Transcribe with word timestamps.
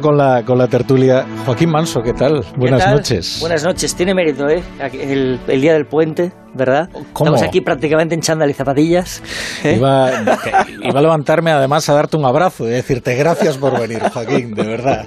con 0.00 0.16
la, 0.16 0.42
con 0.44 0.58
la 0.58 0.68
tertulia. 0.68 1.26
Joaquín 1.44 1.70
Manso, 1.70 2.02
¿qué 2.02 2.12
tal? 2.12 2.44
Buenas 2.56 2.90
noches. 2.90 3.38
Buenas 3.40 3.64
noches. 3.64 3.94
Tiene 3.94 4.14
mérito, 4.14 4.48
¿eh? 4.48 4.62
El, 4.92 5.38
el, 5.46 5.60
día 5.60 5.72
del 5.72 5.86
puente, 5.86 6.32
¿verdad? 6.54 6.88
¿Cómo? 7.12 7.30
Estamos 7.30 7.42
aquí 7.42 7.60
prácticamente 7.60 8.14
en 8.14 8.20
chándal 8.20 8.50
y 8.50 8.54
zapatillas. 8.54 9.22
¿eh? 9.64 9.76
Iba, 9.76 10.10
iba, 10.82 10.98
a 10.98 11.02
levantarme 11.02 11.50
además 11.50 11.88
a 11.88 11.94
darte 11.94 12.16
un 12.16 12.24
abrazo 12.24 12.66
y 12.66 12.70
decirte 12.70 13.14
gracias 13.14 13.58
por 13.58 13.78
venir, 13.78 14.00
Joaquín, 14.12 14.54
de 14.54 14.66
verdad. 14.66 15.06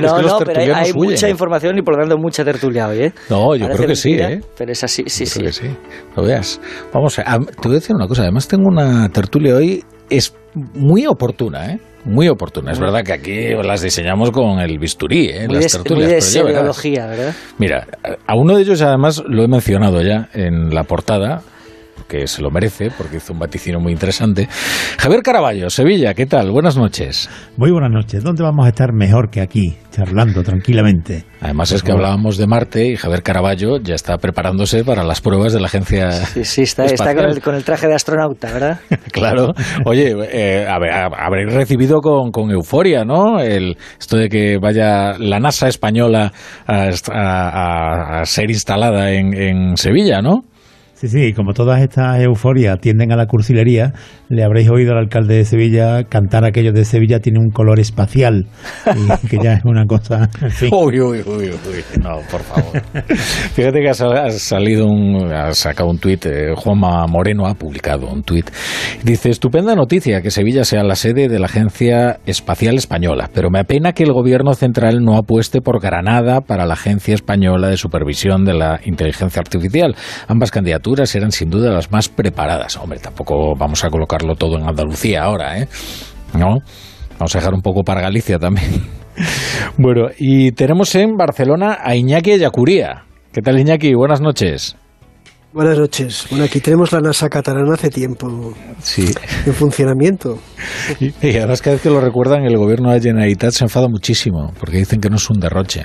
No, 0.00 0.16
es 0.16 0.22
que 0.22 0.28
no, 0.28 0.38
pero 0.38 0.60
hay, 0.60 0.70
hay 0.70 0.92
mucha 0.92 1.28
información 1.28 1.78
y 1.78 1.82
por 1.82 1.96
lo 1.96 2.02
tanto 2.02 2.18
mucha 2.18 2.44
tertulia 2.44 2.88
hoy, 2.88 3.04
¿eh? 3.04 3.12
No, 3.28 3.54
yo 3.54 3.62
Parece 3.62 3.76
creo 3.76 3.88
que 3.88 3.96
sí, 3.96 4.10
mentira, 4.10 4.32
¿eh? 4.32 4.40
Pero 4.56 4.72
es 4.72 4.84
así, 4.84 5.04
sí, 5.06 5.24
Yo 5.24 5.30
sí. 5.30 5.38
creo 5.38 5.50
que 5.50 5.52
sí. 5.52 5.68
Lo 6.16 6.22
veas. 6.24 6.60
Vamos, 6.92 7.18
a, 7.18 7.22
te 7.24 7.68
voy 7.68 7.72
a 7.72 7.74
decir 7.80 7.94
una 7.94 8.06
cosa. 8.06 8.22
Además, 8.22 8.48
tengo 8.48 8.68
una 8.68 9.08
tertulia 9.08 9.56
hoy. 9.56 9.84
Es 10.08 10.34
muy 10.74 11.06
oportuna, 11.06 11.72
¿eh? 11.72 11.80
Muy 12.04 12.28
oportuna. 12.28 12.72
Es 12.72 12.80
verdad 12.80 13.02
que 13.04 13.12
aquí 13.12 13.48
las 13.62 13.82
diseñamos 13.82 14.30
con 14.30 14.58
el 14.60 14.78
bisturí, 14.78 15.28
¿eh? 15.28 15.46
Muy 15.46 15.56
las 15.62 15.72
tertulias. 15.72 16.08
muy 16.08 16.14
de 16.14 16.20
pero 16.20 16.32
ya 16.32 16.42
verás. 16.42 16.76
seriología, 16.76 17.06
¿verdad? 17.06 17.34
Mira, 17.58 17.86
a 18.26 18.34
uno 18.36 18.56
de 18.56 18.62
ellos 18.62 18.80
además 18.82 19.22
lo 19.26 19.44
he 19.44 19.48
mencionado 19.48 20.02
ya 20.02 20.28
en 20.32 20.74
la 20.74 20.84
portada, 20.84 21.42
que 22.08 22.26
se 22.26 22.42
lo 22.42 22.50
merece 22.50 22.90
porque 22.96 23.16
hizo 23.16 23.32
un 23.32 23.38
vaticinio 23.38 23.80
muy 23.80 23.92
interesante. 23.92 24.48
Javier 24.98 25.22
Caraballo, 25.22 25.70
Sevilla, 25.70 26.14
¿qué 26.14 26.26
tal? 26.26 26.50
Buenas 26.50 26.76
noches. 26.76 27.28
Muy 27.56 27.70
buenas 27.70 27.90
noches. 27.90 28.22
¿Dónde 28.22 28.42
vamos 28.42 28.66
a 28.66 28.68
estar 28.68 28.92
mejor 28.92 29.30
que 29.30 29.40
aquí, 29.40 29.76
charlando 29.90 30.42
tranquilamente? 30.42 31.24
Además 31.40 31.72
es 31.72 31.82
que 31.82 31.92
hablábamos 31.92 32.36
de 32.36 32.46
Marte 32.46 32.86
y 32.86 32.96
Javier 32.96 33.22
Caraballo 33.22 33.78
ya 33.78 33.94
está 33.94 34.18
preparándose 34.18 34.84
para 34.84 35.04
las 35.04 35.20
pruebas 35.20 35.52
de 35.52 35.60
la 35.60 35.66
agencia. 35.66 36.10
Sí, 36.12 36.44
sí, 36.44 36.62
está, 36.62 36.84
está 36.84 37.14
con, 37.14 37.24
el, 37.24 37.40
con, 37.40 37.54
el, 37.54 37.64
traje 37.64 37.86
de 37.86 37.94
astronauta, 37.94 38.52
¿verdad? 38.52 38.80
claro. 39.12 39.52
Oye, 39.86 40.14
eh, 40.32 40.66
habréis 40.68 41.52
recibido 41.52 42.00
con, 42.00 42.30
con, 42.30 42.50
euforia, 42.50 43.04
¿no? 43.04 43.40
El, 43.40 43.76
esto 43.98 44.16
de 44.16 44.28
que 44.28 44.58
vaya 44.58 45.16
la 45.18 45.40
NASA 45.40 45.68
española 45.68 46.32
a, 46.66 46.88
a, 47.12 48.20
a 48.20 48.24
ser 48.26 48.50
instalada 48.50 49.12
en, 49.12 49.34
en 49.34 49.76
Sevilla, 49.76 50.20
¿no? 50.20 50.42
Sí, 51.00 51.08
sí, 51.08 51.32
como 51.32 51.54
todas 51.54 51.80
estas 51.80 52.20
euforias 52.20 52.78
tienden 52.78 53.10
a 53.10 53.16
la 53.16 53.24
cursilería, 53.24 53.94
le 54.28 54.44
habréis 54.44 54.68
oído 54.68 54.92
al 54.92 54.98
alcalde 54.98 55.36
de 55.36 55.46
Sevilla 55.46 56.04
cantar 56.04 56.44
aquello 56.44 56.72
de 56.72 56.84
Sevilla 56.84 57.20
tiene 57.20 57.38
un 57.38 57.48
color 57.48 57.80
espacial, 57.80 58.46
y 58.84 59.26
que 59.28 59.38
ya 59.42 59.54
es 59.54 59.64
una 59.64 59.86
cosa... 59.86 60.28
En 60.42 60.50
fin. 60.50 60.68
Uy, 60.70 61.00
uy, 61.00 61.22
uy, 61.24 61.52
uy, 61.52 62.02
no, 62.02 62.18
por 62.30 62.42
favor. 62.42 62.82
Fíjate 63.54 63.80
que 63.80 63.88
ha 63.88 63.94
salido 63.94 64.88
un, 64.88 65.32
ha 65.32 65.54
sacado 65.54 65.88
un 65.88 65.96
tuit, 65.96 66.26
eh, 66.26 66.52
Juanma 66.54 67.06
Moreno 67.06 67.46
ha 67.46 67.54
publicado 67.54 68.06
un 68.06 68.22
tuit. 68.22 68.50
Dice, 69.02 69.30
estupenda 69.30 69.74
noticia 69.74 70.20
que 70.20 70.30
Sevilla 70.30 70.64
sea 70.64 70.84
la 70.84 70.96
sede 70.96 71.28
de 71.28 71.38
la 71.38 71.46
Agencia 71.46 72.20
Espacial 72.26 72.74
Española, 72.74 73.30
pero 73.32 73.48
me 73.48 73.60
apena 73.60 73.94
que 73.94 74.02
el 74.02 74.12
gobierno 74.12 74.52
central 74.52 75.02
no 75.02 75.16
apueste 75.16 75.62
por 75.62 75.80
Granada 75.80 76.42
para 76.42 76.66
la 76.66 76.74
Agencia 76.74 77.14
Española 77.14 77.68
de 77.68 77.78
Supervisión 77.78 78.44
de 78.44 78.52
la 78.52 78.80
Inteligencia 78.84 79.40
Artificial. 79.40 79.96
Ambas 80.28 80.50
candidaturas 80.50 80.89
eran 80.98 81.32
sin 81.32 81.50
duda 81.50 81.70
las 81.72 81.90
más 81.90 82.08
preparadas. 82.08 82.76
Hombre, 82.76 82.98
tampoco 82.98 83.54
vamos 83.56 83.84
a 83.84 83.90
colocarlo 83.90 84.34
todo 84.34 84.58
en 84.58 84.68
Andalucía 84.68 85.22
ahora, 85.22 85.58
¿eh? 85.58 85.68
¿No? 86.34 86.58
Vamos 87.18 87.34
a 87.34 87.38
dejar 87.38 87.54
un 87.54 87.62
poco 87.62 87.82
para 87.82 88.00
Galicia 88.00 88.38
también. 88.38 88.70
Bueno, 89.76 90.06
y 90.18 90.52
tenemos 90.52 90.94
en 90.94 91.16
Barcelona 91.16 91.78
a 91.82 91.94
Iñaki 91.94 92.32
Ayacuría. 92.32 93.04
¿Qué 93.32 93.42
tal, 93.42 93.58
Iñaki? 93.58 93.92
Buenas 93.92 94.22
noches. 94.22 94.76
Buenas 95.52 95.78
noches. 95.78 96.26
Bueno, 96.30 96.44
aquí 96.44 96.60
tenemos 96.60 96.92
la 96.92 97.00
NASA 97.00 97.28
catalana 97.28 97.74
hace 97.74 97.90
tiempo 97.90 98.54
sí. 98.78 99.12
en 99.44 99.52
funcionamiento. 99.52 100.38
Y, 101.00 101.12
y, 101.20 101.36
además 101.36 101.60
cada 101.60 101.74
vez 101.74 101.82
que 101.82 101.90
lo 101.90 102.00
recuerdan, 102.00 102.44
el 102.44 102.56
gobierno 102.56 102.92
de 102.92 103.00
Generalitat 103.00 103.52
se 103.52 103.64
enfada 103.64 103.88
muchísimo, 103.88 104.52
porque 104.58 104.78
dicen 104.78 105.00
que 105.00 105.10
no 105.10 105.16
es 105.16 105.28
un 105.28 105.38
derroche. 105.38 105.84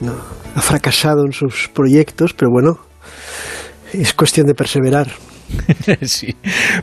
No, 0.00 0.12
ha 0.54 0.60
fracasado 0.60 1.24
en 1.24 1.32
sus 1.32 1.68
proyectos, 1.68 2.34
pero 2.34 2.50
bueno, 2.50 2.78
es 4.00 4.14
cuestión 4.14 4.46
de 4.46 4.54
perseverar. 4.54 5.08
sí, 6.02 6.34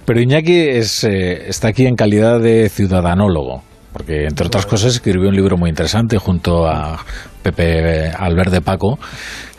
pero 0.06 0.22
Iñaki 0.22 0.58
es, 0.58 1.04
eh, 1.04 1.50
está 1.50 1.70
aquí 1.70 1.86
en 1.86 1.96
calidad 1.96 2.40
de 2.40 2.70
ciudadanólogo, 2.70 3.64
porque 3.92 4.26
entre 4.26 4.48
otras 4.48 4.66
cosas 4.66 4.94
escribió 4.96 5.30
un 5.30 5.36
libro 5.36 5.58
muy 5.58 5.70
interesante 5.70 6.18
junto 6.18 6.66
a 6.68 7.04
Pepe 7.42 8.10
Albert 8.10 8.52
de 8.52 8.62
Paco 8.62 8.98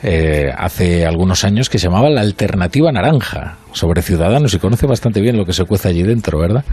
eh, 0.02 0.50
hace 0.56 1.06
algunos 1.06 1.44
años 1.44 1.68
que 1.68 1.78
se 1.78 1.86
llamaba 1.88 2.10
La 2.10 2.22
Alternativa 2.22 2.92
Naranja, 2.92 3.58
sobre 3.72 4.02
ciudadanos, 4.02 4.52
y 4.54 4.58
conoce 4.58 4.86
bastante 4.86 5.20
bien 5.20 5.36
lo 5.36 5.44
que 5.44 5.52
se 5.52 5.64
cuece 5.64 5.88
allí 5.88 6.02
dentro, 6.02 6.38
¿verdad? 6.38 6.64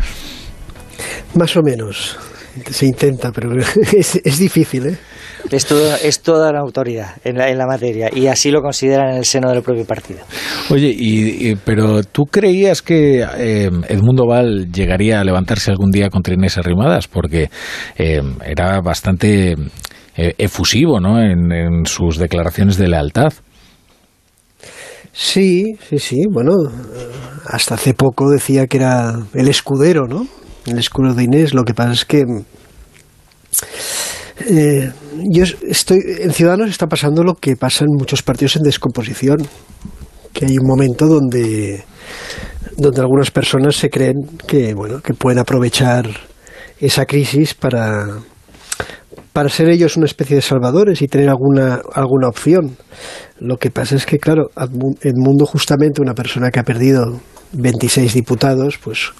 Más 1.35 1.55
o 1.55 1.61
menos. 1.61 2.17
Se 2.69 2.85
intenta, 2.85 3.31
pero 3.31 3.51
es, 3.93 4.19
es 4.23 4.39
difícil, 4.39 4.87
¿eh? 4.87 4.97
Es, 5.49 5.65
todo, 5.65 5.95
es 5.95 6.21
toda 6.21 6.51
la 6.51 6.59
autoridad 6.59 7.15
en 7.23 7.37
la, 7.37 7.49
en 7.49 7.57
la, 7.57 7.65
materia 7.65 8.09
y 8.13 8.27
así 8.27 8.51
lo 8.51 8.61
consideran 8.61 9.11
en 9.11 9.17
el 9.17 9.25
seno 9.25 9.49
del 9.49 9.63
propio 9.63 9.85
partido. 9.85 10.19
Oye, 10.69 10.93
y, 10.95 11.49
y 11.49 11.55
pero 11.55 12.03
¿tú 12.03 12.23
creías 12.25 12.81
que 12.81 13.21
eh, 13.21 13.69
Edmundo 13.87 14.27
Val 14.27 14.71
llegaría 14.71 15.19
a 15.19 15.23
levantarse 15.23 15.71
algún 15.71 15.89
día 15.89 16.09
contra 16.09 16.33
Inés 16.33 16.57
Arrimadas? 16.57 17.07
Porque 17.07 17.49
eh, 17.97 18.21
era 18.45 18.79
bastante 18.81 19.55
eh, 20.15 20.35
efusivo 20.37 20.99
¿no? 20.99 21.19
En, 21.21 21.51
en, 21.51 21.85
sus 21.85 22.17
declaraciones 22.17 22.77
de 22.77 22.87
lealtad. 22.87 23.33
Sí, 25.13 25.75
sí, 25.89 25.99
sí. 25.99 26.21
Bueno, 26.31 26.53
hasta 27.47 27.75
hace 27.75 27.93
poco 27.93 28.29
decía 28.29 28.67
que 28.67 28.77
era 28.77 29.13
el 29.33 29.47
escudero, 29.47 30.07
¿no? 30.07 30.27
El 30.65 30.77
escudero 30.77 31.13
de 31.13 31.23
Inés. 31.23 31.53
Lo 31.53 31.63
que 31.63 31.73
pasa 31.73 31.93
es 31.93 32.05
que 32.05 32.25
eh, 34.47 34.91
yo 35.29 35.43
estoy 35.67 35.99
en 36.19 36.31
Ciudadanos 36.31 36.69
está 36.69 36.87
pasando 36.87 37.23
lo 37.23 37.35
que 37.35 37.55
pasa 37.55 37.83
en 37.83 37.91
muchos 37.97 38.23
partidos 38.23 38.55
en 38.55 38.63
descomposición, 38.63 39.47
que 40.33 40.45
hay 40.45 40.57
un 40.57 40.67
momento 40.67 41.07
donde 41.07 41.83
donde 42.77 43.01
algunas 43.01 43.31
personas 43.31 43.75
se 43.75 43.89
creen 43.89 44.15
que 44.47 44.73
bueno 44.73 45.01
que 45.01 45.13
pueden 45.13 45.39
aprovechar 45.39 46.09
esa 46.79 47.05
crisis 47.05 47.53
para 47.53 48.07
para 49.33 49.49
ser 49.49 49.69
ellos 49.69 49.97
una 49.97 50.05
especie 50.05 50.35
de 50.35 50.41
salvadores 50.41 51.01
y 51.01 51.07
tener 51.07 51.29
alguna 51.29 51.81
alguna 51.93 52.27
opción. 52.27 52.77
Lo 53.39 53.57
que 53.57 53.69
pasa 53.71 53.95
es 53.95 54.05
que 54.05 54.17
claro, 54.17 54.49
Edmundo 55.01 55.45
justamente 55.45 56.01
una 56.01 56.13
persona 56.13 56.51
que 56.51 56.59
ha 56.59 56.63
perdido 56.63 57.19
26 57.53 58.13
diputados, 58.13 58.79
pues 58.83 59.11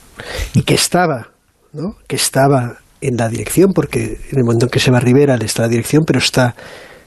y 0.53 0.63
que 0.63 0.73
estaba, 0.73 1.29
¿no? 1.73 1.95
Que 2.07 2.15
estaba 2.15 2.77
en 3.01 3.17
la 3.17 3.29
dirección, 3.29 3.73
porque 3.73 4.19
en 4.31 4.37
el 4.37 4.43
momento 4.43 4.65
en 4.65 4.69
que 4.69 4.79
se 4.79 4.91
va 4.91 4.97
a 4.97 5.01
Rivera 5.01 5.37
le 5.37 5.45
está 5.45 5.63
la 5.63 5.67
dirección, 5.69 6.03
pero 6.05 6.19
está 6.19 6.55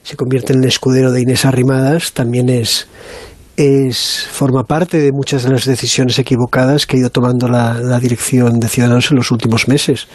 se 0.03 0.15
convierte 0.15 0.53
en 0.53 0.59
el 0.59 0.67
escudero 0.67 1.11
de 1.11 1.21
Inés 1.21 1.45
Arrimadas, 1.45 2.13
también 2.13 2.47
es, 2.47 2.87
es 3.57 4.27
forma 4.31 4.63
parte 4.63 4.99
de 4.99 5.11
muchas 5.11 5.43
de 5.43 5.49
las 5.49 5.65
decisiones 5.65 6.19
equivocadas 6.19 6.85
que 6.85 6.97
ha 6.97 6.99
ido 6.99 7.09
tomando 7.09 7.47
la, 7.47 7.73
la 7.73 7.99
dirección 7.99 8.59
de 8.59 8.67
Ciudadanos 8.67 9.09
en 9.09 9.17
los 9.17 9.31
últimos 9.31 9.67
meses. 9.67 10.07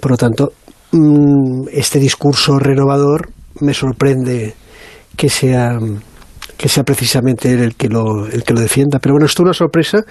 Por 0.00 0.10
lo 0.10 0.16
tanto, 0.16 0.52
mmm, 0.90 1.68
este 1.70 2.00
discurso 2.00 2.58
renovador 2.58 3.30
me 3.60 3.72
sorprende 3.72 4.54
que 5.16 5.28
sea 5.28 5.78
que 6.60 6.68
sea 6.68 6.84
precisamente 6.84 7.54
él 7.54 7.60
el 7.60 7.74
que 7.74 7.88
lo, 7.88 8.26
el 8.26 8.44
que 8.44 8.52
lo 8.52 8.60
defienda. 8.60 8.98
Pero 8.98 9.14
bueno, 9.14 9.24
esto 9.24 9.42
es 9.42 9.44
una 9.44 9.54
sorpresa 9.54 10.04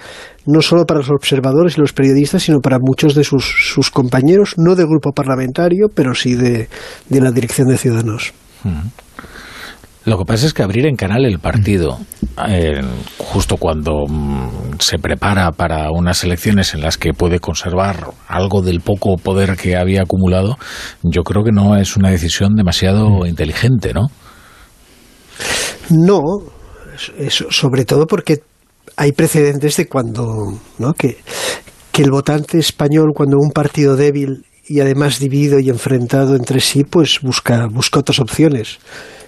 no 0.46 0.60
solo 0.60 0.84
para 0.84 0.98
los 0.98 1.08
observadores 1.08 1.78
y 1.78 1.80
los 1.80 1.92
periodistas, 1.92 2.42
sino 2.42 2.58
para 2.58 2.78
muchos 2.80 3.14
de 3.14 3.22
sus, 3.22 3.44
sus 3.44 3.88
compañeros, 3.92 4.54
no 4.56 4.74
del 4.74 4.86
grupo 4.88 5.12
parlamentario, 5.12 5.86
pero 5.94 6.12
sí 6.12 6.34
de, 6.34 6.68
de 7.08 7.20
la 7.20 7.30
dirección 7.30 7.68
de 7.68 7.78
Ciudadanos. 7.78 8.32
Lo 10.04 10.18
que 10.18 10.24
pasa 10.24 10.46
es 10.46 10.52
que 10.52 10.64
abrir 10.64 10.86
en 10.86 10.96
canal 10.96 11.24
el 11.24 11.38
partido, 11.38 12.00
eh, 12.48 12.80
justo 13.18 13.56
cuando 13.56 14.06
mm, 14.08 14.80
se 14.80 14.98
prepara 14.98 15.52
para 15.52 15.92
unas 15.92 16.24
elecciones 16.24 16.74
en 16.74 16.80
las 16.80 16.98
que 16.98 17.12
puede 17.12 17.38
conservar 17.38 18.08
algo 18.26 18.60
del 18.60 18.80
poco 18.80 19.14
poder 19.18 19.56
que 19.56 19.76
había 19.76 20.02
acumulado, 20.02 20.58
yo 21.04 21.22
creo 21.22 21.44
que 21.44 21.52
no 21.52 21.76
es 21.76 21.96
una 21.96 22.10
decisión 22.10 22.56
demasiado 22.56 23.24
inteligente, 23.24 23.92
¿no? 23.94 24.08
No, 25.90 26.20
eso, 27.18 27.46
sobre 27.50 27.84
todo 27.84 28.06
porque 28.06 28.42
hay 28.96 29.12
precedentes 29.12 29.76
de 29.76 29.88
cuando, 29.88 30.58
¿no? 30.78 30.92
Que, 30.94 31.18
que 31.92 32.02
el 32.02 32.10
votante 32.10 32.58
español, 32.58 33.12
cuando 33.14 33.36
un 33.38 33.50
partido 33.50 33.96
débil 33.96 34.44
y 34.66 34.80
además 34.80 35.18
dividido 35.18 35.58
y 35.58 35.68
enfrentado 35.68 36.36
entre 36.36 36.60
sí, 36.60 36.84
pues 36.84 37.20
busca, 37.22 37.66
busca 37.66 38.00
otras 38.00 38.20
opciones. 38.20 38.78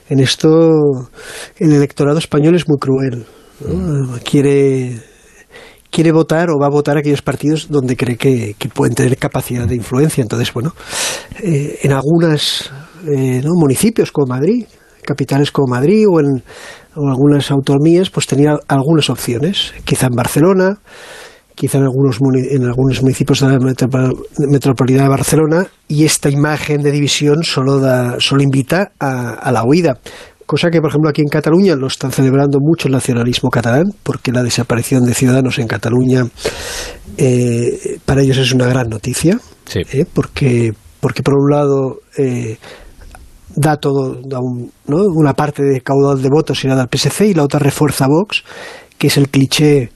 En 0.08 0.20
esto 0.20 0.70
el 1.58 1.72
electorado 1.72 2.18
español 2.18 2.54
es 2.54 2.68
muy 2.68 2.78
cruel. 2.78 3.26
¿no? 3.66 4.18
Quiere, 4.22 5.00
quiere 5.90 6.12
votar 6.12 6.50
o 6.50 6.58
va 6.60 6.66
a 6.66 6.70
votar 6.70 6.96
aquellos 6.96 7.22
partidos 7.22 7.68
donde 7.68 7.96
cree 7.96 8.16
que, 8.16 8.54
que 8.58 8.68
pueden 8.68 8.94
tener 8.94 9.16
capacidad 9.16 9.66
de 9.66 9.74
influencia. 9.74 10.22
Entonces, 10.22 10.52
bueno, 10.52 10.74
eh, 11.42 11.80
en 11.82 11.92
algunos 11.92 12.70
eh, 13.06 13.40
¿no? 13.42 13.50
municipios 13.54 14.12
como 14.12 14.34
Madrid, 14.34 14.66
capitales 15.04 15.50
como 15.50 15.74
Madrid 15.74 16.06
o 16.08 16.20
en 16.20 16.42
o 16.94 17.08
algunas 17.08 17.50
autonomías, 17.50 18.10
pues 18.10 18.26
tenía 18.26 18.58
algunas 18.68 19.08
opciones. 19.10 19.72
Quizá 19.84 20.06
en 20.06 20.14
Barcelona, 20.14 20.80
quizá 21.54 21.78
en 21.78 21.84
algunos, 21.84 22.18
en 22.20 22.64
algunos 22.64 23.02
municipios 23.02 23.40
de 23.40 23.48
la 23.48 23.58
metropolitana 24.48 25.04
de 25.04 25.08
Barcelona, 25.08 25.66
y 25.88 26.04
esta 26.04 26.28
imagen 26.28 26.82
de 26.82 26.90
división 26.90 27.42
solo, 27.44 27.78
da, 27.78 28.16
solo 28.20 28.42
invita 28.42 28.92
a, 28.98 29.50
la 29.52 29.64
huida. 29.64 29.98
Cosa 30.44 30.68
que, 30.70 30.80
por 30.80 30.90
ejemplo, 30.90 31.08
aquí 31.08 31.22
en 31.22 31.28
Cataluña 31.28 31.76
lo 31.76 31.86
están 31.86 32.12
celebrando 32.12 32.58
mucho 32.60 32.88
el 32.88 32.92
nacionalismo 32.92 33.48
catalán, 33.48 33.84
porque 34.02 34.32
la 34.32 34.42
desaparición 34.42 35.04
de 35.04 35.14
ciudadanos 35.14 35.58
en 35.58 35.66
Cataluña 35.66 36.26
eh, 37.16 37.98
para 38.04 38.20
ellos 38.20 38.36
es 38.36 38.52
una 38.52 38.66
gran 38.66 38.88
noticia, 38.88 39.38
eh, 39.74 40.04
porque, 40.12 40.74
porque 41.00 41.22
por 41.22 41.34
un 41.34 41.50
lado 41.50 42.00
eh, 42.18 42.58
da 43.56 43.76
todo, 43.76 44.20
da 44.24 44.38
una 44.86 45.34
parte 45.34 45.62
de 45.62 45.80
caudal 45.80 46.22
de 46.22 46.28
votos 46.28 46.64
y 46.64 46.68
da 46.68 46.80
al 46.80 46.88
PSC 46.88 47.22
y 47.22 47.34
la 47.34 47.44
otra 47.44 47.58
refuerza 47.58 48.06
a 48.06 48.08
Vox, 48.08 48.44
que 48.98 49.08
es 49.08 49.16
el 49.16 49.28
cliché 49.28 49.90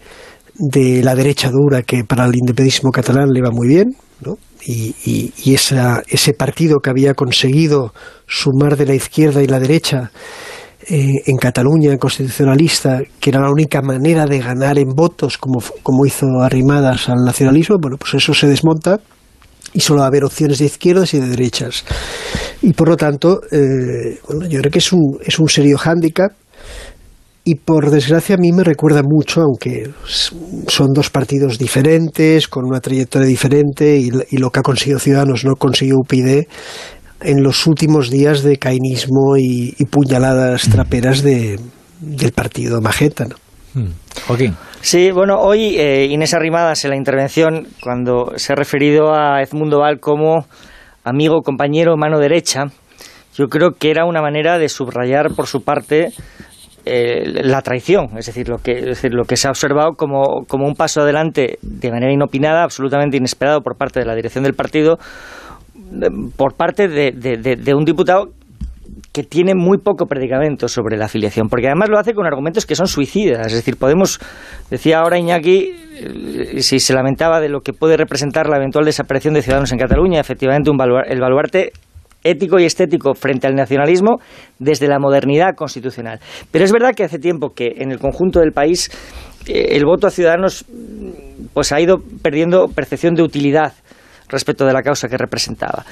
de 0.54 1.02
la 1.02 1.14
derecha 1.14 1.50
dura 1.50 1.82
que 1.82 2.04
para 2.04 2.24
el 2.24 2.34
independentismo 2.34 2.90
catalán 2.90 3.30
le 3.30 3.42
va 3.42 3.50
muy 3.50 3.68
bien, 3.68 3.96
¿no? 4.20 4.38
y, 4.64 4.94
y, 5.04 5.54
ese 5.54 6.32
partido 6.32 6.78
que 6.80 6.90
había 6.90 7.14
conseguido 7.14 7.92
sumar 8.26 8.76
de 8.76 8.86
la 8.86 8.94
izquierda 8.94 9.42
y 9.42 9.46
la 9.46 9.60
derecha 9.60 10.10
eh, 10.88 11.22
en 11.26 11.36
Cataluña, 11.36 11.96
constitucionalista, 11.98 13.00
que 13.20 13.30
era 13.30 13.40
la 13.40 13.50
única 13.50 13.82
manera 13.82 14.24
de 14.26 14.38
ganar 14.38 14.78
en 14.78 14.88
votos, 14.88 15.38
como, 15.38 15.60
como 15.82 16.06
hizo 16.06 16.26
Arrimadas 16.40 17.08
al 17.08 17.24
nacionalismo, 17.24 17.76
bueno, 17.80 17.96
pues 17.96 18.14
eso 18.14 18.34
se 18.34 18.46
desmonta 18.46 19.00
y 19.76 19.80
solo 19.80 20.00
va 20.00 20.06
a 20.06 20.08
haber 20.08 20.24
opciones 20.24 20.58
de 20.58 20.64
izquierdas 20.64 21.12
y 21.12 21.20
de 21.20 21.28
derechas. 21.28 21.84
Y 22.62 22.72
por 22.72 22.88
lo 22.88 22.96
tanto, 22.96 23.42
eh, 23.52 24.18
bueno, 24.26 24.46
yo 24.46 24.58
creo 24.60 24.72
que 24.72 24.78
es 24.78 24.90
un, 24.90 25.18
es 25.22 25.38
un 25.38 25.50
serio 25.50 25.76
hándicap 25.76 26.32
y 27.44 27.56
por 27.56 27.90
desgracia 27.90 28.36
a 28.36 28.38
mí 28.38 28.52
me 28.52 28.64
recuerda 28.64 29.02
mucho, 29.04 29.42
aunque 29.42 29.90
son 30.66 30.94
dos 30.94 31.10
partidos 31.10 31.58
diferentes, 31.58 32.48
con 32.48 32.64
una 32.64 32.80
trayectoria 32.80 33.28
diferente, 33.28 33.98
y, 33.98 34.10
lo 34.38 34.50
que 34.50 34.60
ha 34.60 34.62
conseguido 34.62 34.98
Ciudadanos 34.98 35.44
no 35.44 35.56
consiguió 35.56 35.96
UPyD 35.98 36.46
en 37.20 37.42
los 37.42 37.66
últimos 37.66 38.10
días 38.10 38.42
de 38.42 38.56
cainismo 38.56 39.36
y, 39.36 39.72
puñaladas 39.90 40.66
mm. 40.66 40.70
traperas 40.72 41.22
de, 41.22 41.60
del 42.00 42.32
partido 42.32 42.80
Magenta. 42.80 43.26
Mm. 43.26 43.45
Joaquín. 44.26 44.56
Sí, 44.80 45.10
bueno, 45.10 45.38
hoy 45.40 45.76
eh, 45.78 46.06
Inés 46.06 46.34
Arrimadas 46.34 46.84
en 46.84 46.90
la 46.90 46.96
intervención, 46.96 47.66
cuando 47.82 48.32
se 48.36 48.52
ha 48.52 48.56
referido 48.56 49.14
a 49.14 49.42
Edmundo 49.42 49.80
Val 49.80 50.00
como 50.00 50.46
amigo, 51.04 51.42
compañero, 51.42 51.96
mano 51.96 52.18
derecha, 52.18 52.66
yo 53.34 53.48
creo 53.48 53.72
que 53.72 53.90
era 53.90 54.04
una 54.04 54.22
manera 54.22 54.58
de 54.58 54.68
subrayar 54.68 55.34
por 55.34 55.46
su 55.46 55.62
parte 55.62 56.12
eh, 56.84 57.42
la 57.42 57.62
traición, 57.62 58.16
es 58.16 58.26
decir, 58.26 58.48
lo 58.48 58.58
que, 58.58 58.74
decir, 58.74 59.12
lo 59.12 59.24
que 59.24 59.36
se 59.36 59.48
ha 59.48 59.50
observado 59.50 59.94
como, 59.94 60.44
como, 60.46 60.66
un 60.66 60.74
paso 60.74 61.00
adelante 61.00 61.58
de 61.60 61.90
manera 61.90 62.12
inopinada, 62.12 62.62
absolutamente 62.62 63.16
inesperado 63.16 63.60
por 63.60 63.76
parte 63.76 63.98
de 63.98 64.06
la 64.06 64.14
dirección 64.14 64.44
del 64.44 64.54
partido, 64.54 64.98
por 66.36 66.54
parte 66.54 66.86
de, 66.86 67.10
de, 67.12 67.74
un 67.74 67.84
diputado 67.84 68.30
que 69.12 69.22
tiene 69.22 69.54
muy 69.54 69.78
poco 69.78 70.06
predicamento 70.06 70.68
sobre 70.68 70.96
la 70.96 71.06
afiliación, 71.06 71.48
porque 71.48 71.66
además 71.66 71.88
lo 71.88 71.98
hace 71.98 72.14
con 72.14 72.26
argumentos 72.26 72.66
que 72.66 72.74
son 72.74 72.86
suicidas. 72.86 73.46
Es 73.48 73.54
decir, 73.54 73.76
podemos, 73.76 74.18
decía 74.70 75.00
ahora 75.00 75.18
Iñaki, 75.18 75.72
eh, 75.94 76.62
si 76.62 76.80
se 76.80 76.94
lamentaba 76.94 77.40
de 77.40 77.48
lo 77.48 77.60
que 77.60 77.72
puede 77.72 77.96
representar 77.96 78.48
la 78.48 78.56
eventual 78.56 78.84
desaparición 78.84 79.34
de 79.34 79.42
ciudadanos 79.42 79.72
en 79.72 79.78
Cataluña, 79.78 80.20
efectivamente 80.20 80.70
un 80.70 80.78
el 81.06 81.20
baluarte 81.20 81.72
ético 82.24 82.58
y 82.58 82.64
estético 82.64 83.14
frente 83.14 83.46
al 83.46 83.54
nacionalismo 83.54 84.18
desde 84.58 84.88
la 84.88 84.98
modernidad 84.98 85.54
constitucional. 85.54 86.20
Pero 86.50 86.64
es 86.64 86.72
verdad 86.72 86.92
que 86.94 87.04
hace 87.04 87.18
tiempo 87.18 87.50
que 87.54 87.74
en 87.78 87.92
el 87.92 87.98
conjunto 87.98 88.40
del 88.40 88.52
país 88.52 88.90
eh, 89.46 89.68
el 89.76 89.84
voto 89.84 90.06
a 90.06 90.10
Ciudadanos 90.10 90.64
pues 91.52 91.72
ha 91.72 91.80
ido 91.80 91.98
perdiendo 92.22 92.68
percepción 92.68 93.14
de 93.14 93.22
utilidad 93.22 93.72
respecto 94.28 94.66
de 94.66 94.72
la 94.72 94.82
causa 94.82 95.08
que 95.08 95.16
representaba. 95.16 95.84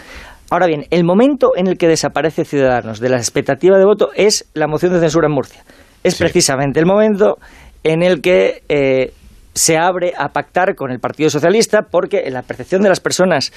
Ahora 0.50 0.66
bien, 0.66 0.86
el 0.90 1.04
momento 1.04 1.52
en 1.56 1.66
el 1.66 1.78
que 1.78 1.88
desaparece 1.88 2.44
Ciudadanos 2.44 3.00
de 3.00 3.08
la 3.08 3.16
expectativa 3.16 3.78
de 3.78 3.84
voto 3.84 4.10
es 4.14 4.48
la 4.54 4.66
moción 4.66 4.92
de 4.92 5.00
censura 5.00 5.26
en 5.26 5.32
Murcia. 5.32 5.64
Es 6.02 6.16
precisamente 6.16 6.80
el 6.80 6.86
momento 6.86 7.38
en 7.82 8.02
el 8.02 8.20
que 8.20 8.62
eh, 8.68 9.12
se 9.54 9.78
abre 9.78 10.12
a 10.16 10.28
pactar 10.28 10.74
con 10.74 10.90
el 10.90 11.00
Partido 11.00 11.30
Socialista 11.30 11.82
porque 11.90 12.24
en 12.26 12.34
la 12.34 12.42
percepción 12.42 12.82
de 12.82 12.88
las 12.88 13.00
personas 13.00 13.52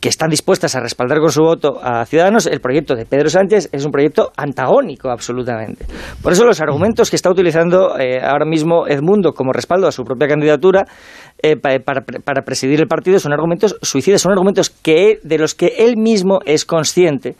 que 0.00 0.08
están 0.08 0.30
dispuestas 0.30 0.76
a 0.76 0.80
respaldar 0.80 1.18
con 1.18 1.32
su 1.32 1.42
voto 1.42 1.80
a 1.82 2.04
Ciudadanos, 2.04 2.46
el 2.46 2.60
proyecto 2.60 2.94
de 2.94 3.04
Pedro 3.04 3.30
Sánchez 3.30 3.68
es 3.72 3.84
un 3.84 3.90
proyecto 3.90 4.30
antagónico 4.36 5.10
absolutamente. 5.10 5.86
Por 6.22 6.32
eso 6.32 6.44
los 6.44 6.60
argumentos 6.60 7.10
que 7.10 7.16
está 7.16 7.30
utilizando 7.30 7.98
eh, 7.98 8.20
ahora 8.22 8.44
mismo 8.44 8.86
Edmundo 8.86 9.32
como 9.32 9.52
respaldo 9.52 9.88
a 9.88 9.92
su 9.92 10.04
propia 10.04 10.28
candidatura 10.28 10.86
eh, 11.42 11.56
para, 11.56 11.80
para, 11.80 12.42
presidir 12.42 12.80
el 12.80 12.86
partido 12.86 13.18
son 13.18 13.32
argumentos 13.32 13.76
suicidas, 13.82 14.22
son 14.22 14.32
argumentos 14.32 14.70
que, 14.70 15.18
de 15.22 15.38
los 15.38 15.54
que 15.54 15.74
él 15.78 15.96
mismo 15.96 16.38
es 16.44 16.64
consciente 16.64 17.34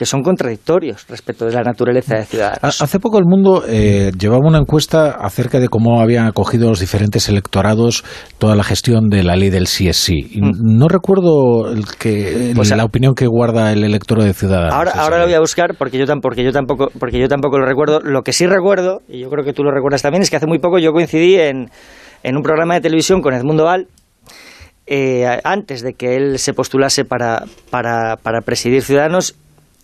que 0.00 0.06
son 0.06 0.22
contradictorios 0.22 1.06
respecto 1.10 1.44
de 1.44 1.52
la 1.52 1.60
naturaleza 1.60 2.14
de 2.14 2.24
Ciudadanos. 2.24 2.80
Hace 2.80 2.98
poco 2.98 3.18
el 3.18 3.26
mundo 3.26 3.64
eh, 3.68 4.10
llevaba 4.18 4.48
una 4.48 4.56
encuesta 4.56 5.10
acerca 5.10 5.60
de 5.60 5.68
cómo 5.68 6.00
habían 6.00 6.26
acogido 6.26 6.70
los 6.70 6.80
diferentes 6.80 7.28
electorados 7.28 8.02
toda 8.38 8.56
la 8.56 8.64
gestión 8.64 9.10
de 9.10 9.22
la 9.22 9.36
ley 9.36 9.50
del 9.50 9.64
CSI. 9.64 10.40
Mm. 10.40 10.78
No 10.78 10.88
recuerdo 10.88 11.70
el 11.70 11.84
que, 11.98 12.54
pues 12.56 12.74
la 12.74 12.86
opinión 12.86 13.14
que 13.14 13.26
guarda 13.26 13.72
el 13.72 13.84
electoro 13.84 14.24
de 14.24 14.32
Ciudadanos. 14.32 14.72
Ahora, 14.72 14.92
ahora 14.92 15.18
lo 15.18 15.24
voy 15.26 15.34
a 15.34 15.40
buscar 15.40 15.74
porque 15.74 15.98
yo, 15.98 16.06
porque, 16.22 16.42
yo 16.44 16.52
tampoco, 16.52 16.88
porque 16.98 17.20
yo 17.20 17.28
tampoco 17.28 17.58
lo 17.58 17.66
recuerdo. 17.66 18.00
Lo 18.00 18.22
que 18.22 18.32
sí 18.32 18.46
recuerdo, 18.46 19.02
y 19.06 19.20
yo 19.20 19.28
creo 19.28 19.44
que 19.44 19.52
tú 19.52 19.64
lo 19.64 19.70
recuerdas 19.70 20.00
también, 20.00 20.22
es 20.22 20.30
que 20.30 20.36
hace 20.36 20.46
muy 20.46 20.60
poco 20.60 20.78
yo 20.78 20.92
coincidí 20.92 21.34
en, 21.34 21.68
en 22.22 22.36
un 22.38 22.42
programa 22.42 22.72
de 22.72 22.80
televisión 22.80 23.20
con 23.20 23.34
Edmundo 23.34 23.64
Val, 23.64 23.86
eh, 24.86 25.26
antes 25.44 25.82
de 25.82 25.92
que 25.92 26.16
él 26.16 26.38
se 26.38 26.54
postulase 26.54 27.04
para, 27.04 27.44
para, 27.68 28.16
para 28.16 28.40
presidir 28.40 28.82
Ciudadanos 28.82 29.36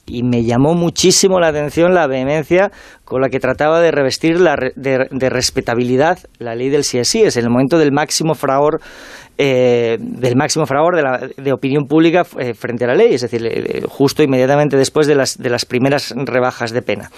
y 0.06 0.23
me 0.23 0.44
llamó 0.44 0.75
muchísimo 0.75 1.41
la 1.41 1.49
atención 1.49 1.94
la 1.94 2.06
vehemencia 2.06 2.70
con 3.05 3.20
la 3.20 3.29
que 3.29 3.41
trataba 3.41 3.81
de 3.81 3.91
revestir 3.91 4.41
la, 4.41 4.56
de, 4.75 5.29
respetabilidad 5.29 6.19
la 6.38 6.55
ley 6.55 6.69
del 6.69 6.82
CSI. 6.82 7.23
Es 7.23 7.37
el 7.37 7.50
momento 7.50 7.79
del 7.79 7.93
máximo 7.93 8.35
fragor 8.35 8.81
eh, 9.38 9.99
del 10.00 10.37
máximo 10.37 10.67
fragor 10.67 10.97
de, 10.97 11.03
la, 11.03 11.29
de 11.37 11.53
opinión 11.53 11.87
pública 11.87 12.25
eh, 12.38 12.55
frente 12.55 12.85
a 12.85 12.88
la 12.88 12.94
ley, 12.94 13.15
es 13.15 13.21
decir, 13.21 13.44
eh, 13.44 13.83
justo 13.87 14.23
inmediatamente 14.23 14.77
después 14.77 15.06
de 15.06 15.15
las, 15.15 15.37
de 15.37 15.50
las 15.50 15.65
primeras 15.65 16.15
rebajas 16.17 16.73
de 16.73 16.83
pena. 16.83 17.11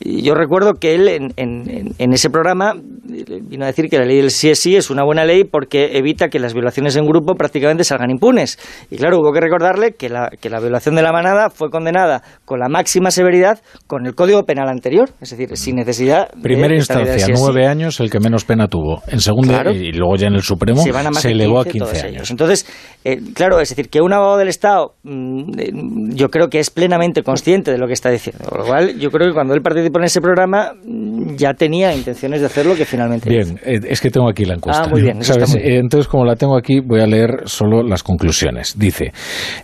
yo 0.00 0.34
recuerdo 0.34 0.74
que 0.74 0.94
él 0.94 1.08
en, 1.08 1.94
en, 1.98 2.12
ese 2.12 2.30
programa 2.30 2.74
vino 2.74 3.64
a 3.64 3.66
decir 3.66 3.88
que 3.88 3.98
la 3.98 4.04
ley 4.04 4.18
del 4.18 4.28
CSI 4.28 4.76
es 4.76 4.90
una 4.90 5.04
buena 5.04 5.24
ley 5.24 5.44
porque 5.44 5.98
evita 5.98 6.28
que 6.28 6.38
las 6.38 6.54
violaciones 6.54 6.96
en 6.96 7.06
grupo 7.06 7.34
prácticamente 7.34 7.84
salgan 7.84 8.10
impunes. 8.10 8.58
Y 8.90 8.96
claro, 8.96 9.18
hubo 9.18 9.32
que 9.32 9.40
recordarle 9.40 9.92
que 9.92 10.08
la, 10.08 10.30
que 10.40 10.48
la 10.48 10.60
violación 10.60 10.94
de 10.94 11.02
la 11.02 11.12
manada 11.12 11.50
fue 11.50 11.70
condenada 11.70 12.22
con 12.44 12.60
la 12.60 12.68
máxima 12.68 13.10
severidad 13.10 13.60
con 13.86 14.06
el 14.06 14.14
Código 14.14 14.44
Penal 14.44 14.68
anterior, 14.68 15.10
es 15.20 15.30
decir, 15.30 15.56
sin 15.56 15.76
necesidad. 15.76 16.28
Primera 16.42 16.74
instancia, 16.74 17.26
nueve 17.36 17.66
años, 17.66 18.00
el 18.00 18.10
que 18.10 18.20
menos 18.20 18.44
pena 18.44 18.68
tuvo. 18.68 19.02
En 19.08 19.20
segunda, 19.20 19.62
y 19.72 19.92
luego 19.92 20.16
ya 20.16 20.28
en 20.28 20.34
el 20.34 20.42
Supremo, 20.42 20.82
se, 21.12 21.30
elevó 21.30 21.55
a 21.60 21.64
15 21.64 22.06
años. 22.06 22.30
Entonces, 22.30 22.66
eh, 23.04 23.20
claro, 23.34 23.60
es 23.60 23.68
decir, 23.68 23.88
que 23.88 24.00
un 24.00 24.12
abogado 24.12 24.38
del 24.38 24.48
Estado 24.48 24.94
mm, 25.02 25.58
eh, 25.58 25.70
yo 26.14 26.28
creo 26.28 26.48
que 26.48 26.58
es 26.58 26.70
plenamente 26.70 27.22
consciente 27.22 27.70
de 27.70 27.78
lo 27.78 27.86
que 27.86 27.92
está 27.92 28.10
diciendo. 28.10 28.44
Lo 28.56 28.64
cual, 28.64 28.98
yo 28.98 29.10
creo 29.10 29.28
que 29.28 29.34
cuando 29.34 29.54
él 29.54 29.62
participó 29.62 29.98
en 29.98 30.04
ese 30.04 30.20
programa 30.20 30.72
mm, 30.84 31.36
ya 31.36 31.54
tenía 31.54 31.94
intenciones 31.94 32.40
de 32.40 32.46
hacer 32.46 32.66
lo 32.66 32.74
que 32.74 32.84
finalmente 32.84 33.28
Bien, 33.28 33.58
eh, 33.64 33.80
es 33.88 34.00
que 34.00 34.10
tengo 34.10 34.28
aquí 34.28 34.44
la 34.44 34.54
encuesta. 34.54 34.84
Ah, 34.84 34.88
muy 34.88 35.02
bien, 35.02 35.18
Entonces, 35.18 36.08
como 36.08 36.24
la 36.24 36.36
tengo 36.36 36.56
aquí, 36.56 36.80
voy 36.80 37.00
a 37.00 37.06
leer 37.06 37.42
solo 37.44 37.82
las 37.82 38.02
conclusiones. 38.02 38.78
Dice, 38.78 39.12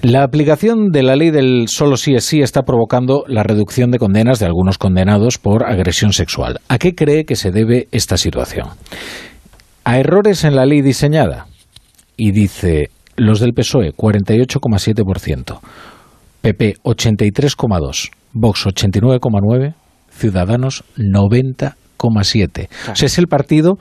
la 0.03 0.23
aplicación 0.23 0.91
de 0.91 1.03
la 1.03 1.17
ley 1.17 1.31
del 1.31 1.69
solo 1.69 1.97
sí 1.97 2.15
es 2.15 2.25
sí 2.25 2.41
está 2.41 2.63
provocando 2.63 3.25
la 3.27 3.43
reducción 3.43 3.91
de 3.91 3.99
condenas 3.99 4.39
de 4.39 4.47
algunos 4.47 4.79
condenados 4.79 5.39
por 5.39 5.65
agresión 5.65 6.13
sexual. 6.13 6.61
¿A 6.69 6.79
qué 6.79 6.95
cree 6.95 7.25
que 7.25 7.37
se 7.37 7.51
debe 7.51 7.89
esta 7.93 8.17
situación? 8.17 8.69
¿A 9.85 9.99
errores 9.99 10.45
en 10.45 10.55
la 10.55 10.65
ley 10.65 10.81
diseñada? 10.81 11.47
Y 12.17 12.33
dice 12.33 12.91
los 13.17 13.41
del 13.41 13.53
PSOE 13.53 13.93
48,7%, 13.93 15.61
PP 16.41 16.75
83,2%, 16.83 18.11
Vox 18.33 18.67
89,9%, 18.67 19.75
Ciudadanos 20.11 20.85
90,7%. 20.97 22.69
O 22.91 22.97
sea, 22.97 23.07
es 23.07 23.19
el 23.19 23.27
partido 23.27 23.79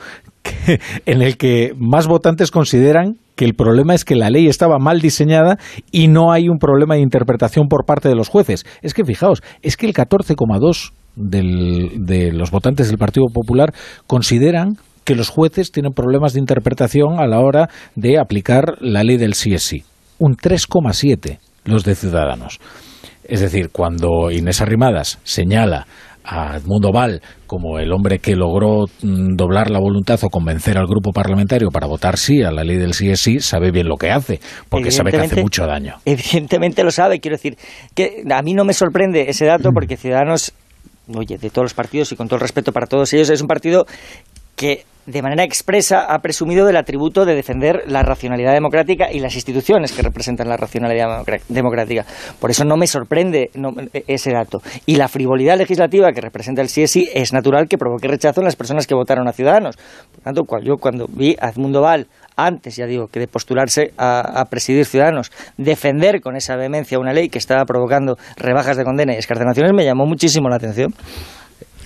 en 1.05 1.21
el 1.21 1.37
que 1.37 1.71
más 1.77 2.07
votantes 2.07 2.51
consideran 2.51 3.15
que 3.35 3.45
el 3.45 3.53
problema 3.53 3.93
es 3.93 4.05
que 4.05 4.15
la 4.15 4.29
ley 4.29 4.47
estaba 4.47 4.77
mal 4.79 5.01
diseñada 5.01 5.57
y 5.91 6.07
no 6.07 6.31
hay 6.31 6.49
un 6.49 6.57
problema 6.57 6.95
de 6.95 7.01
interpretación 7.01 7.67
por 7.67 7.85
parte 7.85 8.09
de 8.09 8.15
los 8.15 8.29
jueces. 8.29 8.65
Es 8.81 8.93
que 8.93 9.05
fijaos, 9.05 9.41
es 9.61 9.77
que 9.77 9.85
el 9.87 9.93
14,2 9.93 10.91
de 11.15 12.31
los 12.33 12.51
votantes 12.51 12.87
del 12.89 12.97
Partido 12.97 13.25
Popular 13.33 13.73
consideran 14.07 14.77
que 15.11 15.17
los 15.17 15.27
jueces 15.27 15.73
tienen 15.73 15.91
problemas 15.91 16.31
de 16.31 16.39
interpretación 16.39 17.19
a 17.19 17.27
la 17.27 17.41
hora 17.41 17.67
de 17.95 18.17
aplicar 18.17 18.77
la 18.79 19.03
ley 19.03 19.17
del 19.17 19.33
CSI. 19.33 19.83
Un 20.19 20.37
3,7 20.37 21.37
los 21.65 21.83
de 21.83 21.95
Ciudadanos. 21.95 22.61
Es 23.25 23.41
decir, 23.41 23.71
cuando 23.73 24.31
Inés 24.31 24.61
Arrimadas 24.61 25.19
señala 25.23 25.85
a 26.23 26.55
Edmundo 26.55 26.93
Val 26.93 27.21
como 27.45 27.77
el 27.77 27.91
hombre 27.91 28.19
que 28.19 28.37
logró 28.37 28.85
mm, 29.01 29.35
doblar 29.35 29.69
la 29.69 29.79
voluntad 29.79 30.17
o 30.23 30.29
convencer 30.29 30.77
al 30.77 30.87
grupo 30.87 31.11
parlamentario 31.11 31.71
para 31.71 31.87
votar 31.87 32.17
sí 32.17 32.41
a 32.41 32.51
la 32.51 32.63
ley 32.63 32.77
del 32.77 32.93
sí 32.93 33.09
es 33.09 33.19
sí, 33.19 33.41
sabe 33.41 33.71
bien 33.71 33.89
lo 33.89 33.97
que 33.97 34.11
hace, 34.11 34.39
porque 34.69 34.91
sabe 34.91 35.11
que 35.11 35.17
hace 35.17 35.41
mucho 35.41 35.65
daño. 35.65 35.95
Evidentemente 36.05 36.85
lo 36.85 36.91
sabe, 36.91 37.19
quiero 37.19 37.35
decir, 37.35 37.57
que 37.95 38.23
a 38.31 38.41
mí 38.43 38.53
no 38.53 38.63
me 38.63 38.73
sorprende 38.73 39.29
ese 39.29 39.43
dato 39.43 39.71
porque 39.73 39.97
Ciudadanos 39.97 40.53
oye, 41.15 41.37
de 41.37 41.49
todos 41.49 41.65
los 41.65 41.73
partidos 41.73 42.11
y 42.11 42.15
con 42.15 42.27
todo 42.27 42.35
el 42.35 42.41
respeto 42.41 42.71
para 42.71 42.87
todos 42.87 43.11
ellos, 43.13 43.29
es 43.29 43.41
un 43.41 43.47
partido 43.47 43.85
que 44.61 44.85
de 45.07 45.23
manera 45.23 45.43
expresa 45.43 46.05
ha 46.07 46.19
presumido 46.19 46.67
del 46.67 46.77
atributo 46.77 47.25
de 47.25 47.33
defender 47.33 47.81
la 47.87 48.03
racionalidad 48.03 48.53
democrática 48.53 49.11
y 49.11 49.19
las 49.19 49.33
instituciones 49.33 49.91
que 49.91 50.03
representan 50.03 50.47
la 50.47 50.55
racionalidad 50.55 51.25
democrática. 51.49 52.05
Por 52.39 52.51
eso 52.51 52.63
no 52.63 52.77
me 52.77 52.85
sorprende 52.85 53.49
ese 54.05 54.31
dato. 54.31 54.61
Y 54.85 54.97
la 54.97 55.07
frivolidad 55.07 55.57
legislativa 55.57 56.11
que 56.11 56.21
representa 56.21 56.61
el 56.61 56.67
CSI 56.67 57.09
es 57.11 57.33
natural 57.33 57.67
que 57.67 57.79
provoque 57.79 58.07
rechazo 58.07 58.41
en 58.41 58.45
las 58.45 58.55
personas 58.55 58.85
que 58.85 58.93
votaron 58.93 59.27
a 59.27 59.33
Ciudadanos. 59.33 59.77
Por 60.11 60.23
tanto, 60.23 60.43
yo 60.63 60.77
cuando 60.77 61.07
vi 61.09 61.35
a 61.41 61.49
Edmundo 61.49 61.81
Val 61.81 62.05
antes, 62.35 62.75
ya 62.75 62.85
digo, 62.85 63.07
que 63.07 63.19
de 63.19 63.27
postularse 63.27 63.93
a, 63.97 64.45
presidir 64.51 64.85
Ciudadanos, 64.85 65.31
defender 65.57 66.21
con 66.21 66.35
esa 66.35 66.55
vehemencia 66.55 66.99
una 66.99 67.13
ley 67.13 67.29
que 67.29 67.39
estaba 67.39 67.65
provocando 67.65 68.17
rebajas 68.37 68.77
de 68.77 68.83
condena 68.83 69.15
y 69.15 69.17
escarcelaciones, 69.17 69.73
me 69.73 69.83
llamó 69.83 70.05
muchísimo 70.05 70.47
la 70.47 70.57
atención. 70.57 70.93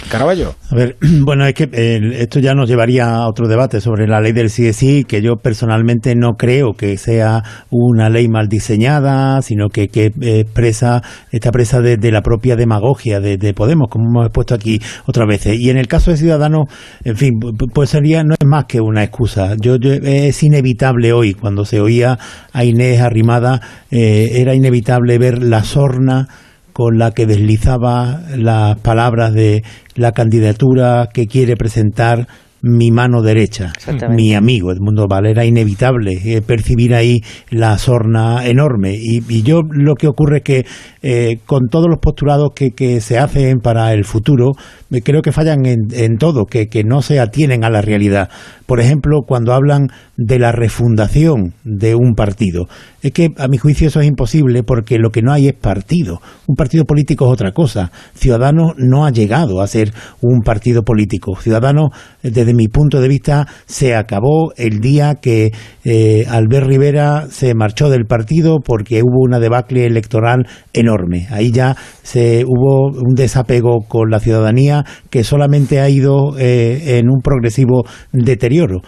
Caraballo. 0.10 0.56
A 0.70 0.76
ver, 0.76 0.98
bueno, 1.22 1.46
es 1.46 1.54
que 1.54 1.70
eh, 1.72 2.00
esto 2.20 2.40
ya 2.40 2.54
nos 2.54 2.70
llevaría 2.70 3.08
a 3.08 3.28
otro 3.28 3.48
debate 3.48 3.82
sobre 3.82 4.08
la 4.08 4.22
ley 4.22 4.34
del 4.34 4.48
CSI, 4.48 5.04
que 5.04 5.22
yo 5.22 5.38
personalmente 5.38 6.16
no 6.16 6.34
creo 6.34 6.74
que 6.74 6.98
sea 6.98 7.44
una 7.70 8.10
ley 8.10 8.28
mal 8.28 8.48
diseñada, 8.48 9.42
sino 9.42 9.70
que, 9.70 9.88
que 9.88 10.12
expresa, 10.22 11.02
está 11.32 11.52
presa 11.52 11.82
de, 11.82 12.12
la 12.12 12.22
propia 12.22 12.56
demagogia 12.56 13.20
de, 13.20 13.54
Podemos, 13.56 13.88
como 13.90 14.10
hemos 14.10 14.26
expuesto 14.26 14.54
aquí 14.54 14.80
otras 15.06 15.28
veces. 15.28 15.58
Y 15.60 15.70
en 15.70 15.78
el 15.78 15.88
caso 15.88 16.12
de 16.12 16.18
Ciudadanos, 16.18 16.66
en 17.04 17.16
fin, 17.16 17.32
pues 17.74 17.90
sería, 17.90 18.24
no 18.24 18.34
es 18.34 18.46
más 18.46 18.66
que 18.66 18.82
una 18.82 19.04
excusa. 19.04 19.56
Yo, 19.60 19.76
es 19.76 20.44
inevitable 20.44 21.14
hoy, 21.14 21.34
cuando 21.34 21.66
se 21.66 21.80
oía 21.80 22.18
a 22.52 22.64
Inés 22.66 23.02
arrimada, 23.02 23.62
eh, 23.92 24.32
era 24.36 24.54
inevitable 24.56 25.18
ver 25.18 25.42
la 25.42 25.64
sorna 25.64 26.28
con 26.76 26.98
la 26.98 27.12
que 27.12 27.26
deslizaba 27.26 28.24
las 28.36 28.78
palabras 28.82 29.34
de 29.34 29.64
la 29.96 30.12
candidatura 30.12 31.08
que 31.14 31.26
quiere 31.26 31.56
presentar 31.56 32.28
mi 32.62 32.92
mano 32.92 33.22
derecha, 33.22 33.72
mi 34.10 34.36
amigo 34.36 34.74
Edmundo 34.74 35.08
Val. 35.08 35.26
Era 35.26 35.46
inevitable 35.46 36.12
eh, 36.26 36.42
percibir 36.42 36.94
ahí 36.94 37.22
la 37.50 37.78
sorna 37.78 38.46
enorme. 38.46 38.94
Y, 38.94 39.42
yo 39.44 39.62
lo 39.70 39.96
que 39.96 40.08
ocurre 40.08 40.40
es 40.40 40.44
que 40.44 40.66
eh, 41.02 41.38
con 41.46 41.70
todos 41.70 41.88
los 41.88 42.00
postulados 42.00 42.50
que, 42.54 42.72
que, 42.72 43.00
se 43.00 43.20
hacen 43.20 43.60
para 43.60 43.94
el 43.94 44.04
futuro, 44.04 44.52
creo 45.02 45.22
que 45.22 45.32
fallan 45.32 45.66
en, 45.66 45.88
en 45.92 46.18
todo, 46.18 46.46
que, 46.46 46.68
no 46.86 47.02
se 47.02 47.20
atienen 47.20 47.64
a 47.64 47.70
la 47.70 47.82
realidad. 47.82 48.30
Por 48.66 48.80
ejemplo, 48.80 49.22
cuando 49.28 49.54
hablan 49.54 49.88
de 50.18 50.40
la 50.40 50.52
refundación 50.52 51.54
de 51.64 51.96
un 51.96 52.14
partido. 52.16 52.68
Es 53.02 53.12
que 53.12 53.34
a 53.38 53.48
mi 53.48 53.58
juicio 53.58 53.88
eso 53.88 54.00
es 54.00 54.08
imposible 54.08 54.64
porque 54.64 54.98
lo 54.98 55.10
que 55.10 55.22
no 55.22 55.34
hay 55.34 55.48
es 55.48 55.54
partido. 55.54 56.22
Un 56.48 56.56
partido 56.56 56.86
político 56.86 57.26
es 57.26 57.34
otra 57.34 57.52
cosa. 57.52 57.92
Ciudadanos 58.14 58.74
no 58.78 59.06
ha 59.06 59.12
llegado 59.12 59.62
a 59.62 59.68
ser 59.68 59.94
un 60.22 60.42
partido 60.42 60.84
político. 60.84 61.36
Ciudadanos, 61.36 61.90
desde 62.24 62.54
mi 62.54 62.68
punto 62.68 63.02
de 63.02 63.08
vista, 63.08 63.48
se 63.66 63.96
acabó 63.96 64.54
el 64.56 64.80
día 64.80 65.16
que 65.16 65.52
eh, 65.84 66.26
Albert 66.30 66.68
Rivera 66.68 67.28
se 67.30 67.54
marchó 67.54 67.90
del 67.90 68.06
partido 68.06 68.60
porque 68.60 69.02
hubo 69.04 69.24
una 69.24 69.40
debacle 69.40 69.86
electoral 69.86 70.48
enorme. 70.74 71.28
Ahí 71.30 71.52
ya 71.52 71.76
se 72.04 72.46
hubo 72.46 72.90
un 72.90 73.16
desapego 73.16 73.86
con 73.88 74.10
la 74.10 74.20
ciudadanía 74.20 74.85
que 75.10 75.24
solamente 75.24 75.80
ha 75.80 75.90
ido 75.90 76.38
eh, 76.38 76.98
en 77.00 77.10
un 77.10 77.22
progresivo 77.22 77.84
deterioro. 78.12 78.82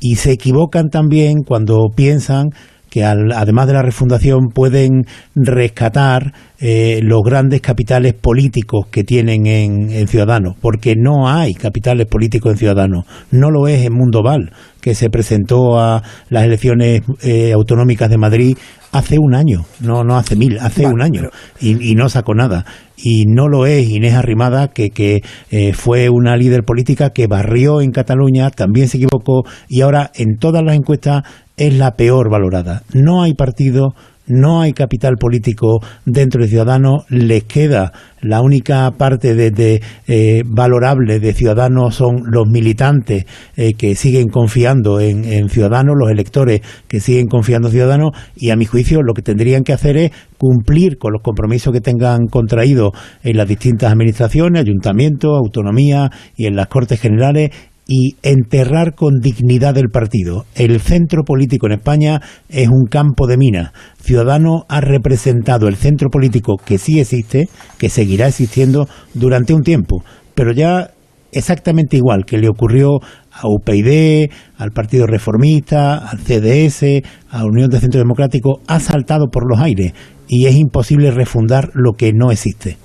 Y 0.00 0.16
se 0.16 0.32
equivocan 0.32 0.90
también 0.90 1.42
cuando 1.46 1.88
piensan 1.94 2.50
que 2.92 3.04
además 3.04 3.66
de 3.68 3.72
la 3.72 3.80
refundación 3.80 4.48
pueden 4.52 5.06
rescatar 5.34 6.34
eh, 6.60 7.00
los 7.02 7.22
grandes 7.24 7.62
capitales 7.62 8.12
políticos 8.12 8.86
que 8.90 9.02
tienen 9.02 9.46
en, 9.46 10.06
Ciudadanos, 10.06 10.56
porque 10.60 10.94
no 10.94 11.26
hay 11.26 11.54
capitales 11.54 12.06
políticos 12.06 12.52
en 12.52 12.58
Ciudadanos. 12.58 13.06
No 13.30 13.50
lo 13.50 13.66
es 13.66 13.86
en 13.86 13.94
Mundo 13.94 14.22
Val, 14.22 14.52
que 14.82 14.94
se 14.94 15.08
presentó 15.08 15.80
a 15.80 16.02
las 16.28 16.44
elecciones 16.44 17.00
eh, 17.22 17.52
autonómicas 17.52 18.10
de 18.10 18.18
Madrid 18.18 18.58
hace 18.92 19.16
un 19.18 19.34
año, 19.34 19.64
no, 19.80 20.04
no 20.04 20.18
hace 20.18 20.36
mil, 20.36 20.58
hace 20.58 20.86
un 20.86 21.00
año, 21.00 21.30
y, 21.60 21.94
no 21.94 22.10
sacó 22.10 22.34
nada. 22.34 22.66
Y 22.94 23.24
no 23.26 23.48
lo 23.48 23.64
es 23.64 23.88
Inés 23.88 24.12
Arrimada, 24.12 24.68
que, 24.68 24.90
que 24.90 25.22
eh, 25.50 25.72
fue 25.72 26.10
una 26.10 26.36
líder 26.36 26.62
política 26.62 27.08
que 27.08 27.26
barrió 27.26 27.80
en 27.80 27.90
Cataluña, 27.90 28.50
también 28.50 28.88
se 28.88 28.98
equivocó, 28.98 29.44
y 29.66 29.80
ahora 29.80 30.10
en 30.14 30.36
todas 30.36 30.62
las 30.62 30.76
encuestas 30.76 31.22
es 31.56 31.74
la 31.74 31.92
peor 31.92 32.30
valorada. 32.30 32.82
No 32.94 33.22
hay 33.22 33.34
partido, 33.34 33.94
no 34.26 34.60
hay 34.60 34.72
capital 34.72 35.16
político 35.18 35.80
dentro 36.04 36.42
de 36.42 36.48
Ciudadanos, 36.48 37.04
les 37.08 37.44
queda 37.44 37.92
la 38.22 38.40
única 38.40 38.88
parte 38.92 39.34
de, 39.34 39.82
eh, 40.06 40.42
valorable 40.46 41.18
de 41.18 41.32
Ciudadanos 41.32 41.96
son 41.96 42.22
los 42.30 42.46
militantes 42.46 43.26
eh, 43.56 43.72
que 43.76 43.96
siguen 43.96 44.28
confiando 44.28 45.00
en, 45.00 45.48
Ciudadanos, 45.48 45.96
los 45.98 46.10
electores 46.10 46.60
que 46.86 47.00
siguen 47.00 47.26
confiando 47.26 47.68
en 47.68 47.72
Ciudadanos, 47.72 48.12
y 48.36 48.50
a 48.50 48.56
mi 48.56 48.64
juicio 48.64 49.02
lo 49.02 49.12
que 49.12 49.22
tendrían 49.22 49.64
que 49.64 49.72
hacer 49.72 49.96
es 49.96 50.12
cumplir 50.38 50.98
con 50.98 51.12
los 51.12 51.22
compromisos 51.22 51.72
que 51.72 51.80
tengan 51.80 52.26
contraídos 52.26 52.92
en 53.24 53.36
las 53.36 53.48
distintas 53.48 53.92
administraciones, 53.92 54.62
ayuntamientos, 54.62 55.36
autonomía 55.36 56.10
y 56.36 56.46
en 56.46 56.54
las 56.54 56.68
Cortes 56.68 57.00
Generales 57.00 57.50
y 57.86 58.16
enterrar 58.22 58.94
con 58.94 59.20
dignidad 59.20 59.76
el 59.76 59.88
partido. 59.90 60.46
El 60.54 60.80
centro 60.80 61.24
político 61.24 61.66
en 61.66 61.72
España 61.72 62.20
es 62.48 62.68
un 62.68 62.86
campo 62.88 63.26
de 63.26 63.36
minas. 63.36 63.72
Ciudadano 64.00 64.64
ha 64.68 64.80
representado 64.80 65.68
el 65.68 65.76
centro 65.76 66.08
político 66.08 66.56
que 66.64 66.78
sí 66.78 67.00
existe, 67.00 67.48
que 67.78 67.88
seguirá 67.88 68.28
existiendo 68.28 68.88
durante 69.14 69.54
un 69.54 69.62
tiempo, 69.62 70.04
pero 70.34 70.52
ya 70.52 70.90
exactamente 71.32 71.96
igual 71.96 72.24
que 72.24 72.38
le 72.38 72.48
ocurrió 72.48 73.00
a 73.32 73.48
UPyD, 73.48 74.30
al 74.58 74.70
Partido 74.70 75.06
Reformista, 75.06 75.96
al 75.96 76.18
CDS, 76.18 77.02
a 77.30 77.44
Unión 77.44 77.70
de 77.70 77.80
Centro 77.80 78.00
Democrático, 78.00 78.60
ha 78.66 78.78
saltado 78.78 79.28
por 79.28 79.48
los 79.48 79.58
aires 79.60 79.92
y 80.28 80.46
es 80.46 80.54
imposible 80.54 81.10
refundar 81.10 81.70
lo 81.74 81.92
que 81.92 82.12
no 82.12 82.30
existe. 82.30 82.76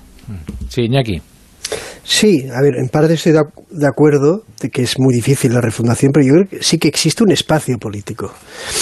Sí, 0.68 0.82
Iñaki. 0.82 1.20
Sí, 2.10 2.46
a 2.50 2.62
ver, 2.62 2.76
en 2.76 2.88
parte 2.88 3.12
estoy 3.12 3.32
de 3.32 3.86
acuerdo 3.86 4.42
de 4.62 4.70
que 4.70 4.80
es 4.80 4.98
muy 4.98 5.14
difícil 5.14 5.52
la 5.52 5.60
refundación, 5.60 6.10
pero 6.10 6.24
yo 6.24 6.32
creo 6.32 6.48
que 6.48 6.62
sí 6.62 6.78
que 6.78 6.88
existe 6.88 7.22
un 7.22 7.30
espacio 7.30 7.76
político 7.76 8.32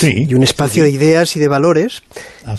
y 0.00 0.32
un 0.32 0.44
espacio 0.44 0.84
de 0.84 0.90
ideas 0.90 1.34
y 1.36 1.40
de 1.40 1.48
valores 1.48 2.04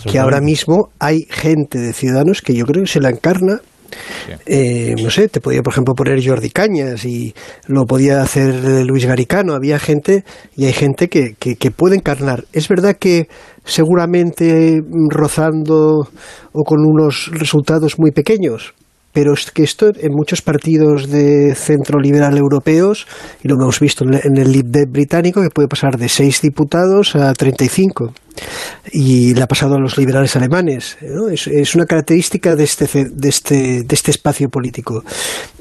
que 0.04 0.18
ahora 0.18 0.42
mismo 0.42 0.90
hay 0.98 1.26
gente 1.30 1.78
de 1.78 1.94
ciudadanos 1.94 2.42
que 2.42 2.52
yo 2.52 2.66
creo 2.66 2.84
que 2.84 2.90
se 2.90 3.00
la 3.00 3.08
encarna 3.08 3.62
eh, 4.44 4.94
no 5.02 5.08
sé, 5.08 5.28
te 5.28 5.40
podía, 5.40 5.62
por 5.62 5.72
ejemplo, 5.72 5.94
poner 5.94 6.22
Jordi 6.22 6.50
Cañas 6.50 7.06
y 7.06 7.34
lo 7.66 7.86
podía 7.86 8.20
hacer 8.20 8.84
Luis 8.84 9.06
Garicano. 9.06 9.54
Había 9.54 9.78
gente 9.78 10.22
y 10.54 10.66
hay 10.66 10.74
gente 10.74 11.08
que, 11.08 11.34
que, 11.38 11.56
que 11.56 11.70
puede 11.70 11.96
encarnar. 11.96 12.44
Es 12.52 12.68
verdad 12.68 12.98
que 13.00 13.28
seguramente 13.64 14.82
rozando 15.08 16.10
o 16.52 16.64
con 16.64 16.80
unos 16.84 17.30
resultados 17.32 17.98
muy 17.98 18.10
pequeños, 18.10 18.74
pero 19.18 19.32
es 19.32 19.50
que 19.50 19.64
esto 19.64 19.88
en 19.88 20.12
muchos 20.12 20.42
partidos 20.42 21.10
de 21.10 21.52
centro 21.56 21.98
liberal 21.98 22.38
europeos, 22.38 23.08
y 23.42 23.48
lo 23.48 23.56
hemos 23.56 23.80
visto 23.80 24.04
en 24.04 24.36
el 24.36 24.52
Lib 24.52 24.66
británico, 24.88 25.42
que 25.42 25.50
puede 25.50 25.66
pasar 25.66 25.98
de 25.98 26.08
6 26.08 26.40
diputados 26.40 27.16
a 27.16 27.32
35. 27.32 28.12
Y 28.92 29.34
le 29.34 29.42
ha 29.42 29.48
pasado 29.48 29.74
a 29.74 29.80
los 29.80 29.98
liberales 29.98 30.36
alemanes. 30.36 30.98
Es, 31.32 31.74
una 31.74 31.86
característica 31.86 32.54
de 32.54 32.62
este, 32.62 32.86
de, 33.10 33.28
este, 33.28 33.82
de 33.82 33.94
este 33.94 34.12
espacio 34.12 34.50
político. 34.50 35.02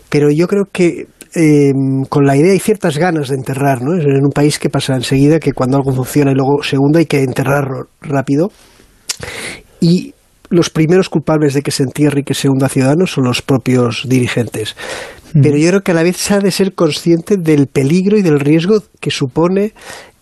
Pero 0.08 0.30
yo 0.30 0.48
creo 0.48 0.66
que 0.72 1.08
em, 1.34 2.04
con 2.08 2.28
la 2.28 2.38
idea 2.38 2.52
hay 2.52 2.60
ciertas 2.60 3.00
ganas 3.00 3.30
de 3.30 3.38
enterrar, 3.38 3.82
¿no? 3.82 4.00
En 4.00 4.24
un 4.24 4.32
país 4.36 4.60
que 4.60 4.70
pasa 4.70 4.94
enseguida 4.94 5.40
que 5.40 5.54
cuando 5.54 5.78
algo 5.78 5.96
funciona 5.96 6.30
y 6.30 6.36
luego 6.36 6.62
segundo 6.62 7.00
hay 7.00 7.08
que 7.08 7.24
enterrarlo 7.24 7.88
rápido. 8.02 8.52
Y 9.82 10.14
los 10.50 10.70
primeros 10.70 11.10
culpables 11.10 11.54
de 11.54 11.62
que 11.62 11.72
se 11.72 11.84
entierre 11.84 12.22
y 12.22 12.24
que 12.24 12.34
se 12.34 12.50
hunda 12.50 12.70
Ciudadanos 12.70 13.12
son 13.12 13.26
los 13.26 13.42
propios 13.42 14.04
dirigentes. 14.08 14.76
Pero 15.34 15.58
yo 15.58 15.70
creo 15.70 15.82
que 15.82 15.92
a 15.92 15.96
la 15.96 16.04
vez 16.04 16.18
se 16.18 16.34
ha 16.34 16.40
de 16.40 16.52
ser 16.52 16.74
consciente 16.74 17.36
del 17.38 17.68
peligro 17.68 18.18
y 18.18 18.22
del 18.22 18.40
riesgo 18.40 18.82
que 19.00 19.12
supone 19.12 19.74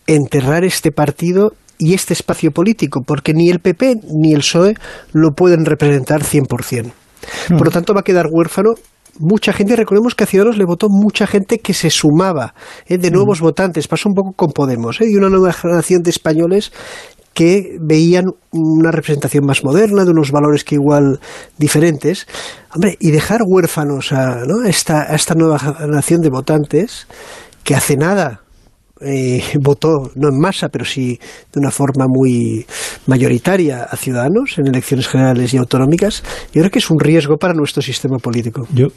enterrar 0.06 0.64
este 0.64 0.90
partido 0.90 1.52
y 1.78 1.94
este 1.94 2.12
espacio 2.12 2.50
político, 2.50 3.02
porque 3.06 3.32
ni 3.32 3.48
el 3.48 3.60
PP 3.60 3.96
ni 4.20 4.32
el 4.32 4.40
PSOE 4.40 4.74
lo 5.12 5.30
pueden 5.32 5.64
representar 5.64 6.22
100%. 6.22 6.92
Por 7.50 7.66
lo 7.66 7.70
tanto, 7.70 7.94
va 7.94 8.00
a 8.00 8.04
quedar 8.04 8.26
huérfano 8.30 8.74
mucha 9.18 9.52
gente, 9.52 9.76
recordemos 9.76 10.14
que 10.14 10.24
a 10.24 10.26
Ciudadanos 10.26 10.58
le 10.58 10.64
votó 10.64 10.88
mucha 10.90 11.26
gente 11.26 11.58
que 11.58 11.74
se 11.74 11.90
sumaba, 11.90 12.54
¿eh? 12.86 12.98
de 12.98 13.10
nuevos 13.10 13.40
votantes, 13.40 13.88
pasó 13.88 14.08
un 14.08 14.14
poco 14.14 14.32
con 14.34 14.52
Podemos, 14.52 15.00
¿eh? 15.00 15.06
y 15.08 15.16
una 15.16 15.28
nueva 15.28 15.52
generación 15.52 16.02
de 16.02 16.10
españoles 16.10 16.72
que 17.36 17.76
veían 17.78 18.24
una 18.50 18.90
representación 18.90 19.44
más 19.44 19.62
moderna, 19.62 20.06
de 20.06 20.10
unos 20.10 20.30
valores 20.32 20.64
que 20.64 20.76
igual 20.76 21.20
diferentes. 21.58 22.26
Hombre, 22.74 22.96
y 22.98 23.10
dejar 23.10 23.42
huérfanos 23.46 24.10
a, 24.12 24.38
a 24.38 24.68
esta 25.14 25.34
nueva 25.34 25.58
nación 25.86 26.22
de 26.22 26.30
votantes 26.30 27.06
que 27.62 27.74
hace 27.74 27.98
nada 27.98 28.45
eh, 29.00 29.42
votó, 29.60 30.10
no 30.14 30.28
en 30.28 30.38
masa, 30.38 30.68
pero 30.68 30.84
sí 30.84 31.18
de 31.52 31.60
una 31.60 31.70
forma 31.70 32.06
muy 32.08 32.66
mayoritaria 33.06 33.84
a 33.84 33.96
ciudadanos 33.96 34.58
en 34.58 34.68
elecciones 34.68 35.08
generales 35.08 35.52
y 35.54 35.56
autonómicas, 35.56 36.22
yo 36.52 36.62
creo 36.62 36.70
que 36.70 36.78
es 36.78 36.90
un 36.90 36.98
riesgo 36.98 37.36
para 37.36 37.54
nuestro 37.54 37.82
sistema 37.82 38.18
político. 38.18 38.66
Yo, 38.74 38.88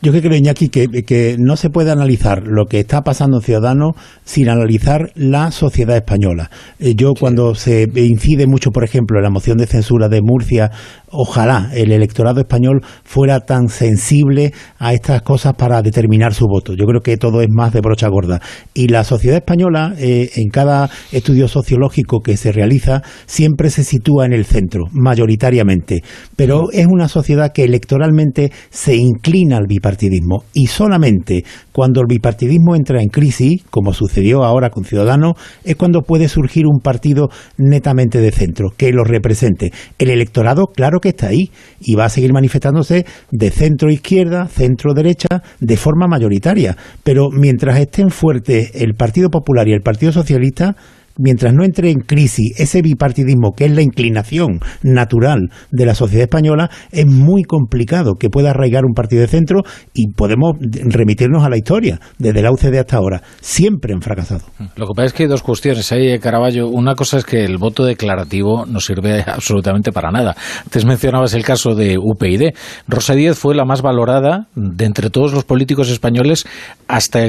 yo 0.00 0.12
creo, 0.12 0.34
Iñaki, 0.34 0.68
que, 0.68 0.86
que 1.04 1.36
no 1.38 1.56
se 1.56 1.70
puede 1.70 1.90
analizar 1.90 2.46
lo 2.46 2.66
que 2.66 2.80
está 2.80 3.02
pasando 3.02 3.38
en 3.38 3.42
Ciudadanos 3.42 3.92
sin 4.24 4.48
analizar 4.48 5.10
la 5.14 5.50
sociedad 5.50 5.96
española. 5.96 6.50
Eh, 6.78 6.94
yo, 6.94 7.14
cuando 7.18 7.54
se 7.54 7.88
incide 7.96 8.46
mucho, 8.46 8.70
por 8.70 8.84
ejemplo, 8.84 9.18
en 9.18 9.24
la 9.24 9.30
moción 9.30 9.58
de 9.58 9.66
censura 9.66 10.08
de 10.08 10.20
Murcia 10.22 10.70
ojalá 11.10 11.70
el 11.74 11.92
electorado 11.92 12.40
español 12.40 12.82
fuera 13.04 13.40
tan 13.40 13.68
sensible 13.68 14.52
a 14.78 14.94
estas 14.94 15.22
cosas 15.22 15.54
para 15.54 15.82
determinar 15.82 16.34
su 16.34 16.46
voto. 16.46 16.74
Yo 16.74 16.86
creo 16.86 17.00
que 17.00 17.16
todo 17.16 17.40
es 17.40 17.48
más 17.50 17.72
de 17.72 17.80
brocha 17.80 18.08
gorda. 18.08 18.40
Y 18.74 18.88
la 18.88 19.04
sociedad 19.04 19.36
española, 19.36 19.94
eh, 19.98 20.30
en 20.36 20.48
cada 20.50 20.90
estudio 21.12 21.48
sociológico 21.48 22.20
que 22.20 22.36
se 22.36 22.52
realiza, 22.52 23.02
siempre 23.26 23.70
se 23.70 23.84
sitúa 23.84 24.26
en 24.26 24.32
el 24.32 24.44
centro, 24.44 24.84
mayoritariamente. 24.92 26.02
Pero 26.36 26.70
es 26.72 26.86
una 26.86 27.08
sociedad 27.08 27.52
que 27.52 27.64
electoralmente 27.64 28.52
se 28.70 28.96
inclina 28.96 29.56
al 29.56 29.66
bipartidismo. 29.66 30.44
Y 30.52 30.66
solamente 30.66 31.44
cuando 31.72 32.00
el 32.00 32.06
bipartidismo 32.08 32.74
entra 32.74 33.00
en 33.00 33.08
crisis, 33.08 33.62
como 33.70 33.92
sucedió 33.92 34.44
ahora 34.44 34.70
con 34.70 34.84
Ciudadanos, 34.84 35.34
es 35.64 35.76
cuando 35.76 36.02
puede 36.02 36.28
surgir 36.28 36.66
un 36.66 36.80
partido 36.80 37.28
netamente 37.56 38.20
de 38.20 38.32
centro, 38.32 38.70
que 38.76 38.92
lo 38.92 39.04
represente. 39.04 39.72
El 39.98 40.10
electorado, 40.10 40.66
claro, 40.74 40.97
que 41.00 41.10
está 41.10 41.28
ahí 41.28 41.50
y 41.80 41.94
va 41.94 42.06
a 42.06 42.08
seguir 42.08 42.32
manifestándose 42.32 43.06
de 43.30 43.50
centro 43.50 43.90
izquierda, 43.90 44.46
centro 44.46 44.94
derecha, 44.94 45.42
de 45.60 45.76
forma 45.76 46.06
mayoritaria. 46.06 46.76
Pero 47.04 47.30
mientras 47.30 47.78
estén 47.78 48.10
fuertes 48.10 48.72
el 48.74 48.94
Partido 48.94 49.30
Popular 49.30 49.68
y 49.68 49.72
el 49.72 49.80
Partido 49.80 50.12
Socialista, 50.12 50.76
mientras 51.18 51.52
no 51.52 51.64
entre 51.64 51.90
en 51.90 52.00
crisis 52.00 52.58
ese 52.58 52.80
bipartidismo 52.82 53.52
que 53.52 53.66
es 53.66 53.72
la 53.72 53.82
inclinación 53.82 54.60
natural 54.82 55.50
de 55.70 55.86
la 55.86 55.94
sociedad 55.94 56.24
española, 56.24 56.70
es 56.90 57.06
muy 57.06 57.42
complicado 57.42 58.14
que 58.14 58.30
pueda 58.30 58.50
arraigar 58.50 58.84
un 58.84 58.94
partido 58.94 59.22
de 59.22 59.28
centro 59.28 59.62
y 59.92 60.12
podemos 60.12 60.52
remitirnos 60.60 61.44
a 61.44 61.50
la 61.50 61.56
historia, 61.56 62.00
desde 62.18 62.42
la 62.42 62.52
UCD 62.52 62.78
hasta 62.78 62.96
ahora. 62.96 63.22
Siempre 63.40 63.92
han 63.92 64.00
fracasado. 64.00 64.44
Lo 64.76 64.86
que 64.86 64.92
pasa 64.94 65.06
es 65.06 65.12
que 65.12 65.22
hay 65.24 65.28
dos 65.28 65.42
cuestiones 65.42 65.90
ahí, 65.92 66.18
Caraballo. 66.18 66.68
Una 66.68 66.94
cosa 66.94 67.18
es 67.18 67.24
que 67.24 67.44
el 67.44 67.58
voto 67.58 67.84
declarativo 67.84 68.64
no 68.66 68.80
sirve 68.80 69.22
absolutamente 69.26 69.92
para 69.92 70.10
nada. 70.10 70.36
Antes 70.64 70.84
mencionabas 70.84 71.34
el 71.34 71.44
caso 71.44 71.74
de 71.74 71.98
UPyD. 71.98 72.54
Rosa 72.86 73.14
Díez 73.14 73.36
fue 73.36 73.54
la 73.54 73.64
más 73.64 73.82
valorada 73.82 74.48
de 74.54 74.84
entre 74.84 75.10
todos 75.10 75.32
los 75.32 75.44
políticos 75.44 75.90
españoles 75.90 76.46
hasta 76.86 77.20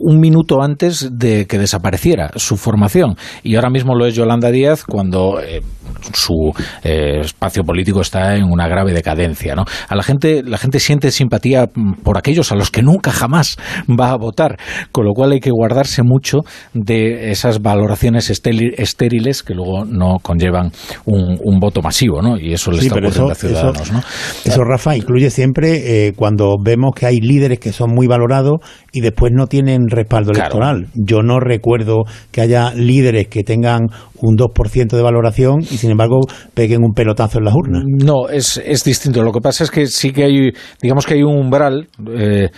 un 0.00 0.20
minuto 0.20 0.62
antes 0.62 1.10
de 1.12 1.46
que 1.46 1.58
desapareciera 1.58 2.30
su 2.36 2.56
formación 2.56 3.16
y 3.42 3.56
ahora 3.56 3.70
mismo 3.70 3.94
lo 3.94 4.06
es 4.06 4.14
Yolanda 4.14 4.50
Díaz 4.50 4.84
cuando 4.84 5.40
eh, 5.40 5.60
su 6.12 6.52
eh, 6.82 7.20
espacio 7.20 7.64
político 7.64 8.00
está 8.00 8.36
en 8.36 8.44
una 8.44 8.68
grave 8.68 8.92
decadencia. 8.92 9.54
¿no? 9.54 9.64
A 9.88 9.96
la 9.96 10.02
gente, 10.02 10.42
la 10.44 10.58
gente 10.58 10.80
siente 10.80 11.10
simpatía 11.10 11.66
por 12.02 12.18
aquellos 12.18 12.52
a 12.52 12.54
los 12.54 12.70
que 12.70 12.82
nunca 12.82 13.10
jamás 13.10 13.56
va 13.88 14.10
a 14.10 14.16
votar, 14.16 14.58
con 14.92 15.04
lo 15.04 15.12
cual 15.12 15.32
hay 15.32 15.40
que 15.40 15.50
guardarse 15.50 16.02
mucho 16.02 16.38
de 16.74 17.30
esas 17.30 17.60
valoraciones 17.60 18.30
estériles 18.30 19.42
que 19.42 19.54
luego 19.54 19.84
no 19.84 20.18
conllevan 20.22 20.72
un, 21.04 21.58
voto 21.58 21.82
masivo, 21.82 22.22
¿no? 22.22 22.38
Y 22.38 22.52
eso 22.52 22.70
le 22.70 22.78
está 22.78 22.94
ocurriendo 22.94 23.32
a 23.32 23.34
Ciudadanos, 23.34 23.92
¿no? 23.92 23.98
Eso, 24.44 24.62
Rafa, 24.62 24.96
incluye 24.96 25.28
siempre 25.28 26.06
eh, 26.06 26.12
cuando 26.14 26.54
vemos 26.62 26.92
que 26.94 27.06
hay 27.06 27.20
líderes 27.20 27.58
que 27.58 27.72
son 27.72 27.92
muy 27.92 28.06
valorados 28.06 28.60
y 28.92 29.00
después 29.00 29.32
no 29.34 29.48
tienen 29.48 29.88
respaldo 29.88 30.32
electoral. 30.32 30.86
Yo 30.94 31.22
no 31.22 31.40
recuerdo 31.40 32.04
que 32.30 32.42
haya 32.42 32.72
líderes 32.74 33.27
que 33.28 33.42
tengan 33.42 33.88
un 34.20 34.36
2% 34.36 34.96
de 34.96 35.02
valoración 35.02 35.60
y 35.60 35.78
sin 35.78 35.90
embargo 35.90 36.20
peguen 36.54 36.82
un 36.82 36.92
pelotazo 36.92 37.38
en 37.38 37.44
las 37.44 37.54
urnas. 37.54 37.82
No, 37.86 38.28
es, 38.28 38.60
es 38.64 38.84
distinto. 38.84 39.22
Lo 39.22 39.32
que 39.32 39.40
pasa 39.40 39.64
es 39.64 39.70
que 39.70 39.86
sí 39.86 40.12
que 40.12 40.24
hay, 40.24 40.52
digamos 40.80 41.06
que 41.06 41.14
hay 41.14 41.22
un 41.22 41.36
umbral, 41.38 41.88
eh, 42.16 42.48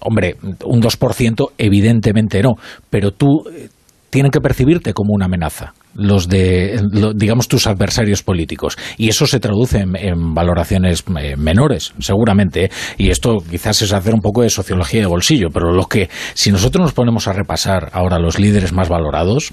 hombre, 0.00 0.36
un 0.64 0.80
2% 0.82 1.50
evidentemente 1.58 2.42
no, 2.42 2.54
pero 2.90 3.12
tú 3.12 3.44
eh, 3.52 3.68
tienes 4.10 4.32
que 4.32 4.40
percibirte 4.40 4.92
como 4.92 5.12
una 5.14 5.26
amenaza 5.26 5.72
los 5.94 6.28
de, 6.28 6.80
digamos, 7.14 7.48
tus 7.48 7.66
adversarios 7.66 8.22
políticos. 8.22 8.76
Y 8.96 9.08
eso 9.08 9.26
se 9.26 9.40
traduce 9.40 9.80
en, 9.80 10.34
valoraciones 10.34 11.04
eh, 11.20 11.36
menores, 11.36 11.92
seguramente. 11.98 12.64
¿eh? 12.64 12.70
Y 12.98 13.10
esto 13.10 13.38
quizás 13.38 13.82
es 13.82 13.92
hacer 13.92 14.14
un 14.14 14.20
poco 14.20 14.42
de 14.42 14.50
sociología 14.50 15.00
de 15.00 15.06
bolsillo, 15.06 15.48
pero 15.52 15.72
lo 15.72 15.86
que, 15.86 16.08
si 16.34 16.50
nosotros 16.50 16.82
nos 16.82 16.92
ponemos 16.92 17.28
a 17.28 17.32
repasar 17.32 17.90
ahora 17.92 18.18
los 18.18 18.38
líderes 18.38 18.72
más 18.72 18.88
valorados, 18.88 19.52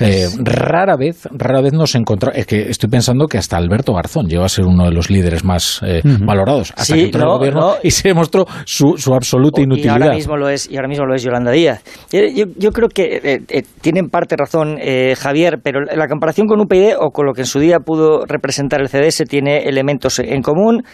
eh, 0.00 0.28
rara 0.38 0.96
vez, 0.96 1.28
rara 1.32 1.60
vez 1.60 1.72
nos 1.72 1.94
encontramos, 1.94 2.38
es 2.38 2.46
que 2.46 2.70
estoy 2.70 2.90
pensando 2.90 3.26
que 3.26 3.38
hasta 3.38 3.56
Alberto 3.56 3.94
Garzón 3.94 4.28
llegó 4.28 4.44
a 4.44 4.48
ser 4.48 4.64
uno 4.66 4.84
de 4.84 4.92
los 4.92 5.10
líderes 5.10 5.44
más 5.44 5.80
valorados, 6.20 6.72
hasta 6.76 6.94
que 6.94 7.04
entró 7.04 7.22
el 7.22 7.38
gobierno 7.38 7.74
y 7.82 7.90
se 7.90 8.08
demostró 8.08 8.46
su, 8.64 8.96
su 8.96 9.14
absoluta 9.14 9.60
inutilidad. 9.60 9.98
Y 9.98 10.02
ahora 10.02 10.14
mismo 10.14 10.36
lo 10.36 10.48
es, 10.48 10.70
y 10.70 10.76
ahora 10.76 10.88
mismo 10.88 11.06
lo 11.06 11.14
es 11.14 11.22
Yolanda 11.22 11.50
Díaz. 11.50 11.82
Yo, 12.12 12.44
yo 12.56 12.70
creo 12.70 12.88
que 12.88 13.42
tienen 13.80 14.08
parte 14.08 14.36
razón 14.36 14.78
Javier, 15.16 15.60
pero 15.64 15.80
la 15.80 16.06
comparación 16.06 16.46
con 16.46 16.60
UPyD 16.60 16.94
o 17.00 17.10
con 17.10 17.26
lo 17.26 17.32
que 17.32 17.40
en 17.40 17.46
su 17.46 17.58
día 17.58 17.80
pudo 17.80 18.24
representar 18.26 18.80
el 18.80 18.88
CDS 18.88 19.24
tiene 19.28 19.64
elementos 19.64 20.20
en 20.20 20.42
común 20.42 20.84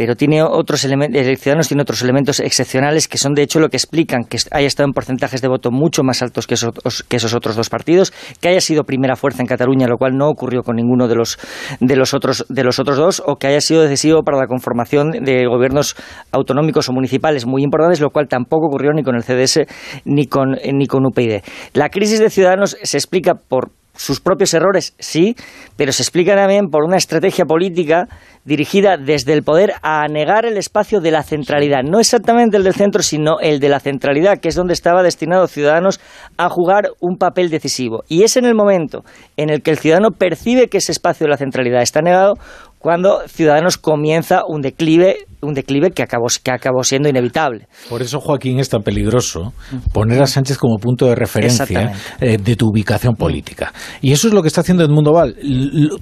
pero 0.00 0.16
tiene 0.16 0.42
otros 0.42 0.82
elementos, 0.86 1.20
el 1.20 1.36
Ciudadanos 1.36 1.68
tiene 1.68 1.82
otros 1.82 2.00
elementos 2.00 2.40
excepcionales 2.40 3.06
que 3.06 3.18
son 3.18 3.34
de 3.34 3.42
hecho 3.42 3.60
lo 3.60 3.68
que 3.68 3.76
explican 3.76 4.24
que 4.24 4.38
haya 4.50 4.66
estado 4.66 4.86
en 4.86 4.94
porcentajes 4.94 5.42
de 5.42 5.48
voto 5.48 5.70
mucho 5.70 6.02
más 6.02 6.22
altos 6.22 6.46
que 6.46 6.54
esos, 6.54 6.70
que 7.06 7.16
esos 7.16 7.34
otros 7.34 7.54
dos 7.54 7.68
partidos, 7.68 8.10
que 8.40 8.48
haya 8.48 8.62
sido 8.62 8.84
primera 8.84 9.14
fuerza 9.14 9.42
en 9.42 9.46
Cataluña, 9.46 9.86
lo 9.86 9.98
cual 9.98 10.16
no 10.16 10.30
ocurrió 10.30 10.62
con 10.62 10.76
ninguno 10.76 11.06
de 11.06 11.16
los, 11.16 11.38
de 11.80 11.96
los, 11.96 12.14
otros, 12.14 12.46
de 12.48 12.64
los 12.64 12.78
otros 12.78 12.96
dos, 12.96 13.22
o 13.26 13.36
que 13.36 13.48
haya 13.48 13.60
sido 13.60 13.82
decisivo 13.82 14.22
para 14.22 14.38
la 14.38 14.46
conformación 14.46 15.10
de 15.10 15.44
gobiernos 15.44 15.94
autonómicos 16.32 16.88
o 16.88 16.94
municipales 16.94 17.44
muy 17.44 17.62
importantes, 17.62 18.00
lo 18.00 18.08
cual 18.08 18.26
tampoco 18.26 18.68
ocurrió 18.68 18.94
ni 18.94 19.02
con 19.02 19.16
el 19.16 19.22
CDS 19.22 19.66
ni 20.06 20.28
con, 20.28 20.56
ni 20.72 20.86
con 20.86 21.04
UPyD. 21.04 21.42
La 21.74 21.90
crisis 21.90 22.20
de 22.20 22.30
Ciudadanos 22.30 22.78
se 22.82 22.96
explica 22.96 23.34
por 23.34 23.70
sus 23.94 24.20
propios 24.20 24.54
errores, 24.54 24.94
sí, 24.98 25.34
pero 25.76 25.92
se 25.92 26.02
explica 26.02 26.34
también 26.34 26.68
por 26.70 26.84
una 26.84 26.96
estrategia 26.96 27.44
política 27.44 28.06
dirigida 28.44 28.96
desde 28.96 29.32
el 29.32 29.42
poder 29.42 29.74
a 29.82 30.06
negar 30.08 30.46
el 30.46 30.56
espacio 30.56 31.00
de 31.00 31.10
la 31.10 31.22
centralidad, 31.22 31.82
no 31.82 32.00
exactamente 32.00 32.56
el 32.56 32.64
del 32.64 32.74
centro, 32.74 33.02
sino 33.02 33.40
el 33.40 33.60
de 33.60 33.68
la 33.68 33.80
centralidad, 33.80 34.38
que 34.38 34.48
es 34.48 34.54
donde 34.54 34.72
estaba 34.72 35.02
destinado 35.02 35.46
Ciudadanos 35.46 36.00
a 36.38 36.48
jugar 36.48 36.90
un 37.00 37.16
papel 37.16 37.50
decisivo. 37.50 38.02
Y 38.08 38.22
es 38.22 38.36
en 38.36 38.46
el 38.46 38.54
momento 38.54 39.04
en 39.36 39.50
el 39.50 39.62
que 39.62 39.70
el 39.70 39.78
ciudadano 39.78 40.10
percibe 40.10 40.68
que 40.68 40.78
ese 40.78 40.92
espacio 40.92 41.26
de 41.26 41.30
la 41.30 41.36
centralidad 41.36 41.82
está 41.82 42.00
negado 42.00 42.34
cuando 42.78 43.28
Ciudadanos 43.28 43.76
comienza 43.76 44.42
un 44.46 44.62
declive, 44.62 45.26
un 45.42 45.54
declive 45.54 45.90
que 45.90 46.02
acabó, 46.02 46.26
que 46.42 46.50
acabó 46.50 46.82
siendo 46.82 47.08
inevitable. 47.08 47.66
Por 47.88 48.02
eso, 48.02 48.20
Joaquín, 48.20 48.58
es 48.58 48.68
tan 48.68 48.82
peligroso 48.82 49.52
poner 49.92 50.22
a 50.22 50.26
Sánchez 50.26 50.58
como 50.58 50.78
punto 50.78 51.06
de 51.06 51.14
referencia 51.14 51.92
eh, 52.20 52.38
de 52.38 52.56
tu 52.56 52.68
ubicación 52.68 53.14
política. 53.14 53.72
Y 54.00 54.12
eso 54.12 54.28
es 54.28 54.34
lo 54.34 54.42
que 54.42 54.48
está 54.48 54.60
haciendo 54.60 54.84
Edmundo 54.84 55.12
Val. 55.12 55.36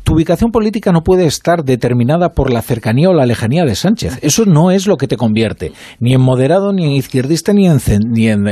Tu 0.02 0.14
ubicación 0.14 0.50
política 0.50 0.92
no 0.92 1.02
puede 1.02 1.26
estar 1.26 1.64
determinada 1.64 2.30
por 2.30 2.52
la 2.52 2.62
cercanía 2.62 3.10
o 3.10 3.14
la 3.14 3.26
lejanía 3.26 3.64
de 3.64 3.74
Sánchez. 3.74 4.18
Eso 4.22 4.44
no 4.44 4.70
es 4.70 4.86
lo 4.86 4.96
que 4.96 5.06
te 5.06 5.16
convierte, 5.16 5.72
ni 6.00 6.14
en 6.14 6.20
moderado, 6.20 6.72
ni 6.72 6.84
en 6.84 6.92
izquierdista, 6.92 7.52
ni 7.52 7.66
en, 7.66 7.78
ni 8.10 8.28
en, 8.28 8.46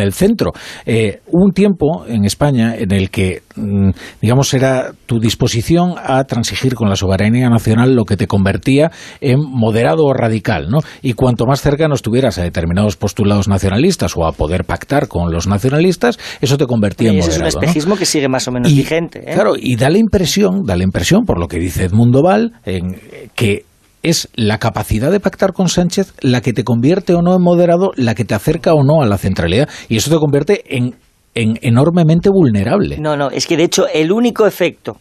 el 0.00 0.12
centro. 0.12 0.52
Eh, 0.86 1.20
hubo 1.28 1.44
un 1.44 1.52
tiempo 1.52 2.04
en 2.06 2.24
España 2.24 2.74
en 2.76 2.92
el 2.92 3.10
que, 3.10 3.42
mm, 3.56 3.90
digamos, 4.20 4.52
era 4.54 4.92
tu 5.06 5.18
disposición 5.18 5.94
a 6.02 6.24
transigir 6.24 6.74
con 6.74 6.88
la 6.88 6.96
soberanía 6.96 7.48
nacional 7.48 7.94
lo 7.94 8.04
que 8.04 8.16
te 8.16 8.26
convertía 8.26 8.90
en 9.20 9.38
moderado 9.40 10.04
o 10.04 10.12
radical, 10.22 10.68
¿no? 10.68 10.78
Y 11.02 11.12
cuanto 11.14 11.46
más 11.46 11.60
cercano 11.60 11.94
estuvieras 11.94 12.38
a 12.38 12.42
determinados 12.42 12.96
postulados 12.96 13.48
nacionalistas 13.48 14.16
o 14.16 14.26
a 14.26 14.32
poder 14.32 14.64
pactar 14.64 15.08
con 15.08 15.32
los 15.32 15.46
nacionalistas, 15.46 16.18
eso 16.40 16.56
te 16.56 16.66
convertía 16.66 17.10
en 17.10 17.18
moderado. 17.18 17.46
es 17.46 17.54
un 17.54 17.62
espejismo 17.62 17.96
que 17.96 18.06
sigue 18.06 18.28
más 18.28 18.46
o 18.48 18.52
menos 18.52 18.74
vigente. 18.74 19.20
¿eh? 19.20 19.34
Claro, 19.34 19.54
y 19.56 19.76
da 19.76 19.90
la 19.90 19.98
impresión, 19.98 20.62
da 20.64 20.76
la 20.76 20.84
impresión, 20.84 21.24
por 21.24 21.38
lo 21.38 21.48
que 21.48 21.58
dice 21.58 21.84
Edmundo 21.84 22.22
Val, 22.22 22.52
en, 22.64 23.00
que 23.34 23.64
es 24.02 24.28
la 24.34 24.58
capacidad 24.58 25.10
de 25.10 25.20
pactar 25.20 25.52
con 25.52 25.68
Sánchez 25.68 26.14
la 26.20 26.40
que 26.40 26.52
te 26.52 26.64
convierte 26.64 27.14
o 27.14 27.22
no 27.22 27.34
en 27.34 27.42
moderado, 27.42 27.92
la 27.96 28.14
que 28.14 28.24
te 28.24 28.34
acerca 28.34 28.74
o 28.74 28.82
no 28.82 29.02
a 29.02 29.06
la 29.06 29.18
centralidad. 29.18 29.68
Y 29.88 29.96
eso 29.96 30.10
te 30.10 30.16
convierte 30.16 30.76
en, 30.76 30.96
en 31.34 31.58
enormemente 31.62 32.28
vulnerable. 32.30 32.98
No, 32.98 33.16
no, 33.16 33.30
es 33.30 33.46
que 33.46 33.56
de 33.56 33.64
hecho 33.64 33.86
el 33.92 34.12
único 34.12 34.46
efecto 34.46 34.96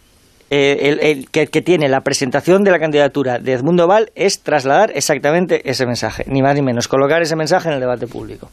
eh, 0.54 0.98
el, 1.02 1.30
que, 1.30 1.62
tiene 1.62 1.88
la 1.88 2.02
presentación 2.02 2.66
de 2.66 2.72
la 2.72 2.80
candidatura 2.80 3.40
de 3.40 3.54
Edmundo 3.54 3.88
Val 3.88 4.12
es 4.16 4.42
trasladar 4.42 4.92
exactamente 4.94 5.70
ese 5.70 5.86
mensaje, 5.86 6.26
ni 6.28 6.42
más 6.42 6.56
ni 6.56 6.62
menos, 6.62 6.90
colocar 6.90 7.22
ese 7.22 7.38
mensaje 7.38 7.70
en 7.70 7.76
el 7.76 7.80
debate 7.80 8.06
público. 8.06 8.50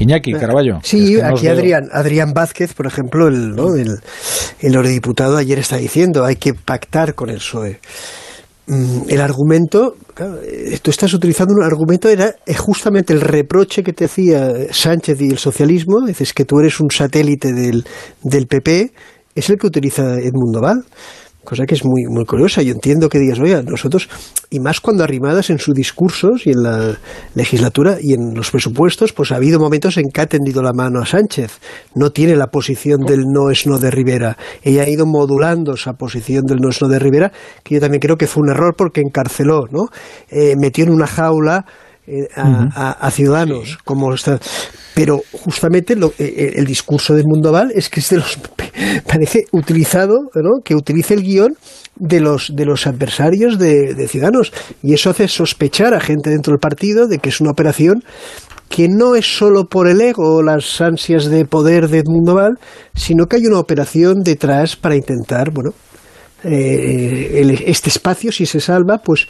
Iñaki 0.00 0.32
Caraballo. 0.32 0.80
Sí, 0.82 1.20
aquí 1.20 1.46
Adrián, 1.46 1.84
Adrián 1.92 2.32
Vázquez, 2.34 2.74
por 2.74 2.88
ejemplo, 2.88 3.28
el, 3.28 3.54
el 4.58 4.74
eurodiputado 4.74 5.36
ayer 5.36 5.60
está 5.60 5.76
diciendo, 5.76 6.24
hay 6.24 6.34
que 6.34 6.52
pactar 6.52 7.14
con 7.14 7.30
el 7.30 7.36
PSOE. 7.36 7.78
Mm, 8.66 9.02
el 9.08 9.20
argumento, 9.20 9.94
eh, 10.18 10.80
tú 10.82 10.90
estás 10.90 11.14
utilizando 11.14 11.54
un 11.54 11.62
argumento, 11.62 12.08
era 12.08 12.34
justamente 12.58 13.12
el 13.12 13.20
reproche 13.20 13.84
que 13.84 13.92
te 13.92 14.06
hacía 14.06 14.52
Sánchez 14.72 15.20
y 15.20 15.30
el 15.30 15.38
socialismo, 15.38 16.04
dices 16.04 16.32
que 16.32 16.44
tú 16.44 16.58
eres 16.58 16.80
un 16.80 16.90
satélite 16.90 17.52
del, 17.52 17.84
del 18.24 18.48
PP, 18.48 18.90
es 19.36 19.48
el 19.50 19.58
que 19.58 19.68
utiliza 19.68 20.18
Edmundo 20.18 20.60
Val 20.60 20.84
cosa 21.46 21.64
que 21.64 21.74
es 21.74 21.84
muy, 21.84 22.04
muy 22.10 22.26
curiosa. 22.26 22.60
Yo 22.60 22.72
entiendo 22.72 23.08
que 23.08 23.18
digas, 23.18 23.38
oiga, 23.40 23.62
nosotros, 23.62 24.10
y 24.50 24.60
más 24.60 24.80
cuando 24.80 25.02
arrimadas 25.02 25.48
en 25.48 25.58
sus 25.58 25.74
discursos 25.74 26.46
y 26.46 26.50
en 26.50 26.62
la 26.62 26.98
legislatura 27.34 27.96
y 27.98 28.12
en 28.12 28.34
los 28.34 28.50
presupuestos, 28.50 29.14
pues 29.14 29.32
ha 29.32 29.36
habido 29.36 29.58
momentos 29.58 29.96
en 29.96 30.10
que 30.12 30.20
ha 30.20 30.26
tendido 30.26 30.60
la 30.60 30.74
mano 30.74 31.00
a 31.00 31.06
Sánchez. 31.06 31.58
No 31.94 32.10
tiene 32.10 32.36
la 32.36 32.48
posición 32.48 33.00
del 33.06 33.24
no 33.32 33.50
es 33.50 33.66
no 33.66 33.78
de 33.78 33.90
Rivera. 33.90 34.36
Ella 34.62 34.82
ha 34.82 34.88
ido 34.88 35.06
modulando 35.06 35.74
esa 35.74 35.94
posición 35.94 36.44
del 36.44 36.58
no 36.58 36.68
es 36.68 36.82
no 36.82 36.88
de 36.88 36.98
Rivera, 36.98 37.32
que 37.62 37.76
yo 37.76 37.80
también 37.80 38.00
creo 38.00 38.16
que 38.16 38.26
fue 38.26 38.42
un 38.42 38.50
error 38.50 38.74
porque 38.76 39.00
encarceló, 39.00 39.66
¿no? 39.70 39.86
Eh, 40.28 40.54
metió 40.60 40.84
en 40.84 40.90
una 40.90 41.06
jaula 41.06 41.64
eh, 42.08 42.28
a, 42.36 43.10
Ciudadanos, 43.10 43.78
como 43.84 44.14
está. 44.14 44.38
Pero 44.94 45.22
justamente 45.32 45.94
eh, 45.94 46.10
eh, 46.18 46.52
el 46.54 46.64
discurso 46.64 47.14
del 47.14 47.24
Mundo 47.26 47.50
Val 47.50 47.72
es 47.74 47.88
que 47.88 47.98
este 47.98 48.16
los 48.16 48.38
parece 49.06 49.46
utilizado, 49.50 50.20
¿no? 50.34 50.62
que 50.64 50.76
utilice 50.76 51.14
el 51.14 51.22
guion 51.22 51.56
de 51.96 52.20
los, 52.20 52.54
de 52.54 52.64
los 52.64 52.86
adversarios 52.86 53.58
de, 53.58 54.06
Ciudadanos. 54.06 54.52
Y 54.84 54.94
eso 54.94 55.10
hace 55.10 55.26
sospechar 55.26 55.94
a 55.94 56.00
gente 56.00 56.30
dentro 56.30 56.52
del 56.52 56.60
partido 56.60 57.08
de 57.08 57.18
que 57.18 57.30
es 57.30 57.40
una 57.40 57.50
operación 57.50 58.04
que 58.68 58.88
no 58.88 59.16
es 59.16 59.26
solo 59.36 59.64
por 59.64 59.88
el 59.88 60.00
ego 60.00 60.36
o 60.36 60.42
las 60.42 60.80
ansias 60.80 61.26
de 61.26 61.44
poder 61.44 61.88
de 61.88 61.98
Edmundo 61.98 62.34
Val, 62.34 62.58
sino 62.94 63.26
que 63.26 63.36
hay 63.36 63.46
una 63.46 63.58
operación 63.58 64.22
detrás 64.22 64.76
para 64.76 64.94
intentar, 64.96 65.50
bueno, 65.52 65.70
este 66.42 67.88
espacio, 67.88 68.30
si 68.30 68.46
se 68.46 68.60
salva, 68.60 68.98
pues 68.98 69.26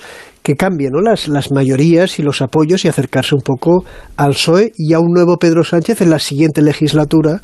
que 0.47 0.55
cambie 0.55 0.91
¿no? 0.93 1.01
las, 1.01 1.27
las 1.27 1.51
mayorías 1.51 2.21
y 2.21 2.23
los 2.23 2.41
apoyos 2.41 2.85
y 2.85 2.89
acercarse 2.89 3.35
un 3.35 3.41
poco 3.41 3.85
al 4.17 4.31
PSOE 4.31 4.71
y 4.77 4.93
a 4.93 5.01
un 5.01 5.13
nuevo 5.13 5.39
Pedro 5.39 5.65
Sánchez 5.65 6.03
en 6.03 6.11
la 6.11 6.21
siguiente 6.21 6.63
legislatura, 6.63 7.41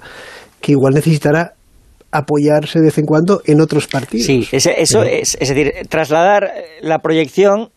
que 0.60 0.70
igual 0.70 0.94
necesitará 0.94 1.54
apoyarse 2.12 2.78
de 2.78 2.84
vez 2.84 2.98
en 2.98 3.06
cuando 3.06 3.42
en 3.44 3.60
otros 3.60 3.88
partidos. 3.88 4.26
Sí, 4.26 4.48
eso 4.52 5.02
es, 5.02 5.36
es 5.40 5.48
decir, 5.48 5.72
trasladar 5.88 6.52
la 6.80 7.00
proyección 7.00 7.70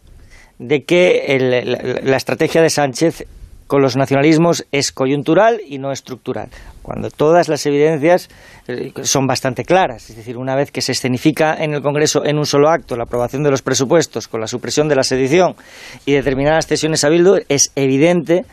de 0.59 0.83
que 0.83 2.03
la, 2.03 2.17
estrategia 2.17 2.61
de 2.61 2.69
Sánchez 2.69 3.25
con 3.67 3.81
los 3.81 3.95
nacionalismos 3.95 4.65
es 4.71 4.91
coyuntural 4.91 5.59
y 5.65 5.79
no 5.79 5.91
estructural, 5.91 6.49
cuando 6.81 7.09
todas 7.09 7.49
las 7.49 7.65
evidencias 7.65 8.29
eh, 8.67 8.91
son 9.01 9.25
bastante 9.25 9.63
claras. 9.63 10.09
Es 10.09 10.15
decir, 10.15 10.37
una 10.37 10.55
vez 10.55 10.71
que 10.71 10.81
se 10.81 10.91
escenifica 10.91 11.55
en 11.55 11.73
el 11.73 11.81
Congreso 11.81 12.23
en 12.25 12.37
un 12.37 12.45
solo 12.45 12.69
acto 12.69 12.95
la 12.95 13.03
aprobación 13.03 13.43
de 13.43 13.51
los 13.51 13.61
presupuestos 13.61 14.27
con 14.27 14.39
la 14.39 14.47
supresión 14.47 14.87
de 14.87 14.95
la 14.95 15.03
sedición 15.03 15.55
y 16.05 16.13
determinadas 16.13 16.67
cesiones 16.67 17.03
a 17.03 17.09
Bildu, 17.09 17.39
es 17.49 17.71
evidente 17.75 18.45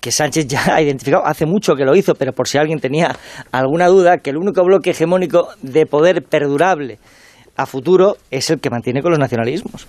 que 0.00 0.10
Sánchez 0.10 0.46
ya 0.46 0.74
ha 0.74 0.80
identificado, 0.80 1.26
hace 1.26 1.46
mucho 1.46 1.74
que 1.74 1.84
lo 1.84 1.94
hizo, 1.94 2.14
pero 2.14 2.32
por 2.32 2.48
si 2.48 2.58
alguien 2.58 2.78
tenía 2.78 3.16
alguna 3.52 3.88
duda, 3.88 4.18
que 4.18 4.30
el 4.30 4.36
único 4.36 4.62
bloque 4.64 4.90
hegemónico 4.90 5.48
de 5.62 5.84
poder 5.84 6.22
perdurable 6.22 6.98
a 7.56 7.66
futuro 7.66 8.16
es 8.30 8.50
el 8.50 8.60
que 8.60 8.70
mantiene 8.70 9.02
con 9.02 9.10
los 9.10 9.18
nacionalismos. 9.18 9.86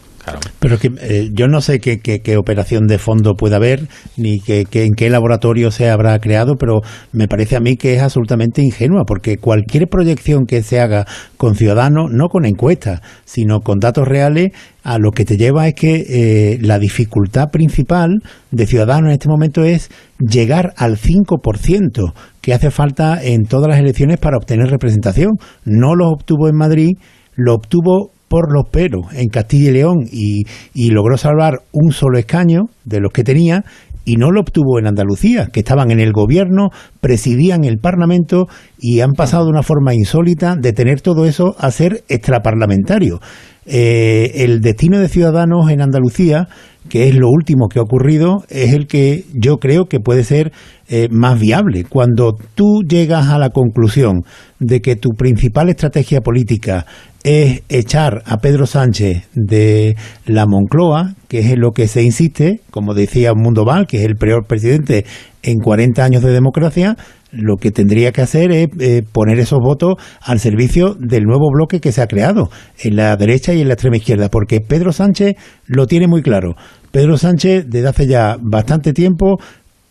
Pero 0.59 0.77
que 0.77 0.91
eh, 1.01 1.29
yo 1.33 1.47
no 1.47 1.61
sé 1.61 1.79
qué, 1.79 1.99
qué, 1.99 2.37
operación 2.37 2.87
de 2.87 2.97
fondo 2.97 3.35
puede 3.35 3.55
haber, 3.55 3.87
ni 4.17 4.39
que, 4.39 4.65
en 4.73 4.93
qué 4.93 5.09
laboratorio 5.09 5.71
se 5.71 5.89
habrá 5.89 6.17
creado, 6.19 6.55
pero 6.57 6.81
me 7.13 7.27
parece 7.27 7.55
a 7.55 7.61
mí 7.61 7.77
que 7.77 7.95
es 7.95 8.01
absolutamente 8.01 8.61
ingenua, 8.61 9.03
porque 9.05 9.37
cualquier 9.37 9.87
proyección 9.87 10.45
que 10.45 10.63
se 10.63 10.81
haga 10.81 11.05
con 11.37 11.55
ciudadanos, 11.55 12.09
no 12.11 12.27
con 12.27 12.45
encuestas, 12.45 13.01
sino 13.23 13.61
con 13.61 13.79
datos 13.79 14.05
reales, 14.05 14.49
a 14.83 14.99
lo 14.99 15.11
que 15.11 15.25
te 15.25 15.37
lleva 15.37 15.67
es 15.67 15.75
que 15.75 15.95
eh, 15.95 16.59
la 16.61 16.79
dificultad 16.79 17.49
principal 17.51 18.21
de 18.51 18.65
Ciudadanos 18.65 19.09
en 19.09 19.13
este 19.13 19.27
momento 19.27 19.65
es 19.65 19.89
llegar 20.17 20.73
al 20.77 20.97
5% 20.97 22.13
que 22.41 22.53
hace 22.53 22.71
falta 22.71 23.21
en 23.21 23.43
todas 23.43 23.67
las 23.67 23.79
elecciones 23.79 24.17
para 24.17 24.37
obtener 24.37 24.69
representación. 24.69 25.31
No 25.65 25.95
lo 25.95 26.07
obtuvo 26.07 26.47
en 26.47 26.55
Madrid 26.55 26.91
lo 27.37 27.53
obtuvo 27.53 28.11
por 28.27 28.53
los 28.53 28.69
pelos 28.69 29.05
en 29.13 29.29
Castilla 29.29 29.69
y 29.69 29.73
León 29.73 29.97
y, 30.11 30.89
logró 30.91 31.17
salvar 31.17 31.61
un 31.71 31.91
solo 31.91 32.17
escaño 32.17 32.63
de 32.83 32.99
los 32.99 33.13
que 33.13 33.23
tenía 33.23 33.63
y 34.03 34.15
no 34.15 34.31
lo 34.31 34.39
obtuvo 34.39 34.79
en 34.79 34.87
Andalucía, 34.87 35.47
que 35.51 35.59
estaban 35.59 35.91
en 35.91 35.99
el 35.99 36.13
gobierno, 36.13 36.69
presidían 37.01 37.65
el 37.65 37.77
Parlamento 37.77 38.47
y 38.79 39.01
han 39.01 39.11
pasado 39.11 39.45
de 39.45 39.51
una 39.51 39.63
forma 39.63 39.93
insólita 39.93 40.55
de 40.55 40.71
tener 40.71 41.01
todo 41.01 41.25
eso 41.25 41.55
a 41.59 41.71
ser 41.71 42.03
extraparlamentario. 42.07 43.19
Eh, 43.65 44.45
el 44.45 44.61
destino 44.61 44.99
de 44.99 45.09
Ciudadanos 45.09 45.69
en 45.69 45.81
Andalucía, 45.81 46.47
que 46.89 47.07
es 47.07 47.15
lo 47.15 47.29
último 47.29 47.67
que 47.67 47.79
ha 47.79 47.83
ocurrido, 47.83 48.43
es 48.49 48.73
el 48.73 48.87
que 48.87 49.25
yo 49.33 49.57
creo 49.57 49.85
que 49.85 49.99
puede 49.99 50.23
ser 50.23 50.51
eh, 50.89 51.07
más 51.11 51.39
viable. 51.39 51.83
Cuando 51.83 52.37
tú 52.55 52.81
llegas 52.87 53.27
a 53.27 53.37
la 53.37 53.49
conclusión 53.49 54.23
de 54.59 54.81
que 54.81 54.95
tu 54.95 55.09
principal 55.09 55.69
estrategia 55.69 56.21
política 56.21 56.85
es 57.23 57.63
echar 57.67 58.23
a 58.25 58.37
Pedro 58.37 58.65
Sánchez 58.65 59.27
de 59.33 59.97
la 60.25 60.45
Moncloa, 60.45 61.15
que 61.27 61.39
es 61.39 61.47
en 61.47 61.59
lo 61.59 61.71
que 61.71 61.87
se 61.87 62.03
insiste, 62.03 62.61
como 62.71 62.93
decía 62.93 63.33
Mundo 63.33 63.65
Val, 63.65 63.85
que 63.85 63.97
es 63.97 64.03
el 64.03 64.15
peor 64.15 64.45
presidente 64.47 65.05
en 65.43 65.57
40 65.59 66.03
años 66.03 66.23
de 66.23 66.31
democracia, 66.31 66.95
lo 67.31 67.57
que 67.57 67.71
tendría 67.71 68.11
que 68.11 68.21
hacer 68.21 68.51
es 68.51 68.69
eh, 68.79 69.03
poner 69.11 69.39
esos 69.39 69.59
votos 69.59 69.95
al 70.21 70.39
servicio 70.39 70.95
del 70.97 71.23
nuevo 71.23 71.49
bloque 71.51 71.79
que 71.79 71.91
se 71.91 72.01
ha 72.01 72.07
creado 72.07 72.49
en 72.81 72.95
la 72.95 73.15
derecha 73.17 73.53
y 73.53 73.61
en 73.61 73.67
la 73.67 73.73
extrema 73.73 73.97
izquierda, 73.97 74.29
porque 74.29 74.61
Pedro 74.61 74.91
Sánchez 74.91 75.35
lo 75.65 75.85
tiene 75.87 76.07
muy 76.07 76.21
claro. 76.21 76.55
Pedro 76.97 77.15
Sánchez, 77.15 77.67
desde 77.69 77.89
hace 77.89 78.07
ya 78.07 78.37
bastante 78.41 78.91
tiempo, 78.91 79.37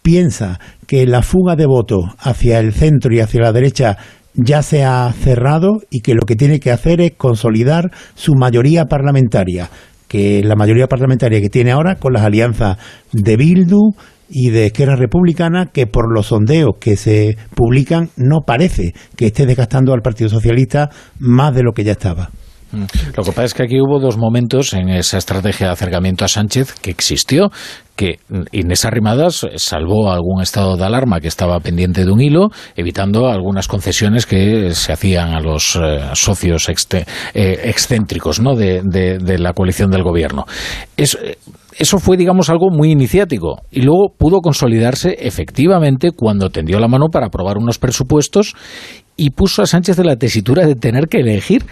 piensa 0.02 0.58
que 0.88 1.06
la 1.06 1.22
fuga 1.22 1.54
de 1.54 1.64
votos 1.64 2.04
hacia 2.18 2.58
el 2.58 2.72
centro 2.72 3.14
y 3.14 3.20
hacia 3.20 3.42
la 3.42 3.52
derecha 3.52 3.96
ya 4.34 4.60
se 4.60 4.82
ha 4.82 5.12
cerrado 5.12 5.82
y 5.88 6.00
que 6.00 6.14
lo 6.14 6.22
que 6.26 6.34
tiene 6.34 6.58
que 6.58 6.72
hacer 6.72 7.00
es 7.00 7.12
consolidar 7.16 7.92
su 8.16 8.32
mayoría 8.34 8.86
parlamentaria, 8.86 9.70
que 10.08 10.42
la 10.42 10.56
mayoría 10.56 10.88
parlamentaria 10.88 11.40
que 11.40 11.48
tiene 11.48 11.70
ahora 11.70 11.94
con 11.94 12.12
las 12.12 12.24
alianzas 12.24 12.76
de 13.12 13.36
Bildu 13.36 13.92
y 14.28 14.50
de 14.50 14.66
Esquerra 14.66 14.96
Republicana, 14.96 15.66
que 15.66 15.86
por 15.86 16.12
los 16.12 16.26
sondeos 16.26 16.74
que 16.80 16.96
se 16.96 17.36
publican 17.54 18.08
no 18.16 18.40
parece 18.44 18.94
que 19.14 19.26
esté 19.26 19.46
desgastando 19.46 19.94
al 19.94 20.02
Partido 20.02 20.28
Socialista 20.28 20.90
más 21.20 21.54
de 21.54 21.62
lo 21.62 21.70
que 21.70 21.84
ya 21.84 21.92
estaba. 21.92 22.30
Lo 23.16 23.24
que 23.24 23.30
pasa 23.30 23.44
es 23.44 23.54
que 23.54 23.62
aquí 23.64 23.80
hubo 23.80 23.98
dos 23.98 24.16
momentos 24.16 24.72
en 24.74 24.88
esa 24.88 25.18
estrategia 25.18 25.68
de 25.68 25.72
acercamiento 25.72 26.24
a 26.24 26.28
Sánchez 26.28 26.74
que 26.80 26.90
existió, 26.90 27.50
que 27.96 28.18
Inés 28.52 28.84
Arrimadas 28.84 29.46
salvó 29.56 30.10
algún 30.10 30.42
estado 30.42 30.76
de 30.76 30.84
alarma 30.84 31.20
que 31.20 31.28
estaba 31.28 31.58
pendiente 31.60 32.04
de 32.04 32.12
un 32.12 32.20
hilo, 32.20 32.50
evitando 32.76 33.28
algunas 33.28 33.68
concesiones 33.68 34.26
que 34.26 34.72
se 34.74 34.92
hacían 34.92 35.34
a 35.34 35.40
los 35.40 35.76
eh, 35.76 36.00
socios 36.12 36.68
eh, 36.68 37.04
excéntricos 37.64 38.40
¿no? 38.40 38.54
de, 38.54 39.38
la 39.38 39.52
coalición 39.54 39.90
del 39.90 40.02
gobierno. 40.02 40.44
Eh, 40.96 41.36
eso 41.78 41.98
fue, 41.98 42.16
digamos, 42.16 42.48
algo 42.48 42.70
muy 42.70 42.90
iniciático 42.90 43.62
y 43.70 43.82
luego 43.82 44.14
pudo 44.16 44.40
consolidarse 44.40 45.16
efectivamente 45.20 46.10
cuando 46.12 46.48
tendió 46.48 46.78
la 46.78 46.88
mano 46.88 47.08
para 47.12 47.26
aprobar 47.26 47.58
unos 47.58 47.78
presupuestos 47.78 48.54
y 49.16 49.30
puso 49.30 49.62
a 49.62 49.66
Sánchez 49.66 49.96
de 49.96 50.04
la 50.04 50.16
tesitura 50.16 50.66
de 50.66 50.74
tener 50.74 51.08
que 51.08 51.18
elegir 51.18 51.64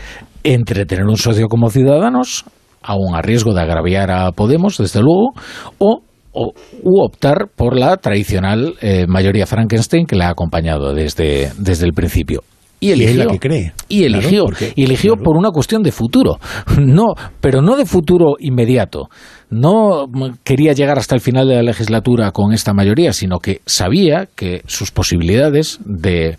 entre 0.42 0.86
tener 0.86 1.04
un 1.04 1.16
socio 1.16 1.48
como 1.48 1.70
Ciudadanos, 1.70 2.44
aún 2.82 3.14
a 3.14 3.22
riesgo 3.22 3.54
de 3.54 3.62
agraviar 3.62 4.10
a 4.10 4.32
Podemos, 4.32 4.78
desde 4.78 5.00
luego, 5.00 5.32
o 5.78 6.02
o, 6.34 6.52
u 6.82 7.02
optar 7.02 7.46
por 7.54 7.78
la 7.78 7.96
tradicional 7.96 8.74
eh, 8.82 9.06
mayoría 9.06 9.46
Frankenstein 9.46 10.04
que 10.04 10.16
la 10.16 10.26
ha 10.26 10.30
acompañado 10.30 10.92
desde, 10.92 11.52
desde 11.58 11.86
el 11.86 11.92
principio. 11.92 12.42
Y 12.80 12.90
eligió, 12.90 13.28
que 13.28 13.38
cree. 13.38 13.72
Y 13.88 14.04
eligió, 14.04 14.44
y 14.74 14.84
eligió 14.84 15.14
por 15.16 15.38
una 15.38 15.50
cuestión 15.50 15.82
de 15.82 15.90
futuro. 15.90 16.38
No, 16.78 17.14
pero 17.40 17.62
no 17.62 17.76
de 17.76 17.86
futuro 17.86 18.34
inmediato, 18.38 19.08
no 19.54 20.06
quería 20.42 20.72
llegar 20.72 20.98
hasta 20.98 21.14
el 21.14 21.20
final 21.20 21.46
de 21.46 21.54
la 21.54 21.62
legislatura 21.62 22.32
con 22.32 22.52
esta 22.52 22.72
mayoría, 22.74 23.12
sino 23.12 23.38
que 23.38 23.60
sabía 23.66 24.26
que 24.34 24.62
sus 24.66 24.90
posibilidades 24.90 25.78
de, 25.84 26.36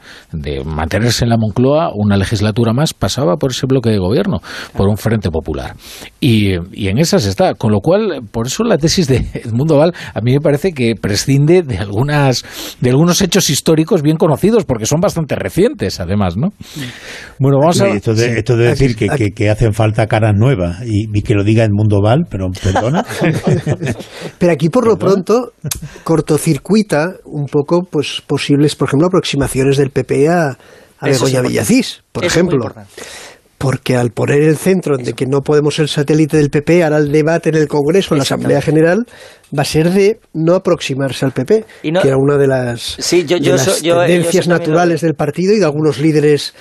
mantenerse 0.66 1.24
en 1.24 1.30
la 1.30 1.38
Moncloa 1.38 1.92
una 1.96 2.18
legislatura 2.18 2.74
más 2.74 2.94
pasaba 2.94 3.38
por 3.38 3.52
ese 3.52 3.68
bloque 3.68 3.90
de 3.90 4.00
gobierno, 4.00 4.42
por 4.74 4.90
un 4.90 4.98
frente 4.98 5.32
popular. 5.32 5.76
Y, 6.20 6.56
en 6.56 6.98
esas 6.98 7.26
está. 7.26 7.54
Con 7.54 7.72
lo 7.72 7.80
cual, 7.80 8.22
por 8.32 8.48
eso 8.48 8.64
la 8.64 8.78
tesis 8.78 9.08
de 9.08 9.26
Edmundo 9.34 9.78
Val 9.78 9.94
a 10.14 10.22
mí 10.22 10.34
me 10.34 10.42
parece 10.42 10.74
que 10.74 10.96
prescinde 11.00 11.62
de, 11.62 11.78
algunas, 11.78 12.44
de 12.82 12.90
algunos 12.90 13.22
hechos 13.22 13.50
históricos 13.50 14.02
bien 14.02 14.18
conocidos, 14.18 14.66
porque 14.66 14.86
son 14.86 15.00
bastante 15.00 15.36
recientes, 15.36 16.00
además, 16.00 16.36
¿no? 16.36 16.50
Bueno, 17.40 17.60
vamos 17.60 17.80
a... 17.82 17.88
Esto 17.88 18.14
de, 18.14 18.40
esto 18.40 18.58
de 18.58 18.68
decir 18.68 18.96
que, 18.96 19.32
que, 19.32 19.50
hacen 19.50 19.74
falta 19.74 20.08
caras 20.08 20.34
nuevas 20.36 20.82
y, 20.86 21.08
y 21.18 21.22
que 21.22 21.34
lo 21.34 21.44
diga 21.44 21.64
Edmundo 21.64 22.02
Val, 22.02 22.26
pero 22.30 22.50
perdona. 22.52 23.05
Pero 24.40 24.52
aquí 24.52 24.70
por 24.70 24.88
lo 24.88 24.98
pronto 24.98 25.54
cortocircuita 26.04 27.16
un 27.26 27.46
poco 27.46 27.84
pues 27.90 28.22
posibles, 28.26 28.76
por 28.76 28.90
ejemplo, 28.90 29.08
aproximaciones 29.08 29.78
del 29.78 29.90
PP 29.90 30.30
a, 30.30 30.58
a 31.00 31.06
Begoña 31.06 31.42
Villacís, 31.42 32.04
por 32.12 32.26
ejemplo. 32.26 32.74
porque 33.58 33.96
al 33.96 34.12
poner 34.12 34.42
el 34.42 34.58
centro 34.58 34.98
de 34.98 35.14
que 35.14 35.26
no 35.26 35.42
podemos 35.42 35.76
ser 35.76 35.88
satélite 35.88 36.38
del 36.38 36.50
PP, 36.50 36.84
ahora 36.84 36.98
el 36.98 37.12
debate 37.12 37.50
en 37.50 37.56
el 37.56 37.68
Congreso, 37.68 38.14
en 38.14 38.20
la 38.20 38.24
Asamblea 38.24 38.62
General, 38.62 39.06
va 39.58 39.62
a 39.62 39.66
ser 39.66 39.92
de 39.92 40.20
no 40.34 40.56
aproximarse 40.56 41.26
al 41.26 41.32
PP, 41.32 41.66
que 41.82 42.08
era 42.08 42.18
una 42.18 42.38
de 42.38 42.48
las, 42.48 42.98
tendencias 43.82 44.48
naturales 44.48 45.02
del 45.02 45.14
partido 45.14 45.54
y 45.54 45.60
de 45.60 45.66
algunos 45.66 46.00
líderes 46.00 46.54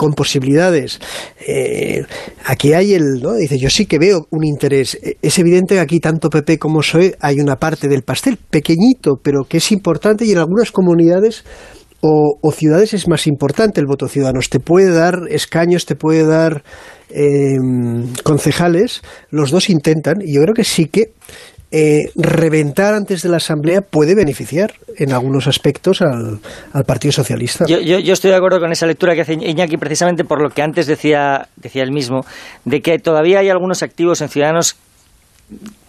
con 0.00 0.14
posibilidades. 0.14 0.98
Eh, 1.46 2.02
aquí 2.46 2.72
hay 2.72 2.94
el. 2.94 3.20
Dice, 3.38 3.58
yo 3.58 3.68
sí 3.68 3.84
que 3.84 3.98
veo 3.98 4.26
un 4.30 4.46
interés. 4.46 4.98
Es 5.20 5.38
evidente 5.38 5.74
que 5.74 5.80
aquí, 5.80 6.00
tanto 6.00 6.30
PP 6.30 6.58
como 6.58 6.82
SOE, 6.82 7.16
hay 7.20 7.38
una 7.38 7.56
parte 7.56 7.86
del 7.86 8.00
pastel, 8.00 8.38
pequeñito, 8.38 9.16
pero 9.22 9.44
que 9.46 9.58
es 9.58 9.70
importante 9.72 10.24
y 10.24 10.32
en 10.32 10.38
algunas 10.38 10.72
comunidades 10.72 11.44
o, 12.00 12.50
ciudades 12.50 12.94
es 12.94 13.08
más 13.08 13.26
importante 13.26 13.78
el 13.78 13.86
voto 13.86 14.08
ciudadano. 14.08 14.40
Te 14.48 14.58
puede 14.58 14.90
dar 14.90 15.18
escaños, 15.28 15.84
te 15.84 15.96
puede 15.96 16.24
dar 16.24 16.62
em, 17.10 18.10
concejales. 18.24 19.02
Los 19.28 19.50
dos 19.50 19.68
intentan 19.68 20.22
y 20.24 20.34
yo 20.34 20.40
creo 20.40 20.54
que 20.54 20.64
sí 20.64 20.86
que 20.86 21.12
eh, 21.72 22.10
reventar 22.16 22.94
antes 22.94 23.22
de 23.22 23.28
la 23.28 23.36
Asamblea 23.36 23.80
puede 23.80 24.16
beneficiar 24.16 24.74
en 24.96 25.12
algunos 25.12 25.46
aspectos 25.46 26.02
al, 26.02 26.40
Partido 26.84 27.12
Socialista. 27.12 27.64
Yo, 27.66 27.76
estoy 28.12 28.30
de 28.30 28.36
acuerdo 28.36 28.58
con 28.58 28.72
esa 28.72 28.86
lectura 28.86 29.14
que 29.14 29.20
hace 29.20 29.34
Iñaki 29.34 29.76
precisamente 29.76 30.24
por 30.24 30.42
lo 30.42 30.50
que 30.50 30.62
antes 30.62 30.86
decía, 30.86 31.48
decía 31.56 31.84
él 31.84 31.92
mismo, 31.92 32.22
de 32.64 32.80
que 32.80 32.98
todavía 32.98 33.38
hay 33.38 33.50
algunos 33.50 33.84
activos 33.84 34.20
en 34.20 34.28
Ciudadanos 34.28 34.76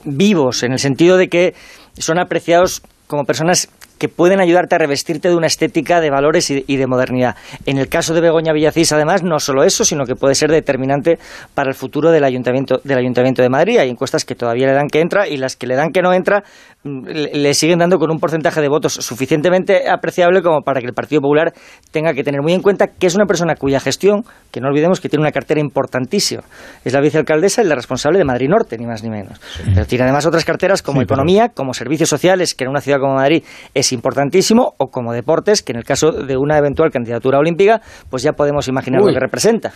vivos, 0.03 0.63
en 0.63 0.73
el 0.73 0.79
sentido 0.79 1.17
de 1.17 1.29
que 1.29 1.55
son 1.97 2.19
apreciados 2.19 2.81
como 3.07 3.23
personas 3.23 3.67
que 4.01 4.09
pueden 4.09 4.39
ayudarte 4.39 4.73
a 4.73 4.77
revestirte 4.79 5.29
de 5.29 5.35
una 5.35 5.45
estética 5.45 6.01
de 6.01 6.09
valores 6.09 6.49
y, 6.49 6.75
de 6.75 6.87
modernidad. 6.87 7.35
En 7.67 7.77
el 7.77 7.87
caso 7.87 8.15
de 8.15 8.21
Begoña 8.21 8.51
Villacís, 8.51 8.91
además, 8.93 9.21
no 9.21 9.39
solo 9.39 9.63
eso, 9.63 9.85
sino 9.85 10.05
que 10.05 10.15
puede 10.15 10.33
ser 10.33 10.49
determinante 10.49 11.19
para 11.53 11.69
el 11.69 11.75
futuro 11.75 12.09
del 12.09 12.23
Ayuntamiento, 12.23 12.81
del 12.83 12.97
Ayuntamiento 12.97 13.43
de 13.43 13.49
Madrid. 13.49 13.77
Hay 13.77 13.91
encuestas 13.91 14.25
que 14.25 14.33
todavía 14.33 14.65
le 14.65 14.73
dan 14.73 14.87
que 14.87 15.01
entra 15.01 15.27
y 15.27 15.37
las 15.37 15.55
que 15.55 15.67
le 15.67 15.75
dan 15.75 15.91
que 15.91 16.01
no 16.01 16.13
entra 16.13 16.43
le 16.83 17.53
siguen 17.53 17.79
dando 17.79 17.99
con 17.99 18.09
un 18.09 18.19
porcentaje 18.19 18.59
de 18.59 18.67
votos 18.67 18.93
suficientemente 18.93 19.89
apreciable 19.89 20.41
como 20.41 20.61
para 20.61 20.81
que 20.81 20.87
el 20.87 20.93
Partido 20.93 21.21
Popular 21.21 21.53
tenga 21.91 22.13
que 22.13 22.23
tener 22.23 22.41
muy 22.41 22.53
en 22.53 22.61
cuenta 22.61 22.87
que 22.87 23.07
es 23.07 23.15
una 23.15 23.25
persona 23.25 23.55
cuya 23.55 23.79
gestión, 23.79 24.23
que 24.51 24.61
no 24.61 24.67
olvidemos 24.67 24.99
que 24.99 25.07
tiene 25.07 25.21
una 25.21 25.31
cartera 25.31 25.59
importantísima, 25.59 26.43
es 26.83 26.93
la 26.93 27.01
vicealcaldesa 27.01 27.61
y 27.61 27.67
la 27.67 27.75
responsable 27.75 28.17
de 28.17 28.25
Madrid 28.25 28.49
Norte, 28.49 28.77
ni 28.77 28.87
más 28.87 29.03
ni 29.03 29.09
menos. 29.09 29.39
Pero 29.63 29.85
tiene 29.85 30.05
además 30.05 30.25
otras 30.25 30.43
carteras 30.43 30.81
como 30.81 31.01
economía, 31.01 31.49
como 31.49 31.73
servicios 31.73 32.09
sociales, 32.09 32.55
que 32.55 32.63
en 32.63 32.71
una 32.71 32.81
ciudad 32.81 32.99
como 32.99 33.15
Madrid 33.15 33.43
es 33.73 33.91
importantísimo, 33.93 34.73
o 34.77 34.87
como 34.87 35.13
deportes, 35.13 35.61
que 35.61 35.73
en 35.73 35.77
el 35.77 35.83
caso 35.83 36.11
de 36.11 36.37
una 36.37 36.57
eventual 36.57 36.91
candidatura 36.91 37.37
olímpica, 37.37 37.81
pues 38.09 38.23
ya 38.23 38.33
podemos 38.33 38.67
imaginar 38.67 39.01
lo 39.01 39.13
que 39.13 39.19
representa. 39.19 39.71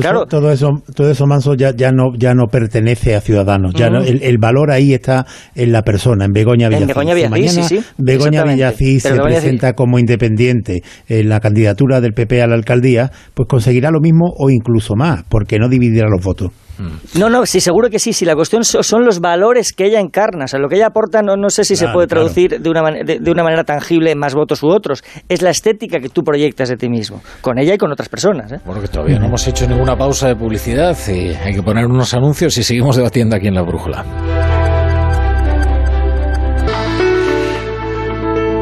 claro, 0.00 0.26
todo 0.26 0.50
eso, 0.50 0.68
todo 0.94 1.10
eso 1.10 1.26
Manso 1.26 1.54
ya, 1.54 1.72
ya 1.74 1.90
no 1.92 2.12
ya 2.16 2.34
no 2.34 2.46
pertenece 2.46 3.14
a 3.14 3.20
Ciudadanos, 3.20 3.74
ya 3.74 3.88
el, 3.88 4.38
valor 4.38 4.70
ahí 4.70 4.94
está 4.94 5.26
en 5.54 5.72
la 5.72 5.82
persona, 5.82 6.24
en 6.24 6.32
Begoña 6.46 6.68
Villacís. 6.68 6.86
Begoña 6.86 7.14
Villacís, 7.14 7.52
sí, 7.52 7.62
sí, 7.62 7.84
Begoña 7.98 8.44
Villacís 8.44 9.02
se 9.02 9.14
presenta 9.14 9.72
como 9.72 9.98
independiente 9.98 10.82
en 11.08 11.28
la 11.28 11.40
candidatura 11.40 12.00
del 12.00 12.12
PP 12.12 12.42
a 12.42 12.46
la 12.46 12.54
alcaldía, 12.54 13.10
pues 13.34 13.48
conseguirá 13.48 13.90
lo 13.90 14.00
mismo 14.00 14.32
o 14.38 14.48
incluso 14.50 14.94
más, 14.94 15.24
porque 15.28 15.58
no 15.58 15.68
dividirá 15.68 16.08
los 16.08 16.24
votos. 16.24 16.52
Mm. 16.78 17.18
No, 17.18 17.30
no, 17.30 17.46
sí, 17.46 17.60
seguro 17.60 17.88
que 17.88 17.98
sí. 17.98 18.12
Si 18.12 18.24
la 18.24 18.34
cuestión 18.34 18.64
son 18.64 19.04
los 19.04 19.20
valores 19.20 19.72
que 19.72 19.86
ella 19.86 19.98
encarna, 19.98 20.44
o 20.44 20.48
sea, 20.48 20.60
lo 20.60 20.68
que 20.68 20.76
ella 20.76 20.88
aporta, 20.88 21.22
no, 21.22 21.36
no 21.36 21.48
sé 21.48 21.64
si 21.64 21.74
se 21.74 21.88
puede 21.88 22.06
traducir 22.06 22.60
de, 22.60 22.70
una 22.70 22.82
de, 23.02 23.30
una 23.30 23.42
manera 23.42 23.64
tangible 23.64 24.10
en 24.10 24.18
más 24.18 24.34
votos 24.34 24.62
u 24.62 24.68
otros. 24.68 25.02
Es 25.28 25.42
la 25.42 25.50
estética 25.50 25.98
que 26.00 26.08
tú 26.08 26.22
proyectas 26.22 26.68
de 26.68 26.76
ti 26.76 26.88
mismo, 26.88 27.22
con 27.40 27.58
ella 27.58 27.74
y 27.74 27.78
con 27.78 27.90
otras 27.90 28.08
personas. 28.08 28.52
¿eh? 28.52 28.60
Bueno, 28.64 28.82
que 28.82 28.88
todavía 28.88 29.18
no 29.18 29.26
hemos 29.26 29.46
hecho 29.48 29.66
ninguna 29.66 29.96
pausa 29.96 30.28
de 30.28 30.36
publicidad 30.36 30.96
y 31.08 31.34
hay 31.34 31.54
que 31.54 31.62
poner 31.62 31.86
unos 31.86 32.12
anuncios 32.12 32.56
y 32.58 32.62
seguimos 32.62 32.96
debatiendo 32.96 33.36
aquí 33.36 33.48
en 33.48 33.54
la 33.54 33.62
brújula. 33.62 34.04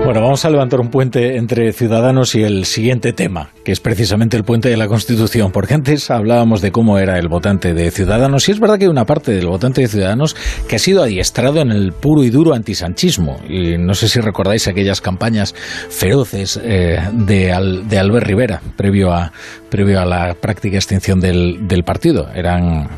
Bueno, 0.04 0.20
vamos 0.20 0.44
a 0.44 0.50
levantar 0.50 0.80
un 0.80 0.90
puente 0.90 1.38
entre 1.38 1.72
Ciudadanos 1.72 2.34
y 2.34 2.42
el 2.42 2.66
siguiente 2.66 3.14
tema, 3.14 3.48
que 3.64 3.72
es 3.72 3.80
precisamente 3.80 4.36
el 4.36 4.44
puente 4.44 4.68
de 4.68 4.76
la 4.76 4.86
Constitución, 4.86 5.50
porque 5.50 5.72
antes 5.72 6.10
hablábamos 6.10 6.60
de 6.60 6.72
cómo 6.72 6.98
era 6.98 7.18
el 7.18 7.28
votante 7.28 7.72
de 7.72 7.90
Ciudadanos, 7.90 8.46
y 8.46 8.52
es 8.52 8.60
verdad 8.60 8.76
que 8.76 8.84
hay 8.84 8.90
una 8.90 9.06
parte 9.06 9.32
del 9.32 9.46
votante 9.46 9.80
de 9.80 9.88
Ciudadanos 9.88 10.36
que 10.68 10.76
ha 10.76 10.78
sido 10.78 11.02
adiestrado 11.02 11.62
en 11.62 11.70
el 11.70 11.92
puro 11.92 12.22
y 12.22 12.28
duro 12.28 12.52
antisanchismo, 12.52 13.40
y 13.48 13.78
no 13.78 13.94
sé 13.94 14.08
si 14.08 14.20
recordáis 14.20 14.68
aquellas 14.68 15.00
campañas 15.00 15.54
feroces 15.88 16.60
eh, 16.62 16.98
de, 17.12 17.82
de 17.86 17.98
Albert 17.98 18.26
Rivera, 18.26 18.60
previo 18.76 19.10
a, 19.10 19.32
previo 19.70 20.02
a 20.02 20.04
la 20.04 20.34
práctica 20.34 20.76
extinción 20.76 21.18
del, 21.18 21.66
del 21.66 21.82
partido. 21.82 22.28
Eran 22.34 22.88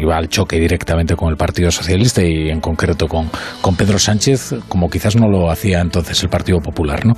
iba 0.00 0.16
al 0.16 0.28
choque 0.28 0.58
directamente 0.58 1.16
con 1.16 1.30
el 1.30 1.36
Partido 1.36 1.70
Socialista 1.70 2.22
y 2.22 2.48
en 2.48 2.60
concreto 2.60 3.06
con, 3.06 3.30
con 3.60 3.76
Pedro 3.76 3.98
Sánchez, 3.98 4.54
como 4.68 4.88
quizás 4.88 5.16
no 5.16 5.28
lo 5.28 5.50
hacía 5.50 5.80
entonces 5.80 6.22
el 6.22 6.28
Partido 6.28 6.58
Popular. 6.60 7.04
¿no? 7.06 7.14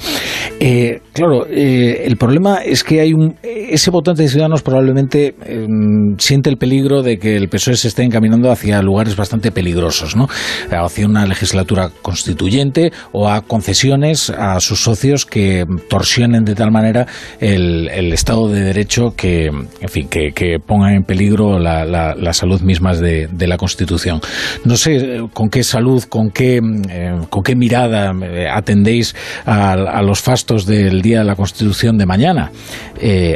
Eh, 0.61 1.01
claro, 1.13 1.47
eh, 1.47 2.03
el 2.05 2.17
problema 2.17 2.59
es 2.59 2.85
que 2.85 3.01
hay 3.01 3.13
un, 3.13 3.37
ese 3.43 3.91
votante 3.91 4.23
de 4.23 4.29
Ciudadanos 4.29 4.63
probablemente 4.63 5.35
em, 5.45 6.17
siente 6.19 6.51
el 6.51 6.57
peligro 6.57 7.03
de 7.03 7.19
que 7.19 7.37
el 7.37 7.49
PSOE 7.49 7.77
se 7.77 7.89
esté 7.89 8.03
encaminando 8.03 8.51
hacia 8.51 8.81
lugares 8.83 9.17
bastante 9.17 9.51
peligrosos, 9.51 10.17
¿no? 10.17 10.29
hacia 10.71 11.07
una 11.07 11.27
legislatura 11.27 11.91
constituyente 12.03 12.93
o 13.13 13.29
a 13.29 13.43
concesiones 13.43 14.31
a 14.31 14.61
sus 14.61 14.83
socios 14.83 15.27
que 15.27 15.65
torsionen 15.89 16.45
de 16.45 16.55
tal 16.55 16.71
manera 16.71 17.07
el, 17.41 18.13
Estado 18.15 18.49
de 18.49 18.61
Derecho 18.61 19.15
que, 19.17 19.47
en 19.47 19.89
fin, 19.89 20.09
que, 20.09 20.31
que 20.33 20.59
pongan 20.65 20.95
en 20.95 21.03
peligro 21.03 21.59
la, 21.59 21.85
la, 21.85 22.15
la 22.15 22.33
salud 22.33 22.61
mismas 22.65 23.01
de, 23.01 23.29
la 23.47 23.57
Constitución. 23.59 24.21
No 24.65 24.77
sé 24.77 24.97
eh, 24.97 25.29
con 25.33 25.51
qué 25.51 25.63
salud, 25.63 26.03
con 26.09 26.31
qué, 26.31 26.61
eh, 26.89 27.21
con 27.29 27.43
qué 27.43 27.55
mirada 27.55 28.13
eh, 28.23 28.49
atendéis 28.51 29.15
a, 29.45 30.03
los 30.03 30.21
fastos 30.21 30.67
del 30.67 31.03
Día 31.03 31.19
de 31.19 31.25
la 31.25 31.37
Constitución 31.37 31.99
de 31.99 32.07
mañana. 32.07 32.51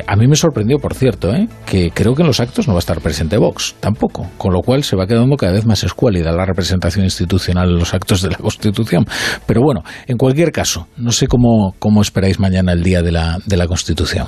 a 0.06 0.16
mí 0.16 0.26
me 0.26 0.36
sorprendió, 0.36 0.78
por 0.78 0.94
cierto, 0.94 1.32
que 1.66 1.90
creo 1.90 2.14
que 2.14 2.22
en 2.22 2.28
los 2.28 2.40
actos 2.40 2.66
no 2.66 2.74
va 2.74 2.78
a 2.78 2.80
estar 2.80 3.00
presente 3.00 3.36
Vox, 3.36 3.76
tampoco, 3.80 4.26
con 4.38 4.52
lo 4.52 4.60
cual 4.60 4.82
se 4.82 4.96
va 4.96 5.06
quedando 5.06 5.36
cada 5.36 5.52
vez 5.52 5.66
más 5.66 5.84
escuálida 5.84 6.32
la 6.32 6.46
representación 6.46 7.04
institucional 7.04 7.68
en 7.68 7.78
los 7.78 7.94
actos 7.94 8.22
de 8.22 8.30
la 8.30 8.36
Constitución. 8.36 9.04
Pero 9.46 9.60
bueno, 9.62 9.82
en 10.06 10.16
cualquier 10.16 10.52
caso, 10.52 10.88
no 10.96 11.12
sé 11.12 11.26
cómo, 11.26 11.74
cómo 11.78 12.02
esperáis 12.02 12.38
mañana 12.38 12.72
el 12.72 12.82
Día 12.82 13.02
de 13.02 13.12
la, 13.12 13.38
de 13.44 13.56
la 13.56 13.66
Constitución. 13.66 14.26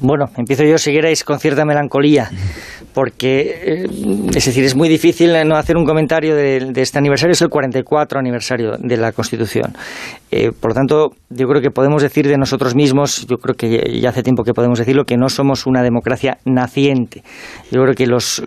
Bueno, 0.00 0.26
empiezo 0.36 0.64
yo, 0.64 0.78
si 0.78 0.92
queréis, 0.92 1.22
con 1.22 1.38
cierta 1.38 1.64
melancolía, 1.64 2.28
porque, 2.92 3.84
eh, 3.84 3.86
es 4.34 4.44
decir, 4.44 4.64
es 4.64 4.74
muy 4.74 4.88
difícil 4.88 5.32
no 5.46 5.56
hacer 5.56 5.76
un 5.76 5.84
comentario 5.84 6.34
de, 6.34 6.72
este 6.76 6.98
aniversario, 6.98 7.32
es 7.32 7.42
el 7.42 7.48
44 7.48 8.18
aniversario 8.18 8.72
de 8.78 8.96
la 8.96 9.12
Constitución. 9.12 9.72
Eh, 10.30 10.50
por 10.58 10.70
lo 10.70 10.74
tanto, 10.74 11.10
yo 11.30 11.46
creo 11.46 11.62
que 11.62 11.70
podemos 11.70 12.02
decir 12.02 12.26
de 12.26 12.36
nosotros 12.36 12.74
mismos, 12.74 13.26
yo 13.26 13.36
creo 13.36 13.54
que 13.54 14.00
ya 14.00 14.10
hace 14.10 14.22
tiempo 14.22 14.42
que 14.42 14.52
podemos 14.52 14.78
decirlo, 14.78 15.04
que 15.04 15.16
no 15.16 15.28
somos 15.28 15.66
una 15.66 15.82
democracia 15.82 16.38
naciente. 16.44 17.22
Yo 17.70 17.82
creo 17.82 17.94
que 17.94 18.06
los, 18.06 18.42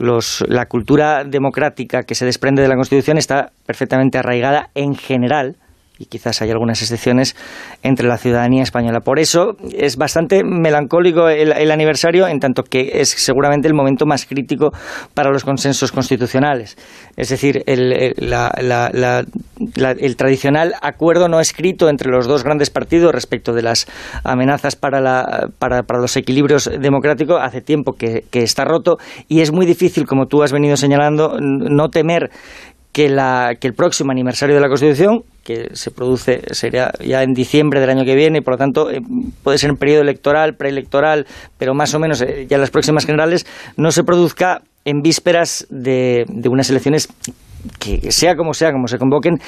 la 0.48 0.66
cultura 0.66 1.24
democrática 1.24 2.04
que 2.04 2.16
se 2.16 2.26
desprende 2.26 2.62
de 2.62 2.68
la 2.68 2.76
Constitución 2.76 3.18
está 3.18 3.52
perfectamente 3.66 4.18
arraigada 4.18 4.70
en 4.76 4.96
general 4.96 5.56
y 5.98 6.06
quizás 6.06 6.42
hay 6.42 6.52
algunas 6.52 6.82
excepciones 6.82 7.36
entre 7.84 8.08
la 8.08 8.18
ciudadanía 8.18 8.64
española. 8.64 9.00
Por 9.00 9.20
eso 9.20 9.56
es 9.78 9.98
bastante 9.98 10.44
melancólico 10.44 11.30
el, 11.30 11.72
aniversario, 11.72 12.28
en 12.28 12.40
tanto 12.40 12.64
que 12.64 13.00
es 13.02 13.10
seguramente 13.10 13.68
el 13.68 13.74
momento 13.74 14.06
más 14.06 14.26
crítico 14.26 14.72
para 15.14 15.32
los 15.32 15.44
consensos 15.44 15.92
constitucionales. 15.92 16.78
Es 17.16 17.30
decir, 17.30 17.64
el, 17.66 17.94
el 19.78 20.16
tradicional 20.18 20.74
acuerdo 20.82 21.30
no 21.30 21.40
escrito 21.40 21.90
entre 21.90 22.12
los 22.12 22.28
dos 22.28 22.44
grandes 22.44 22.70
partidos 22.70 23.14
respecto 23.14 23.54
de 23.54 23.62
las 23.62 23.88
amenazas 24.24 24.76
para, 24.76 25.00
la, 25.00 25.50
para, 25.60 25.84
para 25.84 26.00
los 26.00 26.16
equilibrios 26.18 26.70
democráticos 26.80 27.40
hace 27.42 27.62
tiempo 27.62 27.94
que, 27.94 28.24
que 28.30 28.44
está 28.44 28.66
roto 28.66 28.98
y 29.28 29.42
es 29.42 29.52
muy 29.52 29.66
difícil, 29.66 30.06
como 30.06 30.26
tú 30.28 30.44
has 30.44 30.52
venido 30.52 30.78
señalando, 30.78 31.38
no 31.40 31.90
temer 31.90 32.32
que, 32.96 33.10
la, 33.10 33.56
que 33.60 33.68
el 33.68 33.74
próximo 33.74 34.12
aniversario 34.12 34.56
de 34.56 34.62
la 34.62 34.70
Constitución, 34.70 35.24
que 35.46 35.70
se 35.74 35.92
produce, 35.92 36.42
sería 36.52 36.92
ya 37.00 37.22
en 37.22 37.34
diciembre 37.34 37.80
del 37.80 37.92
año 37.92 38.04
que 38.04 38.16
viene, 38.16 38.40
y 38.40 38.42
por 38.42 38.56
lo 38.56 38.58
tanto 38.58 38.90
eh, 38.90 39.00
puede 39.44 39.60
ser 39.60 39.70
en 39.70 39.78
periodo 39.78 40.02
electoral, 40.02 40.56
preelectoral, 40.56 41.28
pero 41.60 41.76
más 41.76 41.94
o 41.94 42.00
menos 42.00 42.20
eh, 42.22 42.48
ya 42.50 42.56
en 42.56 42.62
las 42.62 42.72
próximas 42.72 43.06
generales, 43.06 43.46
no 43.78 43.92
se 43.92 44.04
produzca 44.04 44.64
en 44.86 45.02
vísperas 45.02 45.68
de, 45.70 46.26
de 46.28 46.50
unas 46.50 46.70
elecciones 46.72 47.08
que 47.80 48.12
sea 48.12 48.36
como 48.36 48.56
sea, 48.56 48.72
como 48.72 48.88
se 48.88 48.98
convoquen, 48.98 49.40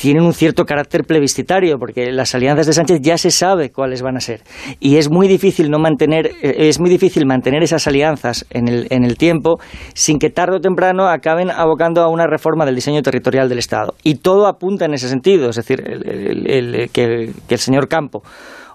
tienen 0.00 0.22
un 0.22 0.32
cierto 0.32 0.64
carácter 0.64 1.04
plebiscitario, 1.04 1.78
porque 1.78 2.12
las 2.12 2.34
alianzas 2.34 2.66
de 2.66 2.72
Sánchez 2.72 3.00
ya 3.02 3.18
se 3.18 3.30
sabe 3.30 3.70
cuáles 3.70 4.02
van 4.02 4.16
a 4.16 4.20
ser. 4.20 4.42
Y 4.80 4.96
es 4.96 5.10
muy 5.10 5.26
difícil 5.28 5.70
no 5.70 5.78
mantener, 5.78 6.26
eh, 6.42 6.68
es 6.68 6.78
muy 6.78 6.88
difícil 6.88 7.26
mantener 7.26 7.62
esas 7.62 7.86
alianzas 7.86 8.46
en 8.50 8.68
el, 8.68 8.86
en 8.90 9.04
el 9.04 9.16
tiempo 9.16 9.58
sin 9.94 10.18
que 10.18 10.30
tarde 10.30 10.56
o 10.56 10.60
temprano 10.60 11.08
acaben 11.08 11.50
abocando 11.50 12.02
a 12.02 12.08
una 12.08 12.26
reforma 12.26 12.64
del 12.64 12.76
diseño 12.76 13.02
territorial 13.02 13.48
del 13.48 13.58
Estado. 13.58 13.94
Y 14.02 14.16
todo 14.16 14.46
apunta 14.46 14.84
en 14.84 14.94
ese 14.94 15.08
sentido, 15.08 15.50
es 15.50 15.56
decir, 15.56 15.82
el, 15.84 16.90
que, 16.92 17.32
que 17.48 17.54
el 17.54 17.60
señor 17.60 17.88
Campo 17.88 18.22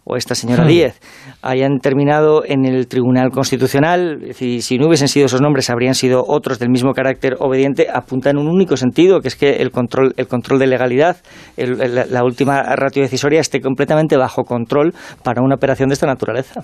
o 0.04 0.18
esta 0.18 0.36
señora 0.36 0.64
hmm. 0.64 0.68
Díez 0.68 1.00
hayan 1.42 1.80
terminado 1.80 2.44
en 2.46 2.66
el 2.66 2.88
Tribunal 2.88 3.32
Constitucional, 3.32 4.34
si, 4.34 4.62
si 4.62 4.78
no 4.78 4.88
hubiesen 4.88 5.08
sido 5.08 5.26
esos 5.26 5.42
nombres, 5.42 5.70
habrían 5.70 5.96
sido 5.96 6.24
otros 6.28 6.60
del 6.60 6.70
mismo 6.70 6.94
carácter 6.94 7.36
obediente, 7.40 7.88
apunta 7.94 8.30
en 8.30 8.38
un 8.38 8.48
único 8.48 8.78
sentido, 8.78 9.20
que 9.20 9.28
es 9.28 9.36
que 9.36 9.58
el 9.58 9.72
control, 9.72 10.14
el 10.18 10.28
control 10.28 10.60
de 10.60 10.68
legalidad, 10.68 11.18
la 11.58 12.24
última 12.24 12.62
ratio 12.76 13.04
decisoria 13.04 13.40
esté 13.40 13.62
completamente 13.62 14.18
bajo 14.18 14.44
control 14.44 14.94
para 15.24 15.42
una 15.42 15.56
operación 15.56 15.90
de 15.90 15.94
esta 15.94 16.08
naturaleza. 16.08 16.62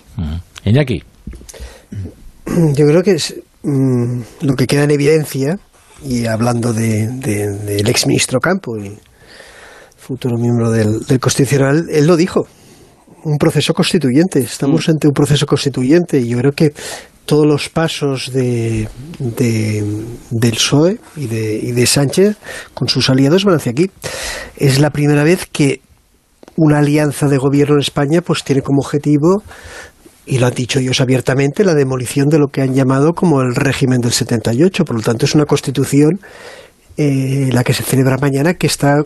Iñaki. 0.64 1.04
Yo 2.76 2.86
creo 2.88 3.04
que 3.04 3.12
es 3.12 3.36
mm, 3.64 4.22
lo 4.42 4.56
que 4.56 4.66
queda 4.68 4.84
en 4.84 4.92
evidencia, 4.92 5.58
y 6.04 6.26
hablando 6.26 6.74
del 6.74 7.20
de, 7.20 7.78
ex 7.86 8.08
ministro 8.08 8.40
Campo 8.40 8.78
y 8.78 8.98
futuro 9.98 10.38
miembro 10.38 10.72
del, 10.72 11.20
Constitucional, 11.20 11.88
él 11.92 12.08
lo 12.08 12.16
dijo, 12.16 12.48
un 13.24 13.38
proceso 13.38 13.74
constituyente, 13.74 14.40
estamos 14.40 14.88
mm. 14.88 14.92
ante 14.92 15.08
un 15.08 15.14
proceso 15.14 15.46
constituyente 15.46 16.20
y 16.20 16.30
yo 16.30 16.38
creo 16.38 16.52
que 16.52 16.74
todos 17.26 17.46
los 17.46 17.70
pasos 17.70 18.32
de, 18.34 18.88
del 19.20 20.52
PSOE 20.54 20.98
y 21.16 21.28
de, 21.28 21.60
y 21.62 21.72
de 21.74 21.86
Sánchez 21.86 22.38
con 22.74 22.88
sus 22.88 23.10
aliados 23.10 23.46
van 23.46 23.56
hacia 23.56 23.72
aquí. 23.72 23.92
Es 24.58 24.80
la 24.80 24.90
primera 24.90 25.24
vez 25.24 25.48
que 25.52 25.82
una 26.56 26.80
alianza 26.80 27.28
de 27.28 27.38
gobierno 27.38 27.76
en 27.76 27.82
España 27.82 28.22
pues 28.22 28.44
tiene 28.44 28.64
como 28.64 28.80
objetivo 28.82 29.44
y 30.26 30.38
lo 30.38 30.48
han 30.48 30.54
dicho 30.54 30.80
ellos 30.80 31.02
abiertamente, 31.02 31.64
la 31.64 31.74
demolición 31.74 32.30
de 32.30 32.38
lo 32.38 32.48
que 32.48 32.62
han 32.62 32.74
llamado 32.74 33.14
como 33.14 33.42
el 33.42 33.56
régimen 33.56 34.00
del 34.00 34.12
78. 34.12 34.86
Por 34.86 34.96
lo 34.96 35.02
tanto, 35.02 35.26
es 35.26 35.34
una 35.34 35.46
constitución, 35.46 36.20
eh, 36.98 37.50
la 37.52 37.64
que 37.64 37.74
se 37.74 37.84
celebra 37.84 38.18
mañana, 38.18 38.54
que 38.54 38.68
está 38.68 39.04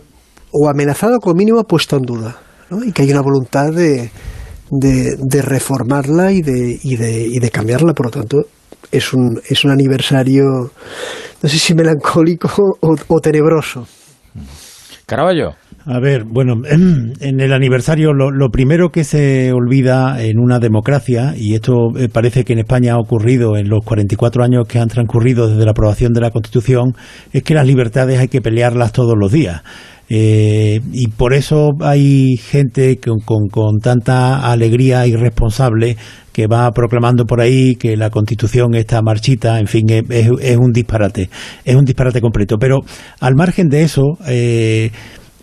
o 0.52 0.70
amenazada 0.70 1.18
o 1.18 1.20
como 1.20 1.36
mínimo 1.36 1.64
puesta 1.64 1.96
en 1.96 2.02
duda. 2.02 2.38
Y 2.86 2.92
que 2.92 3.04
hay 3.04 3.12
una 3.12 3.22
voluntad 3.22 3.72
de, 3.72 4.10
de, 4.70 5.42
reformarla 5.42 6.32
y 6.32 6.42
de, 6.42 6.80
y, 6.84 6.96
de, 6.96 7.28
y 7.28 7.40
de 7.40 7.50
cambiarla. 7.52 7.94
Por 7.94 8.08
lo 8.08 8.12
tanto, 8.12 8.46
es 8.92 9.14
un, 9.14 9.40
es 9.48 9.64
un 9.64 9.72
aniversario, 9.72 10.44
no 11.42 11.50
sé 11.50 11.58
si 11.58 11.74
melancólico 11.74 12.50
o, 12.82 12.96
o 13.08 13.20
tenebroso. 13.20 13.88
Caraballo. 15.06 15.56
A 15.86 16.00
ver, 16.00 16.24
bueno, 16.24 16.62
en 16.70 17.40
el 17.42 17.52
aniversario 17.52 18.14
lo, 18.14 18.50
primero 18.50 18.90
que 18.90 19.04
se 19.04 19.52
olvida 19.52 20.24
en 20.24 20.40
una 20.40 20.60
democracia, 20.60 21.34
y 21.36 21.56
esto 21.56 21.74
eh, 21.98 22.08
parece 22.08 22.46
que 22.46 22.54
en 22.54 22.60
España 22.60 22.94
ha 22.94 23.00
ocurrido 23.00 23.58
en 23.58 23.68
los 23.68 23.84
44 23.84 24.44
años 24.44 24.66
que 24.68 24.80
han 24.80 24.88
transcurrido 24.88 25.50
desde 25.50 25.66
la 25.66 25.72
aprobación 25.72 26.14
de 26.14 26.22
la 26.22 26.32
Constitución, 26.32 26.96
es 27.34 27.44
que 27.44 27.54
las 27.54 27.68
libertades 27.68 28.20
hay 28.20 28.30
que 28.30 28.42
pelearlas 28.42 28.94
todos 28.94 29.16
los 29.20 29.32
días. 29.32 29.62
Eh, 30.10 30.80
y 30.92 31.08
por 31.08 31.34
eso 31.34 31.72
hay 31.80 32.36
gente 32.38 33.00
con, 33.00 33.20
con, 33.48 33.80
tanta 33.80 34.52
alegría 34.52 35.08
irresponsable 35.08 35.98
que 36.32 36.48
va 36.48 36.70
proclamando 36.72 37.26
por 37.26 37.42
ahí 37.42 37.76
que 37.76 37.96
la 37.96 38.10
Constitución 38.10 38.76
está 38.76 39.02
marchita, 39.02 39.60
en 39.60 39.68
fin, 39.68 39.86
es, 39.90 40.58
un 40.58 40.72
disparate, 40.72 41.30
es 41.64 41.76
un 41.76 41.86
disparate 41.86 42.22
completo. 42.22 42.58
Pero 42.60 42.80
al 43.20 43.36
margen 43.36 43.70
de 43.70 43.84
eso, 43.84 44.18
eh, 44.28 44.92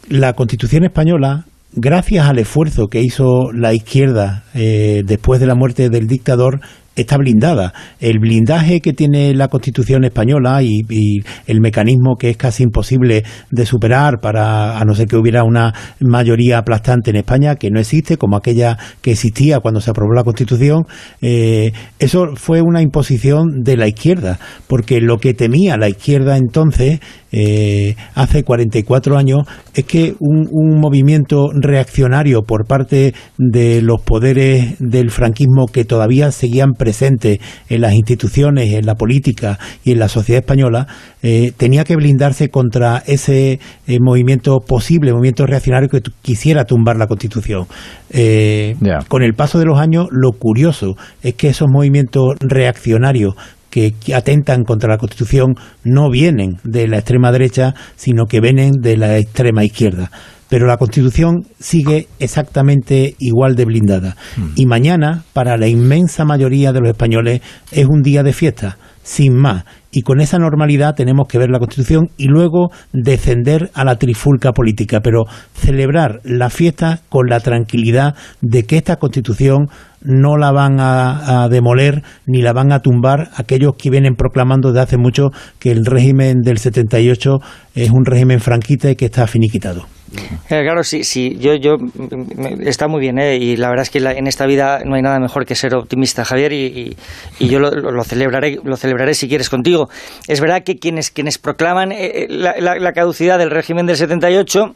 la 0.09 0.35
Constitución 0.35 0.85
española, 0.85 1.47
gracias 1.73 2.29
al 2.29 2.39
esfuerzo 2.39 2.89
que 2.89 3.01
hizo 3.01 3.53
la 3.53 3.73
izquierda 3.73 4.45
eh, 4.55 5.03
después 5.05 5.41
de 5.41 5.47
la 5.47 5.55
muerte 5.55 5.89
del 5.89 6.07
dictador, 6.07 6.61
está 6.97 7.17
blindada. 7.17 7.73
El 8.01 8.19
blindaje 8.19 8.81
que 8.81 8.93
tiene 8.93 9.35
la 9.35 9.49
Constitución 9.49 10.05
española 10.05 10.63
y, 10.63 10.81
el 11.47 11.61
mecanismo 11.61 12.17
que 12.17 12.31
es 12.31 12.37
casi 12.37 12.63
imposible 12.63 13.25
de 13.51 13.67
superar 13.67 14.21
para, 14.21 14.79
a 14.79 14.85
no 14.85 14.95
ser 14.95 15.07
que 15.07 15.17
hubiera 15.17 15.45
una 15.45 15.75
mayoría 16.01 16.59
aplastante 16.59 17.11
en 17.11 17.17
España, 17.17 17.57
que 17.57 17.71
no 17.71 17.81
existe, 17.81 18.17
como 18.17 18.37
aquella 18.37 18.77
que 19.01 19.13
existía 19.13 19.61
cuando 19.61 19.81
se 19.81 19.91
aprobó 19.91 20.13
la 20.15 20.25
Constitución, 20.25 20.85
eh, 21.21 21.73
eso 21.99 22.29
fue 22.35 22.61
una 22.63 22.83
imposición 22.83 23.63
de 23.63 23.77
la 23.77 23.89
izquierda, 23.89 24.39
porque 24.67 25.01
lo 25.01 25.19
que 25.19 25.35
temía 25.35 25.77
la 25.77 25.89
izquierda 25.89 26.37
entonces 26.37 27.01
eh, 27.33 27.95
hace 28.15 28.43
44 28.43 29.17
años 29.17 29.43
es 29.75 29.85
que 29.85 30.15
un, 30.19 30.49
un, 30.51 30.81
movimiento 30.81 31.51
reaccionario 31.55 32.43
por 32.43 32.67
parte 32.67 33.15
de 33.39 33.83
los 33.83 34.03
poderes 34.03 34.75
del 34.81 35.11
franquismo 35.11 35.67
que 35.67 35.85
todavía 35.85 36.33
seguían 36.33 36.73
presentes 36.81 37.39
en 37.69 37.83
las 37.83 37.93
instituciones, 37.93 38.73
en 38.73 38.87
la 38.87 38.95
política 38.95 39.59
y 39.85 39.93
en 39.93 39.99
la 39.99 40.09
sociedad 40.09 40.41
española, 40.41 40.87
eh, 41.23 41.53
tenía 41.55 41.85
que 41.85 41.97
blindarse 41.97 42.49
contra 42.49 43.03
ese 43.07 43.61
eh, 43.87 43.99
movimiento 44.01 44.61
posible, 44.67 45.13
movimiento 45.13 45.45
reaccionario 45.47 45.91
que 45.91 46.01
quisiera 46.23 46.65
tumbar 46.65 46.97
la 46.97 47.07
Constitución. 47.07 47.67
Con 49.09 49.23
el 49.23 49.35
paso 49.35 49.59
de 49.59 49.67
los 49.67 49.79
años, 49.79 50.07
lo 50.11 50.33
curioso 50.33 50.97
es 51.23 51.35
que 51.35 51.49
esos 51.49 51.69
movimientos 51.71 52.35
reaccionarios 52.41 53.35
que 53.69 53.95
atentan 54.15 54.65
contra 54.65 54.89
la 54.91 54.99
Constitución 54.99 55.55
no 55.85 56.11
vienen 56.11 56.57
de 56.65 56.89
la 56.89 56.97
extrema 56.97 57.31
derecha, 57.31 57.75
sino 57.97 58.25
que 58.27 58.41
vienen 58.41 58.73
de 58.81 58.97
la 58.97 59.19
extrema 59.19 59.63
izquierda. 59.65 60.11
Pero 60.51 60.67
la 60.67 60.77
Constitución 60.77 61.47
sigue 61.59 62.09
exactamente 62.19 63.15
igual 63.19 63.55
de 63.55 63.65
blindada. 63.65 64.17
Y 64.57 64.67
mañana, 64.67 65.23
para 65.33 65.57
la 65.57 65.69
inmensa 65.69 66.25
mayoría 66.25 66.73
de 66.73 66.81
los 66.81 66.91
españoles, 66.91 67.41
es 67.71 67.87
un 67.87 68.03
día 68.03 68.23
de 68.23 68.33
fiesta, 68.33 68.77
sin 69.03 69.37
más. 69.37 69.65
Y 69.93 70.03
con 70.03 70.21
esa 70.21 70.39
normalidad 70.39 70.95
tenemos 70.95 71.27
que 71.29 71.39
ver 71.39 71.51
la 71.51 71.59
Constitución 71.59 72.11
y 72.17 72.27
luego 72.27 72.71
descender 72.93 73.71
a 73.75 73.85
la 73.85 73.97
trifulca 73.97 74.53
política, 74.53 75.01
pero 75.01 75.23
celebrar 75.55 76.21
la 76.25 76.51
fiesta 76.51 77.01
con 77.09 77.29
la 77.29 77.41
tranquilidad 77.41 78.15
de 78.41 78.65
que 78.65 78.77
esta 78.77 78.97
Constitución 78.97 79.69
no 80.03 80.37
la 80.37 80.53
van 80.53 80.79
a, 80.81 81.49
demoler 81.49 82.03
ni 82.27 82.43
la 82.43 82.53
van 82.53 82.73
a 82.73 82.81
tumbar 82.81 83.31
aquellos 83.37 83.75
que 83.77 83.91
vienen 83.91 84.15
proclamando 84.15 84.69
desde 84.69 84.83
hace 84.83 84.97
mucho 84.97 85.31
que 85.59 85.71
el 85.71 85.85
régimen 85.85 86.41
del 86.43 86.59
78 86.59 87.39
es 87.75 87.91
un 87.91 88.05
régimen 88.05 88.41
franquita 88.41 88.91
y 88.91 88.97
que 88.97 89.07
está 89.07 89.27
finiquitado. 89.27 89.87
Eh, 90.13 90.63
claro, 90.65 90.83
sí, 90.83 91.05
sí, 91.05 91.37
yo, 91.39 91.55
yo, 91.55 91.77
está 92.61 92.89
muy 92.89 93.01
bien, 93.01 93.19
¿eh? 93.19 93.37
y 93.37 93.57
la 93.57 93.69
verdad 93.69 93.83
es 93.83 93.91
que 93.91 93.99
en 93.99 94.27
esta 94.27 94.45
vida 94.45 94.81
no 94.85 94.97
hay 94.97 95.03
nada 95.03 95.21
mejor 95.21 95.47
que 95.47 95.55
ser 95.55 95.73
optimista, 95.75 96.25
Javier, 96.25 96.53
y, 96.53 96.97
yo 97.39 97.61
lo, 97.61 98.03
celebraré, 98.03 98.59
lo 98.65 98.77
celebraré 98.77 99.15
si 99.15 99.29
quieres 99.29 99.49
contigo. 99.49 99.89
Es 100.27 100.41
verdad 100.41 100.65
que 100.65 100.79
quienes, 100.79 101.13
quienes 101.13 101.39
proclaman 101.39 101.93
eh, 101.93 102.27
la, 102.29 102.93
caducidad 102.93 103.39
del 103.39 103.51
régimen 103.51 103.87
del 103.87 103.97
78 103.97 104.75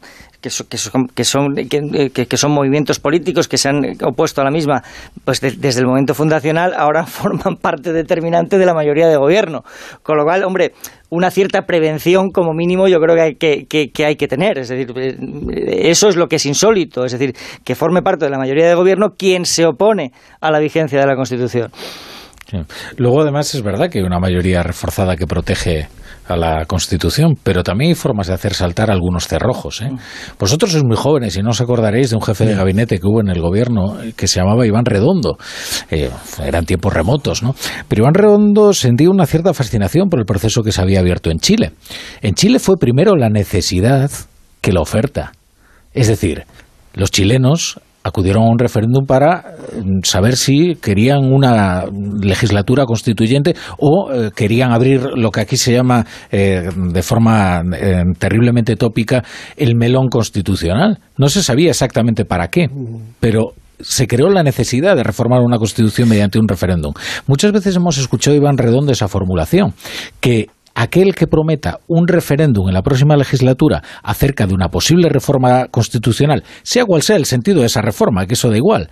que 0.67 0.77
son, 0.77 1.07
que 1.07 1.23
son, 1.23 1.55
que 1.55 2.25
que, 2.27 2.37
son 2.37 2.51
movimientos 2.51 2.99
políticos 2.99 3.47
que 3.47 3.57
se 3.57 3.69
han 3.69 3.81
opuesto 4.03 4.41
a 4.41 4.43
la 4.43 4.51
misma 4.51 4.83
pues 5.23 5.41
desde 5.41 5.79
el 5.79 5.87
momento 5.87 6.13
fundacional, 6.13 6.73
ahora 6.77 7.05
forman 7.07 7.55
parte 7.55 7.93
determinante 7.93 8.57
de 8.57 8.65
la 8.65 8.73
mayoría 8.73 9.07
de 9.07 9.17
gobierno. 9.17 9.63
Con 10.03 10.17
lo 10.17 10.23
cual, 10.23 10.43
hombre, 10.43 10.73
una 11.09 11.31
cierta 11.31 11.63
prevención 11.63 12.29
como 12.29 12.53
mínimo 12.53 12.87
yo 12.87 12.99
creo 12.99 13.15
que 13.15 13.21
hay 13.21 13.35
que, 13.35 13.65
que, 13.91 14.05
hay 14.05 14.15
que 14.15 14.27
tener. 14.27 14.59
Es 14.59 14.69
decir, 14.69 14.93
eh, 14.97 15.89
eso 15.89 16.09
es 16.09 16.15
lo 16.15 16.27
que 16.27 16.35
es 16.35 16.45
insólito. 16.45 17.05
Es 17.05 17.11
decir, 17.11 17.35
que 17.63 17.75
forme 17.75 18.01
parte 18.01 18.25
de 18.25 18.31
la 18.31 18.37
mayoría 18.37 18.67
de 18.67 18.75
gobierno 18.75 19.15
quien 19.17 19.45
se 19.45 19.65
opone 19.65 20.11
a 20.41 20.51
la 20.51 20.59
vigencia 20.59 20.99
de 20.99 21.07
la 21.07 21.15
Constitución. 21.15 21.71
Luego, 22.97 23.21
además, 23.21 23.53
es 23.55 23.61
verdad 23.61 23.89
que 23.89 23.99
hay 23.99 24.05
una 24.05 24.19
mayoría 24.19 24.61
reforzada 24.63 25.15
que 25.15 25.25
protege 25.25 25.87
a 26.27 26.35
la 26.35 26.65
Constitución, 26.65 27.35
pero 27.41 27.63
también 27.63 27.89
hay 27.89 27.95
formas 27.95 28.27
de 28.27 28.33
hacer 28.33 28.53
saltar 28.53 28.89
algunos 28.89 29.27
cerrojos. 29.27 29.81
¿eh? 29.81 29.91
Vosotros 30.39 30.71
sois 30.71 30.83
muy 30.83 30.97
jóvenes 30.97 31.37
y 31.37 31.41
no 31.41 31.51
os 31.51 31.61
acordaréis 31.61 32.09
de 32.09 32.15
un 32.15 32.21
jefe 32.21 32.45
de 32.45 32.55
gabinete 32.55 32.99
que 32.99 33.07
hubo 33.07 33.21
en 33.21 33.29
el 33.29 33.41
gobierno 33.41 33.97
que 34.15 34.27
se 34.27 34.39
llamaba 34.39 34.65
Iván 34.65 34.85
Redondo. 34.85 35.37
Eh, 35.91 36.09
eran 36.43 36.65
tiempos 36.65 36.93
remotos, 36.93 37.43
¿no? 37.43 37.55
Pero 37.87 38.03
Iván 38.03 38.15
Redondo 38.15 38.73
sentía 38.73 39.09
una 39.09 39.25
cierta 39.25 39.53
fascinación 39.53 40.09
por 40.09 40.19
el 40.19 40.25
proceso 40.25 40.63
que 40.63 40.71
se 40.71 40.81
había 40.81 40.99
abierto 40.99 41.29
en 41.29 41.39
Chile. 41.39 41.73
En 42.21 42.33
Chile 42.33 42.59
fue 42.59 42.77
primero 42.77 43.15
la 43.15 43.29
necesidad 43.29 44.09
que 44.61 44.71
la 44.71 44.81
oferta. 44.81 45.31
Es 45.93 46.07
decir, 46.07 46.45
los 46.93 47.11
chilenos 47.11 47.79
acudieron 48.05 48.43
a 48.43 48.51
un 48.51 48.59
referéndum 48.59 49.05
para 49.05 49.55
mm, 49.73 50.03
saber 50.03 50.37
si 50.37 50.75
querían 50.75 51.25
una 51.25 51.85
legislatura 52.21 52.85
constituyente 52.85 53.55
o 53.79 54.11
eh, 54.13 54.29
querían 54.33 54.71
abrir 54.71 55.01
lo 55.15 55.31
que 55.31 55.41
aquí 55.41 55.57
se 55.57 55.73
llama 55.73 56.05
eh, 56.31 56.69
de 56.75 57.01
forma 57.01 57.63
eh, 57.75 58.03
terriblemente 58.19 58.75
tópica 58.75 59.23
el 59.57 59.75
melón 59.75 60.07
constitucional. 60.09 60.99
No 61.17 61.29
se 61.29 61.41
sabía 61.41 61.71
exactamente 61.71 62.25
para 62.25 62.49
qué, 62.49 62.69
pero 63.19 63.53
se 63.79 64.05
creó 64.05 64.29
la 64.29 64.43
necesidad 64.43 64.95
de 64.95 65.03
reformar 65.03 65.41
una 65.41 65.57
constitución 65.57 66.07
mediante 66.07 66.37
un 66.37 66.47
referéndum. 66.47 66.93
Muchas 67.25 67.51
veces 67.51 67.75
hemos 67.75 67.97
escuchado 67.97 68.37
Iván 68.37 68.57
Redondo 68.57 68.91
esa 68.91 69.07
formulación, 69.07 69.73
que 70.19 70.47
aquel 70.75 71.15
que 71.15 71.27
prometa 71.27 71.79
un 71.87 72.07
referéndum 72.07 72.67
en 72.67 72.73
la 72.73 72.83
próxima 72.83 73.15
legislatura 73.15 73.81
acerca 74.03 74.45
de 74.45 74.53
una 74.53 74.67
posible 74.67 75.09
reforma 75.09 75.67
constitucional, 75.71 76.43
sea 76.63 76.85
cual 76.85 77.01
sea 77.01 77.15
el 77.15 77.25
sentido 77.25 77.61
de 77.61 77.67
esa 77.67 77.81
reforma, 77.81 78.27
que 78.27 78.33
eso 78.33 78.49
da 78.49 78.57
igual, 78.57 78.89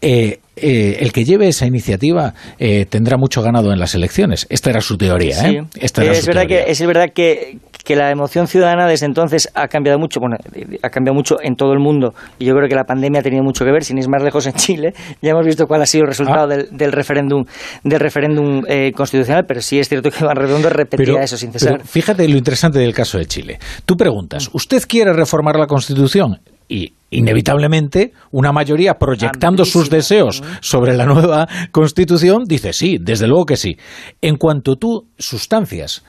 eh, 0.00 0.38
eh, 0.56 0.98
el 1.00 1.12
que 1.12 1.24
lleve 1.24 1.48
esa 1.48 1.66
iniciativa 1.66 2.34
eh, 2.58 2.86
tendrá 2.86 3.16
mucho 3.16 3.42
ganado 3.42 3.72
en 3.72 3.78
las 3.78 3.94
elecciones. 3.94 4.46
Esta 4.50 4.70
era 4.70 4.80
su 4.80 4.96
teoría. 4.96 5.36
¿eh? 5.48 5.62
Esta 5.80 6.04
es, 6.04 6.26
verdad 6.26 6.46
Que, 6.46 6.64
es 6.68 6.86
verdad 6.86 7.08
que, 7.14 7.58
que 7.84 7.96
la 7.96 8.10
emoción 8.10 8.46
ciudadana 8.46 8.86
desde 8.86 9.06
entonces 9.06 9.48
ha 9.54 9.68
cambiado 9.68 9.98
mucho, 9.98 10.20
bueno, 10.20 10.36
ha 10.82 10.90
cambiado 10.90 11.14
mucho 11.14 11.36
en 11.42 11.54
todo 11.54 11.72
el 11.72 11.80
mundo 11.80 12.14
y 12.38 12.46
yo 12.46 12.54
creo 12.54 12.68
que 12.68 12.74
la 12.74 12.84
pandemia 12.84 13.20
ha 13.20 13.22
tenido 13.22 13.42
mucho 13.42 13.64
que 13.64 13.72
ver, 13.72 13.84
sin 13.84 13.98
ir 13.98 14.08
más 14.08 14.22
lejos 14.22 14.46
en 14.46 14.54
Chile, 14.54 14.94
ya 15.22 15.30
hemos 15.30 15.44
visto 15.44 15.66
cuál 15.66 15.82
ha 15.82 15.86
sido 15.86 16.04
el 16.04 16.08
resultado 16.08 16.52
ah. 16.52 16.64
del, 16.70 16.92
referéndum 16.92 17.44
del 17.82 18.00
referéndum 18.00 18.62
eh, 18.68 18.92
constitucional, 18.92 19.44
pero 19.46 19.60
sí 19.60 19.78
es 19.78 19.88
cierto 19.88 20.10
que 20.10 20.18
Iván 20.20 20.36
Redondo 20.36 20.70
repetía 20.70 21.22
eso 21.22 21.36
sin 21.36 21.52
cesar. 21.52 21.82
fíjate 21.84 22.26
lo 22.28 22.38
interesante 22.38 22.78
del 22.78 22.94
caso 22.94 23.18
de 23.18 23.26
Chile. 23.26 23.58
Tú 23.84 23.96
preguntas, 23.96 24.48
¿usted 24.52 24.82
quiere 24.88 25.12
reformar 25.12 25.56
la 25.56 25.66
Constitución? 25.66 26.38
Y 26.66 26.94
inevitablemente 27.14 28.12
una 28.30 28.52
mayoría 28.52 28.94
proyectando 28.94 29.64
sus 29.64 29.90
deseos 29.90 30.42
sobre 30.60 30.96
la 30.96 31.06
nueva 31.06 31.48
constitución 31.72 32.44
dice 32.46 32.72
sí, 32.72 32.98
desde 33.00 33.26
luego 33.26 33.46
que 33.46 33.56
sí. 33.56 33.76
En 34.20 34.36
cuanto 34.36 34.76
tú 34.76 35.08
sustancias 35.18 36.04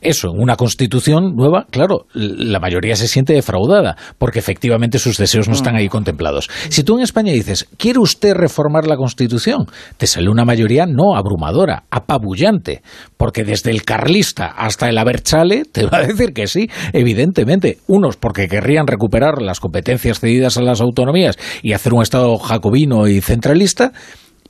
eso, 0.00 0.30
en 0.30 0.40
una 0.40 0.56
constitución 0.56 1.34
nueva, 1.34 1.66
claro, 1.70 2.06
la 2.12 2.60
mayoría 2.60 2.96
se 2.96 3.08
siente 3.08 3.32
defraudada, 3.32 3.96
porque 4.18 4.38
efectivamente 4.38 4.98
sus 4.98 5.16
deseos 5.16 5.48
no 5.48 5.54
están 5.54 5.74
ahí 5.74 5.88
contemplados. 5.88 6.48
Si 6.68 6.84
tú 6.84 6.96
en 6.96 7.02
España 7.02 7.32
dices, 7.32 7.66
¿quiere 7.76 7.98
usted 7.98 8.34
reformar 8.34 8.86
la 8.86 8.96
constitución? 8.96 9.66
Te 9.96 10.06
sale 10.06 10.30
una 10.30 10.44
mayoría 10.44 10.86
no 10.86 11.16
abrumadora, 11.16 11.84
apabullante, 11.90 12.82
porque 13.16 13.44
desde 13.44 13.70
el 13.70 13.84
carlista 13.84 14.46
hasta 14.46 14.88
el 14.88 14.98
aberchale 14.98 15.64
te 15.64 15.86
va 15.86 15.98
a 15.98 16.06
decir 16.06 16.32
que 16.32 16.46
sí, 16.46 16.70
evidentemente. 16.92 17.78
Unos 17.86 18.16
porque 18.16 18.48
querrían 18.48 18.86
recuperar 18.86 19.42
las 19.42 19.60
competencias 19.60 20.20
cedidas 20.20 20.45
a 20.54 20.62
las 20.62 20.80
autonomías 20.80 21.36
y 21.62 21.72
hacer 21.72 21.94
un 21.94 22.02
Estado 22.02 22.38
jacobino 22.38 23.08
y 23.08 23.20
centralista, 23.20 23.92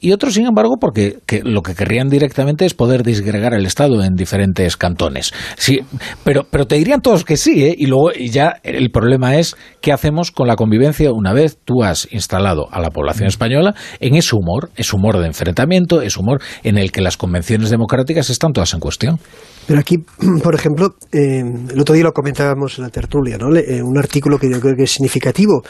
y 0.01 0.13
otros, 0.13 0.35
sin 0.35 0.47
embargo, 0.47 0.77
porque 0.81 1.19
lo 1.45 1.63
que 1.63 1.75
querrían 1.75 2.09
directamente 2.09 2.65
es 2.65 2.75
poder 2.75 3.03
disgregar 3.03 3.55
el 3.55 3.67
Estado 3.67 4.03
en 4.03 4.15
diferentes 4.15 4.77
cantones. 4.77 5.33
Sí, 5.57 5.81
pero, 6.25 6.47
pero 6.51 6.67
te 6.67 6.77
dirían 6.77 7.01
todos 7.01 7.25
que 7.25 7.37
sí, 7.37 7.65
¿eh? 7.65 7.75
y 7.77 7.87
luego 7.87 8.13
ya 8.13 8.57
el 8.63 8.91
problema 8.91 9.37
es 9.37 9.57
qué 9.81 9.93
hacemos 9.93 10.31
con 10.31 10.49
la 10.49 10.57
convivencia 10.57 11.13
una 11.13 11.33
vez 11.33 11.59
tú 11.65 11.83
has 11.83 12.09
instalado 12.13 12.69
a 12.71 12.81
la 12.81 12.91
población 12.91 13.29
española 13.29 13.75
en 14.01 14.15
ese 14.17 14.35
humor, 14.35 14.71
ese 14.77 14.97
humor 14.97 15.19
de 15.19 15.27
enfrentamiento, 15.27 16.03
ese 16.03 16.21
humor 16.21 16.41
en 16.63 16.79
el 16.79 16.93
que 16.93 17.01
las 17.01 17.17
convenciones 17.17 17.71
democráticas 17.71 18.31
están 18.31 18.53
todas 18.53 18.73
en 18.75 18.81
cuestión. 18.81 19.19
Pero 19.67 19.81
aquí, 19.81 19.99
por 20.43 20.55
ejemplo, 20.55 20.95
eh, 21.13 21.43
el 21.73 21.81
otro 21.81 21.95
día 21.95 22.05
lo 22.05 22.13
comentábamos 22.13 22.79
en 22.79 22.85
la 22.85 22.91
tertulia, 22.91 23.37
¿no? 23.39 23.55
Eh, 23.57 23.83
un 23.83 23.99
artículo 23.99 24.39
que 24.39 24.51
yo 24.51 24.61
creo 24.61 24.75
que 24.77 24.85
es 24.85 24.93
significativo 24.93 25.63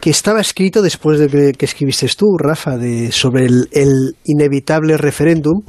que 0.00 0.10
estaba 0.10 0.40
escrito 0.40 0.82
después 0.82 1.18
de 1.18 1.52
que, 1.52 1.64
escribiste 1.64 2.08
tú, 2.16 2.36
Rafa, 2.38 2.76
de, 2.76 3.10
sobre 3.12 3.46
el, 3.46 4.16
inevitable 4.24 4.96
referéndum, 4.96 5.62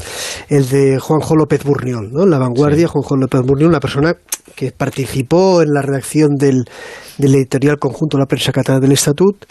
el 0.49 0.67
de 0.67 0.99
Juanjo 0.99 1.35
López 1.35 1.63
Burniol, 1.63 2.11
¿no? 2.11 2.25
La 2.25 2.37
vanguardia, 2.37 2.87
Juanjo 2.87 3.15
López 3.15 3.41
Burniol, 3.41 3.69
una 3.69 3.79
persona 3.79 4.15
que 4.55 4.71
participó 4.71 5.61
en 5.61 5.73
la 5.73 5.81
redacción 5.81 6.35
del, 6.35 6.65
editorial 7.17 7.77
conjunto 7.77 8.17
de 8.17 8.23
la 8.23 8.27
prensa 8.27 8.51
catalana 8.51 8.81
del 8.81 8.91
Estatut 8.91 9.45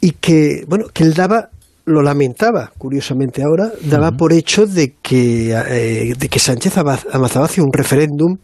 y 0.00 0.12
que, 0.12 0.64
bueno, 0.66 0.86
que 0.92 1.04
él 1.04 1.14
daba 1.14 1.50
lo 1.84 2.02
lamentaba, 2.02 2.70
curiosamente 2.76 3.42
ahora, 3.42 3.72
daba 3.82 4.12
por 4.12 4.34
hecho 4.34 4.66
de 4.66 4.96
que, 5.00 5.52
eh, 5.52 6.12
de 6.18 6.28
que 6.28 6.38
Sánchez 6.38 6.76
avanzaba 6.76 7.46
hacia 7.46 7.62
un 7.62 7.72
referéndum 7.72 8.36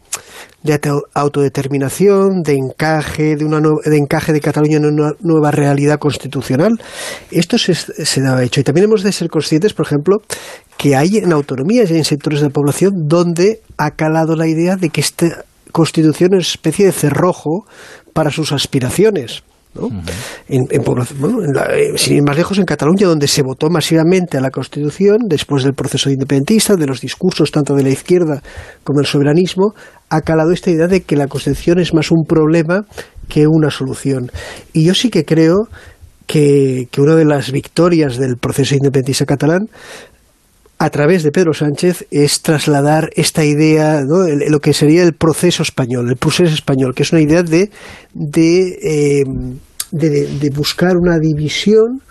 de 0.65 0.79
autodeterminación, 1.13 2.41
de 2.41 2.53
encaje 2.53 3.35
de, 3.35 3.45
una 3.45 3.59
de 3.59 3.97
encaje 3.97 4.33
de 4.33 4.41
Cataluña 4.41 4.77
en 4.77 4.85
una 4.85 5.11
nueva 5.21 5.51
realidad 5.51 5.99
constitucional. 5.99 6.71
Esto 7.31 7.57
se, 7.57 7.75
se 7.75 8.21
hecho. 8.41 8.59
Y 8.59 8.63
también 8.63 8.85
hemos 8.85 9.03
de 9.03 9.11
ser 9.11 9.29
conscientes, 9.29 9.73
por 9.73 9.85
ejemplo, 9.85 10.17
que 10.77 10.95
hay 10.95 11.17
en 11.17 11.31
autonomías 11.31 11.91
y 11.91 11.97
en 11.97 12.03
sectores 12.03 12.39
de 12.39 12.47
la 12.47 12.53
población 12.53 13.07
donde 13.07 13.61
ha 13.77 13.91
calado 13.91 14.35
la 14.35 14.47
idea 14.47 14.75
de 14.75 14.89
que 14.89 15.01
esta 15.01 15.45
constitución 15.71 16.33
es 16.33 16.33
una 16.33 16.39
especie 16.39 16.85
de 16.87 16.91
cerrojo 16.91 17.65
para 18.13 18.31
sus 18.31 18.51
aspiraciones 18.51 19.43
en, 20.47 20.63
eh, 20.71 21.97
sin 21.97 22.17
ir 22.17 22.23
más 22.23 22.37
lejos, 22.37 22.57
en 22.57 22.65
Cataluña, 22.65 23.07
donde 23.07 23.27
se 23.27 23.43
votó 23.43 23.69
masivamente 23.69 24.37
a 24.37 24.41
la 24.41 24.51
Constitución, 24.51 25.17
después 25.27 25.63
del 25.63 25.73
proceso 25.73 26.09
independentista, 26.09 26.75
de 26.75 26.87
los 26.87 27.01
discursos 27.01 27.51
tanto 27.51 27.75
de 27.75 27.83
la 27.83 27.89
izquierda 27.89 28.41
como 28.83 28.99
del 28.99 29.07
soberanismo, 29.07 29.73
ha 30.09 30.21
calado 30.21 30.51
esta 30.51 30.71
idea 30.71 30.87
de 30.87 31.01
que 31.01 31.15
la 31.15 31.27
Constitución 31.27 31.79
es 31.79 31.93
más 31.93 32.11
un 32.11 32.25
problema 32.27 32.85
que 33.27 33.47
una 33.47 33.69
solución. 33.69 34.31
Y 34.73 34.85
yo 34.85 34.93
sí 34.93 35.09
que 35.09 35.25
creo 35.25 35.67
que, 36.27 36.87
que 36.91 37.01
una 37.01 37.15
de 37.15 37.25
las 37.25 37.51
victorias 37.51 38.17
del 38.17 38.37
proceso 38.37 38.75
independentista 38.75 39.25
catalán 39.25 39.67
a 40.77 40.89
través 40.89 41.23
de 41.23 41.31
Pedro 41.31 41.53
Sánchez 41.53 42.05
es 42.11 42.41
trasladar 42.41 43.09
esta 43.15 43.45
idea, 43.45 44.01
¿no? 44.01 44.27
lo 44.27 44.59
que 44.59 44.73
sería 44.73 45.03
el 45.03 45.13
proceso 45.13 45.63
español, 45.63 46.09
el 46.09 46.17
proceso 46.17 46.53
español, 46.53 46.93
que 46.93 47.03
es 47.03 47.11
una 47.11 47.21
idea 47.21 47.43
de, 47.43 47.71
eh, 48.13 49.23
de, 49.91 50.09
de, 50.27 50.49
buscar 50.49 50.97
una 50.97 51.17
división 51.17 52.01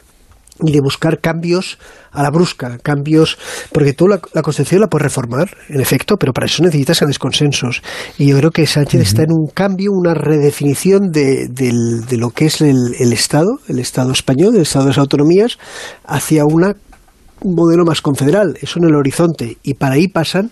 y 0.63 0.73
de 0.73 0.81
buscar 0.81 1.21
cambios 1.21 1.79
a 2.11 2.23
la 2.23 2.31
brusca, 2.31 2.79
cambios, 2.79 3.37
porque 3.73 3.93
tú 3.93 4.07
la, 4.07 4.19
Constitución 4.19 4.81
la 4.81 4.87
puedes 4.87 5.03
reformar, 5.03 5.51
en 5.69 5.81
efecto, 5.81 6.17
pero 6.17 6.33
para 6.33 6.47
eso 6.47 6.63
necesitas 6.63 7.01
grandes 7.01 7.19
consensos. 7.19 7.83
Y 8.19 8.29
yo 8.29 8.39
creo 8.39 8.51
que 8.51 8.67
Sánchez 8.67 9.01
está 9.01 9.25
en 9.25 9.33
un 9.33 9.49
cambio, 9.53 9.91
una 9.93 10.15
redefinición 10.15 11.11
de, 11.11 11.49
de 11.49 12.17
lo 12.17 12.31
que 12.31 12.47
es 12.47 12.61
el, 12.61 12.77
el, 12.99 13.13
Estado, 13.13 13.59
el 13.69 13.81
Estado 13.81 14.13
español, 14.13 14.55
el 14.55 14.63
Estado 14.63 14.87
de 14.87 14.91
las 14.91 14.99
autonomías, 14.99 15.59
hacia 16.07 16.45
una 16.45 16.77
un 17.45 17.55
modelo 17.55 17.85
más 17.85 18.01
confederal, 18.01 18.57
eso 18.61 18.79
en 18.79 18.87
el 18.87 18.97
horizonte, 18.97 19.59
y 19.63 19.75
para 19.75 19.95
ahí 19.95 20.09
pasan 20.09 20.51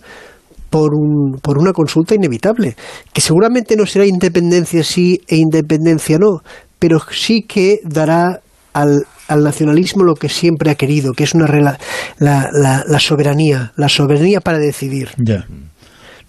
por, 0.71 0.95
un, 0.95 1.41
por 1.43 1.59
una 1.59 1.73
consulta 1.73 2.15
inevitable, 2.15 2.77
que 3.13 3.21
seguramente 3.21 3.77
no 3.77 3.87
será 3.87 4.07
independencia 4.07 4.85
sí 4.85 5.21
e 5.27 5.37
independencia 5.37 6.19
no, 6.19 6.41
pero 6.79 6.99
sí 7.11 7.43
que 7.43 7.81
dará 7.85 8.41
al, 8.73 9.05
al 9.29 9.43
nacionalismo 9.43 10.05
lo 10.05 10.15
que 10.15 10.29
siempre 10.29 10.71
ha 10.71 10.75
querido, 10.75 11.13
que 11.13 11.25
es 11.25 11.35
una 11.35 11.47
la, 11.47 11.79
la, 12.19 12.85
la, 12.87 12.99
soberanía, 12.99 13.73
la 13.77 13.89
soberanía 13.89 14.41
para 14.41 14.59
decidir. 14.59 15.11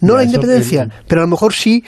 No 0.01 0.17
la 0.17 0.23
independencia, 0.23 0.89
pero 1.07 1.21
a 1.21 1.25
lo 1.25 1.29
mejor 1.29 1.53
sí 1.53 1.83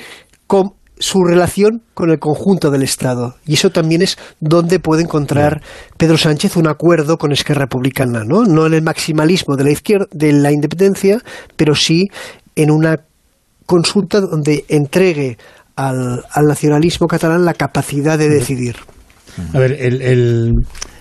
con 0.48 0.72
su 0.98 1.24
relación 1.24 1.82
con 1.94 2.10
el 2.10 2.20
conjunto 2.20 2.72
del 2.72 2.84
Estado. 2.84 3.36
Y 3.46 3.56
eso 3.56 3.70
también 3.70 4.02
es 4.02 4.18
donde 4.40 4.80
puede 4.80 5.04
encontrar 5.04 5.62
Pedro 5.98 6.18
Sánchez 6.18 6.56
un 6.56 6.68
acuerdo 6.68 7.18
con 7.18 7.32
Esquerra 7.32 7.62
Republicana, 7.62 8.24
¿no? 8.26 8.44
No 8.46 8.66
en 8.66 8.74
el 8.74 8.82
maximalismo 8.82 9.56
de 9.56 9.64
la 9.66 9.72
izquierda, 9.72 10.08
de 10.12 10.32
la 10.34 10.52
independencia, 10.52 11.20
pero 11.56 11.76
sí 11.76 12.08
en 12.56 12.72
una 12.72 12.98
consulta 13.66 14.22
donde 14.22 14.66
entregue 14.70 15.38
al, 15.76 16.24
al 16.32 16.46
nacionalismo 16.46 17.08
catalán 17.08 17.46
la 17.46 17.54
capacidad 17.54 18.18
de 18.18 18.30
decidir. 18.30 18.76
A 19.54 19.60
ver, 19.60 19.74
el, 19.74 20.54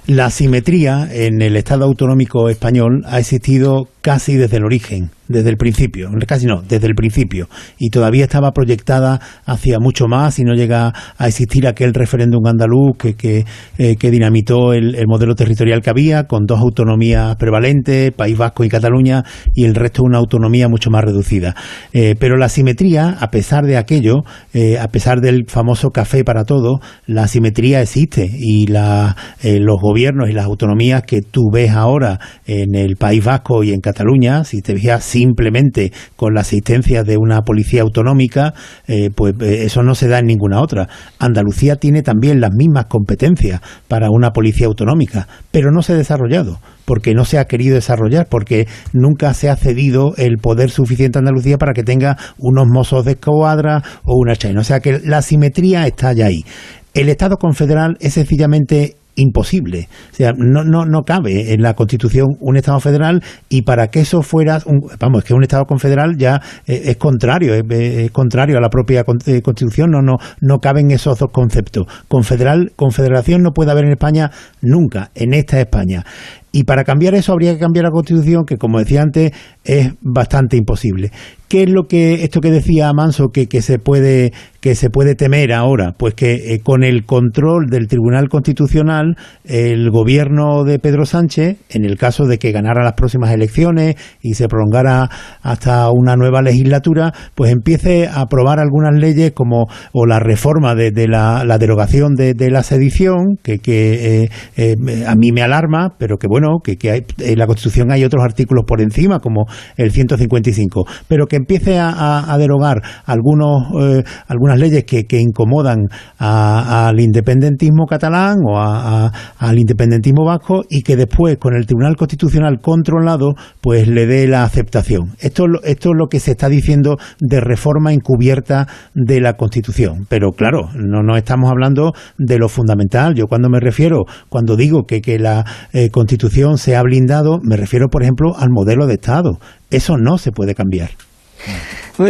la 0.07 0.31
simetría 0.31 1.09
en 1.11 1.41
el 1.41 1.57
Estado 1.57 1.85
autonómico 1.85 2.49
español 2.49 3.03
ha 3.07 3.21
existido 3.21 3.89
casi 4.01 4.37
desde 4.37 4.57
el 4.57 4.65
origen 4.65 5.11
desde 5.29 5.51
el 5.51 5.57
principio, 5.57 6.11
casi 6.27 6.47
no, 6.47 6.63
desde 6.63 6.87
el 6.87 6.95
principio, 6.95 7.49
y 7.79 7.91
todavía 7.91 8.25
estaba 8.25 8.53
proyectada 8.53 9.21
hacia 9.47 9.79
mucho 9.79 10.07
más 10.07 10.39
y 10.39 10.45
no 10.45 10.55
llega 10.55 10.93
a 11.17 11.29
existir 11.29 11.67
aquel 11.67 11.95
referéndum 11.95 12.47
andaluz 12.47 12.97
que, 12.99 13.15
que, 13.15 13.45
eh, 13.79 13.97
dinamitó 14.11 14.73
el, 14.73 14.95
modelo 15.07 15.35
territorial 15.35 15.81
que 15.83 15.91
había, 15.91 16.25
con 16.25 16.45
dos 16.47 16.61
autonomías 16.61 17.37
prevalentes, 17.37 18.13
País 18.13 18.37
Vasco 18.37 18.65
y 18.65 18.69
Cataluña, 18.69 19.25
y 19.55 19.65
el 19.65 19.75
resto 19.75 20.03
una 20.03 20.19
autonomía 20.19 20.69
mucho 20.69 20.91
más 20.91 21.05
reducida. 21.05 21.55
Eh, 21.93 22.15
pero 22.19 22.37
la 22.37 22.49
simetría, 22.49 23.17
a 23.21 23.31
pesar 23.31 23.65
de 23.65 23.77
aquello, 23.77 24.25
eh, 24.53 24.79
a 24.79 24.89
pesar 24.89 25.21
del 25.21 25.45
famoso 25.47 25.91
café 25.91 26.25
para 26.25 26.45
todo, 26.45 26.81
la 27.07 27.29
simetría 27.29 27.81
existe 27.81 28.29
y 28.31 28.67
la, 28.67 29.17
los 29.43 29.77
gobiernos 29.81 30.29
y 30.29 30.33
las 30.33 30.45
autonomías 30.47 31.03
que 31.03 31.23
tú 31.23 31.51
ves 31.53 31.71
ahora 31.71 32.19
en 32.47 32.75
el 32.75 32.97
País 32.97 33.25
Vasco 33.25 33.63
y 33.63 33.73
en 33.73 33.81
Cataluña, 33.81 34.45
si 34.45 34.61
te 34.63 34.75
fijas 34.75 35.05
simplemente 35.15 35.93
con 36.17 36.35
la 36.35 36.41
asistencia 36.41 37.05
de 37.05 37.17
una 37.17 37.43
policía 37.43 37.83
autonómica, 37.83 38.53
eh, 38.89 39.11
pues 39.15 39.35
eh, 39.41 39.65
eso 39.65 39.85
no 39.85 39.95
se 39.95 40.09
da 40.09 40.19
en 40.19 40.27
ninguna 40.27 40.61
otra. 40.61 40.89
Andalucía 41.21 41.77
tiene 41.77 42.03
también 42.03 42.41
las 42.41 42.51
mismas 42.53 42.87
competencias 42.87 43.61
para 43.87 44.11
una 44.11 44.31
policía 44.31 44.67
autonómica, 44.67 45.29
pero 45.53 45.71
no 45.71 45.83
se 45.83 45.93
ha 45.93 45.97
desarrollado 45.97 46.59
porque 46.85 47.15
no 47.15 47.25
se 47.25 47.39
ha 47.39 47.47
querido 47.47 47.77
desarrollar, 47.77 48.27
porque 48.29 48.67
nunca 48.93 49.33
se 49.33 49.49
ha 49.49 49.57
cedido 49.57 50.13
el 50.19 50.37
poder 50.37 50.71
suficiente 50.71 51.19
a 51.19 51.21
Andalucía 51.21 51.57
para 51.57 51.73
que 51.73 51.83
tenga 51.83 52.19
unos 52.37 52.67
mozos 52.67 53.07
de 53.07 53.13
escuadra 53.13 53.83
o 54.05 54.19
una 54.19 54.37
chain. 54.37 54.59
O 54.59 54.65
sea 54.65 54.81
que 54.81 54.99
la 54.99 55.23
simetría 55.23 55.87
está 55.87 56.13
ya 56.13 56.27
ahí. 56.27 56.45
El 56.93 57.09
Estado 57.09 57.39
confederal 57.39 57.97
es 58.01 58.15
sencillamente 58.15 58.97
imposible. 59.17 59.89
O 60.13 60.15
sea, 60.15 60.33
no, 60.37 60.65
no, 60.65 60.85
no 60.85 61.03
cabe 61.03 61.53
en 61.53 61.63
la 61.63 61.75
Constitución 61.75 62.37
un 62.41 62.57
Estado 62.57 62.81
federal 62.81 63.23
y 63.49 63.63
para 63.63 63.89
que 63.89 64.01
eso 64.01 64.23
fuera, 64.23 64.59
un, 64.67 64.81
vamos, 64.99 65.23
es 65.23 65.29
que 65.29 65.35
un 65.35 65.43
Estado 65.43 65.65
confederal 65.65 66.17
ya 66.17 66.41
eh, 66.67 66.83
es, 66.87 66.97
contrario, 66.97 67.55
es, 67.55 68.11
contrario 68.11 68.59
a 68.59 68.61
la 68.61 68.69
propia 68.69 69.05
eh, 69.27 69.43
Constitución, 69.43 69.91
no, 69.91 70.03
no, 70.03 70.17
no 70.41 70.59
caben 70.59 70.91
esos 70.91 71.19
dos 71.19 71.31
conceptos. 71.33 71.87
Confederal, 72.09 72.73
confederación 72.77 73.43
no 73.43 73.53
puede 73.53 73.71
haber 73.71 73.85
en 73.85 73.93
España 73.93 74.31
nunca, 74.61 75.11
en 75.15 75.35
esta 75.35 75.61
España. 75.61 76.05
Y 76.53 76.63
para 76.63 76.85
cambiar 76.85 77.15
eso 77.15 77.33
habría 77.33 77.53
que 77.55 77.59
cambiar 77.59 77.85
la 77.85 77.91
Constitución, 77.91 78.45
que 78.47 78.57
como 78.59 78.79
decía 78.79 79.03
antes, 79.03 79.33
es 79.65 79.93
bastante 80.01 80.57
imposible. 80.57 81.11
¿Qué 81.49 81.65
es 81.65 81.71
lo 81.71 81.85
que 81.85 82.25
esto 82.25 82.41
que 82.41 82.51
decía 82.51 82.93
Manso 82.93 83.29
que, 83.29 83.47
que 83.47 83.63
se 83.63 83.79
puede 83.79 84.33
que 84.61 84.75
se 84.75 84.89
puede 84.89 85.15
temer 85.15 85.53
ahora? 85.53 85.93
Pues 85.97 86.15
que 86.15 86.55
eh, 86.55 86.61
con 86.63 86.85
el 86.85 87.05
control 87.05 87.67
del 87.67 87.87
Tribunal 87.87 88.31
Constitucional, 88.31 89.15
el 89.45 89.91
gobierno 89.91 90.65
de 90.65 90.79
Pedro 90.79 91.05
Sánchez, 91.05 91.59
en 91.69 91.85
el 91.85 91.99
caso 91.99 92.25
de 92.25 92.39
que 92.39 92.51
ganara 92.51 92.83
las 92.83 92.95
próximas 92.95 93.31
elecciones 93.31 93.97
y 94.23 94.35
se 94.35 94.49
prolongara 94.49 95.11
hasta 95.43 95.91
una 95.91 96.17
nueva 96.17 96.41
legislatura, 96.41 97.13
pues 97.35 97.53
empiece 97.53 98.09
a 98.09 98.23
aprobar 98.23 98.59
algunas 98.59 98.95
leyes 98.95 99.33
como 99.33 99.67
o 99.93 100.07
la 100.07 100.19
reforma 100.19 100.75
de, 100.75 100.93
la, 101.09 101.45
derogación 101.59 102.15
de, 102.15 102.51
la 102.51 102.63
sedición, 102.63 103.37
que, 103.43 103.59
que 103.59 104.23
eh, 104.23 104.31
eh, 104.57 104.77
a 105.07 105.15
mí 105.15 105.31
me 105.31 105.43
alarma, 105.43 105.95
pero 105.99 106.17
que 106.17 106.27
bueno, 106.27 106.61
que, 106.65 106.77
que 106.77 107.05
en 107.19 107.39
la 107.39 107.47
Constitución 107.47 107.93
hay 107.93 108.03
otros 108.03 108.25
artículos 108.25 108.65
por 108.67 108.81
encima, 108.81 109.21
como 109.21 109.45
el 109.77 109.91
155, 109.91 110.87
pero 111.07 111.27
que 111.27 111.34
empiece 111.37 111.79
a, 111.79 112.35
derogar 112.39 112.83
algunos, 113.07 113.63
eh, 113.81 114.05
algunas 114.29 114.59
leyes 114.59 114.85
que, 114.85 115.05
incomodan 115.15 115.89
al 116.19 116.99
independentismo 117.01 117.87
catalán 117.87 118.39
o 118.45 118.59
al 118.59 119.59
independentismo 119.59 120.25
vasco 120.25 120.63
y 120.69 120.83
que 120.83 120.97
después 120.97 121.39
con 121.39 121.55
el 121.55 121.67
Tribunal 121.67 121.97
Constitucional 121.97 122.59
controlado 122.61 123.35
pues 123.61 123.89
le 123.89 124.07
dé 124.07 124.27
la 124.27 124.43
aceptación. 124.43 125.13
Esto, 125.21 125.45
esto 125.63 125.91
es 125.91 125.95
lo 125.97 126.09
que 126.09 126.21
se 126.21 126.33
está 126.33 126.49
diciendo 126.49 126.97
de 127.21 127.41
reforma 127.41 127.93
encubierta 127.93 128.67
de 128.95 129.21
la 129.21 129.35
Constitución. 129.35 130.07
Pero 130.09 130.33
claro, 130.33 130.69
no, 130.75 131.03
no 131.03 131.17
estamos 131.17 131.51
hablando 131.51 131.93
de 132.19 132.39
lo 132.39 132.49
fundamental. 132.49 133.15
Yo 133.15 133.27
cuando 133.27 133.49
me 133.49 133.61
refiero, 133.61 134.05
cuando 134.29 134.57
digo 134.57 134.85
que, 134.85 135.01
que 135.01 135.19
la 135.19 135.45
eh, 135.73 135.91
Constitución 135.91 136.59
se 136.59 136.77
ha 136.77 136.83
blindado, 136.83 137.39
me 137.43 137.57
refiero, 137.57 137.89
por 137.89 138.03
ejemplo, 138.03 138.35
al 138.37 138.51
modelo 138.51 138.87
de 138.87 138.95
Estado. 138.95 139.39
Eso 139.71 139.97
no 139.97 140.19
se 140.19 140.33
puede 140.33 140.55
cambiar. 140.55 140.91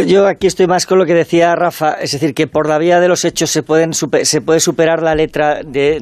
Yo 0.07 0.25
aquí 0.25 0.47
estoy 0.47 0.65
más 0.65 0.87
con 0.87 0.97
lo 0.97 1.05
que 1.05 1.13
decía 1.13 1.53
Rafa, 1.55 1.93
es 1.93 2.11
decir, 2.11 2.33
que 2.33 2.47
por 2.47 2.67
la 2.67 2.79
vía 2.79 2.99
de 2.99 3.07
los 3.07 3.23
hechos 3.23 3.51
se, 3.51 3.61
pueden 3.61 3.93
se 3.93 4.41
puede 4.41 4.59
superar 4.59 5.03
la 5.03 5.13
letra 5.13 5.61
de, 5.63 5.99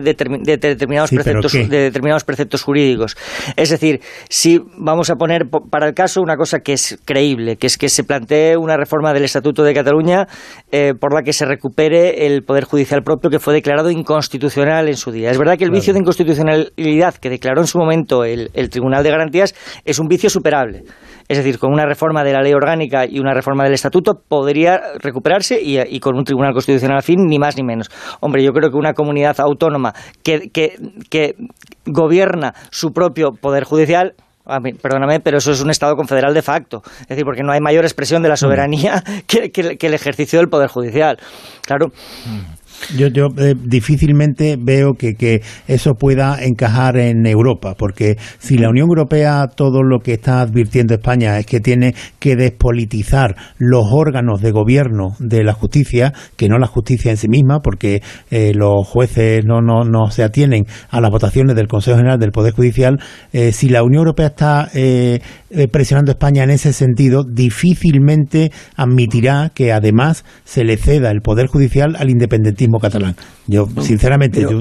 determinados, 0.00 1.10
preceptos, 1.10 1.52
de 1.52 1.66
determinados 1.66 2.22
preceptos 2.22 2.62
jurídicos. 2.62 3.16
Es 3.56 3.70
decir, 3.70 4.00
si 4.28 4.60
vamos 4.76 5.10
a 5.10 5.16
poner 5.16 5.48
para 5.48 5.88
el 5.88 5.94
caso 5.94 6.20
una 6.20 6.36
cosa 6.36 6.60
que 6.60 6.74
es 6.74 6.96
creíble, 7.04 7.56
que 7.56 7.66
es 7.66 7.76
que 7.76 7.88
se 7.88 8.04
plantee 8.04 8.56
una 8.56 8.76
reforma 8.76 9.12
del 9.12 9.24
Estatuto 9.24 9.64
de 9.64 9.74
Cataluña 9.74 10.28
eh, 10.70 10.94
por 10.98 11.12
la 11.12 11.22
que 11.22 11.32
se 11.32 11.44
recupere 11.44 12.26
el 12.26 12.44
Poder 12.44 12.64
Judicial 12.64 13.02
propio 13.02 13.30
que 13.30 13.40
fue 13.40 13.52
declarado 13.52 13.90
inconstitucional 13.90 14.88
en 14.88 14.96
su 14.96 15.10
día. 15.10 15.32
Es 15.32 15.38
verdad 15.38 15.58
que 15.58 15.64
el 15.64 15.72
vicio 15.72 15.92
de 15.92 15.98
inconstitucionalidad 15.98 17.16
que 17.16 17.30
declaró 17.30 17.62
en 17.62 17.66
su 17.66 17.78
momento 17.78 18.24
el 18.24 18.70
Tribunal 18.70 19.02
de 19.02 19.10
Garantías 19.10 19.56
es 19.84 19.98
un 19.98 20.06
vicio 20.06 20.30
superable. 20.30 20.84
Es 21.28 21.38
decir, 21.38 21.58
con 21.58 21.72
una 21.72 21.86
reforma 21.86 22.22
de 22.22 22.32
la 22.32 22.42
ley 22.42 22.52
orgánica 22.52 23.06
y 23.06 23.18
una 23.18 23.32
reforma 23.32 23.64
del 23.64 23.72
estatuto 23.72 24.20
podría 24.28 24.80
recuperarse 25.00 25.58
y, 25.62 25.98
con 26.00 26.16
un 26.16 26.24
tribunal 26.24 26.52
constitucional 26.52 26.98
al 26.98 27.02
fin, 27.02 27.26
ni 27.26 27.38
más 27.38 27.56
ni 27.56 27.64
menos. 27.64 27.90
Hombre, 28.20 28.42
yo 28.44 28.52
creo 28.52 28.70
que 28.70 28.76
una 28.76 28.92
comunidad 28.92 29.40
autónoma 29.40 29.94
que, 30.22 30.50
que, 30.50 31.34
gobierna 31.86 32.54
su 32.70 32.92
propio 32.92 33.32
poder 33.32 33.64
judicial 33.64 34.14
perdóname, 34.82 35.20
pero 35.20 35.38
eso 35.38 35.52
es 35.52 35.62
un 35.62 35.70
Estado 35.70 35.96
confederal 35.96 36.34
de 36.34 36.42
facto. 36.42 36.82
Es 37.00 37.08
decir, 37.08 37.24
porque 37.24 37.42
no 37.42 37.52
hay 37.52 37.60
mayor 37.60 37.84
expresión 37.84 38.22
de 38.22 38.28
la 38.28 38.36
soberanía 38.36 39.02
que, 39.26 39.50
que 39.50 39.86
el 39.86 39.94
ejercicio 39.94 40.38
del 40.38 40.48
Poder 40.48 40.68
Judicial. 40.68 41.18
Claro. 41.62 41.86
Mm. 42.26 42.63
Yo, 42.96 43.08
yo 43.08 43.28
eh, 43.38 43.54
difícilmente 43.56 44.56
veo 44.60 44.94
que, 44.94 45.14
que, 45.14 45.42
eso 45.66 45.94
pueda 45.94 46.44
encajar 46.44 46.98
en 46.98 47.26
Europa, 47.26 47.74
porque 47.78 48.16
si 48.38 48.58
la 48.58 48.68
Unión 48.68 48.88
Europea 48.88 49.46
todo 49.54 49.82
lo 49.82 50.00
que 50.00 50.12
está 50.12 50.40
advirtiendo 50.40 50.94
España 50.94 51.38
es 51.38 51.46
que 51.46 51.60
tiene 51.60 51.94
que 52.18 52.36
despolitizar 52.36 53.36
los 53.58 53.86
órganos 53.90 54.42
de 54.42 54.50
gobierno 54.50 55.14
de 55.18 55.44
la 55.44 55.54
justicia, 55.54 56.12
que 56.36 56.48
no 56.48 56.58
la 56.58 56.66
justicia 56.66 57.10
en 57.10 57.16
sí 57.16 57.28
misma, 57.28 57.60
porque 57.60 58.02
eh, 58.30 58.52
los 58.54 58.86
jueces 58.86 59.44
no, 59.44 59.60
no, 59.60 59.84
no 59.84 60.10
se 60.10 60.22
atienen 60.22 60.66
a 60.90 61.00
las 61.00 61.10
votaciones 61.10 61.56
del 61.56 61.68
Consejo 61.68 61.96
General 61.96 62.18
del 62.18 62.32
Poder 62.32 62.52
Judicial, 62.52 62.98
eh, 63.32 63.52
si 63.52 63.68
la 63.70 63.82
Unión 63.82 64.00
Europea 64.00 64.26
está 64.26 64.70
presionando 65.70 66.10
a 66.10 66.14
España 66.14 66.42
en 66.42 66.50
ese 66.50 66.72
sentido, 66.72 67.22
difícilmente 67.24 68.50
admitirá 68.76 69.52
que 69.54 69.72
además 69.72 70.24
se 70.44 70.64
le 70.64 70.76
ceda 70.76 71.10
el 71.10 71.20
Poder 71.20 71.46
Judicial 71.46 71.96
al 71.96 72.10
independentismo 72.10 72.63
catalán. 72.78 73.14
Yo, 73.46 73.66
sinceramente, 73.80 74.40
yo, 74.40 74.60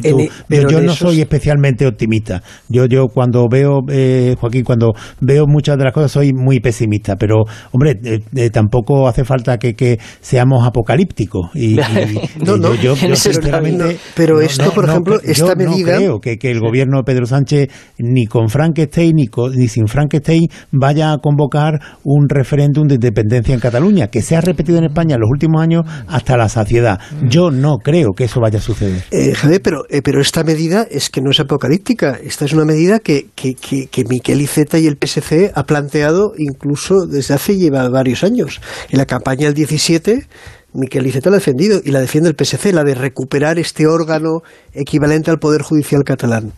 yo, 0.50 0.82
no 0.82 0.94
soy 0.94 1.22
especialmente 1.22 1.88
optimista. 1.88 2.44
Yo, 2.70 2.86
yo 2.86 3.08
cuando 3.08 3.48
veo, 3.50 3.80
eh, 3.90 4.36
Joaquín, 4.40 4.64
cuando 4.64 4.94
veo 5.22 5.46
muchas 5.48 5.78
de 5.78 5.86
las 5.86 5.94
cosas 5.94 6.12
soy 6.12 6.34
muy 6.34 6.60
pesimista, 6.60 7.16
pero, 7.16 7.44
hombre, 7.72 8.00
eh, 8.04 8.20
eh, 8.36 8.50
tampoco 8.50 9.08
hace 9.08 9.24
falta 9.24 9.58
que, 9.58 9.74
que 9.74 10.00
seamos 10.22 10.66
apocalípticos. 10.66 11.50
Y, 11.56 11.76
no, 12.46 12.58
no, 12.58 12.76
yo, 12.76 12.96
sinceramente. 12.96 13.98
pero 14.16 14.42
esto, 14.42 14.72
por 14.72 14.90
ejemplo, 14.90 15.20
esta 15.24 15.56
medida. 15.56 15.94
No 15.94 15.98
creo 15.98 16.20
que, 16.20 16.38
que, 16.38 16.52
el 16.52 16.60
gobierno 16.60 16.98
de 16.98 17.04
Pedro 17.04 17.26
Sánchez, 17.26 17.70
ni 18.00 18.26
con 18.26 18.50
Frankenstein 18.50 19.16
ni, 19.16 19.26
ni 19.56 19.68
sin 19.68 19.88
Frankenstein, 19.88 20.48
vaya 20.72 21.14
a 21.14 21.18
convocar 21.18 21.80
un 22.04 22.28
referéndum 22.28 22.88
de 22.88 22.96
independencia 22.96 23.54
en 23.54 23.60
Cataluña, 23.60 24.08
que 24.08 24.22
se 24.22 24.36
ha 24.36 24.42
repetido 24.42 24.78
en 24.78 24.86
España 24.86 25.16
en 25.16 25.22
los 25.22 25.30
últimos 25.30 25.62
años 25.62 25.86
hasta 26.08 26.38
la 26.38 26.50
saciedad. 26.50 27.00
Yo 27.30 27.52
no 27.52 27.78
creo 28.02 28.14
que 28.14 28.24
eso 28.26 28.40
vaya 28.40 28.60
a 28.60 28.62
suceder. 28.62 29.04
Eh, 29.12 29.34
Javier, 29.34 29.62
pero, 29.62 29.84
eh, 29.90 30.02
pero 30.02 30.22
esta 30.22 30.44
medida 30.44 30.88
es 30.90 31.10
que 31.10 31.22
no 31.22 31.32
es 31.32 31.40
apocalíptica. 31.40 32.20
Esta 32.24 32.46
es 32.46 32.54
una 32.54 32.66
medida 32.66 33.00
que, 33.00 33.28
que, 33.36 33.56
que, 33.56 33.88
que 33.88 34.04
Miquel 34.06 34.42
Iceta 34.42 34.80
y 34.80 34.88
el 34.88 34.98
PSC 34.98 35.52
ha 35.54 35.64
planteado 35.64 36.34
incluso 36.38 37.06
desde 37.06 37.34
hace 37.34 37.58
lleva 37.58 37.88
varios 37.90 38.24
años. 38.24 38.62
En 38.90 38.98
la 38.98 39.06
campaña 39.06 39.46
del 39.46 39.54
17 39.54 40.28
Miquel 40.74 41.06
Iceta 41.06 41.30
la 41.30 41.36
ha 41.36 41.40
defendido 41.40 41.80
y 41.84 41.92
la 41.92 42.02
defiende 42.02 42.30
el 42.30 42.36
PSC, 42.36 42.74
la 42.74 42.84
de 42.84 42.96
recuperar 42.96 43.60
este 43.60 43.86
órgano 43.88 44.42
equivalente 44.74 45.30
al 45.30 45.38
Poder 45.38 45.62
Judicial 45.62 46.04
catalán. 46.04 46.52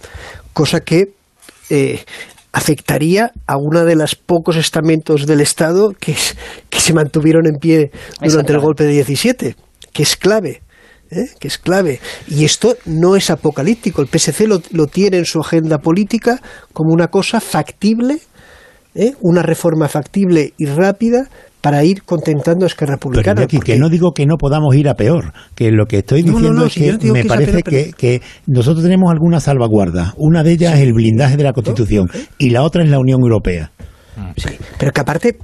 Cosa 0.54 0.80
que 0.80 1.14
eh, 1.70 2.00
afectaría 2.54 3.32
a 3.46 3.58
uno 3.58 3.84
de 3.84 3.96
los 3.96 4.16
pocos 4.16 4.56
estamentos 4.56 5.26
del 5.26 5.42
Estado 5.42 5.92
que, 6.00 6.16
que 6.70 6.80
se 6.80 6.94
mantuvieron 6.94 7.46
en 7.46 7.60
pie 7.60 7.92
durante 8.22 8.54
el 8.54 8.60
golpe 8.60 8.86
de 8.86 8.92
17, 8.92 9.56
que 9.92 10.04
es 10.04 10.16
clave. 10.16 10.62
¿Eh? 11.12 11.26
que 11.40 11.48
es 11.48 11.58
clave. 11.58 12.00
Y 12.28 12.46
esto 12.46 12.76
no 12.86 13.16
es 13.16 13.30
apocalíptico. 13.30 14.02
El 14.02 14.08
PSC 14.08 14.48
lo, 14.48 14.62
lo 14.72 14.88
tiene 14.88 15.18
en 15.18 15.26
su 15.26 15.40
agenda 15.40 15.80
política 15.80 16.42
como 16.74 16.94
una 16.94 17.08
cosa 17.08 17.40
factible, 17.40 18.20
¿eh? 18.96 19.14
una 19.22 19.42
reforma 19.42 19.88
factible 19.88 20.54
y 20.58 20.66
rápida 20.66 21.30
para 21.66 21.84
ir 21.84 22.04
contentando 22.04 22.66
a 22.66 22.68
Esquerra 22.68 22.94
Republicana. 22.94 23.48
que 23.48 23.78
no 23.80 23.90
digo 23.90 24.12
que 24.12 24.28
no 24.28 24.36
podamos 24.38 24.76
ir 24.76 24.88
a 24.88 24.94
peor, 24.94 25.34
que 25.56 25.72
lo 25.72 25.88
que 25.88 25.98
estoy 25.98 26.22
diciendo 26.22 26.68
es 26.68 26.76
que 26.76 27.12
me 27.12 27.26
parece 27.26 27.64
que, 27.64 27.92
que, 27.92 28.22
nosotros 28.46 28.84
tenemos 28.84 29.12
alguna 29.12 29.40
salvaguarda. 29.40 30.14
Una 30.16 30.44
de 30.44 30.52
ellas 30.52 30.76
es 30.76 30.82
el 30.82 30.94
blindaje 30.94 31.38
de 31.38 31.44
la 31.44 31.54
Constitución 31.54 32.08
y 32.38 32.52
la 32.52 32.62
otra 32.62 32.84
es 32.84 32.90
la 32.92 33.00
Unión 33.00 33.20
Europea. 33.20 33.72
Sí, 34.38 34.50
pero 34.78 34.92
que 34.92 35.02
aparte 35.02 35.38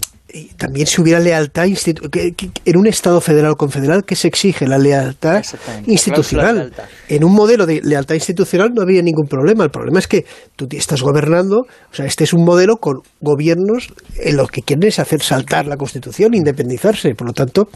también 0.58 0.88
si 0.88 1.02
hubiera 1.02 1.20
lealtad 1.20 1.66
en 1.66 2.78
un 2.78 2.88
Estado 2.88 3.22
federal 3.22 3.52
o 3.52 3.56
confederal 3.56 4.04
que 4.04 4.16
se 4.16 4.28
exige 4.28 4.68
la 4.68 4.78
lealtad 4.78 5.44
institucional. 5.86 6.72
En 7.08 7.24
un 7.24 7.34
modelo 7.34 7.66
de 7.66 7.82
lealtad 7.84 8.16
institucional 8.16 8.72
no 8.74 8.82
había 8.82 9.02
ningún 9.02 9.28
problema. 9.28 9.64
El 9.64 9.72
problema 9.72 10.00
es 10.00 10.08
que 10.08 10.26
tú 10.56 10.68
estás 10.72 11.02
gobernando, 11.02 11.58
o 11.60 11.94
sea, 11.94 12.06
este 12.06 12.24
es 12.24 12.34
un 12.34 12.44
modelo 12.44 12.78
con 12.78 13.02
gobiernos 13.20 13.90
en 14.18 14.38
los 14.38 14.50
que 14.50 14.62
quieren 14.62 14.90
hacer 14.98 15.22
saltar 15.22 15.68
la 15.68 15.78
Constitución, 15.78 16.34
independizarse. 16.34 17.14
Por 17.16 17.28
lo 17.28 17.34
tanto, 17.34 17.70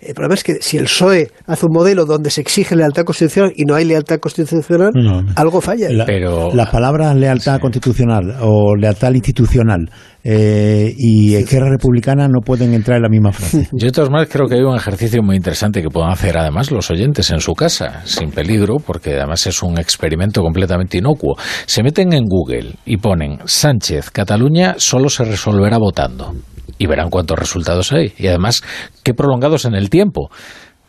el 0.00 0.14
problema 0.14 0.34
es 0.34 0.44
que 0.44 0.56
si 0.60 0.76
el 0.76 0.84
PSOE 0.84 1.30
hace 1.46 1.66
un 1.66 1.72
modelo 1.72 2.04
donde 2.04 2.30
se 2.30 2.40
exige 2.40 2.76
lealtad 2.76 3.04
constitucional 3.04 3.52
y 3.56 3.64
no 3.64 3.74
hay 3.74 3.84
lealtad 3.84 4.18
constitucional, 4.18 4.92
algo 5.36 5.60
falla. 5.60 5.88
pero 6.06 6.54
las 6.54 6.70
palabras 6.70 7.16
lealtad 7.16 7.60
constitucional 7.60 8.36
o 8.40 8.76
lealtad 8.76 9.12
institucional 9.14 9.90
eh, 10.24 10.94
y 10.96 11.34
Esquerra 11.34 11.68
Republicana 11.70 12.26
no 12.28 12.40
pueden 12.40 12.72
entrar 12.72 12.96
en 12.96 13.02
la 13.02 13.10
misma 13.10 13.32
frase. 13.32 13.68
Yo 13.72 13.86
de 13.86 13.92
todas 13.92 14.10
maneras 14.10 14.32
creo 14.32 14.48
que 14.48 14.54
hay 14.54 14.62
un 14.62 14.74
ejercicio 14.74 15.22
muy 15.22 15.36
interesante 15.36 15.82
que 15.82 15.90
puedan 15.90 16.10
hacer 16.10 16.38
además 16.38 16.70
los 16.70 16.90
oyentes 16.90 17.30
en 17.30 17.40
su 17.40 17.52
casa, 17.52 18.00
sin 18.04 18.30
peligro, 18.30 18.76
porque 18.78 19.16
además 19.16 19.46
es 19.46 19.62
un 19.62 19.78
experimento 19.78 20.40
completamente 20.40 20.96
inocuo. 20.96 21.36
Se 21.66 21.82
meten 21.82 22.14
en 22.14 22.24
Google 22.24 22.76
y 22.86 22.96
ponen 22.96 23.38
Sánchez, 23.44 24.10
Cataluña 24.10 24.76
solo 24.78 25.10
se 25.10 25.24
resolverá 25.24 25.76
votando. 25.76 26.34
Y 26.76 26.86
verán 26.86 27.08
cuántos 27.08 27.38
resultados 27.38 27.92
hay. 27.92 28.12
Y 28.18 28.26
además, 28.26 28.62
qué 29.04 29.14
prolongados 29.14 29.64
en 29.64 29.74
el 29.74 29.90
tiempo 29.90 30.30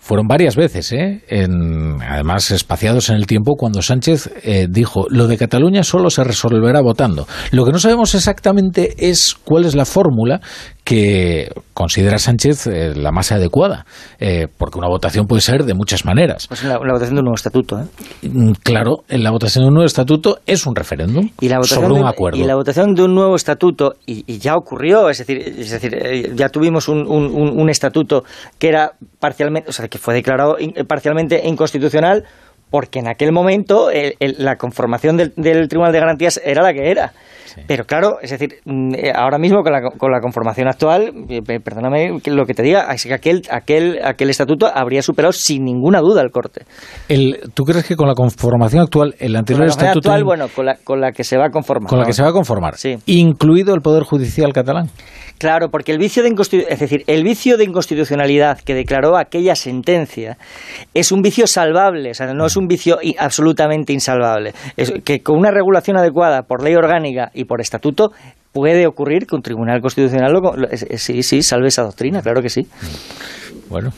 fueron 0.06 0.28
varias 0.28 0.56
veces, 0.56 0.92
¿eh? 0.92 1.24
además 2.08 2.52
espaciados 2.52 3.10
en 3.10 3.16
el 3.16 3.26
tiempo, 3.26 3.56
cuando 3.58 3.82
Sánchez 3.82 4.30
eh, 4.44 4.68
dijo, 4.70 5.08
lo 5.10 5.26
de 5.26 5.36
Cataluña 5.36 5.82
solo 5.82 6.12
se 6.12 6.24
resolverá 6.24 6.80
votando. 6.82 7.28
Lo 7.50 7.66
que 7.66 7.72
no 7.72 7.80
sabemos 7.80 8.14
exactamente 8.14 8.94
es 9.00 9.34
cuál 9.34 9.66
es 9.66 9.74
la 9.74 9.86
fórmula 9.86 10.42
que 10.86 11.52
considera 11.74 12.20
Sánchez 12.20 12.68
eh, 12.68 12.94
la 12.96 13.12
más 13.12 13.32
adecuada, 13.32 13.88
eh, 14.20 14.48
porque 14.60 14.78
una 14.78 14.88
votación 14.88 15.26
puede 15.26 15.42
ser 15.42 15.66
de 15.66 15.74
muchas 15.74 16.06
maneras. 16.06 16.48
Pues 16.48 16.64
la, 16.64 16.78
votación 16.78 17.16
de 17.16 17.20
un 17.22 17.26
nuevo 17.26 17.36
estatuto. 17.36 17.78
Mm, 18.22 18.52
claro, 18.64 18.98
la 19.10 19.32
votación 19.32 19.64
de 19.64 19.68
un 19.70 19.74
nuevo 19.74 19.88
estatuto 19.88 20.38
es 20.46 20.68
un 20.68 20.76
referéndum 20.76 21.28
y 21.42 21.50
la 21.50 21.58
votación 21.58 21.82
sobre 21.82 22.00
un 22.00 22.08
acuerdo. 22.08 22.38
Y 22.38 22.44
la 22.44 22.54
votación 22.54 22.94
de 22.94 23.04
un 23.04 23.16
nuevo 23.16 23.36
estatuto, 23.36 23.96
y, 24.06 24.38
ya 24.38 24.56
ocurrió, 24.56 25.10
es 25.10 25.18
decir, 25.18 25.40
es 25.40 25.72
decir 25.72 26.36
ya 26.36 26.50
tuvimos 26.50 26.88
un, 26.88 27.08
un, 27.08 27.70
estatuto 27.70 28.24
que 28.60 28.68
era 28.68 28.92
parcialmente, 29.20 29.72
o 29.72 29.74
sea, 29.74 29.88
que 29.96 30.02
fue 30.02 30.14
declarado 30.14 30.58
parcialmente 30.88 31.42
inconstitucional 31.46 32.26
porque 32.70 33.00
en 33.00 33.08
aquel 33.08 33.32
momento 33.32 33.90
la 34.20 34.58
conformación 34.58 35.18
del, 35.18 35.34
Tribunal 35.70 35.94
de 35.94 36.00
Garantías 36.00 36.42
era 36.44 36.62
la 36.62 36.74
que 36.74 36.92
era. 36.92 37.14
Pero 37.68 37.86
claro, 37.86 38.18
es 38.22 38.32
decir, 38.32 38.56
mm, 38.66 38.96
eh, 38.96 39.14
ahora 39.16 39.38
mismo 39.38 39.64
con 39.64 39.72
la, 39.72 39.80
con 39.98 40.12
la 40.12 40.20
conformación 40.20 40.68
actual, 40.68 41.14
eh, 41.30 41.42
perdóname 41.64 42.20
lo 42.26 42.46
que 42.46 42.54
te 42.54 42.64
diga, 42.64 42.86
que 43.02 43.14
aquel, 43.14 43.44
aquel, 43.50 44.00
aquel 44.04 44.30
estatuto 44.30 44.68
habría 44.68 45.02
superado 45.02 45.32
sin 45.32 45.64
ninguna 45.64 46.02
duda 46.02 46.22
el 46.22 46.32
corte. 46.32 46.66
El, 47.08 47.40
¿Tú 47.54 47.64
crees 47.64 47.86
que 47.86 47.96
con 47.96 48.10
la 48.10 48.14
conformación 48.14 48.82
actual, 48.82 49.16
el 49.20 49.38
anterior 49.38 49.68
estatuto... 49.68 50.10
actual, 50.10 50.26
bueno, 50.26 50.48
con 50.54 50.66
la, 50.66 50.76
con 50.84 51.00
la 51.00 51.14
que 51.14 51.24
se 51.24 51.38
va 51.38 51.46
a 51.46 51.50
conformar. 51.50 51.88
Con 51.90 52.00
la 52.00 52.06
que 52.06 52.12
se 52.12 52.24
va 52.24 52.30
a 52.30 52.34
conformar, 52.34 52.76
sí. 52.76 52.98
incluido 53.06 53.74
el 53.74 53.82
Poder 53.82 54.04
Judicial 54.04 54.52
catalán. 54.52 54.90
Claro, 55.38 55.70
porque 55.70 55.92
el 55.92 55.98
vicio 55.98 56.24
de 56.24 56.30
es 56.30 56.80
decir, 56.80 57.04
el 57.08 57.24
vicio 57.24 57.58
de 57.58 57.66
inconstitucionalidad 57.66 58.60
que 58.60 58.74
declaró 58.74 59.18
aquella 59.18 59.56
sentencia 59.56 60.38
es 60.94 61.12
un 61.12 61.22
vicio 61.22 61.46
salvable, 61.46 62.12
o 62.12 62.14
sea, 62.14 62.34
no 62.34 62.46
es 62.46 62.56
un 62.56 62.68
vicio 62.68 62.98
absolutamente 63.20 63.92
insalvable. 63.92 64.54
Es 64.78 64.94
que 65.04 65.22
con 65.22 65.38
una 65.38 65.52
regulación 65.52 65.98
adecuada 65.98 66.44
por 66.44 66.64
ley 66.64 66.76
orgánica 66.76 67.32
y 67.34 67.46
por 67.46 67.60
estatuto 67.60 68.12
puede 68.54 68.88
ocurrir 68.88 69.28
que 69.28 69.36
un 69.36 69.42
tribunal 69.42 69.82
constitucional 69.82 70.32
lo, 70.32 70.54
sí, 70.76 71.24
sí, 71.24 71.42
salve 71.42 71.68
esa 71.68 71.84
doctrina, 71.84 72.22
claro 72.22 72.42
que 72.42 72.50
sí. 72.50 72.66
Bueno, 73.70 73.92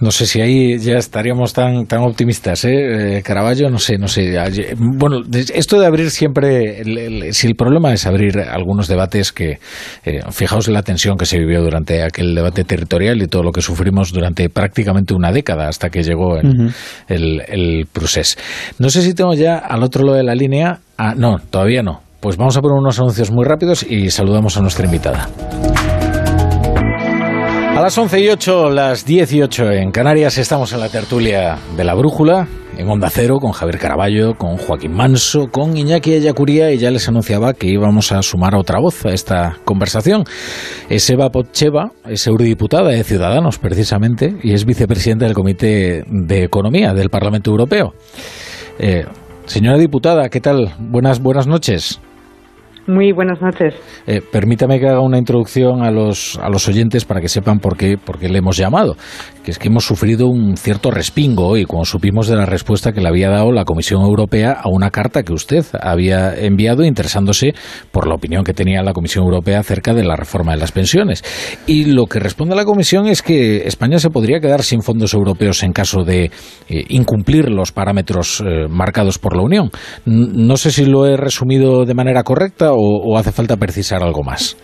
no 0.00 0.10
sé 0.10 0.26
si 0.26 0.40
ahí 0.40 0.78
ya 0.78 0.96
estaríamos 0.96 1.52
tan 1.52 1.86
tan 1.86 2.00
optimistas, 2.00 2.64
¿eh? 2.64 3.18
eh 3.18 3.22
Caraballo, 3.22 3.70
no 3.70 3.78
sé, 3.78 3.98
no 3.98 4.08
sé. 4.08 4.36
Bueno, 4.76 5.20
esto 5.32 5.78
de 5.78 5.86
abrir 5.86 6.10
siempre, 6.10 6.82
si 7.32 7.46
el 7.46 7.54
problema 7.54 7.92
es 7.92 8.06
abrir 8.06 8.38
algunos 8.38 8.88
debates 8.88 9.32
que, 9.32 9.58
eh, 10.04 10.20
fijaos 10.30 10.68
en 10.68 10.74
la 10.74 10.82
tensión 10.82 11.16
que 11.16 11.26
se 11.26 11.38
vivió 11.38 11.62
durante 11.62 12.02
aquel 12.02 12.34
debate 12.34 12.64
territorial 12.64 13.22
y 13.22 13.26
todo 13.26 13.42
lo 13.42 13.52
que 13.52 13.62
sufrimos 13.62 14.12
durante 14.12 14.48
prácticamente 14.48 15.14
una 15.14 15.30
década 15.30 15.68
hasta 15.68 15.88
que 15.90 16.02
llegó 16.02 16.36
el, 16.38 16.72
el, 17.08 17.86
procés. 17.92 18.36
No 18.78 18.90
sé 18.90 19.02
si 19.02 19.14
tengo 19.14 19.34
ya 19.34 19.58
al 19.58 19.82
otro 19.82 20.04
lado 20.04 20.16
de 20.16 20.24
la 20.24 20.34
línea. 20.34 20.80
Ah, 20.98 21.14
no, 21.16 21.38
todavía 21.38 21.82
no. 21.82 22.02
Pues 22.20 22.36
vamos 22.36 22.56
a 22.56 22.60
poner 22.60 22.76
unos 22.76 22.98
anuncios 22.98 23.30
muy 23.30 23.44
rápidos 23.44 23.82
y 23.82 24.10
saludamos 24.10 24.56
a 24.56 24.60
nuestra 24.60 24.84
invitada. 24.84 25.28
A 27.80 27.84
las 27.84 27.96
11 27.96 28.20
y 28.20 28.28
8, 28.28 28.68
las 28.68 29.06
18 29.06 29.70
en 29.70 29.90
Canarias, 29.90 30.36
estamos 30.36 30.70
en 30.74 30.80
la 30.80 30.90
tertulia 30.90 31.56
de 31.78 31.82
la 31.82 31.94
Brújula, 31.94 32.46
en 32.76 32.86
Onda 32.86 33.08
Cero, 33.08 33.38
con 33.40 33.52
Javier 33.52 33.78
Caraballo, 33.78 34.34
con 34.34 34.58
Joaquín 34.58 34.92
Manso, 34.92 35.48
con 35.50 35.78
Iñaki 35.78 36.12
Ayacuría, 36.12 36.70
y 36.72 36.76
ya 36.76 36.90
les 36.90 37.08
anunciaba 37.08 37.54
que 37.54 37.68
íbamos 37.68 38.12
a 38.12 38.20
sumar 38.20 38.54
otra 38.54 38.80
voz 38.80 39.06
a 39.06 39.14
esta 39.14 39.56
conversación. 39.64 40.24
Es 40.90 41.08
Eva 41.08 41.30
Potcheva, 41.30 41.92
es 42.04 42.26
eurodiputada 42.26 42.90
de 42.90 43.02
Ciudadanos, 43.02 43.58
precisamente, 43.58 44.36
y 44.42 44.52
es 44.52 44.66
vicepresidenta 44.66 45.24
del 45.24 45.32
Comité 45.32 46.04
de 46.06 46.44
Economía 46.44 46.92
del 46.92 47.08
Parlamento 47.08 47.50
Europeo. 47.50 47.94
Eh, 48.78 49.06
señora 49.46 49.78
diputada, 49.78 50.28
¿qué 50.28 50.42
tal? 50.42 50.74
Buenas, 50.78 51.22
buenas 51.22 51.46
noches. 51.46 51.98
Muy 52.90 53.12
buenas 53.12 53.40
noches. 53.40 53.74
Eh, 54.04 54.20
permítame 54.32 54.80
que 54.80 54.88
haga 54.88 55.00
una 55.00 55.16
introducción 55.16 55.82
a 55.82 55.92
los, 55.92 56.36
a 56.42 56.48
los 56.48 56.66
oyentes 56.66 57.04
para 57.04 57.20
que 57.20 57.28
sepan 57.28 57.60
por 57.60 57.76
qué, 57.76 57.96
por 57.96 58.18
qué 58.18 58.28
le 58.28 58.38
hemos 58.38 58.56
llamado. 58.56 58.96
Es 59.50 59.58
que 59.58 59.66
hemos 59.66 59.84
sufrido 59.84 60.28
un 60.28 60.56
cierto 60.56 60.92
respingo 60.92 61.44
hoy 61.48 61.64
cuando 61.64 61.84
supimos 61.84 62.28
de 62.28 62.36
la 62.36 62.46
respuesta 62.46 62.92
que 62.92 63.00
le 63.00 63.08
había 63.08 63.30
dado 63.30 63.50
la 63.50 63.64
Comisión 63.64 64.02
Europea 64.02 64.52
a 64.52 64.68
una 64.68 64.90
carta 64.90 65.24
que 65.24 65.32
usted 65.32 65.66
había 65.80 66.36
enviado 66.36 66.84
interesándose 66.84 67.54
por 67.90 68.06
la 68.06 68.14
opinión 68.14 68.44
que 68.44 68.54
tenía 68.54 68.80
la 68.84 68.92
Comisión 68.92 69.24
Europea 69.24 69.58
acerca 69.58 69.92
de 69.92 70.04
la 70.04 70.14
reforma 70.14 70.52
de 70.52 70.58
las 70.58 70.70
pensiones. 70.70 71.24
Y 71.66 71.86
lo 71.86 72.06
que 72.06 72.20
responde 72.20 72.54
la 72.54 72.64
Comisión 72.64 73.08
es 73.08 73.22
que 73.22 73.66
España 73.66 73.98
se 73.98 74.10
podría 74.10 74.38
quedar 74.38 74.62
sin 74.62 74.82
fondos 74.82 75.14
europeos 75.14 75.64
en 75.64 75.72
caso 75.72 76.04
de 76.04 76.26
eh, 76.26 76.30
incumplir 76.90 77.50
los 77.50 77.72
parámetros 77.72 78.40
eh, 78.46 78.68
marcados 78.70 79.18
por 79.18 79.34
la 79.34 79.42
Unión. 79.42 79.72
no 80.04 80.56
sé 80.58 80.70
si 80.70 80.84
lo 80.84 81.06
he 81.06 81.16
resumido 81.16 81.84
de 81.84 81.94
manera 81.94 82.22
correcta 82.22 82.70
o, 82.72 83.18
hace 83.18 83.32
falta 83.32 83.56
precisar 83.56 84.04
algo 84.04 84.22
más? 84.22 84.56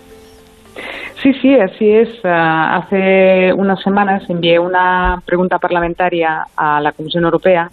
Sí, 1.27 1.35
sí, 1.43 1.59
así 1.59 1.91
es. 1.91 2.09
Ah, 2.22 2.77
hace 2.77 3.53
unas 3.53 3.83
semanas 3.83 4.22
envié 4.31 4.61
una 4.61 5.20
pregunta 5.27 5.59
parlamentaria 5.59 6.47
a 6.57 6.81
la 6.81 6.93
Comisión 6.93 7.24
Europea 7.24 7.68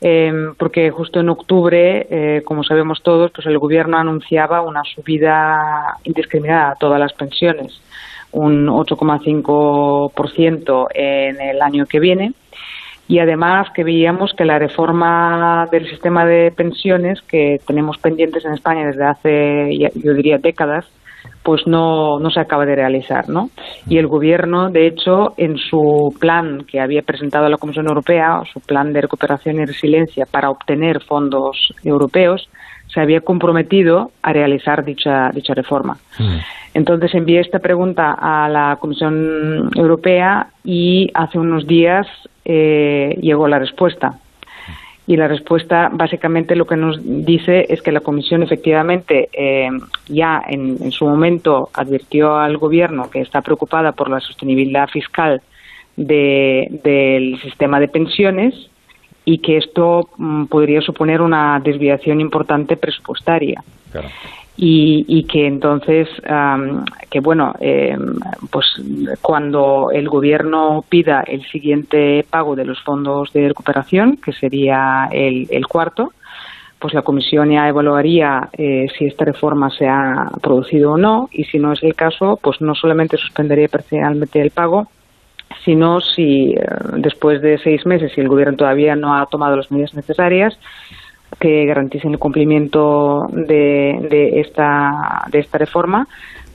em, 0.00 0.54
porque 0.54 0.90
justo 0.90 1.20
en 1.20 1.28
octubre, 1.28 2.06
eh, 2.10 2.42
como 2.42 2.64
sabemos 2.64 3.02
todos, 3.02 3.32
pues 3.32 3.46
el 3.46 3.58
Gobierno 3.58 3.98
anunciaba 3.98 4.62
una 4.62 4.82
subida 4.82 5.98
indiscriminada 6.04 6.70
a 6.70 6.76
todas 6.76 6.98
las 6.98 7.12
pensiones, 7.12 7.82
un 8.32 8.70
8,5% 8.70 10.86
en 10.94 11.38
el 11.38 11.60
año 11.60 11.84
que 11.84 12.00
viene 12.00 12.32
y 13.08 13.18
además 13.18 13.68
que 13.74 13.84
veíamos 13.84 14.32
que 14.32 14.46
la 14.46 14.58
reforma 14.58 15.68
del 15.70 15.86
sistema 15.86 16.24
de 16.24 16.50
pensiones 16.50 17.20
que 17.20 17.60
tenemos 17.66 17.98
pendientes 17.98 18.46
en 18.46 18.54
España 18.54 18.86
desde 18.86 19.04
hace, 19.04 19.90
yo 19.96 20.14
diría, 20.14 20.38
décadas, 20.38 20.86
pues 21.42 21.66
no, 21.66 22.18
no 22.18 22.30
se 22.30 22.40
acaba 22.40 22.66
de 22.66 22.76
realizar, 22.76 23.28
¿no? 23.28 23.50
Y 23.88 23.98
el 23.98 24.06
gobierno, 24.06 24.70
de 24.70 24.86
hecho, 24.86 25.34
en 25.36 25.56
su 25.56 26.14
plan 26.20 26.64
que 26.64 26.80
había 26.80 27.02
presentado 27.02 27.46
a 27.46 27.48
la 27.48 27.56
Comisión 27.56 27.86
Europea, 27.86 28.42
su 28.52 28.60
plan 28.60 28.92
de 28.92 29.00
recuperación 29.00 29.56
y 29.56 29.64
resiliencia 29.64 30.26
para 30.26 30.50
obtener 30.50 31.02
fondos 31.02 31.72
europeos, 31.82 32.48
se 32.92 33.00
había 33.00 33.20
comprometido 33.20 34.10
a 34.22 34.32
realizar 34.32 34.84
dicha, 34.84 35.30
dicha 35.32 35.54
reforma. 35.54 35.96
Mm. 36.18 36.38
Entonces 36.74 37.14
envié 37.14 37.40
esta 37.40 37.58
pregunta 37.58 38.16
a 38.18 38.48
la 38.48 38.76
Comisión 38.80 39.70
Europea 39.74 40.48
y 40.64 41.10
hace 41.14 41.38
unos 41.38 41.66
días 41.66 42.06
eh, 42.44 43.16
llegó 43.20 43.48
la 43.48 43.58
respuesta. 43.58 44.14
Y 45.10 45.16
la 45.16 45.26
respuesta 45.26 45.90
básicamente 45.92 46.54
lo 46.54 46.68
que 46.68 46.76
nos 46.76 47.00
dice 47.02 47.66
es 47.68 47.82
que 47.82 47.90
la 47.90 47.98
Comisión 47.98 48.44
efectivamente 48.44 49.28
eh, 49.32 49.68
ya 50.06 50.40
en, 50.46 50.92
su 50.92 51.04
momento 51.04 51.68
advirtió 51.74 52.36
al 52.36 52.58
Gobierno 52.58 53.10
que 53.10 53.20
está 53.20 53.42
preocupada 53.42 53.90
por 53.90 54.08
la 54.08 54.20
sostenibilidad 54.20 54.86
fiscal 54.86 55.42
del 55.96 57.40
sistema 57.42 57.80
de 57.80 57.88
pensiones 57.88 58.54
y 59.24 59.38
que 59.38 59.56
esto 59.56 60.10
mm, 60.16 60.44
podría 60.44 60.80
suponer 60.80 61.22
una 61.22 61.58
desviación 61.58 62.20
importante 62.20 62.76
presupuestaria 62.76 63.64
y, 64.62 65.24
que 65.24 65.46
entonces, 65.46 66.06
que 67.08 67.20
bueno, 67.20 67.54
em, 67.60 68.16
pues 68.50 68.66
cuando 69.22 69.90
el 69.90 70.06
gobierno 70.06 70.84
pida 70.86 71.22
el 71.26 71.42
siguiente 71.46 72.26
pago 72.28 72.54
de 72.54 72.66
los 72.66 72.78
fondos 72.82 73.32
de 73.32 73.48
recuperación, 73.48 74.18
que 74.18 74.32
sería 74.32 75.08
el, 75.10 75.66
cuarto, 75.66 76.12
pues 76.78 76.92
la 76.92 77.00
comisión 77.00 77.50
ya 77.50 77.68
evaluaría 77.68 78.50
eh, 78.52 78.86
si 78.98 79.06
esta 79.06 79.24
reforma 79.24 79.70
se 79.70 79.88
ha 79.88 80.30
producido 80.42 80.92
o 80.92 80.98
no 80.98 81.30
y 81.32 81.44
si 81.44 81.58
no 81.58 81.72
es 81.72 81.82
el 81.82 81.94
caso, 81.94 82.38
pues 82.42 82.60
no 82.60 82.74
solamente 82.74 83.16
suspendería 83.16 83.68
parcialmente 83.68 84.42
el 84.42 84.50
pago, 84.50 84.88
sino 85.64 86.02
si 86.02 86.52
eh, 86.52 86.60
después 86.98 87.40
de 87.40 87.56
seis 87.58 87.86
meses, 87.86 88.12
si 88.14 88.20
el 88.20 88.28
gobierno 88.28 88.58
todavía 88.58 88.94
no 88.94 89.14
ha 89.14 89.24
tomado 89.24 89.56
las 89.56 89.70
medidas 89.70 89.94
necesarias, 89.94 90.58
que 91.38 91.66
garanticen 91.66 92.12
el 92.12 92.18
cumplimiento 92.18 93.26
de, 93.32 94.40
esta, 94.40 95.24
de 95.30 95.38
esta 95.38 95.58
reforma, 95.58 96.06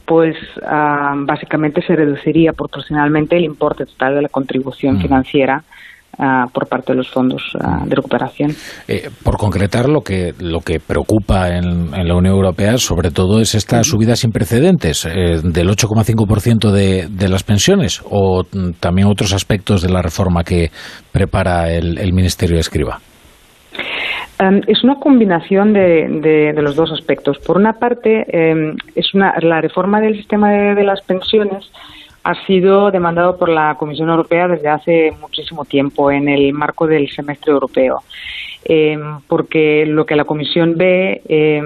pues 0.06 0.36
ah, 0.64 1.14
básicamente 1.18 1.82
se 1.82 1.96
reduciría 1.96 2.52
proporcionalmente 2.54 3.38
el 3.38 3.46
importe 3.46 3.86
total 3.86 4.16
de 4.16 4.22
la 4.24 4.30
contribución 4.30 4.98
mm. 4.98 5.02
financiera 5.02 5.64
ah, 6.20 6.46
por 6.54 6.68
parte 6.68 6.92
de 6.92 6.98
los 6.98 7.10
fondos 7.10 7.42
ah, 7.60 7.84
de 7.86 7.96
recuperación. 7.96 8.52
Eh, 8.88 9.10
por 9.24 9.38
concretar, 9.38 9.90
lo 9.90 10.02
que, 10.02 10.34
lo 10.40 10.60
que 10.60 10.80
preocupa 10.80 11.50
en, 11.50 11.90
la 11.92 12.16
Unión 12.16 12.36
Europea 12.36 12.78
sobre 12.78 13.10
todo 13.10 13.40
es 13.40 13.56
esta 13.56 13.84
subida 13.84 14.16
sin 14.16 14.32
precedentes 14.32 15.06
eh, 15.06 15.42
del 15.44 15.70
8,5% 15.70 16.70
de, 16.70 17.08
de 17.10 17.30
las 17.30 17.44
pensiones 17.44 18.04
o 18.06 18.44
mm, 18.44 18.74
también 18.80 19.08
otros 19.08 19.34
aspectos 19.34 19.82
de 19.82 19.90
la 19.90 20.04
reforma 20.04 20.44
que 20.44 20.70
prepara 21.12 21.72
el, 21.72 21.98
el 21.98 22.14
Ministerio 22.14 22.58
de 22.58 22.62
Escriba. 22.62 23.00
Em, 24.38 24.62
es 24.68 24.84
una 24.84 25.00
combinación 25.00 25.74
de, 25.74 26.54
los 26.58 26.76
dos 26.76 26.92
aspectos. 26.92 27.40
Por 27.40 27.58
una 27.58 27.74
parte, 27.74 28.26
em, 28.28 28.76
es 28.96 29.14
una, 29.14 29.36
la 29.40 29.62
reforma 29.62 30.02
del 30.02 30.16
sistema 30.16 30.52
de, 30.52 30.84
las 30.84 31.02
pensiones 31.02 31.72
ha 32.24 32.34
sido 32.46 32.92
demandado 32.92 33.38
por 33.38 33.50
la 33.50 33.76
Comisión 33.76 34.10
Europea 34.10 34.48
desde 34.48 34.68
hace 34.68 35.14
muchísimo 35.22 35.64
tiempo 35.64 36.12
en 36.12 36.28
el 36.28 36.54
marco 36.54 36.88
del 36.88 37.10
semestre 37.10 37.52
europeo. 37.52 38.02
Eh, 38.68 38.98
porque 39.28 39.86
lo 39.86 40.08
que 40.08 40.16
la 40.16 40.26
Comisión 40.26 40.76
ve 40.76 41.22
eh, 41.30 41.62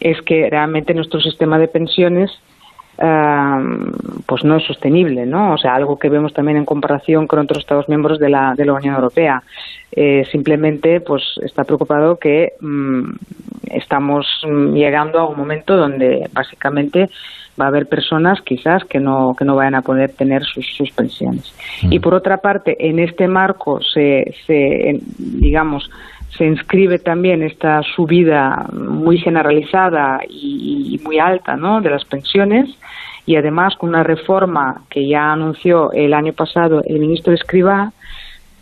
es 0.00 0.22
que 0.22 0.48
realmente 0.48 0.94
nuestro 0.94 1.20
sistema 1.20 1.58
de 1.58 1.68
pensiones 1.68 2.30
pues 4.26 4.44
no 4.44 4.56
es 4.56 4.64
sostenible, 4.64 5.24
¿no? 5.24 5.54
O 5.54 5.58
sea, 5.58 5.74
algo 5.74 5.98
que 5.98 6.10
vemos 6.10 6.34
también 6.34 6.58
en 6.58 6.66
comparación 6.66 7.26
con 7.26 7.38
otros 7.38 7.60
Estados 7.60 7.88
miembros 7.88 8.18
de 8.18 8.28
la, 8.28 8.54
de 8.54 8.66
la 8.66 8.74
Unión 8.74 8.94
Europea. 8.94 9.42
Eh, 9.92 10.24
simplemente, 10.30 11.00
pues 11.00 11.22
está 11.42 11.64
preocupado 11.64 12.18
que 12.18 12.52
mm, 12.60 13.10
estamos 13.70 14.26
llegando 14.74 15.18
a 15.18 15.28
un 15.28 15.36
momento 15.38 15.76
donde 15.76 16.28
básicamente 16.32 17.08
va 17.58 17.64
a 17.64 17.68
haber 17.68 17.86
personas 17.86 18.40
quizás 18.42 18.84
que 18.84 19.00
no 19.00 19.34
que 19.36 19.44
no 19.44 19.56
vayan 19.56 19.74
a 19.74 19.82
poder 19.82 20.12
tener 20.12 20.44
sus, 20.44 20.66
sus 20.76 20.90
pensiones. 20.90 21.54
Y 21.82 22.00
por 22.00 22.14
otra 22.14 22.38
parte, 22.38 22.76
en 22.78 22.98
este 22.98 23.28
marco 23.28 23.80
se, 23.80 24.34
se 24.46 25.00
digamos 25.18 25.90
se 26.36 26.44
inscribe 26.44 26.98
también 26.98 27.42
esta 27.42 27.82
subida 27.82 28.66
muy 28.72 29.18
generalizada 29.18 30.20
y, 30.28 31.00
muy 31.02 31.18
alta 31.18 31.56
¿no? 31.56 31.80
de 31.80 31.90
las 31.90 32.04
pensiones 32.04 32.68
y 33.26 33.36
además 33.36 33.76
con 33.76 33.90
una 33.90 34.02
reforma 34.02 34.82
que 34.88 35.06
ya 35.06 35.32
anunció 35.32 35.92
el 35.92 36.14
año 36.14 36.32
pasado 36.32 36.82
el 36.84 36.98
ministro 36.98 37.32
Escribá 37.32 37.92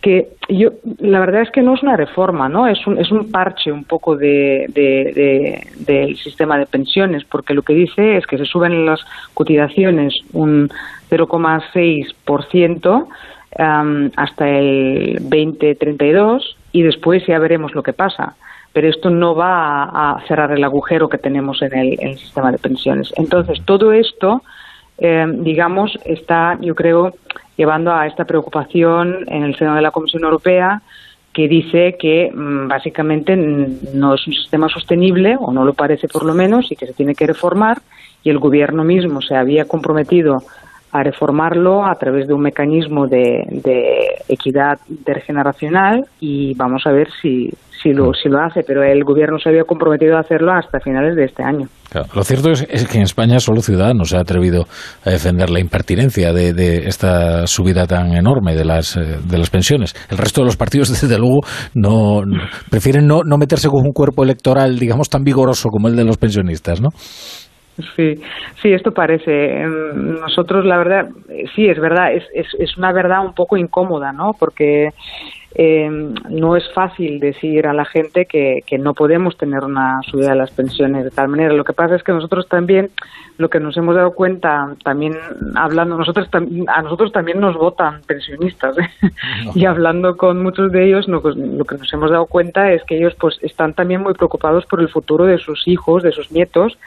que 0.00 0.28
yo 0.48 0.70
la 1.00 1.18
verdad 1.20 1.42
es 1.42 1.50
que 1.50 1.62
no 1.62 1.74
es 1.74 1.82
una 1.82 1.96
reforma 1.96 2.48
no 2.48 2.66
es 2.68 2.86
un, 2.86 2.98
es 2.98 3.10
un 3.10 3.30
parche 3.30 3.72
un 3.72 3.84
poco 3.84 4.16
de, 4.16 5.64
del 5.78 6.16
sistema 6.16 6.58
de 6.58 6.66
pensiones 6.66 7.24
porque 7.24 7.54
lo 7.54 7.62
que 7.62 7.74
dice 7.74 8.16
es 8.16 8.26
que 8.26 8.38
se 8.38 8.44
suben 8.44 8.86
las 8.86 9.00
cotizaciones 9.34 10.14
un 10.32 10.68
0,6% 11.10 13.08
um, 13.58 14.10
hasta 14.16 14.48
el 14.48 15.18
2032 15.20 16.56
y 16.72 16.82
después 16.82 17.24
ya 17.26 17.38
veremos 17.38 17.74
lo 17.74 17.82
que 17.82 17.92
pasa. 17.92 18.36
Pero 18.72 18.88
esto 18.88 19.10
no 19.10 19.34
va 19.34 19.84
a, 19.84 20.20
cerrar 20.26 20.52
el 20.52 20.62
agujero 20.62 21.08
que 21.08 21.18
tenemos 21.18 21.62
en 21.62 21.74
el, 21.74 22.18
sistema 22.18 22.52
de 22.52 22.58
pensiones. 22.58 23.12
Entonces, 23.16 23.60
todo 23.64 23.92
esto, 23.92 24.42
eh, 24.98 25.26
digamos, 25.38 25.98
está, 26.04 26.58
yo 26.60 26.74
creo, 26.74 27.14
llevando 27.56 27.92
a 27.92 28.06
esta 28.06 28.24
preocupación 28.24 29.24
en 29.26 29.42
el 29.42 29.56
seno 29.56 29.74
de 29.74 29.82
la 29.82 29.90
Comisión 29.90 30.24
Europea 30.24 30.82
que 31.32 31.48
dice 31.48 31.96
que 31.98 32.30
mm, 32.34 32.68
básicamente 32.68 33.36
no 33.36 34.14
es 34.14 34.26
un 34.26 34.32
sistema 34.32 34.68
sostenible, 34.68 35.36
o 35.38 35.52
no 35.52 35.64
lo 35.64 35.74
parece 35.74 36.08
por 36.08 36.24
lo 36.24 36.34
menos, 36.34 36.70
y 36.72 36.76
que 36.76 36.86
se 36.86 36.94
tiene 36.94 37.14
que 37.14 37.26
reformar, 37.26 37.78
y 38.24 38.30
el 38.30 38.38
Gobierno 38.38 38.84
mismo 38.84 39.22
se 39.22 39.36
había 39.36 39.66
comprometido 39.66 40.42
a 40.98 41.02
reformarlo 41.02 41.84
a 41.84 41.94
través 41.94 42.26
de 42.26 42.34
un 42.34 42.42
mecanismo 42.42 43.06
de, 43.06 43.42
equidad 44.28 44.78
intergeneracional 44.88 46.04
y 46.20 46.54
vamos 46.54 46.82
a 46.86 46.92
ver 46.92 47.08
si, 47.22 47.50
si, 47.82 47.92
lo, 47.92 48.12
si 48.12 48.28
lo 48.28 48.40
hace, 48.40 48.62
pero 48.66 48.82
el 48.82 49.04
gobierno 49.04 49.38
se 49.38 49.48
había 49.48 49.64
comprometido 49.64 50.16
a 50.16 50.20
hacerlo 50.20 50.52
hasta 50.52 50.80
finales 50.80 51.16
de 51.16 51.24
este 51.24 51.42
año. 51.42 51.66
lo 52.14 52.24
cierto 52.24 52.50
es, 52.50 52.86
que 52.86 52.98
en 52.98 53.04
España 53.04 53.38
solo 53.40 53.60
Ciudadanos 53.60 54.10
se 54.10 54.16
ha 54.16 54.20
atrevido 54.20 54.66
a 55.04 55.10
defender 55.10 55.50
la 55.50 55.60
impertinencia 55.60 56.32
de, 56.32 56.52
de, 56.52 56.88
esta 56.88 57.46
subida 57.46 57.86
tan 57.86 58.12
enorme 58.12 58.54
de 58.54 58.64
las, 58.64 58.96
eh, 58.96 59.18
de 59.24 59.38
las 59.38 59.50
pensiones. 59.50 59.94
El 60.10 60.18
resto 60.18 60.42
de 60.42 60.46
los 60.46 60.56
partidos, 60.56 60.88
desde 61.00 61.18
luego, 61.18 61.40
no, 61.74 62.22
prefieren 62.70 63.06
no, 63.06 63.22
no 63.24 63.38
meterse 63.38 63.68
con 63.68 63.84
un 63.84 63.92
cuerpo 63.92 64.24
electoral, 64.24 64.78
digamos, 64.78 65.08
tan 65.08 65.22
vigoroso 65.22 65.68
como 65.70 65.88
el 65.88 65.96
de 65.96 66.04
los 66.04 66.18
pensionistas, 66.18 66.80
¿no? 66.80 66.88
Sí, 67.94 68.20
sí, 68.60 68.72
esto 68.72 68.92
parece. 68.92 69.62
Em, 69.62 70.18
nosotros, 70.20 70.64
la 70.64 70.78
verdad, 70.78 71.08
sí, 71.54 71.68
es 71.68 71.78
verdad, 71.78 72.12
es, 72.12 72.24
es, 72.34 72.46
es 72.58 72.76
una 72.76 72.92
verdad 72.92 73.24
un 73.24 73.34
poco 73.34 73.56
incómoda, 73.56 74.12
¿no? 74.12 74.34
Porque 74.38 74.92
eh, 75.54 75.88
no 76.28 76.56
es 76.56 76.70
fácil 76.74 77.20
decir 77.20 77.66
a 77.66 77.72
la 77.72 77.86
gente 77.86 78.26
que, 78.26 78.62
que, 78.66 78.76
no 78.76 78.92
podemos 78.92 79.38
tener 79.38 79.64
una 79.64 80.00
subida 80.02 80.30
de 80.30 80.36
las 80.36 80.50
pensiones 80.50 81.04
de 81.04 81.10
tal 81.10 81.28
manera. 81.28 81.54
Lo 81.54 81.64
que 81.64 81.72
pasa 81.72 81.96
es 81.96 82.02
que 82.02 82.12
nosotros 82.12 82.46
también, 82.48 82.90
lo 83.38 83.48
que 83.48 83.58
nos 83.58 83.76
hemos 83.76 83.94
dado 83.94 84.12
cuenta, 84.12 84.74
también 84.84 85.14
hablando, 85.54 85.96
nosotros 85.96 86.28
a 86.32 86.82
nosotros 86.82 87.12
también 87.12 87.40
nos 87.40 87.56
votan 87.56 88.02
pensionistas 88.06 88.76
¿eh? 88.78 89.10
y 89.54 89.64
hablando 89.64 90.16
con 90.18 90.42
muchos 90.42 90.70
de 90.70 90.86
ellos, 90.86 91.06
pues, 91.22 91.34
lo 91.36 91.64
que 91.64 91.78
nos 91.78 91.92
hemos 91.92 92.10
dado 92.10 92.26
cuenta 92.26 92.72
es 92.72 92.84
que 92.84 92.96
ellos 92.96 93.14
pues 93.18 93.38
están 93.42 93.72
también 93.72 94.02
muy 94.02 94.12
preocupados 94.12 94.66
por 94.66 94.80
el 94.80 94.88
futuro 94.90 95.24
de 95.24 95.38
sus 95.38 95.66
hijos, 95.66 96.02
de 96.02 96.12
sus 96.12 96.30
nietos 96.30 96.78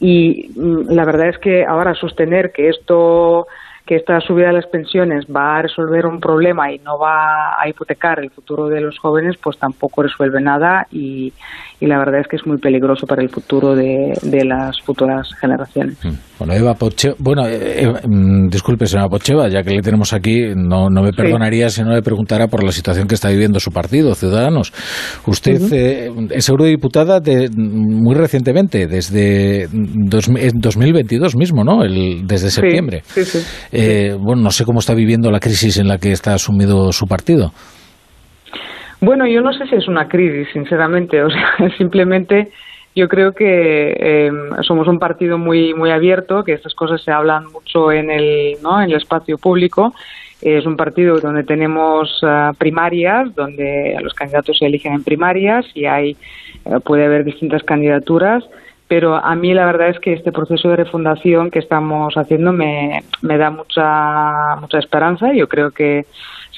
y 0.00 0.50
mm, 0.56 0.90
la 0.90 1.04
verdad 1.04 1.28
es 1.28 1.38
que 1.38 1.64
ahora 1.64 1.94
sostener 1.94 2.52
que 2.52 2.70
esto 2.70 3.46
que 3.90 3.96
esta 3.96 4.20
subida 4.20 4.46
de 4.46 4.52
las 4.52 4.66
pensiones 4.68 5.24
va 5.26 5.56
a 5.56 5.62
resolver 5.62 6.06
un 6.06 6.20
problema 6.20 6.70
y 6.70 6.78
no 6.78 6.96
va 6.96 7.60
a 7.60 7.68
hipotecar 7.68 8.20
el 8.20 8.30
futuro 8.30 8.68
de 8.68 8.80
los 8.80 8.96
jóvenes, 9.00 9.34
pues 9.42 9.58
tampoco 9.58 10.04
resuelve 10.04 10.40
nada 10.40 10.86
y, 10.92 11.32
la 11.80 11.98
verdad 11.98 12.20
es 12.20 12.28
que 12.28 12.36
es 12.36 12.46
muy 12.46 12.58
peligroso 12.58 13.04
para 13.06 13.20
el 13.22 13.30
futuro 13.30 13.74
de, 13.74 14.12
las 14.44 14.80
futuras 14.82 15.34
generaciones. 15.40 15.98
Mm. 16.04 16.10
Bueno, 16.38 16.54
Eva 16.54 16.74
Pocheva, 16.74 17.16
bueno, 17.18 17.46
eh, 17.48 17.82
eh, 17.82 17.92
mm, 18.06 18.48
disculpe, 18.48 18.86
señora 18.86 19.08
Pocheva, 19.08 19.48
ya 19.48 19.62
que 19.62 19.70
le 19.70 19.82
tenemos 19.82 20.12
aquí, 20.12 20.52
no, 20.54 20.88
no 20.88 21.02
me 21.02 21.12
perdonaría 21.12 21.68
si 21.68 21.82
no 21.82 21.90
le 21.90 22.02
preguntara 22.02 22.46
por 22.46 22.62
la 22.62 22.70
situación 22.70 23.08
que 23.08 23.16
está 23.16 23.28
viviendo 23.28 23.58
su 23.58 23.72
partido, 23.72 24.14
Ciudadanos. 24.14 24.72
Usted 25.26 25.60
eh, 25.72 26.10
es 26.30 26.48
eurodiputada 26.48 27.18
de, 27.18 27.50
muy 27.56 28.14
recientemente, 28.14 28.86
desde 28.86 29.68
dos, 29.72 30.30
2022 30.54 31.34
mismo, 31.34 31.64
¿no? 31.64 31.82
El, 31.82 32.26
desde 32.26 32.50
septiembre. 32.50 33.02
Sí, 33.06 33.24
sí, 33.24 33.38
eh, 33.80 34.16
bueno, 34.18 34.42
no 34.42 34.50
sé 34.50 34.64
cómo 34.64 34.80
está 34.80 34.94
viviendo 34.94 35.30
la 35.30 35.40
crisis 35.40 35.78
en 35.78 35.88
la 35.88 35.98
que 35.98 36.12
está 36.12 36.34
asumido 36.34 36.92
su 36.92 37.06
partido. 37.06 37.52
Bueno, 39.00 39.26
yo 39.26 39.40
no 39.40 39.52
sé 39.52 39.66
si 39.66 39.76
es 39.76 39.88
una 39.88 40.08
crisis, 40.08 40.48
sinceramente. 40.52 41.22
O 41.22 41.30
sea, 41.30 41.56
simplemente 41.78 42.50
yo 42.94 43.08
creo 43.08 43.32
que 43.32 43.92
em, 44.26 44.62
somos 44.62 44.88
un 44.88 44.98
partido 44.98 45.38
muy 45.38 45.74
muy 45.74 45.90
abierto, 45.90 46.44
que 46.44 46.52
estas 46.52 46.74
cosas 46.74 47.02
se 47.02 47.10
hablan 47.10 47.46
mucho 47.46 47.92
en 47.92 48.10
el, 48.10 48.56
¿no? 48.62 48.82
en 48.82 48.90
el 48.90 48.96
espacio 48.96 49.38
público. 49.38 49.94
Es 50.42 50.64
un 50.64 50.76
partido 50.76 51.20
donde 51.20 51.44
tenemos 51.44 52.18
ah, 52.22 52.52
primarias, 52.56 53.34
donde 53.34 53.96
los 54.02 54.14
candidatos 54.14 54.56
se 54.58 54.66
eligen 54.66 54.94
en 54.94 55.04
primarias 55.04 55.66
y 55.74 55.84
hay 55.84 56.16
eh, 56.64 56.80
puede 56.84 57.04
haber 57.04 57.24
distintas 57.24 57.62
candidaturas 57.62 58.44
pero 58.90 59.14
a 59.14 59.36
mí 59.36 59.54
la 59.54 59.66
verdad 59.66 59.90
es 59.90 60.00
que 60.00 60.14
este 60.14 60.32
proceso 60.32 60.68
de 60.68 60.74
refundación 60.74 61.52
que 61.52 61.60
estamos 61.60 62.12
haciendo 62.16 62.52
me, 62.52 63.04
me 63.22 63.38
da 63.38 63.48
mucha, 63.48 64.56
mucha 64.56 64.80
esperanza. 64.80 65.32
Yo 65.32 65.48
creo 65.48 65.70
que 65.70 66.06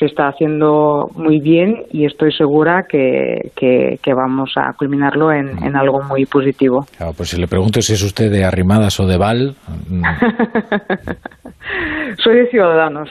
se 0.02 0.06
está 0.06 0.26
haciendo 0.26 1.12
muy 1.14 1.38
bien 1.38 1.84
y 1.92 2.06
estoy 2.06 2.32
segura 2.32 2.86
que, 2.88 3.52
que, 3.54 4.12
vamos 4.12 4.50
a 4.56 4.72
culminarlo 4.72 5.30
en, 5.30 5.62
en, 5.62 5.76
algo 5.76 6.02
muy 6.02 6.26
positivo. 6.26 6.84
Claro, 6.96 7.12
pues 7.16 7.28
si 7.28 7.40
le 7.40 7.46
pregunto 7.46 7.80
si 7.80 7.92
es 7.92 8.02
usted 8.02 8.28
de 8.28 8.44
Arrimadas 8.44 8.98
o 8.98 9.06
de 9.06 9.16
Val. 9.16 9.54
Mm. 9.88 10.02
Soy 12.18 12.34
de 12.34 12.48
Ciudadanos 12.48 13.10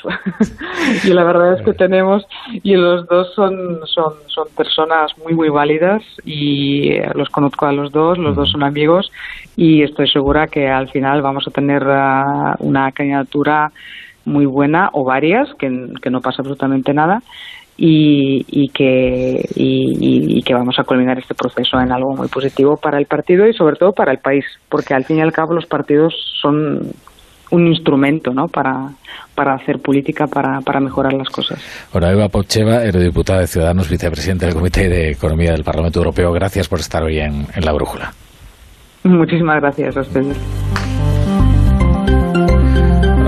y 1.06 1.14
la 1.14 1.24
verdad 1.24 1.58
es 1.58 1.64
que 1.64 1.72
tenemos 1.72 2.28
y 2.62 2.76
los 2.76 3.08
dos 3.08 3.34
son, 3.36 3.80
son, 3.86 4.16
son 4.28 4.50
personas 4.58 5.18
muy 5.24 5.34
muy 5.34 5.48
válidas 5.48 6.04
y 6.26 7.00
los 7.16 7.30
conozco 7.30 7.68
a 7.68 7.72
los 7.72 7.94
dos, 7.94 8.18
los 8.18 8.36
dos 8.36 8.52
son 8.52 8.64
amigos 8.64 9.10
y 9.56 9.84
estoy 9.84 10.10
segura 10.10 10.48
que 10.48 10.68
al 10.68 10.90
final 10.90 11.22
vamos 11.22 11.48
a 11.48 11.52
tener 11.52 11.84
ah, 11.88 12.58
una 12.60 12.92
candidatura 12.92 13.72
muy 14.32 14.46
buena 14.46 14.90
o 14.94 15.04
varias, 15.04 15.50
que, 15.60 15.70
no 15.70 16.22
pasa 16.22 16.38
absolutamente 16.40 16.94
nada. 16.94 17.22
Y, 17.78 18.46
y 18.50 18.70
que 18.70 19.44
y, 19.56 20.44
que 20.44 20.54
vamos 20.54 20.78
a 20.78 20.84
culminar 20.84 21.18
este 21.18 21.34
proceso 21.34 21.80
en 21.80 21.92
algo 21.92 22.14
muy 22.16 22.28
positivo 22.28 22.78
para 22.78 23.00
el 23.00 23.06
partido 23.06 23.48
y 23.48 23.54
sobre 23.54 23.76
todo 23.76 23.92
para 23.94 24.12
el 24.12 24.20
país 24.20 24.46
porque 24.70 24.94
al 24.94 25.06
fin 25.06 25.18
y 25.18 25.22
al 25.22 25.32
cabo 25.32 25.54
los 25.54 25.66
partidos 25.66 26.14
son 26.42 26.92
un 27.52 27.68
instrumento 27.68 28.34
¿no? 28.34 28.48
para, 28.48 28.90
para 29.36 29.56
hacer 29.56 29.80
política, 29.80 30.28
para, 30.28 30.62
para 30.62 30.80
mejorar 30.80 31.14
las 31.14 31.30
cosas. 31.30 31.62
Ahora, 31.94 32.12
Eva 32.12 32.30
Pocheva, 32.30 32.84
eurodiputada 32.84 33.42
de 33.42 33.48
Ciudadanos, 33.48 33.90
vicepresidente 33.90 34.46
del 34.46 34.56
Comité 34.56 34.90
de 34.90 35.12
Economía 35.12 35.52
del 35.52 35.64
Parlamento 35.64 36.00
Europeo, 36.00 36.32
gracias 36.32 36.68
por 36.68 36.80
estar 36.80 37.04
hoy 37.04 37.20
en, 37.20 37.46
en 37.54 37.66
La 37.66 37.74
Brújula. 37.74 38.14
Muchísimas 39.04 39.60
gracias 39.62 39.98
a 39.98 40.02
ustedes. 40.02 40.38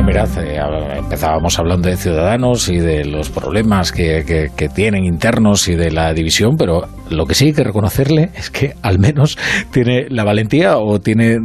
Eh, 0.06 0.98
empezábamos 0.98 1.58
hablando 1.58 1.88
de 1.88 1.96
ciudadanos 1.96 2.68
y 2.68 2.78
de 2.78 3.06
los 3.06 3.30
problemas 3.30 3.94
que, 3.94 4.50
que, 4.56 4.70
tienen 4.70 5.06
internos 5.06 5.70
y 5.70 5.76
de 5.76 5.92
la 5.92 6.14
división, 6.14 6.56
pero 6.58 6.82
lo 7.10 7.26
que 7.26 7.36
sí 7.36 7.46
hay 7.46 7.54
que 7.54 7.64
reconocerle 7.64 8.32
es 8.36 8.50
que 8.50 8.74
al 8.82 9.00
menos 9.00 9.38
tiene 9.72 10.08
la 10.10 10.24
valentía 10.24 10.78
o 10.78 11.00
tiene 11.00 11.38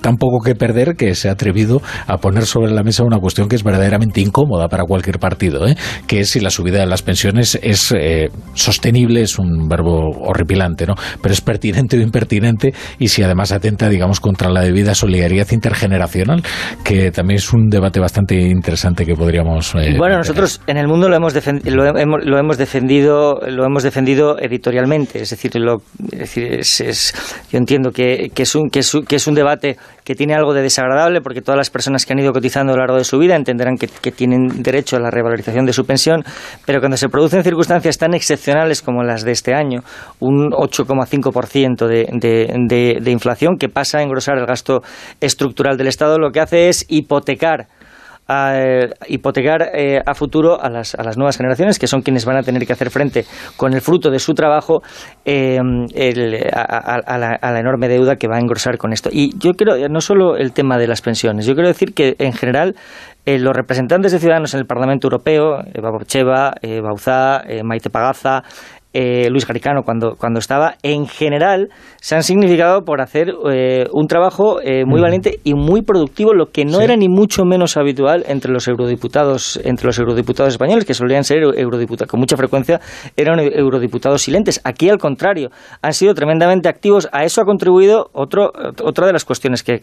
tan 0.00 0.16
poco 0.16 0.40
que 0.44 0.54
perder 0.54 0.96
que 0.96 1.14
se 1.14 1.28
ha 1.28 1.32
atrevido 1.32 1.82
a 2.06 2.18
poner 2.18 2.46
sobre 2.46 2.72
la 2.72 2.82
mesa 2.82 3.04
una 3.04 3.18
cuestión 3.18 3.48
que 3.48 3.56
es 3.56 3.64
verdaderamente 3.64 4.20
incómoda 4.20 4.68
para 4.68 4.84
cualquier 4.84 5.18
partido, 5.18 5.66
¿eh? 5.66 5.76
que 6.06 6.20
es 6.20 6.30
si 6.30 6.40
la 6.40 6.50
subida 6.50 6.80
de 6.80 6.86
las 6.86 7.02
pensiones 7.02 7.58
es 7.62 7.92
eh, 7.96 8.28
sostenible, 8.54 9.22
es 9.22 9.38
un 9.38 9.68
verbo 9.68 10.10
horripilante, 10.20 10.86
¿no? 10.86 10.94
pero 11.22 11.32
es 11.32 11.40
pertinente 11.40 11.98
o 11.98 12.00
impertinente 12.00 12.74
y 12.98 13.08
si 13.08 13.22
además 13.22 13.52
atenta, 13.52 13.88
digamos, 13.88 14.20
contra 14.20 14.50
la 14.50 14.60
debida 14.60 14.94
solidaridad 14.94 15.50
intergeneracional, 15.50 16.42
que 16.84 17.10
también 17.10 17.38
es 17.38 17.52
un 17.52 17.68
debate 17.68 18.00
bastante 18.00 18.34
interesante 18.34 19.04
que 19.04 19.14
podríamos. 19.14 19.74
Eh, 19.74 19.94
bueno, 19.98 20.18
nosotros 20.18 20.60
en 20.66 20.76
el 20.76 20.88
mundo 20.88 21.08
lo 21.08 21.16
hemos, 21.16 21.34
lo 21.64 21.98
hemos, 21.98 22.24
lo 22.24 22.38
hemos 22.38 22.58
defendido, 22.58 23.40
lo 23.48 23.64
hemos 23.64 23.82
defendido 23.82 24.38
editorialmente, 24.38 25.05
es 25.14 25.30
decir, 25.30 25.56
lo, 25.56 25.82
yo 27.50 27.58
entiendo 27.58 27.90
que 27.90 28.30
es 28.34 29.26
un 29.26 29.34
debate 29.34 29.76
que 30.06 30.14
tiene 30.14 30.34
algo 30.34 30.54
de 30.54 30.62
desagradable 30.62 31.20
porque 31.20 31.42
todas 31.42 31.58
las 31.58 31.68
personas 31.68 32.06
que 32.06 32.12
han 32.12 32.20
ido 32.20 32.32
cotizando 32.32 32.72
a 32.72 32.76
lo 32.76 32.82
largo 32.82 32.96
de 32.96 33.02
su 33.02 33.18
vida 33.18 33.34
entenderán 33.34 33.76
que, 33.76 33.88
tienen 34.12 34.62
derecho 34.62 34.96
a 34.96 35.00
la 35.00 35.10
revalorización 35.10 35.66
de 35.66 35.72
su 35.72 35.84
pensión, 35.84 36.22
pero 36.64 36.78
cuando 36.78 36.96
se 36.96 37.08
producen 37.08 37.42
circunstancias 37.42 37.98
tan 37.98 38.14
excepcionales 38.14 38.82
como 38.82 39.02
las 39.02 39.24
de 39.24 39.32
este 39.32 39.52
año, 39.52 39.80
un 40.20 40.50
8,5% 40.52 41.86
de, 41.88 42.06
de, 42.12 42.98
de 43.00 43.10
inflación 43.10 43.56
que 43.58 43.68
pasa 43.68 43.98
a 43.98 44.02
engrosar 44.02 44.38
el 44.38 44.46
gasto 44.46 44.82
estructural 45.20 45.76
del 45.76 45.88
Estado, 45.88 46.18
lo 46.18 46.30
que 46.30 46.40
hace 46.40 46.68
es 46.68 46.86
hipotecar 46.88 47.66
a 48.28 48.58
eh, 48.58 48.90
hipotecar 49.08 49.70
eh, 49.74 50.00
a 50.04 50.14
futuro 50.14 50.60
a 50.60 50.68
las, 50.68 50.94
a 50.94 51.02
las, 51.02 51.16
nuevas 51.16 51.36
generaciones, 51.36 51.78
que 51.78 51.86
son 51.86 52.02
quienes 52.02 52.24
van 52.24 52.36
a 52.36 52.42
tener 52.42 52.66
que 52.66 52.72
hacer 52.72 52.90
frente 52.90 53.24
con 53.56 53.72
el 53.72 53.80
fruto 53.80 54.10
de 54.10 54.18
su 54.18 54.34
trabajo 54.34 54.82
eh, 55.24 55.58
a, 55.58 57.18
la, 57.18 57.58
enorme 57.60 57.88
deuda 57.88 58.16
que 58.16 58.28
va 58.28 58.36
a 58.36 58.40
engrosar 58.40 58.78
con 58.78 58.92
esto. 58.92 59.10
Y 59.12 59.36
yo 59.38 59.52
creo, 59.52 59.88
no 59.88 60.00
solo 60.00 60.36
el 60.36 60.52
tema 60.52 60.76
de 60.78 60.88
las 60.88 61.02
pensiones, 61.02 61.46
yo 61.46 61.54
quiero 61.54 61.68
decir 61.68 61.94
que 61.94 62.16
en 62.18 62.32
general 62.32 62.74
los 63.26 63.56
representantes 63.56 64.12
de 64.12 64.20
ciudadanos 64.20 64.54
en 64.54 64.60
el 64.60 64.66
Parlamento 64.66 65.08
Europeo, 65.08 65.58
Eva 65.74 65.90
Borcheva, 65.90 66.54
Bauzá, 66.80 67.42
Maite 67.64 67.90
Pagaza, 67.90 68.44
eh, 68.98 69.28
Luis 69.28 69.46
Garicano 69.46 69.82
cuando, 69.82 70.16
cuando 70.16 70.38
estaba, 70.38 70.76
en 70.82 71.06
general 71.06 71.68
se 72.00 72.14
han 72.14 72.22
significado 72.22 72.80
por 72.82 73.02
hacer 73.02 73.28
eh, 73.52 73.84
un 73.92 74.06
trabajo 74.06 74.58
eh, 74.62 74.86
muy 74.86 75.02
valiente 75.02 75.38
y 75.44 75.52
muy 75.52 75.82
productivo, 75.82 76.32
lo 76.32 76.46
que 76.46 76.64
no 76.64 76.80
era 76.80 76.96
ni 76.96 77.06
mucho 77.10 77.44
menos 77.44 77.76
habitual 77.76 78.24
entre 78.26 78.50
los 78.50 78.66
eurodiputados, 78.68 79.60
entre 79.64 79.84
los 79.84 79.98
eurodiputados 79.98 80.54
españoles, 80.54 80.86
que 80.86 80.94
solían 80.94 81.24
ser 81.24 81.42
eurodiputados, 81.42 82.10
con 82.10 82.20
mucha 82.20 82.38
frecuencia 82.38 82.80
eran 83.18 83.38
eurodiputados 83.38 84.22
silentes. 84.22 84.62
Aquí, 84.64 84.88
al 84.88 84.96
contrario, 84.96 85.50
han 85.82 85.92
sido 85.92 86.14
tremendamente 86.14 86.70
activos. 86.70 87.06
A 87.12 87.24
eso 87.24 87.42
ha 87.42 87.44
contribuido 87.44 88.08
otro, 88.14 88.50
otra 88.82 89.06
de 89.06 89.12
las 89.12 89.26
cuestiones 89.26 89.62
que, 89.62 89.82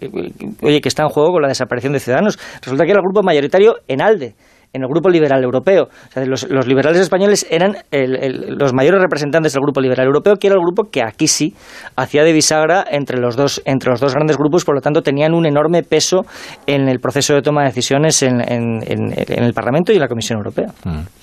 oye, 0.64 0.82
que 0.82 0.89
está 0.89 1.03
en 1.03 1.09
juego 1.09 1.34
con 1.34 1.43
la 1.43 1.49
desaparición 1.49 1.93
de 1.93 1.99
Ciudadanos. 1.99 2.39
Resulta 2.64 2.84
que 2.84 2.89
era 2.89 2.99
el 2.99 3.03
grupo 3.03 3.22
mayoritario 3.22 3.76
en 3.88 4.01
ALDE 4.01 4.34
en 4.74 4.82
el 4.82 4.88
Grupo 4.88 5.09
Liberal 5.09 5.43
Europeo. 5.43 5.88
los, 6.26 6.67
liberales 6.67 6.99
españoles 6.99 7.45
eran 7.49 7.78
los 7.91 8.74
mayores 8.74 9.01
representantes 9.01 9.53
del 9.53 9.61
Grupo 9.61 9.80
Liberal 9.80 10.07
Europeo, 10.07 10.36
que 10.36 10.47
era 10.47 10.55
el 10.55 10.61
grupo 10.61 10.89
que 10.91 11.01
aquí 11.03 11.28
sí 11.28 11.53
hacía 11.95 12.24
de 12.24 12.34
bisagra 12.34 12.84
entre 12.89 13.19
los 13.19 13.36
dos, 13.36 13.61
entre 13.65 13.91
los 13.91 13.99
dos 13.99 14.13
grandes 14.13 14.38
grupos, 14.38 14.65
por 14.65 14.76
lo 14.76 14.82
tanto 14.82 15.01
tenían 15.01 15.34
un 15.34 15.45
enorme 15.45 15.84
peso 15.84 16.26
en 16.65 16.89
el 16.89 16.99
proceso 16.99 17.34
de 17.36 17.41
toma 17.41 17.61
de 17.61 17.67
decisiones 17.67 18.24
en, 18.24 18.41
el 18.41 19.53
Parlamento 19.53 19.91
y 19.91 19.95
en 19.95 20.01
la 20.01 20.07
Comisión 20.07 20.39
Europea. 20.39 20.67
Mm. 20.84 21.22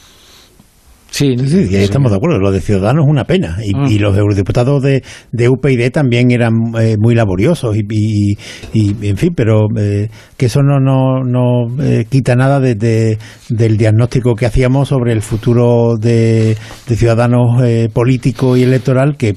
Sí, 1.11 1.36
sí, 1.36 1.68
estamos 1.76 2.12
de 2.12 2.16
acuerdo. 2.16 2.38
Lo 2.38 2.52
de 2.52 2.61
Ciudadanos 2.61 3.04
es 3.04 3.11
una 3.11 3.24
pena. 3.24 3.58
Y, 3.64 3.74
mm. 3.74 4.00
los 4.00 4.16
eurodiputados 4.16 4.82
de, 4.82 5.02
de, 5.32 5.48
UPyD 5.48 5.90
también 5.90 6.30
eran 6.30 6.52
eh, 6.80 6.96
muy 6.98 7.14
laboriosos. 7.14 7.76
Y, 7.76 8.36
y, 8.72 9.08
en 9.08 9.16
fin, 9.16 9.32
pero 9.34 9.66
eh, 9.76 10.08
que 10.36 10.46
eso 10.46 10.62
no, 10.62 10.78
no, 10.78 11.22
no 11.24 11.82
eh, 11.82 12.06
quita 12.08 12.36
nada 12.36 12.61
de, 12.61 13.18
del 13.48 13.76
diagnóstico 13.76 14.34
que 14.34 14.46
hacíamos 14.46 14.88
sobre 14.88 15.12
el 15.12 15.22
futuro 15.22 15.96
de, 16.00 16.56
de 16.86 16.96
Ciudadanos 16.96 17.61
político 17.92 18.56
y 18.56 18.62
electoral 18.62 19.16
que 19.16 19.34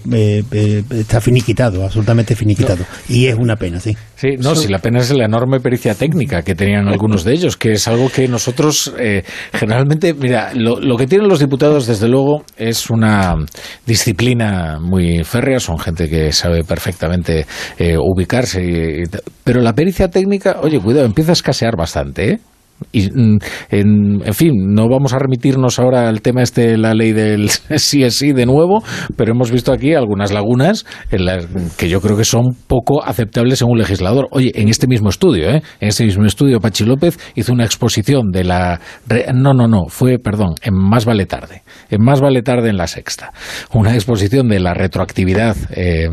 está 0.92 1.22
finiquitado, 1.22 1.84
absolutamente 1.84 2.36
finiquitado. 2.36 2.86
Y 3.10 3.26
es 3.26 3.36
una 3.36 3.56
pena, 3.56 3.80
sí. 3.80 3.96
Sí, 4.24 4.38
no, 4.40 4.56
si 4.56 4.70
la 4.70 4.80
pena 4.80 5.00
es 5.00 5.12
la 5.12 5.26
enorme 5.26 5.60
pericia 5.60 5.96
técnica 5.96 6.44
que 6.44 6.56
tenían 6.56 6.88
algunos 6.88 7.26
de 7.26 7.34
ellos, 7.34 7.58
que 7.58 7.74
es 7.74 7.88
algo 7.90 8.10
que 8.10 8.30
nosotros 8.30 8.94
generalmente, 9.52 10.14
mira, 10.14 10.54
lo, 10.54 10.80
lo 10.80 10.96
que 10.96 11.08
tienen 11.08 11.28
los 11.28 11.40
diputados 11.40 11.88
desde 11.88 12.08
luego, 12.08 12.44
es 12.56 12.90
una 12.90 13.36
disciplina 13.86 14.80
muy 14.80 15.24
férrea, 15.26 15.60
son 15.60 15.78
gente 15.78 16.10
que 16.10 16.32
sabe 16.32 16.64
perfectamente 16.64 17.46
eh, 17.78 17.98
ubicarse, 17.98 19.04
pero 19.44 19.62
la 19.62 19.74
pericia 19.74 20.08
técnica, 20.08 20.60
oye, 20.62 20.80
cuidado, 20.80 21.06
empieza 21.06 21.32
a 21.32 21.34
escasear 21.34 21.76
bastante, 21.76 22.32
¿eh? 22.32 22.40
Y, 22.92 23.10
mm, 23.10 23.40
en, 23.70 24.34
fin, 24.34 24.54
no 24.74 24.88
vamos 24.90 25.14
a 25.14 25.20
remitirnos 25.20 25.80
ahora 25.80 26.08
al 26.10 26.22
tema 26.22 26.42
este 26.42 26.68
de 26.68 26.78
la 26.78 26.94
ley 26.94 27.12
del 27.12 27.50
sí 27.78 28.04
es 28.04 28.18
sí 28.18 28.34
de 28.34 28.46
nuevo, 28.46 28.84
pero 29.16 29.32
hemos 29.32 29.52
visto 29.52 29.72
aquí 29.72 29.94
algunas 29.94 30.32
lagunas 30.32 30.86
en 31.12 31.26
las 31.26 31.48
que 31.78 31.90
yo 31.90 32.02
creo 32.02 32.18
que 32.18 32.26
son 32.26 32.56
poco 32.68 33.04
aceptables 33.04 33.62
en 33.62 33.70
un 33.70 33.78
legislador. 33.78 34.28
Oye, 34.32 34.52
en 34.56 34.70
este 34.70 34.88
mismo 34.88 35.10
estudio, 35.10 35.50
¿eh? 35.50 35.62
en 35.80 35.88
este 35.88 36.06
mismo 36.06 36.26
estudio, 36.26 36.60
Pachi 36.60 36.86
López 36.86 37.18
hizo 37.36 37.54
una 37.54 37.66
exposición 37.66 38.32
de 38.32 38.44
la... 38.44 38.80
No, 39.34 39.54
no, 39.54 39.68
no, 39.68 39.86
fue, 39.88 40.20
perdón, 40.20 40.56
en 40.62 40.74
Más 40.74 41.06
vale 41.06 41.26
tarde, 41.26 41.64
en 41.90 42.04
Más 42.04 42.22
vale 42.22 42.42
tarde 42.42 42.70
en 42.70 42.78
la 42.78 42.88
sexta. 42.88 43.32
Una 43.74 43.94
exposición 43.94 44.48
de 44.48 44.60
la 44.60 44.74
retroactividad 44.74 45.56
eh, 45.72 46.10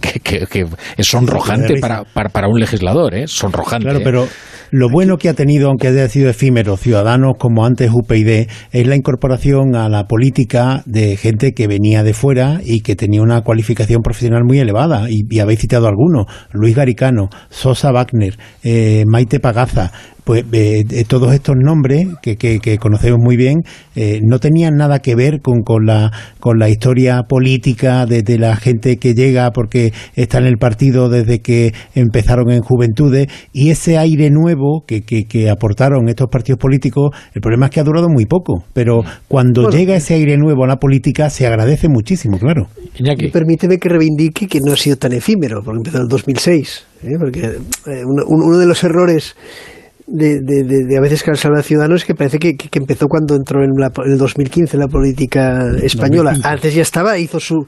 que, 0.00 0.66
es 0.96 1.06
sonrojante 1.06 1.78
para, 1.80 2.04
para, 2.04 2.48
un 2.48 2.58
legislador, 2.58 3.14
¿eh? 3.14 3.26
sonrojante. 3.26 3.84
Claro, 3.84 4.00
¿eh? 4.00 4.04
pero 4.04 4.28
lo 4.72 4.88
bueno 4.88 5.18
que 5.18 5.28
ha 5.28 5.34
tenido, 5.34 5.68
aunque 5.68 5.88
haya 5.88 6.08
sido 6.08 6.30
efímero, 6.30 6.78
Ciudadanos 6.78 7.34
como 7.38 7.66
antes 7.66 7.90
UPyD, 7.92 8.48
es 8.72 8.86
la 8.86 8.96
incorporación 8.96 9.76
a 9.76 9.90
la 9.90 10.04
política 10.06 10.82
de 10.86 11.18
gente 11.18 11.52
que 11.52 11.66
venía 11.66 12.02
de 12.02 12.14
fuera 12.14 12.58
y 12.64 12.80
que 12.80 12.96
tenía 12.96 13.20
una 13.20 13.42
cualificación 13.42 14.00
profesional 14.00 14.44
muy 14.44 14.60
elevada. 14.60 15.08
Y, 15.10 15.40
habéis 15.40 15.60
citado 15.60 15.88
algunos, 15.88 16.24
Luis 16.52 16.74
Garicano, 16.74 17.28
Sosa 17.50 17.92
Wagner, 17.92 18.38
eh, 18.64 19.04
Maite 19.06 19.40
Pagaza, 19.40 19.92
pues 20.24 20.44
eh, 20.52 21.04
todos 21.08 21.32
estos 21.32 21.56
nombres 21.56 22.06
que, 22.22 22.36
que, 22.36 22.78
conocemos 22.78 23.18
muy 23.20 23.36
bien 23.36 23.62
eh, 23.96 24.20
no 24.22 24.38
tenían 24.38 24.74
nada 24.76 25.00
que 25.00 25.14
ver 25.14 25.40
con, 25.40 25.62
con, 25.62 25.84
la, 25.86 26.12
con 26.38 26.58
la 26.58 26.68
historia 26.68 27.22
política 27.28 28.06
de, 28.06 28.22
la 28.38 28.56
gente 28.56 28.96
que 28.96 29.14
llega 29.14 29.50
porque 29.50 29.92
está 30.14 30.38
en 30.38 30.46
el 30.46 30.56
partido 30.58 31.08
desde 31.08 31.40
que 31.40 31.74
empezaron 31.94 32.50
en 32.50 32.60
juventudes. 32.60 33.26
Y 33.52 33.70
ese 33.70 33.98
aire 33.98 34.30
nuevo 34.30 34.84
que, 34.86 35.02
que, 35.02 35.50
aportaron 35.50 36.08
estos 36.08 36.28
partidos 36.30 36.58
políticos, 36.58 37.10
el 37.34 37.40
problema 37.40 37.66
es 37.66 37.72
que 37.72 37.80
ha 37.80 37.84
durado 37.84 38.08
muy 38.08 38.26
poco, 38.26 38.64
pero 38.72 39.02
cuando 39.28 39.70
llega 39.70 39.96
ese 39.96 40.14
aire 40.14 40.36
nuevo 40.38 40.64
a 40.64 40.66
la 40.66 40.76
política 40.76 41.30
se 41.30 41.46
agradece 41.46 41.88
muchísimo, 41.88 42.38
claro. 42.38 42.68
Permíteme 43.32 43.78
que 43.78 43.88
reivindique 43.88 44.46
que 44.46 44.60
no 44.64 44.72
ha 44.72 44.76
sido 44.76 44.96
tan 44.96 45.12
efímero, 45.12 45.62
porque 45.64 45.78
empezó 45.78 45.96
en 45.98 46.02
el 46.04 46.08
2006, 46.08 46.86
¿eh? 47.02 47.06
porque 47.18 47.58
uno 48.06 48.58
de 48.58 48.66
los 48.66 48.84
errores 48.84 49.34
de, 50.06 50.40
de, 50.40 50.64
de, 50.64 50.96
a 50.96 51.00
veces 51.00 51.22
cansar 51.22 51.52
a 51.56 51.62
Ciudadanos 51.62 52.04
que 52.04 52.14
parece 52.14 52.38
que, 52.38 52.56
que, 52.56 52.78
empezó 52.78 53.06
cuando 53.06 53.34
entró 53.34 53.62
en, 53.62 53.70
la, 53.78 53.92
en 54.04 54.12
el 54.12 54.18
2015 54.18 54.76
en 54.76 54.80
la 54.80 54.88
política 54.88 55.70
española. 55.82 56.36
Antes 56.42 56.74
ya 56.74 56.82
estaba, 56.82 57.18
hizo 57.18 57.40
su 57.40 57.66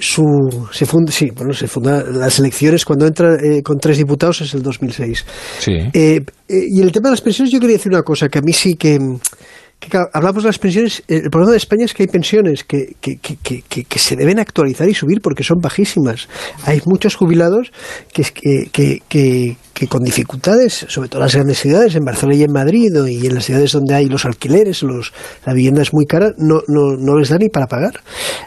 su 0.00 0.24
se 0.72 0.86
funda 0.86 1.12
sí 1.12 1.30
bueno 1.30 1.52
se 1.52 1.68
funda 1.68 2.02
las 2.02 2.40
elecciones 2.40 2.84
cuando 2.84 3.06
entra 3.06 3.36
eh, 3.36 3.62
con 3.62 3.78
tres 3.78 3.96
diputados 3.96 4.40
es 4.40 4.52
el 4.54 4.62
2006 4.62 5.24
sí. 5.60 5.72
Eh, 5.72 5.90
eh, 5.92 6.20
y 6.48 6.80
el 6.80 6.90
tema 6.90 7.08
de 7.08 7.12
las 7.12 7.20
pensiones 7.20 7.52
yo 7.52 7.60
quería 7.60 7.76
decir 7.76 7.92
una 7.92 8.02
cosa 8.02 8.28
que 8.28 8.40
a 8.40 8.42
mí 8.42 8.52
sí 8.52 8.74
que 8.74 8.98
hablamos 10.12 10.42
de 10.42 10.48
las 10.48 10.58
pensiones, 10.58 11.02
el 11.08 11.30
problema 11.30 11.52
de 11.52 11.56
España 11.56 11.84
es 11.84 11.94
que 11.94 12.04
hay 12.04 12.08
pensiones 12.08 12.64
que, 12.64 12.96
que, 13.00 13.16
que, 13.18 13.62
que, 13.62 13.98
se 13.98 14.16
deben 14.16 14.38
actualizar 14.38 14.88
y 14.88 14.94
subir 14.94 15.20
porque 15.20 15.42
son 15.42 15.58
bajísimas. 15.60 16.28
Hay 16.64 16.80
muchos 16.86 17.14
jubilados 17.14 17.72
que, 18.12 18.68
que, 18.70 19.56
con 19.88 20.02
dificultades, 20.02 20.86
sobre 20.88 21.08
todo 21.08 21.20
en 21.20 21.24
las 21.24 21.34
grandes 21.34 21.58
ciudades, 21.58 21.94
en 21.94 22.04
Barcelona 22.04 22.36
y 22.36 22.42
en 22.42 22.52
Madrid, 22.52 22.90
y 23.08 23.26
en 23.26 23.34
las 23.34 23.44
ciudades 23.44 23.72
donde 23.72 23.94
hay 23.94 24.06
los 24.06 24.24
alquileres, 24.24 24.82
los, 24.82 25.12
la 25.44 25.52
vivienda 25.52 25.82
es 25.82 25.92
muy 25.92 26.06
cara, 26.06 26.32
no, 26.38 26.60
no, 26.68 26.96
no 26.96 27.18
les 27.18 27.28
da 27.28 27.38
ni 27.38 27.48
para 27.48 27.66
pagar. 27.66 28.00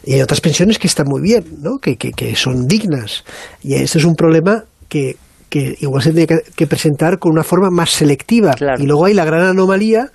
Y 0.03 0.13
hay 0.13 0.21
otras 0.21 0.41
pensiones 0.41 0.79
que 0.79 0.87
están 0.87 1.07
muy 1.07 1.21
bien, 1.21 1.43
¿no? 1.61 1.77
que, 1.79 1.97
que 1.97 2.35
son 2.35 2.67
dignas. 2.67 3.23
Y 3.61 3.75
este 3.75 3.99
es 3.99 4.05
un 4.05 4.15
problema 4.15 4.63
que 4.89 5.17
que 5.49 5.75
igual 5.79 6.03
se 6.03 6.11
tiene 6.11 6.27
que, 6.55 6.67
presentar 6.67 7.19
con 7.19 7.31
una 7.31 7.43
forma 7.43 7.69
más 7.69 7.91
selectiva. 7.91 8.55
Y 8.77 8.83
luego 8.83 9.05
hay 9.05 9.13
la 9.13 9.25
gran 9.25 9.43
anomalía 9.43 10.11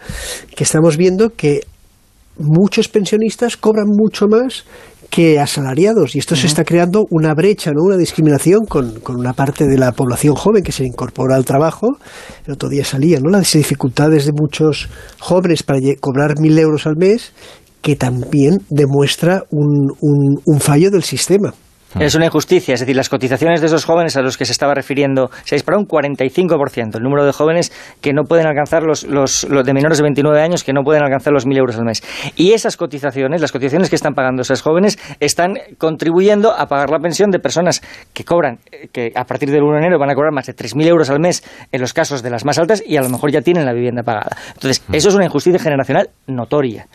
que 0.55 0.65
estamos 0.65 0.97
viendo 0.97 1.31
que 1.31 1.61
muchos 2.39 2.89
pensionistas 2.89 3.57
cobran 3.57 3.87
mucho 3.89 4.27
más 4.27 4.65
que 5.11 5.39
asalariados 5.39 6.17
y 6.17 6.19
esto 6.19 6.35
se 6.35 6.47
está 6.47 6.65
creando 6.65 7.05
una 7.11 7.35
brecha, 7.35 7.71
¿no? 7.73 7.83
una 7.85 7.99
discriminación 7.99 8.61
con, 8.67 9.01
con, 9.01 9.17
una 9.17 9.35
parte 9.35 9.67
de 9.67 9.77
la 9.77 9.93
población 9.93 10.35
joven 10.35 10.65
que 10.65 10.73
se 10.73 10.87
incorpora 10.87 11.37
al 11.37 11.45
trabajo. 11.45 11.89
El 12.47 12.55
otro 12.55 12.71
día 12.71 12.83
salía 12.83 13.21
¿no? 13.21 13.29
las 13.29 13.53
dificultades 13.53 14.25
de 14.25 14.33
muchos 14.33 14.89
jóvenes 15.21 15.63
para 15.63 15.81
cobrar 16.01 16.41
mil 16.41 16.59
euros 16.59 16.87
al 16.87 16.97
mes 16.97 17.35
que 17.83 17.95
también 17.95 18.63
demuestra 18.71 19.45
un, 19.51 19.93
un 20.47 20.61
fallo 20.61 20.91
del 20.91 21.03
sistema. 21.03 21.53
Es 21.99 22.15
una 22.15 22.27
injusticia, 22.27 22.75
es 22.75 22.81
decir, 22.81 22.97
las 22.97 23.09
cotizaciones 23.09 23.61
de 23.61 23.67
esos 23.67 23.85
jóvenes 23.85 24.17
a 24.17 24.23
los 24.23 24.37
que 24.37 24.45
se 24.45 24.53
estaba 24.53 24.75
refiriendo 24.75 25.31
se 25.45 25.57
disparó 25.57 25.79
un 25.79 25.87
45%, 25.87 26.97
el 26.97 27.03
número 27.03 27.25
de 27.25 27.33
jóvenes 27.33 27.73
que 28.01 28.13
no 28.13 28.25
pueden 28.25 28.47
alcanzar 28.47 28.83
los, 28.83 29.05
los, 29.05 29.47
de 29.49 29.75
menores 29.75 29.99
de 29.99 30.03
29 30.03 30.41
años 30.41 30.65
que 30.65 30.73
no 30.73 30.83
pueden 30.83 31.03
alcanzar 31.03 31.33
los 31.33 31.47
1.000 31.47 31.59
euros 31.59 31.77
al 31.77 31.85
mes. 31.85 32.03
Y 32.37 32.53
esas 32.53 32.77
cotizaciones, 32.77 33.41
las 33.41 33.53
cotizaciones 33.53 33.91
que 33.91 33.97
están 33.97 34.15
pagando 34.15 34.43
esos 34.43 34.63
jóvenes, 34.63 34.99
están 35.21 35.55
contribuyendo 35.79 36.53
a 36.53 36.67
pagar 36.67 36.91
la 36.91 36.99
pensión 36.99 37.31
de 37.31 37.39
personas 37.39 37.83
que 38.13 38.25
cobran, 38.25 38.59
que 38.93 39.13
a 39.15 39.25
partir 39.25 39.51
del 39.51 39.63
1 39.63 39.73
de 39.73 39.79
enero 39.79 39.99
van 39.99 40.11
a 40.11 40.15
cobrar 40.15 40.33
más 40.33 40.47
de 40.47 40.55
3.000 40.55 40.87
euros 40.87 41.11
al 41.11 41.21
mes 41.21 41.43
en 41.71 41.81
los 41.81 41.93
casos 41.93 42.23
de 42.23 42.31
las 42.31 42.45
más 42.45 42.59
altas 42.59 42.83
y 42.87 42.97
a 42.97 43.03
lo 43.03 43.11
mejor 43.11 43.31
ya 43.31 43.43
tienen 43.43 43.67
la 43.67 43.73
vivienda 43.73 44.03
pagada. 44.03 44.37
Entonces, 44.55 44.83
eso 44.93 45.09
es 45.11 45.15
una 45.15 45.25
injusticia 45.25 45.59
generacional 45.61 46.09
notoria. 46.27 46.87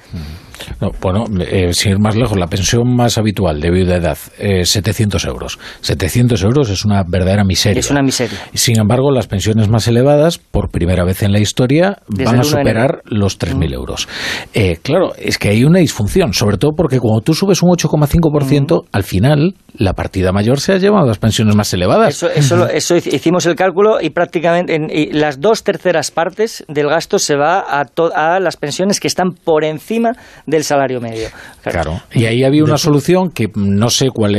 bueno, 1.01 1.25
eh, 1.39 1.73
sin 1.73 1.91
ir 1.93 1.99
más 1.99 2.15
lejos, 2.15 2.37
la 2.37 2.47
pensión 2.47 2.95
más 2.95 3.17
habitual 3.17 3.59
de 3.59 3.71
viudedad, 3.71 4.17
eh, 4.39 4.65
700 4.87 5.25
euros. 5.25 5.59
700 5.81 6.41
euros 6.43 6.69
es 6.69 6.85
una 6.85 7.03
verdadera 7.03 7.43
miseria. 7.43 7.79
Es 7.79 7.91
una 7.91 8.01
miseria. 8.01 8.37
Sin 8.53 8.79
embargo, 8.79 9.11
las 9.11 9.27
pensiones 9.27 9.67
más 9.67 9.87
elevadas, 9.87 10.37
por 10.37 10.69
primera 10.69 11.03
vez 11.03 11.23
en 11.23 11.33
la 11.33 11.39
historia, 11.39 11.97
van 12.07 12.39
a 12.39 12.43
superar 12.43 13.01
los 13.05 13.37
3.000 13.37 13.55
mm. 13.55 13.73
euros. 13.73 14.07
Eh, 14.53 14.77
claro, 14.81 15.13
es 15.17 15.37
que 15.37 15.49
hay 15.49 15.65
una 15.65 15.79
disfunción, 15.79 16.33
sobre 16.33 16.57
todo 16.57 16.71
porque 16.75 16.99
cuando 16.99 17.21
tú 17.21 17.33
subes 17.33 17.61
un 17.61 17.69
8,5%, 17.71 18.83
mm. 18.83 18.87
al 18.93 19.03
final 19.03 19.55
la 19.73 19.93
partida 19.93 20.31
mayor 20.31 20.61
se 20.61 20.73
ha 20.73 20.77
llevado 20.77 21.03
a 21.03 21.07
las 21.07 21.19
pensiones 21.19 21.55
más 21.55 21.73
elevadas. 21.73 22.23
Eso, 22.23 22.67
eso, 22.67 22.95
hicimos 22.95 23.45
el 23.45 23.55
cálculo 23.55 23.99
y 24.01 24.09
prácticamente 24.11 24.75
en, 24.75 24.87
las 25.19 25.41
dos 25.41 25.63
terceras 25.63 26.11
partes 26.11 26.63
del 26.69 26.87
gasto 26.87 27.19
se 27.19 27.35
va 27.35 27.59
a, 27.59 27.85
a 28.15 28.39
las 28.39 28.55
pensiones 28.55 28.99
que 28.99 29.07
están 29.07 29.31
por 29.31 29.65
encima 29.65 30.13
del 30.45 30.63
salario 30.63 31.01
medio. 31.01 31.27
Claro. 31.61 32.01
Y 32.13 32.25
ahí 32.25 32.43
había 32.43 32.63
una 32.63 32.77
solución 32.77 33.31
que 33.31 33.47
no 33.55 33.89
sé 33.89 34.09
cuál 34.11 34.35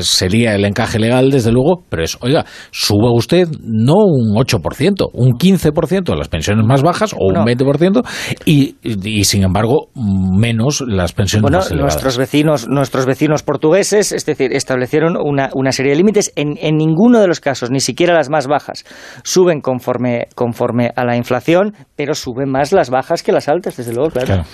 sería 0.00 0.54
el 0.54 0.64
encaje 0.64 0.98
legal, 0.98 1.30
desde 1.30 1.52
luego, 1.52 1.82
pero 1.88 2.04
es, 2.04 2.16
oiga, 2.20 2.44
suba 2.70 3.12
usted 3.12 3.48
no 3.62 3.94
un 4.04 4.34
8%, 4.34 5.10
un 5.12 5.32
15% 5.32 6.12
a 6.12 6.16
las 6.16 6.28
pensiones 6.28 6.64
más 6.66 6.82
bajas 6.82 7.12
o 7.12 7.26
un 7.26 7.46
20% 7.46 8.02
y, 8.44 8.76
y, 8.82 9.24
sin 9.24 9.42
embargo 9.44 9.88
menos 9.94 10.82
las 10.86 11.12
pensiones 11.12 11.50
más 11.50 11.70
elevadas. 11.70 11.94
Nuestros 11.94 12.18
vecinos, 12.18 12.68
nuestros 12.68 13.06
vecinos 13.06 13.42
portugueses, 13.42 14.12
es 14.12 14.26
decir, 14.26 14.52
establecieron 14.52 15.16
una, 15.16 15.50
una 15.54 15.72
serie 15.72 15.92
de 15.92 15.98
límites. 15.98 16.32
En, 16.36 16.56
en, 16.60 16.76
ninguno 16.76 17.20
de 17.20 17.26
los 17.26 17.40
casos, 17.40 17.70
ni 17.70 17.80
siquiera 17.80 18.14
las 18.14 18.28
más 18.28 18.46
bajas, 18.46 18.84
suben 19.22 19.60
conforme, 19.60 20.28
conforme 20.34 20.90
a 20.94 21.04
la 21.04 21.16
inflación, 21.16 21.74
pero 21.96 22.14
suben 22.14 22.50
más 22.50 22.72
las 22.72 22.90
bajas 22.90 23.22
que 23.22 23.32
las 23.32 23.48
altas, 23.48 23.76
desde 23.76 23.94
luego, 23.94 24.10
claro. 24.10 24.44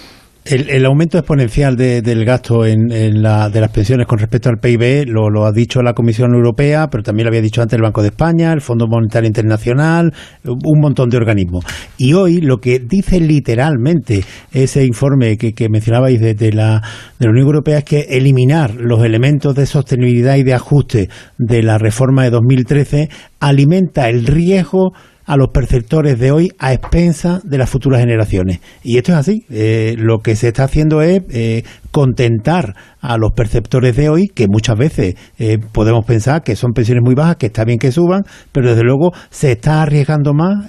El, 0.44 0.84
aumento 0.86 1.18
exponencial 1.18 1.76
del 1.76 2.24
gasto 2.24 2.66
en, 2.66 3.22
la, 3.22 3.48
de 3.48 3.60
las 3.60 3.70
pensiones 3.70 4.08
con 4.08 4.18
respecto 4.18 4.48
al 4.48 4.58
PIB 4.58 5.06
lo, 5.06 5.46
ha 5.46 5.52
dicho 5.52 5.82
la 5.82 5.92
Comisión 5.92 6.34
Europea, 6.34 6.88
pero 6.90 7.04
también 7.04 7.26
lo 7.26 7.30
había 7.30 7.40
dicho 7.40 7.62
antes 7.62 7.76
el 7.76 7.82
Banco 7.82 8.02
de 8.02 8.08
España, 8.08 8.52
el 8.52 8.60
Fondo 8.60 8.88
Monetario 8.88 9.28
Internacional, 9.28 10.12
un 10.44 10.80
montón 10.80 11.10
de 11.10 11.16
organismos. 11.16 11.64
Y 11.96 12.14
hoy 12.14 12.40
lo 12.40 12.58
que 12.58 12.80
dice 12.80 13.20
literalmente 13.20 14.24
ese 14.52 14.84
informe 14.84 15.36
que, 15.36 15.52
que 15.52 15.68
mencionabais 15.68 16.20
de, 16.20 16.34
de, 16.34 16.52
la, 16.52 16.82
de 17.20 17.26
la 17.26 17.30
Unión 17.30 17.46
Europea 17.46 17.78
es 17.78 17.84
que 17.84 18.00
eliminar 18.10 18.74
los 18.74 19.04
elementos 19.04 19.54
de 19.54 19.66
sostenibilidad 19.66 20.34
y 20.34 20.42
de 20.42 20.54
ajuste 20.54 21.08
de 21.38 21.62
la 21.62 21.78
reforma 21.78 22.24
de 22.24 22.30
2013 22.30 23.08
alimenta 23.38 24.08
el 24.08 24.26
riesgo 24.26 24.92
a 25.24 25.36
los 25.36 25.50
perceptores 25.50 26.18
de 26.18 26.30
hoy 26.30 26.50
a 26.58 26.72
expensa 26.72 27.40
de 27.44 27.58
las 27.58 27.70
futuras 27.70 28.00
generaciones. 28.00 28.60
Y 28.82 28.96
esto 28.96 29.12
es 29.12 29.18
así. 29.18 29.44
Eh, 29.50 29.94
lo 29.98 30.18
que 30.18 30.36
se 30.36 30.48
está 30.48 30.64
haciendo 30.64 31.02
es 31.02 31.22
eh, 31.30 31.64
contentar 31.90 32.74
a 33.00 33.16
los 33.18 33.32
perceptores 33.32 33.96
de 33.96 34.08
hoy, 34.08 34.28
que 34.28 34.46
muchas 34.48 34.78
veces 34.78 35.16
eh, 35.38 35.58
podemos 35.72 36.04
pensar 36.04 36.42
que 36.42 36.56
son 36.56 36.72
pensiones 36.72 37.02
muy 37.04 37.14
bajas, 37.14 37.36
que 37.36 37.46
está 37.46 37.64
bien 37.64 37.78
que 37.78 37.92
suban, 37.92 38.22
pero 38.52 38.70
desde 38.70 38.84
luego 38.84 39.12
se 39.30 39.52
está 39.52 39.82
arriesgando 39.82 40.34
más 40.34 40.66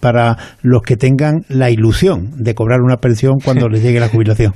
para 0.00 0.36
los 0.62 0.82
que 0.82 0.96
tengan 0.96 1.44
la 1.48 1.70
ilusión 1.70 2.30
de 2.36 2.54
cobrar 2.54 2.80
una 2.80 2.96
pensión 2.96 3.38
cuando 3.44 3.68
les 3.70 3.82
llegue 3.82 4.00
la 4.00 4.08
jubilación. 4.08 4.52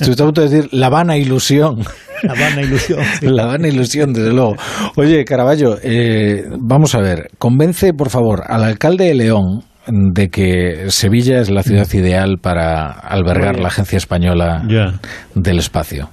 Estoy 0.00 0.12
a 0.12 0.16
punto 0.16 0.40
de 0.42 0.48
decir 0.48 0.68
la 0.72 0.88
vana 0.88 1.16
ilusión. 1.16 1.82
La 2.22 2.34
vana 2.34 2.62
ilusión. 2.62 3.00
La 3.22 3.46
vana 3.46 3.68
ilusión, 3.68 4.12
desde 4.12 4.32
luego. 4.32 4.54
Oye, 4.96 5.24
Caraballo, 5.24 5.76
eh, 5.82 6.44
vamos 6.60 6.94
a 6.94 7.00
ver. 7.00 7.30
Convence, 7.38 7.92
por 7.94 8.10
favor, 8.10 8.44
al 8.46 8.62
alcalde 8.64 9.06
de 9.06 9.14
León 9.14 9.64
de 9.86 10.28
que 10.28 10.86
Sevilla 10.88 11.40
es 11.40 11.50
la 11.50 11.62
ciudad 11.62 11.88
ideal 11.92 12.38
para 12.40 12.90
albergar 12.92 13.58
la 13.58 13.68
Agencia 13.68 13.96
Española 13.96 14.62
del 15.34 15.58
Espacio. 15.58 16.10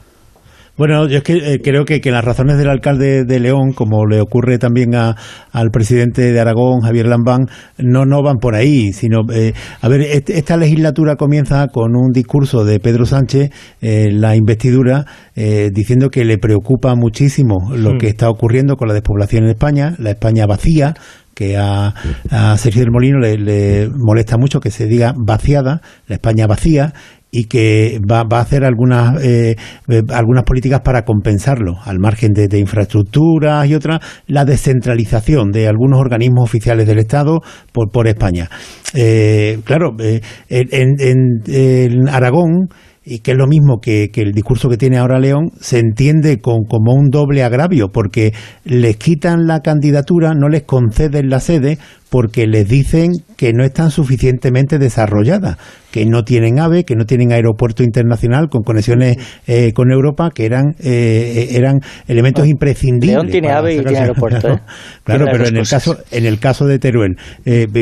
Bueno, 0.80 1.10
yo 1.10 1.18
es 1.18 1.24
que 1.24 1.34
eh, 1.34 1.60
creo 1.62 1.84
que, 1.84 2.00
las 2.10 2.24
razones 2.24 2.58
del 2.58 2.70
alcalde 2.70 3.26
de 3.26 3.40
León, 3.42 3.74
como 3.74 4.06
le 4.06 4.22
ocurre 4.22 4.58
también 4.60 4.96
a, 4.96 5.14
al 5.52 5.72
presidente 5.72 6.32
de 6.32 6.40
Aragón, 6.40 6.80
Javier 6.80 7.06
Lambán, 7.06 7.48
no, 7.78 8.06
no 8.06 8.24
van 8.24 8.38
por 8.38 8.56
ahí, 8.56 8.94
sino, 8.94 9.30
eh, 9.30 9.52
a 9.82 9.90
ver, 9.90 10.00
esta 10.00 10.56
legislatura 10.56 11.18
comienza 11.18 11.68
con 11.68 11.98
un 11.98 12.14
discurso 12.14 12.64
de 12.64 12.80
Pedro 12.80 13.06
Sánchez, 13.06 13.50
eh, 13.82 14.08
la 14.10 14.38
investidura, 14.38 15.04
diciendo 15.36 16.10
que 16.10 16.26
le 16.26 16.38
preocupa 16.38 16.96
muchísimo 16.96 17.74
lo 17.74 17.94
hmm. 17.94 17.98
que 17.98 18.08
está 18.08 18.30
ocurriendo 18.30 18.76
con 18.76 18.90
la 18.90 18.94
despoblación 18.94 19.46
en 19.46 19.52
España, 19.52 19.96
la 19.98 20.12
España 20.12 20.46
vacía, 20.46 20.94
que 21.34 21.56
a, 21.56 21.94
a 22.30 22.58
Sergio 22.58 22.82
del 22.82 22.92
Molino 22.92 23.20
le, 23.20 23.38
le, 23.38 23.90
molesta 23.90 24.38
mucho 24.38 24.60
que 24.60 24.72
se 24.72 24.88
diga 24.88 25.14
vaciada, 25.18 25.82
la 26.08 26.16
España 26.16 26.46
vacía, 26.48 26.94
y 27.32 27.46
que 27.46 28.00
va, 28.10 28.24
va 28.24 28.40
a 28.40 28.42
hacer 28.42 28.64
algunas, 28.64 29.24
eh, 29.24 29.56
eh, 29.88 30.02
algunas 30.10 30.44
políticas 30.44 30.82
para 30.82 31.04
compensarlo, 31.04 31.76
al 31.84 32.00
margen 32.00 32.34
de, 32.34 32.60
infraestructuras 32.60 33.68
y 33.68 33.76
otras, 33.76 34.00
la 34.28 34.46
descentralización 34.46 35.52
de 35.52 35.68
algunos 35.68 36.00
organismos 36.00 36.44
oficiales 36.44 36.88
del 36.88 37.00
Estado 37.00 37.42
por, 37.72 37.92
por 37.92 38.08
España. 38.08 38.50
Eh, 38.94 39.60
claro, 39.64 39.96
en, 40.00 40.96
en, 41.00 42.10
Aragón 42.10 42.70
y 43.06 43.20
que 43.20 43.32
es 43.32 43.38
lo 43.38 43.48
mismo 43.48 43.80
que, 43.82 44.10
que, 44.12 44.22
el 44.22 44.34
discurso 44.34 44.70
que 44.70 44.78
tiene 44.78 44.98
ahora 44.98 45.20
León, 45.20 45.52
se 45.60 45.80
entiende 45.80 46.40
con, 46.40 46.66
como 46.66 46.94
un 46.94 47.10
doble 47.10 47.44
agravio, 47.44 47.90
porque 47.92 48.34
les 48.66 48.98
quitan 48.98 49.48
la 49.48 49.62
candidatura, 49.62 50.34
no 50.36 50.48
les 50.48 50.64
conceden 50.64 51.30
la 51.30 51.40
sede, 51.40 51.80
porque 52.10 52.48
les 52.48 52.68
dicen 52.68 53.12
que 53.38 53.54
no 53.54 53.64
están 53.64 53.92
suficientemente 53.92 54.80
desarrolladas 54.80 55.58
que 55.92 56.06
no 56.06 56.24
tienen 56.24 56.60
AVE, 56.60 56.84
que 56.84 56.96
no 56.96 57.06
tienen 57.06 57.32
aeropuerto 57.32 57.84
internacional 57.84 58.50
con 58.50 58.62
conexiones 58.62 59.18
eh, 59.48 59.74
con 59.74 59.92
Europa, 59.92 60.30
que 60.34 60.46
eran 60.46 60.76
eh, 60.80 61.50
eran 61.52 61.80
elementos 62.08 62.48
imprescindibles. 62.48 63.16
León 63.16 63.28
tiene 63.28 63.52
AVE 63.52 63.76
y 63.76 63.80
tiene 63.80 63.98
aeropuerto. 63.98 64.50
¿eh? 64.50 64.60
claro, 65.04 65.26
pero 65.32 65.48
en 65.48 65.58
el 65.58 65.68
caso 65.68 65.98
en 66.12 66.26
el 66.26 66.40
caso 66.40 66.68
de 66.68 66.80
Teruel, 66.80 67.16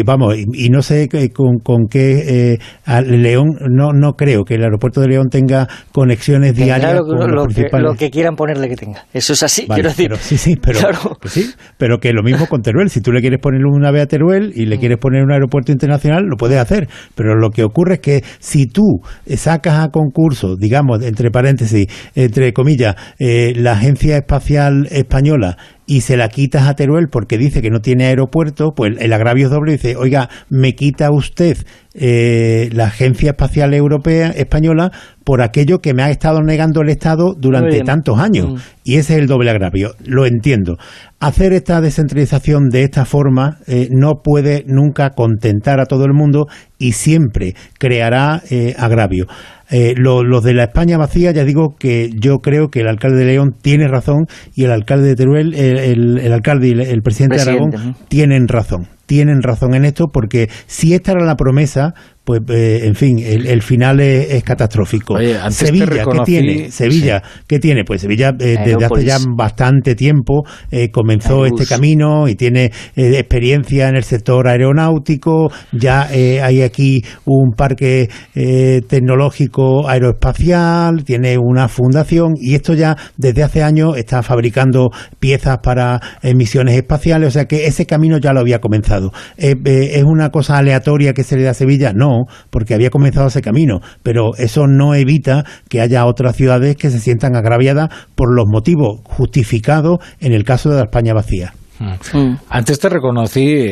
vamos, 0.05 0.35
y, 0.37 0.69
no 0.69 0.81
sé 0.81 1.09
con, 1.33 1.59
con 1.59 1.87
qué 1.89 2.57
León 3.05 3.47
no 3.69 3.91
no 3.91 4.13
creo 4.13 4.43
que 4.43 4.55
el 4.55 4.63
aeropuerto 4.63 5.01
de 5.01 5.07
León 5.07 5.27
tenga 5.29 5.67
conexiones 5.91 6.55
diarias 6.55 7.01
con 7.01 7.31
lo, 7.31 7.47
que, 7.47 7.67
lo 7.79 7.95
que 7.95 8.09
quieran 8.09 8.35
ponerle 8.35 8.69
que 8.69 8.75
tenga. 8.75 9.05
Eso 9.13 9.33
es 9.33 9.43
así, 9.43 9.67
quiero 9.67 9.89
decir. 9.89 10.07
Pero, 10.09 10.21
sí, 10.21 10.37
sí, 10.37 10.55
pero, 10.55 10.79
sí, 11.25 11.51
pero 11.77 11.99
que 11.99 12.13
lo 12.13 12.23
mismo 12.23 12.47
con 12.47 12.61
Teruel. 12.61 12.89
Si 12.89 13.01
tú 13.01 13.11
le 13.11 13.21
quieres 13.21 13.39
poner 13.41 13.65
un 13.65 13.85
AVE 13.85 14.01
a 14.01 14.05
Teruel 14.05 14.16
y 14.55 14.65
le 14.65 14.77
mm. 14.77 14.79
quieres 14.79 14.97
poner 14.97 15.23
un 15.23 15.31
aeropuerto 15.31 15.71
internacional, 15.71 16.25
lo 16.25 16.37
puedes 16.37 16.57
hacer. 16.57 16.87
Pero 17.15 17.35
lo 17.35 17.49
que 17.49 17.63
ocurre 17.63 17.99
que 17.99 18.23
si 18.39 18.67
tú 18.67 19.01
sacas 19.35 19.79
a 19.83 19.89
concurso, 19.89 20.55
digamos, 20.55 21.03
entre 21.03 21.31
paréntesis, 21.31 21.87
entre 22.15 22.53
comillas, 22.53 22.95
eh, 23.19 23.53
la 23.55 23.73
Agencia 23.73 24.17
Espacial 24.17 24.87
Española 24.91 25.57
y 25.87 26.01
se 26.01 26.17
la 26.17 26.27
quitas 26.27 26.67
a 26.67 26.75
Teruel 26.75 27.07
porque 27.09 27.37
dice 27.37 27.61
que 27.61 27.69
no 27.69 27.79
tiene 27.79 28.07
aeropuerto, 28.07 28.73
pues 28.75 28.97
el 28.99 29.13
agravio 29.13 29.45
es 29.45 29.51
doble. 29.51 29.71
Dice, 29.71 29.95
oiga, 29.95 30.29
me 30.49 30.75
quita 30.75 31.11
usted 31.11 31.57
eh, 31.93 32.69
la 32.73 32.87
Agencia 32.87 33.31
Espacial 33.31 33.73
Europea 33.73 34.27
Española 34.29 34.91
por 35.23 35.41
aquello 35.41 35.79
que 35.79 35.93
me 35.93 36.03
ha 36.03 36.11
estado 36.11 36.43
negando 36.43 36.81
el 36.81 36.89
Estado 36.89 37.33
durante 37.37 37.81
tantos 37.81 38.19
años. 38.19 38.53
Mm. 38.53 38.55
Y 38.83 38.95
ese 38.97 39.13
es 39.13 39.19
el 39.19 39.27
doble 39.27 39.49
agravio. 39.49 39.91
Lo 40.05 40.25
entiendo. 40.25 40.77
Hacer 41.19 41.53
esta 41.53 41.79
descentralización 41.79 42.69
de 42.69 42.83
esta 42.83 43.05
forma 43.05 43.59
eh, 43.65 43.87
no 43.89 44.21
puede 44.21 44.65
nunca 44.67 45.11
contentar 45.11 45.79
a 45.79 45.85
todo 45.85 46.03
el 46.05 46.13
mundo 46.13 46.47
y 46.77 46.91
siempre 46.91 47.55
creará 47.79 48.43
eh, 48.49 48.75
agravio. 48.77 49.25
Eh, 49.69 49.95
los 49.97 50.43
de 50.43 50.53
la 50.53 50.65
España 50.65 50.97
vacía, 50.97 51.31
ya 51.31 51.43
digo 51.43 51.75
que 51.77 52.09
yo 52.17 52.37
creo 52.39 52.69
que 52.69 52.81
el 52.81 52.87
alcalde 52.87 53.17
de 53.17 53.25
León 53.25 53.53
tiene 53.61 53.87
razón 53.87 54.25
y 54.55 54.63
el 54.63 54.71
alcalde 54.71 55.09
de 55.09 55.15
Teruel, 55.15 55.53
el, 55.53 56.31
alcalde 56.31 56.69
y 56.69 56.71
el, 56.71 57.01
presidente, 57.01 57.35
de 57.35 57.41
Aragón 57.41 57.95
tienen 58.07 58.47
razón. 58.47 58.87
Tienen 59.05 59.41
razón 59.41 59.73
en 59.73 59.85
esto 59.85 60.07
porque 60.11 60.49
si 60.67 60.93
esta 60.93 61.13
era 61.13 61.25
la 61.25 61.35
promesa, 61.35 61.93
pues 62.27 62.41
eh, 62.49 62.85
en 62.85 62.93
fin, 62.93 63.19
el, 63.19 63.61
final 63.61 64.01
es, 64.01 64.43
catastrófico. 64.43 65.17
Sevilla, 65.49 66.03
¿qué 66.03 66.19
tiene? 66.25 66.71
Sevilla, 66.71 67.23
¿qué 67.47 67.57
tiene? 67.57 67.85
Pues 67.85 68.01
Sevilla 68.01 68.33
desde 68.33 68.75
hace 68.75 69.05
ya 69.05 69.17
bastante 69.29 69.95
tiempo 69.95 70.43
comenzó 70.91 71.45
este 71.45 71.65
camino 71.65 72.27
y 72.27 72.35
tiene 72.35 72.71
experiencia 72.97 73.87
en 73.87 73.95
el 73.95 74.03
sector 74.03 74.45
aeronáutico, 74.49 75.49
ya 75.71 76.01
hay 76.03 76.61
aquí 76.63 77.01
un 77.23 77.53
parque 77.55 78.09
tecnológico 78.33 79.87
aeroespacial, 79.87 81.05
tiene 81.05 81.37
una 81.37 81.69
fundación 81.69 82.33
y 82.35 82.55
esto 82.55 82.73
ya 82.73 82.97
desde 83.15 83.43
hace 83.43 83.63
años 83.63 83.95
está 83.95 84.21
fabricando 84.21 84.89
piezas 85.19 85.59
para 85.63 86.01
misiones 86.35 86.75
espaciales, 86.75 87.29
o 87.29 87.31
sea 87.31 87.45
que 87.45 87.67
ese 87.67 87.85
camino 87.85 88.17
ya 88.17 88.33
lo 88.33 88.41
había 88.41 88.59
comenzado. 88.59 89.13
Eh, 89.37 89.55
eh, 89.63 89.91
¿Es 89.93 90.03
una 90.03 90.29
cosa 90.29 90.57
aleatoria 90.57 91.13
que 91.13 91.23
se 91.23 91.37
le 91.37 91.43
da 91.43 91.51
a 91.51 91.53
Sevilla? 91.53 91.93
No, 91.93 92.16
porque 92.49 92.73
había 92.73 92.89
comenzado 92.89 93.27
ese 93.27 93.41
camino, 93.41 93.79
pero 94.03 94.35
eso 94.37 94.67
no 94.67 94.95
evita 94.95 95.43
que 95.69 95.81
haya 95.81 96.05
otras 96.05 96.35
ciudades 96.35 96.75
que 96.75 96.89
se 96.89 96.99
sientan 96.99 97.35
agraviadas 97.35 97.89
por 98.15 98.33
los 98.33 98.45
motivos 98.47 99.01
justificados 99.03 99.99
en 100.19 100.33
el 100.33 100.43
caso 100.43 100.69
de 100.69 100.77
la 100.77 100.83
España 100.83 101.13
vacía. 101.13 101.53
Mm. 101.79 102.33
Antes 102.49 102.79
te 102.79 102.89
reconocí 102.89 103.67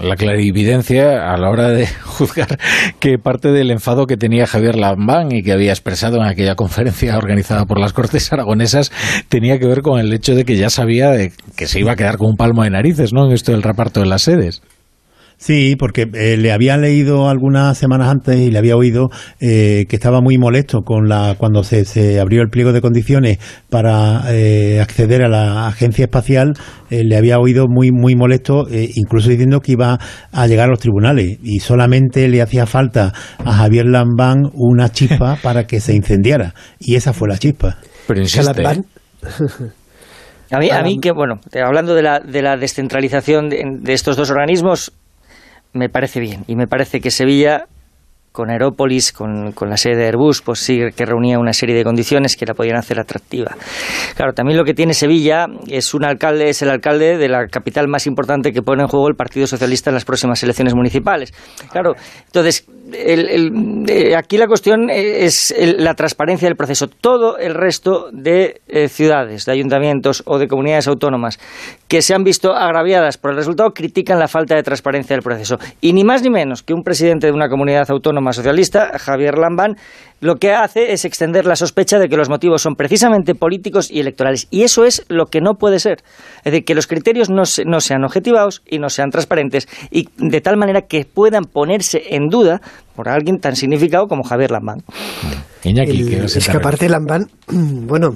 la 0.00 0.16
clarividencia 0.16 1.32
a 1.32 1.36
la 1.36 1.50
hora 1.50 1.68
de 1.70 1.86
juzgar 2.04 2.58
que 2.98 3.18
parte 3.18 3.52
del 3.52 3.70
enfado 3.70 4.06
que 4.06 4.16
tenía 4.16 4.46
Javier 4.46 4.76
Lambán 4.76 5.30
y 5.30 5.42
que 5.42 5.52
había 5.52 5.70
expresado 5.70 6.16
en 6.16 6.24
aquella 6.24 6.54
conferencia 6.54 7.16
organizada 7.16 7.66
por 7.66 7.78
las 7.78 7.92
Cortes 7.92 8.32
Aragonesas 8.32 8.90
tenía 9.28 9.58
que 9.58 9.66
ver 9.66 9.82
con 9.82 10.00
el 10.00 10.12
hecho 10.12 10.34
de 10.34 10.44
que 10.44 10.56
ya 10.56 10.70
sabía 10.70 11.12
que 11.56 11.66
se 11.66 11.80
iba 11.80 11.92
a 11.92 11.96
quedar 11.96 12.16
con 12.16 12.30
un 12.30 12.36
palmo 12.36 12.64
de 12.64 12.70
narices, 12.70 13.12
¿no? 13.12 13.26
En 13.26 13.32
esto 13.32 13.52
del 13.52 13.62
reparto 13.62 14.00
de 14.00 14.06
las 14.06 14.22
sedes. 14.22 14.62
Sí, 15.40 15.74
porque 15.74 16.06
eh, 16.12 16.36
le 16.36 16.52
había 16.52 16.76
leído 16.76 17.30
algunas 17.30 17.78
semanas 17.78 18.10
antes 18.10 18.36
y 18.36 18.50
le 18.50 18.58
había 18.58 18.76
oído 18.76 19.08
eh, 19.40 19.86
que 19.88 19.96
estaba 19.96 20.20
muy 20.20 20.36
molesto 20.36 20.82
con 20.82 21.08
la 21.08 21.34
cuando 21.38 21.64
se, 21.64 21.86
se 21.86 22.20
abrió 22.20 22.42
el 22.42 22.50
pliego 22.50 22.74
de 22.74 22.82
condiciones 22.82 23.38
para 23.70 24.34
eh, 24.34 24.80
acceder 24.82 25.24
a 25.24 25.28
la 25.28 25.66
agencia 25.66 26.04
espacial. 26.04 26.52
le 26.90 27.16
había 27.16 27.38
oído 27.38 27.68
muy 27.68 27.90
muy 27.90 28.16
molesto, 28.16 28.66
incluso 28.70 29.30
diciendo 29.30 29.60
que 29.60 29.72
iba 29.72 29.98
a 30.30 30.46
llegar 30.46 30.66
a 30.66 30.72
los 30.72 30.80
tribunales 30.80 31.38
y 31.42 31.60
solamente 31.60 32.28
le 32.28 32.42
hacía 32.42 32.66
falta 32.66 33.14
a 33.42 33.52
Javier 33.52 33.86
Lambán 33.86 34.42
una 34.52 34.90
chispa 34.90 35.36
para 35.42 35.66
que 35.66 35.80
se 35.80 35.94
incendiara 35.94 36.52
y 36.78 36.96
esa 36.96 37.14
fue 37.14 37.28
la 37.28 37.38
chispa. 37.38 37.78
Pero 38.06 38.20
insiste. 38.20 38.62
A 40.52 40.58
mí, 40.58 40.68
a 40.68 40.82
mí 40.82 40.98
que, 40.98 41.12
bueno, 41.12 41.40
hablando 41.64 41.94
de 41.94 42.02
la, 42.02 42.18
de 42.18 42.42
la 42.42 42.56
descentralización 42.56 43.48
de 43.48 43.92
estos 43.92 44.16
dos 44.16 44.30
organismos, 44.30 44.92
me 45.72 45.88
parece 45.88 46.20
bien. 46.20 46.44
Y 46.46 46.56
me 46.56 46.66
parece 46.66 47.00
que 47.00 47.10
Sevilla 47.10 47.66
con 48.32 48.50
Aerópolis, 48.50 49.12
con, 49.12 49.52
con, 49.52 49.68
la 49.68 49.76
sede 49.76 49.96
de 49.96 50.06
Airbus, 50.06 50.42
pues 50.42 50.60
sí 50.60 50.78
que 50.96 51.04
reunía 51.04 51.38
una 51.38 51.52
serie 51.52 51.74
de 51.74 51.84
condiciones 51.84 52.36
que 52.36 52.46
la 52.46 52.54
podían 52.54 52.76
hacer 52.76 53.00
atractiva. 53.00 53.56
Claro, 54.14 54.32
también 54.32 54.56
lo 54.56 54.64
que 54.64 54.74
tiene 54.74 54.94
Sevilla 54.94 55.46
es 55.68 55.94
un 55.94 56.04
alcalde, 56.04 56.48
es 56.48 56.62
el 56.62 56.70
alcalde 56.70 57.18
de 57.18 57.28
la 57.28 57.46
capital 57.48 57.88
más 57.88 58.06
importante 58.06 58.52
que 58.52 58.62
pone 58.62 58.82
en 58.82 58.88
juego 58.88 59.08
el 59.08 59.14
Partido 59.14 59.46
Socialista 59.46 59.90
en 59.90 59.94
las 59.94 60.04
próximas 60.04 60.42
elecciones 60.42 60.74
municipales. 60.74 61.32
Claro, 61.70 61.94
entonces 62.26 62.66
eh, 62.92 64.14
aquí 64.16 64.38
la 64.38 64.46
cuestión 64.46 64.90
es 64.90 65.54
la 65.78 65.94
transparencia 65.94 66.48
del 66.48 66.56
proceso. 66.56 66.88
Todo 66.88 67.38
el 67.38 67.54
resto 67.54 68.10
de 68.12 68.60
eh, 68.68 68.88
ciudades, 68.88 69.44
de 69.44 69.52
ayuntamientos 69.52 70.22
o 70.26 70.38
de 70.38 70.48
comunidades 70.48 70.88
autónomas 70.88 71.38
que 71.88 72.02
se 72.02 72.14
han 72.14 72.22
visto 72.22 72.52
agraviadas 72.54 73.18
por 73.18 73.32
el 73.32 73.36
resultado 73.36 73.70
critican 73.70 74.18
la 74.18 74.28
falta 74.28 74.54
de 74.54 74.62
transparencia 74.62 75.14
del 75.16 75.22
proceso. 75.22 75.58
Y 75.80 75.92
ni 75.92 76.04
más 76.04 76.22
ni 76.22 76.30
menos 76.30 76.62
que 76.62 76.74
un 76.74 76.82
presidente 76.82 77.26
de 77.26 77.32
una 77.32 77.48
comunidad 77.48 77.90
autónoma 77.90 78.19
socialista, 78.36 78.98
Javier 78.98 79.38
Lambán, 79.38 79.76
lo 80.20 80.36
que 80.36 80.52
hace 80.52 80.92
es 80.92 81.04
extender 81.04 81.46
la 81.46 81.56
sospecha 81.56 81.98
de 81.98 82.08
que 82.08 82.16
los 82.16 82.28
motivos 82.28 82.62
son 82.62 82.74
precisamente 82.74 83.34
políticos 83.34 83.90
y 83.90 84.00
electorales. 84.00 84.46
Y 84.50 84.62
eso 84.62 84.84
es 84.84 85.04
lo 85.08 85.26
que 85.26 85.40
no 85.40 85.54
puede 85.54 85.78
ser. 85.78 86.02
Es 86.38 86.52
decir, 86.52 86.64
que 86.64 86.74
los 86.74 86.86
criterios 86.86 87.30
no, 87.30 87.42
no 87.66 87.80
sean 87.80 88.04
objetivados 88.04 88.62
y 88.66 88.78
no 88.78 88.90
sean 88.90 89.10
transparentes 89.10 89.66
y 89.90 90.08
de 90.18 90.40
tal 90.40 90.56
manera 90.56 90.82
que 90.82 91.04
puedan 91.04 91.44
ponerse 91.44 92.02
en 92.10 92.28
duda 92.28 92.60
por 92.94 93.08
alguien 93.08 93.38
tan 93.38 93.56
significado 93.56 94.06
como 94.06 94.22
Javier 94.22 94.50
Lambán. 94.50 94.82
es 96.36 96.48
que 96.48 96.56
aparte 96.56 96.88
Lambán, 96.88 97.26
bueno, 97.48 98.10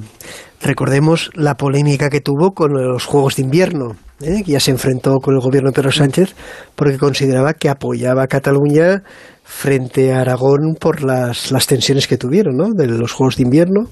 recordemos 0.61 1.31
la 1.35 1.55
polémica 1.55 2.11
que 2.11 2.21
tuvo 2.21 2.53
con 2.53 2.73
los 2.73 3.07
Juegos 3.07 3.37
de 3.37 3.43
Invierno, 3.43 3.97
¿eh? 4.21 4.43
que 4.45 4.53
ya 4.53 4.61
se 4.61 4.71
enfrentó 4.71 5.19
con 5.21 5.35
el 5.35 5.41
gobierno 5.41 5.71
de 5.71 5.75
Pedro 5.75 5.93
Sánchez 5.93 6.35
porque 6.75 6.99
consideraba 6.99 7.55
que 7.55 7.69
apoyaba 7.69 8.25
a 8.25 8.27
Cataluña 8.27 9.03
frente 9.43 10.13
a 10.13 10.21
Aragón 10.21 10.77
por 10.79 11.03
las, 11.03 11.53
las 11.53 11.67
tensiones 11.67 12.07
que 12.07 12.17
tuvieron 12.17 12.57
¿no? 12.57 12.71
de 12.75 12.87
los 12.87 13.13
Juegos 13.13 13.37
de 13.37 13.43
Invierno. 13.43 13.91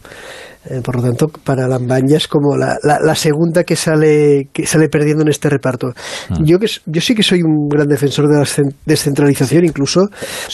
Eh, 0.70 0.80
por 0.80 0.94
lo 0.94 1.02
tanto, 1.02 1.26
para 1.26 1.66
Lambaña 1.66 2.16
es 2.16 2.28
como 2.28 2.56
la, 2.56 2.78
la, 2.84 3.14
segunda 3.16 3.64
que 3.64 3.74
sale, 3.74 4.48
que 4.52 4.64
sale 4.64 4.88
perdiendo 4.88 5.22
en 5.22 5.28
este 5.28 5.48
reparto. 5.48 5.88
Mm. 6.30 6.44
Yo, 6.44 6.60
que, 6.60 6.68
yo 6.86 7.00
sí 7.00 7.16
que 7.16 7.24
soy 7.24 7.42
un 7.42 7.68
gran 7.68 7.88
defensor 7.88 8.28
de 8.28 8.38
la 8.38 8.72
descentralización, 8.86 9.64
incluso 9.64 10.06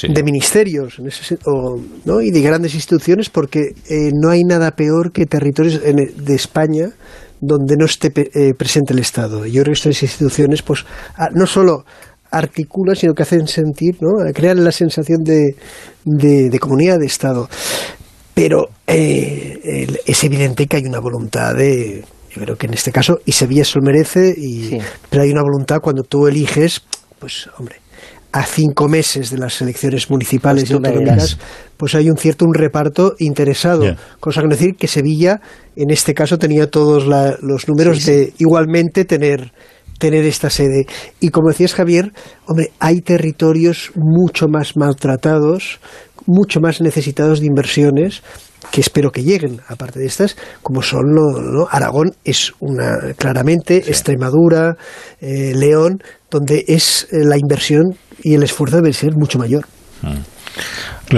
de 0.02 0.22
ministerios 0.22 0.98
¿no? 2.06 2.22
y 2.22 2.30
de 2.30 2.40
grandes 2.40 2.74
instituciones, 2.74 3.28
porque 3.28 3.74
eh, 3.90 4.10
no 4.14 4.30
hay 4.30 4.44
nada 4.44 4.70
peor 4.70 5.12
que 5.12 5.26
territorios 5.26 5.82
de 5.82 6.34
España 6.34 6.88
donde 7.40 7.76
no 7.76 7.84
esté 7.84 8.12
eh, 8.16 8.54
presente 8.54 8.92
el 8.92 8.98
Estado. 8.98 9.46
Yo 9.46 9.62
creo 9.62 9.72
que 9.72 9.78
estas 9.78 10.02
instituciones, 10.02 10.62
pues, 10.62 10.84
no 11.34 11.46
solo 11.46 11.84
articulan, 12.30 12.96
sino 12.96 13.14
que 13.14 13.22
hacen 13.22 13.46
sentir, 13.46 13.96
¿no? 14.00 14.10
crean 14.34 14.62
la 14.62 14.72
sensación 14.72 15.22
de, 15.22 15.56
de, 16.04 16.58
comunidad 16.58 16.98
de 16.98 17.06
Estado. 17.06 17.48
Pero 18.34 18.68
eh, 18.86 19.86
es 20.06 20.24
evidente 20.24 20.66
que 20.66 20.76
hay 20.76 20.84
una 20.84 21.00
voluntad 21.00 21.54
de, 21.54 22.04
yo 22.30 22.42
creo 22.42 22.56
que 22.56 22.66
en 22.66 22.74
este 22.74 22.92
caso, 22.92 23.18
y 23.24 23.32
Sevilla 23.32 23.64
se 23.64 23.78
lo 23.78 23.84
merece, 23.84 24.34
y, 24.36 24.78
pero 25.10 25.22
hay 25.22 25.30
una 25.30 25.42
voluntad 25.42 25.80
cuando 25.80 26.02
tú 26.02 26.26
eliges, 26.26 26.82
pues 27.18 27.48
hombre, 27.58 27.76
a 28.32 28.44
cinco 28.44 28.88
meses 28.88 29.30
de 29.30 29.38
las 29.38 29.60
elecciones 29.62 30.10
municipales 30.10 30.64
pues 30.64 30.70
y 30.70 30.74
autonómicas, 30.74 31.38
pues 31.76 31.94
hay 31.94 32.10
un 32.10 32.16
cierto 32.16 32.44
un 32.44 32.54
reparto 32.54 33.14
interesado. 33.18 33.96
Cosa 34.20 34.42
que 34.42 34.48
decir 34.48 34.76
que 34.76 34.86
Sevilla, 34.86 35.40
en 35.76 35.90
este 35.90 36.14
caso, 36.14 36.38
tenía 36.38 36.70
todos 36.70 37.06
los 37.40 37.68
números 37.68 38.04
de 38.04 38.34
igualmente 38.38 39.04
tener 39.04 39.52
tener 39.98 40.24
esta 40.24 40.48
sede. 40.48 40.86
Y 41.18 41.30
como 41.30 41.48
decías 41.48 41.74
Javier, 41.74 42.12
hombre, 42.46 42.70
hay 42.78 43.00
territorios 43.00 43.90
mucho 43.96 44.46
más 44.46 44.76
maltratados, 44.76 45.80
mucho 46.24 46.60
más 46.60 46.80
necesitados 46.80 47.40
de 47.40 47.46
inversiones 47.46 48.22
que 48.70 48.80
espero 48.80 49.12
que 49.12 49.22
lleguen, 49.22 49.60
aparte 49.68 49.98
de 49.98 50.06
estas, 50.06 50.36
como 50.62 50.82
son 50.82 51.04
Aragón 51.70 52.14
es 52.24 52.52
una 52.60 53.14
claramente 53.16 53.76
Extremadura, 53.76 54.76
eh, 55.20 55.52
León, 55.54 56.02
donde 56.30 56.64
es 56.68 57.08
eh, 57.10 57.24
la 57.24 57.36
inversión 57.36 57.96
y 58.22 58.34
el 58.34 58.42
esfuerzo 58.42 58.76
debe 58.76 58.92
ser 58.92 59.10
mucho 59.16 59.38
mayor. 59.38 59.66
Mm. 60.02 61.16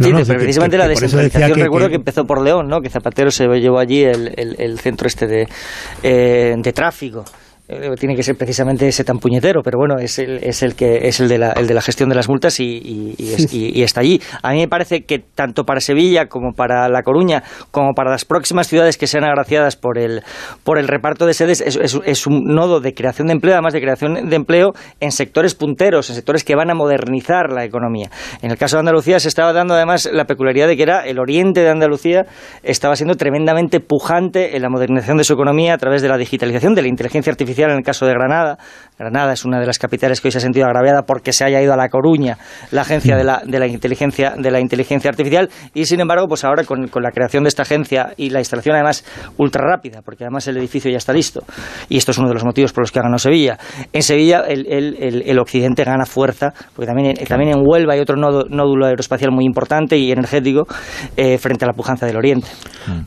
Sí, 0.00 0.10
precisamente 0.12 0.76
la 0.76 0.88
descentralización, 0.88 1.60
recuerdo 1.60 1.88
que, 1.88 1.96
empezó 1.96 2.24
por 2.24 2.42
León, 2.42 2.66
¿no? 2.66 2.80
que 2.80 2.90
Zapatero 2.90 3.30
se 3.30 3.46
llevó 3.46 3.78
allí 3.78 4.02
el, 4.02 4.34
el, 4.36 4.78
centro 4.80 5.06
este 5.06 5.26
de, 5.26 5.48
eh, 6.02 6.54
de 6.56 6.72
tráfico. 6.72 7.24
Eh, 7.68 7.94
tiene 7.96 8.16
que 8.16 8.24
ser 8.24 8.36
precisamente 8.36 8.88
ese 8.88 9.04
tan 9.04 9.18
puñetero, 9.18 9.62
pero 9.62 9.78
bueno, 9.78 9.96
es 10.00 10.18
el, 10.18 10.38
es 10.42 10.64
el 10.64 10.74
que 10.74 11.06
es 11.06 11.20
el 11.20 11.28
de 11.28 11.38
la, 11.38 11.52
el 11.52 11.68
de 11.68 11.74
la 11.74 11.80
gestión 11.80 12.08
de 12.08 12.16
las 12.16 12.28
multas 12.28 12.58
y, 12.58 13.14
y, 13.16 13.82
está 13.82 14.00
allí. 14.00 14.20
A 14.42 14.50
mí 14.50 14.58
me 14.58 14.66
parece 14.66 15.02
que 15.04 15.20
tanto 15.20 15.62
para 15.62 15.80
Sevilla 15.80 16.26
como 16.26 16.54
para 16.54 16.88
La 16.88 17.04
Coruña, 17.04 17.44
como 17.70 17.94
para 17.94 18.10
las 18.10 18.24
próximas 18.24 18.66
ciudades 18.66 18.98
que 18.98 19.06
sean 19.06 19.22
agraciadas 19.22 19.76
por 19.76 19.96
el, 19.96 20.22
por 20.64 20.76
el 20.76 20.88
reparto 20.88 21.24
de 21.24 21.34
sedes, 21.34 21.60
es, 21.60 21.78
es, 22.04 22.26
un 22.26 22.42
nodo 22.46 22.80
de 22.80 22.94
creación 22.94 23.28
de 23.28 23.34
empleo, 23.34 23.54
además 23.54 23.74
de 23.74 23.80
creación 23.80 24.28
de 24.28 24.36
empleo 24.36 24.72
en 24.98 25.12
sectores 25.12 25.54
punteros, 25.54 26.10
en 26.10 26.16
sectores 26.16 26.42
que 26.42 26.56
van 26.56 26.68
a 26.68 26.74
modernizar 26.74 27.52
la 27.52 27.64
economía. 27.64 28.10
En 28.42 28.50
el 28.50 28.58
caso 28.58 28.76
de 28.76 28.80
Andalucía 28.80 29.20
se 29.20 29.28
estaba 29.28 29.52
dando 29.52 29.74
además 29.74 30.10
la 30.12 30.24
peculiaridad 30.24 30.66
de 30.66 30.76
que 30.76 30.82
era 30.82 31.06
el 31.06 31.20
oriente 31.20 31.60
de 31.60 31.70
Andalucía 31.70 32.26
estaba 32.64 32.96
siendo 32.96 33.14
tremendamente 33.14 33.78
pujante 33.78 34.56
en 34.56 34.62
la 34.62 34.68
modernización 34.68 35.16
de 35.16 35.24
su 35.24 35.34
economía 35.34 35.74
a 35.74 35.78
través 35.78 36.02
de 36.02 36.08
la 36.08 36.18
digitalización, 36.18 36.74
de 36.74 36.82
la 36.82 36.88
inteligencia 36.88 37.30
artificial 37.30 37.51
en 37.60 37.78
el 37.78 37.82
caso 37.82 38.06
de 38.06 38.12
Granada. 38.12 38.58
Granada 38.98 39.32
es 39.32 39.44
una 39.44 39.58
de 39.58 39.66
las 39.66 39.78
capitales 39.78 40.20
que 40.20 40.28
hoy 40.28 40.32
se 40.32 40.38
ha 40.38 40.40
sentido 40.40 40.66
agraviada 40.66 41.02
porque 41.02 41.32
se 41.32 41.44
haya 41.44 41.60
ido 41.60 41.72
a 41.72 41.76
La 41.76 41.88
Coruña 41.88 42.38
la 42.70 42.82
agencia 42.82 43.16
de 43.16 43.24
la, 43.24 43.42
de 43.44 43.58
la, 43.58 43.66
inteligencia, 43.66 44.34
de 44.38 44.50
la 44.50 44.60
inteligencia 44.60 45.10
artificial 45.10 45.48
y, 45.74 45.86
sin 45.86 46.00
embargo, 46.00 46.28
pues 46.28 46.44
ahora 46.44 46.62
con, 46.64 46.88
la 46.94 47.10
creación 47.10 47.42
de 47.42 47.48
esta 47.48 47.62
agencia 47.62 48.12
y 48.16 48.30
la 48.30 48.38
instalación 48.38 48.76
además 48.76 49.04
ultra 49.38 49.64
rápida, 49.66 50.02
porque 50.04 50.24
además 50.24 50.46
el 50.46 50.56
edificio 50.58 50.90
ya 50.90 50.98
está 50.98 51.12
listo 51.12 51.42
y 51.88 51.96
esto 51.96 52.12
es 52.12 52.18
uno 52.18 52.28
de 52.28 52.34
los 52.34 52.44
motivos 52.44 52.72
por 52.72 52.82
los 52.82 52.92
que 52.92 53.00
ha 53.00 53.02
ganado 53.02 53.18
Sevilla. 53.18 53.58
En 53.92 54.02
Sevilla 54.02 54.44
el, 54.46 54.66
el, 54.68 55.22
el, 55.26 55.38
occidente 55.38 55.82
gana 55.84 56.04
fuerza, 56.04 56.52
porque 56.74 56.86
también, 56.86 57.14
también 57.26 57.56
en 57.56 57.62
Huelva 57.66 57.94
hay 57.94 58.00
otro 58.00 58.16
nódulo 58.16 58.86
aeroespacial 58.86 59.32
muy 59.32 59.44
importante 59.44 59.96
y 59.96 60.12
energético 60.12 60.66
eh, 61.16 61.38
frente 61.38 61.64
a 61.64 61.68
la 61.68 61.74
pujanza 61.74 62.06
del 62.06 62.16
oriente. 62.16 62.46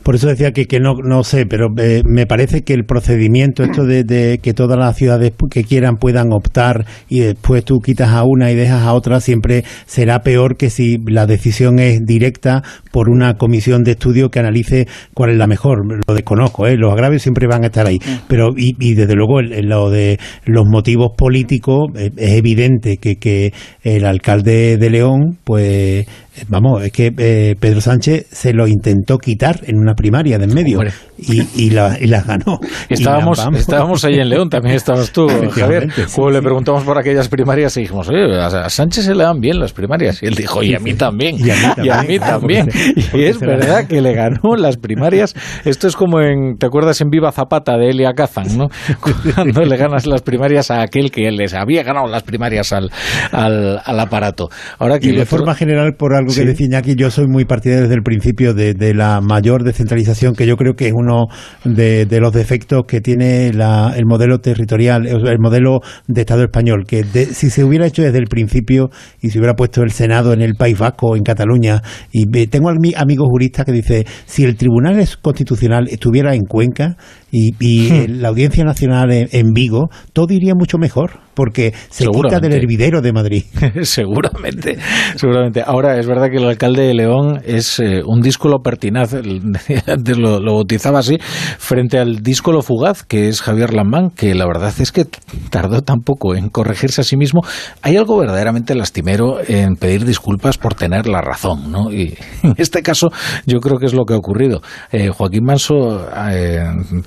Por 0.02 0.14
eso 0.14 0.26
decía 0.26 0.52
que, 0.52 0.66
que 0.66 0.80
no, 0.80 0.94
no 1.02 1.22
sé, 1.22 1.46
pero 1.46 1.68
eh, 1.78 2.02
me 2.04 2.26
parece 2.26 2.62
que 2.62 2.74
el 2.74 2.84
procedimiento 2.84 3.62
esto 3.62 3.84
de 3.84 4.35
que, 4.36 4.42
que 4.42 4.54
todas 4.54 4.78
las 4.78 4.96
ciudades 4.96 5.32
que 5.50 5.64
quieran 5.64 5.96
puedan 5.96 6.32
optar 6.32 6.86
y 7.08 7.20
después 7.20 7.64
tú 7.64 7.78
quitas 7.80 8.10
a 8.10 8.24
una 8.24 8.50
y 8.50 8.54
dejas 8.54 8.82
a 8.82 8.94
otra, 8.94 9.20
siempre 9.20 9.64
será 9.86 10.20
peor 10.20 10.56
que 10.56 10.70
si 10.70 10.98
la 11.06 11.26
decisión 11.26 11.78
es 11.78 12.00
directa 12.04 12.62
por 12.92 13.08
una 13.08 13.34
comisión 13.34 13.84
de 13.84 13.92
estudio 13.92 14.30
que 14.30 14.38
analice 14.38 14.86
cuál 15.14 15.30
es 15.30 15.36
la 15.36 15.46
mejor. 15.46 15.84
Lo 16.06 16.14
desconozco, 16.14 16.66
¿eh? 16.66 16.76
los 16.76 16.92
agravios 16.92 17.22
siempre 17.22 17.46
van 17.46 17.64
a 17.64 17.66
estar 17.66 17.86
ahí. 17.86 17.96
Mm. 17.96 18.26
Pero, 18.28 18.50
y, 18.56 18.74
y 18.78 18.94
desde 18.94 19.14
luego, 19.14 19.40
en 19.40 19.68
lo 19.68 19.90
de 19.90 20.18
los 20.44 20.64
motivos 20.66 21.10
políticos, 21.16 21.90
eh, 21.96 22.10
es 22.16 22.32
evidente 22.32 22.96
que, 22.96 23.16
que 23.16 23.52
el 23.82 24.04
alcalde 24.04 24.76
de 24.76 24.90
León, 24.90 25.38
pues 25.44 26.06
Vamos, 26.48 26.82
es 26.84 26.92
que 26.92 27.12
eh, 27.16 27.56
Pedro 27.58 27.80
Sánchez 27.80 28.26
se 28.30 28.52
lo 28.52 28.66
intentó 28.66 29.18
quitar 29.18 29.60
en 29.64 29.78
una 29.78 29.94
primaria 29.94 30.38
de 30.38 30.46
en 30.46 30.54
medio 30.54 30.80
y, 31.18 31.42
y, 31.54 31.70
la, 31.70 31.96
y 32.00 32.06
las 32.06 32.26
ganó. 32.26 32.58
Estábamos, 32.88 33.44
estábamos 33.54 34.04
ahí 34.04 34.14
en 34.14 34.28
León, 34.28 34.48
también 34.48 34.76
estabas 34.76 35.10
tú, 35.12 35.28
Javier. 35.50 35.88
Cuando 36.14 36.32
le 36.32 36.42
preguntamos 36.42 36.84
por 36.84 36.98
aquellas 36.98 37.28
primarias 37.28 37.76
y 37.76 37.82
dijimos, 37.82 38.08
oye, 38.08 38.38
a 38.38 38.68
Sánchez 38.68 39.06
se 39.06 39.14
le 39.14 39.24
dan 39.24 39.40
bien 39.40 39.58
las 39.58 39.72
primarias. 39.72 40.22
Y 40.22 40.26
él 40.26 40.34
dijo, 40.34 40.62
y 40.62 40.74
a 40.74 40.78
mí 40.78 40.94
también. 40.94 41.36
Y 41.38 41.50
a 41.88 42.02
mí 42.02 42.18
también. 42.18 42.68
Y, 43.12 43.24
es 43.24 43.40
verdad 43.40 43.86
que 43.86 44.00
le 44.00 44.14
ganó 44.14 44.56
las 44.56 44.76
primarias. 44.76 45.34
Esto 45.64 45.88
es 45.88 45.96
como 45.96 46.20
en, 46.20 46.56
¿te 46.58 46.66
acuerdas 46.66 47.00
en 47.00 47.08
Viva 47.10 47.32
Zapata 47.32 47.76
de 47.76 47.90
Elia 47.90 48.12
Kazan, 48.14 48.56
no? 48.56 48.68
Cuando 49.34 49.62
le 49.62 49.76
ganas 49.76 50.06
las 50.06 50.22
primarias 50.22 50.70
a 50.70 50.82
aquel 50.82 51.10
que 51.10 51.30
les 51.30 51.54
había 51.54 51.82
ganado 51.82 52.06
las 52.06 52.22
primarias 52.22 52.72
al, 52.72 52.90
al, 53.32 53.80
al 53.84 54.00
aparato. 54.00 54.48
Ahora 54.78 54.98
que 54.98 55.08
y 55.08 55.16
de 55.16 55.26
forma 55.26 55.54
general, 55.54 55.94
por 55.96 56.14
algo 56.14 56.25
que 56.34 56.44
decía 56.44 56.66
Iñaki, 56.66 56.94
yo 56.94 57.10
soy 57.10 57.26
muy 57.26 57.44
partidario 57.44 57.82
desde 57.82 57.94
el 57.94 58.02
principio 58.02 58.54
de, 58.54 58.74
de, 58.74 58.94
la 58.94 59.20
mayor 59.20 59.64
descentralización, 59.64 60.34
que 60.34 60.46
yo 60.46 60.56
creo 60.56 60.74
que 60.74 60.88
es 60.88 60.92
uno 60.94 61.26
de, 61.64 62.06
de 62.06 62.20
los 62.20 62.32
defectos 62.32 62.82
que 62.86 63.00
tiene 63.00 63.52
la, 63.52 63.94
el 63.96 64.06
modelo 64.06 64.38
territorial, 64.38 65.06
el 65.06 65.38
modelo 65.38 65.80
de 66.06 66.20
Estado 66.20 66.42
español, 66.42 66.84
que 66.86 67.04
si 67.04 67.50
se 67.50 67.64
hubiera 67.64 67.86
hecho 67.86 68.02
desde 68.02 68.18
el 68.18 68.26
principio 68.26 68.90
y 69.20 69.30
se 69.30 69.38
hubiera 69.38 69.54
puesto 69.54 69.82
el 69.82 69.90
Senado 69.90 70.32
en 70.32 70.42
el 70.42 70.54
País 70.54 70.78
Vasco, 70.78 71.16
en 71.16 71.22
Cataluña, 71.22 71.82
y 72.12 72.26
tengo 72.46 72.70
amigos 72.70 73.28
juristas 73.30 73.66
que 73.66 73.72
dice 73.72 74.06
si 74.24 74.44
el 74.44 74.56
Tribunal 74.56 74.96
Constitucional 75.22 75.88
estuviera 75.88 76.34
en 76.34 76.42
Cuenca 76.42 76.96
y, 77.30 77.52
y 77.58 77.90
hmm. 77.90 78.20
la 78.20 78.28
Audiencia 78.28 78.64
Nacional 78.64 79.10
en 79.10 79.52
Vigo, 79.52 79.88
todo 80.12 80.32
iría 80.32 80.54
mucho 80.54 80.78
mejor 80.78 81.26
porque 81.36 81.74
se 81.90 82.06
quita 82.06 82.40
del 82.40 82.54
hervidero 82.54 83.02
de 83.02 83.12
Madrid. 83.12 83.44
seguramente, 83.82 84.78
seguramente. 85.16 85.62
Ahora, 85.64 85.98
es 85.98 86.06
verdad 86.06 86.30
que 86.30 86.38
el 86.38 86.48
alcalde 86.48 86.82
de 86.82 86.94
León 86.94 87.40
es 87.44 87.78
eh, 87.78 88.00
un 88.04 88.22
díscolo 88.22 88.60
pertinaz, 88.60 89.14
antes 89.86 90.18
lo, 90.18 90.40
lo, 90.40 90.54
bautizaba 90.54 91.00
así, 91.00 91.18
frente 91.58 91.98
al 91.98 92.22
díscolo 92.22 92.62
fugaz, 92.62 93.02
que 93.02 93.28
es 93.28 93.42
Javier 93.42 93.74
Lambán, 93.74 94.10
que 94.10 94.34
la 94.34 94.46
verdad 94.46 94.72
es 94.78 94.90
que 94.92 95.04
tardó 95.50 95.82
tan 95.82 96.00
poco 96.00 96.34
en 96.34 96.48
corregirse 96.48 97.02
a 97.02 97.04
sí 97.04 97.18
mismo. 97.18 97.42
Hay 97.82 97.96
algo 97.96 98.16
verdaderamente 98.16 98.74
lastimero 98.74 99.38
en 99.46 99.76
pedir 99.76 100.06
disculpas 100.06 100.56
por 100.56 100.74
tener 100.74 101.06
la 101.06 101.20
razón, 101.20 101.70
¿no? 101.70 101.92
Y 101.92 102.16
en 102.42 102.54
este 102.56 102.82
caso 102.82 103.10
yo 103.44 103.60
creo 103.60 103.78
que 103.78 103.86
es 103.86 103.94
lo 103.94 104.04
que 104.04 104.14
ha 104.14 104.16
ocurrido. 104.16 104.62
Eh, 104.90 105.10
Joaquín 105.10 105.44
Manso 105.44 106.08
eh, 106.30 106.64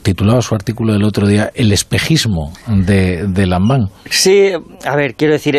titulaba 0.09 0.41
su 0.41 0.55
artículo 0.55 0.93
del 0.93 1.03
otro 1.03 1.27
día 1.27 1.51
El 1.53 1.71
espejismo 1.71 2.51
de, 2.67 3.27
de 3.27 3.45
Lambán. 3.45 3.89
Sí, 4.09 4.51
a 4.85 4.95
ver, 4.95 5.13
quiero 5.15 5.33
decir, 5.33 5.55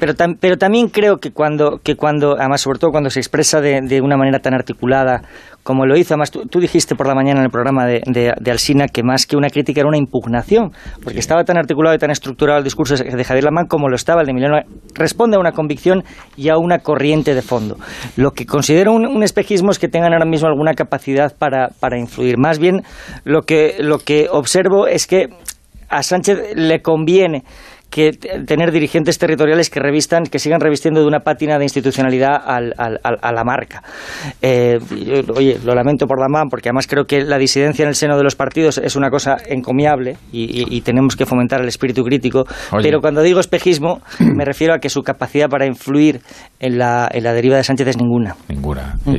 pero, 0.00 0.14
pero 0.40 0.56
también 0.56 0.88
creo 0.88 1.18
que 1.18 1.32
cuando, 1.32 1.80
que 1.82 1.96
cuando, 1.96 2.36
además 2.38 2.62
sobre 2.62 2.78
todo 2.78 2.90
cuando 2.90 3.10
se 3.10 3.20
expresa 3.20 3.60
de, 3.60 3.82
de 3.82 4.00
una 4.00 4.16
manera 4.16 4.38
tan 4.38 4.54
articulada 4.54 5.22
como 5.64 5.86
lo 5.86 5.96
hizo, 5.96 6.14
además 6.14 6.30
tú, 6.30 6.60
dijiste 6.60 6.94
por 6.94 7.08
la 7.08 7.14
mañana 7.14 7.40
en 7.40 7.46
el 7.46 7.50
programa 7.50 7.86
de, 7.86 8.02
de, 8.06 8.50
Alsina 8.50 8.86
que 8.86 9.02
más 9.02 9.26
que 9.26 9.34
una 9.34 9.48
crítica 9.48 9.80
era 9.80 9.88
una 9.88 9.96
impugnación, 9.96 10.72
porque 11.02 11.18
estaba 11.18 11.42
tan 11.42 11.56
articulado 11.56 11.96
y 11.96 11.98
tan 11.98 12.10
estructurado 12.10 12.58
el 12.58 12.64
discurso 12.64 12.94
de 12.96 13.24
Javier 13.24 13.44
Lamán 13.44 13.66
como 13.66 13.88
lo 13.88 13.96
estaba 13.96 14.20
el 14.20 14.26
de 14.26 14.32
Emiliano. 14.32 14.60
Responde 14.94 15.36
a 15.36 15.40
una 15.40 15.52
convicción 15.52 16.04
y 16.36 16.50
a 16.50 16.58
una 16.58 16.80
corriente 16.80 17.34
de 17.34 17.40
fondo. 17.40 17.78
Lo 18.16 18.32
que 18.32 18.44
considero 18.44 18.92
un, 18.92 19.06
un 19.06 19.22
espejismo 19.22 19.70
es 19.70 19.78
que 19.78 19.88
tengan 19.88 20.12
ahora 20.12 20.26
mismo 20.26 20.48
alguna 20.48 20.74
capacidad 20.74 21.34
para, 21.36 21.68
para 21.80 21.98
influir. 21.98 22.36
Más 22.36 22.58
bien, 22.58 22.82
lo 23.24 23.42
que, 23.42 23.76
lo 23.80 23.98
que 23.98 24.28
observo 24.30 24.86
es 24.86 25.06
que 25.06 25.28
a 25.88 26.02
Sánchez 26.02 26.56
le 26.56 26.82
conviene 26.82 27.44
que 27.94 28.10
tener 28.10 28.72
dirigentes 28.72 29.18
territoriales 29.18 29.70
que 29.70 29.78
revistan, 29.78 30.24
que 30.24 30.40
sigan 30.40 30.60
revistiendo 30.60 31.00
de 31.00 31.06
una 31.06 31.20
pátina 31.20 31.58
de 31.58 31.64
institucionalidad 31.64 32.42
al, 32.44 32.74
al, 32.76 32.98
a 33.04 33.32
la 33.32 33.44
marca. 33.44 33.84
Eh, 34.42 34.80
oye, 35.32 35.60
lo 35.64 35.76
lamento 35.76 36.08
por 36.08 36.18
la 36.18 36.26
MAN, 36.28 36.48
porque 36.50 36.70
además 36.70 36.88
creo 36.88 37.04
que 37.04 37.22
la 37.22 37.38
disidencia 37.38 37.84
en 37.84 37.90
el 37.90 37.94
seno 37.94 38.16
de 38.16 38.24
los 38.24 38.34
partidos 38.34 38.78
es 38.78 38.96
una 38.96 39.10
cosa 39.10 39.36
encomiable 39.46 40.16
y, 40.32 40.80
tenemos 40.80 41.14
que 41.14 41.24
fomentar 41.24 41.60
el 41.60 41.68
espíritu 41.68 42.02
crítico. 42.02 42.44
Pero 42.82 43.00
cuando 43.00 43.22
digo 43.22 43.38
espejismo, 43.38 44.00
me 44.18 44.44
refiero 44.44 44.74
a 44.74 44.78
que 44.78 44.90
su 44.90 45.02
capacidad 45.02 45.48
para 45.48 45.64
influir 45.64 46.20
en 46.58 46.78
la, 46.78 47.08
en 47.12 47.22
la 47.22 47.32
deriva 47.32 47.56
de 47.56 47.62
Sánchez 47.62 47.88
es 47.88 47.96
ninguna. 47.96 48.34
Ninguna. 48.48 48.96
Mm. 49.04 49.14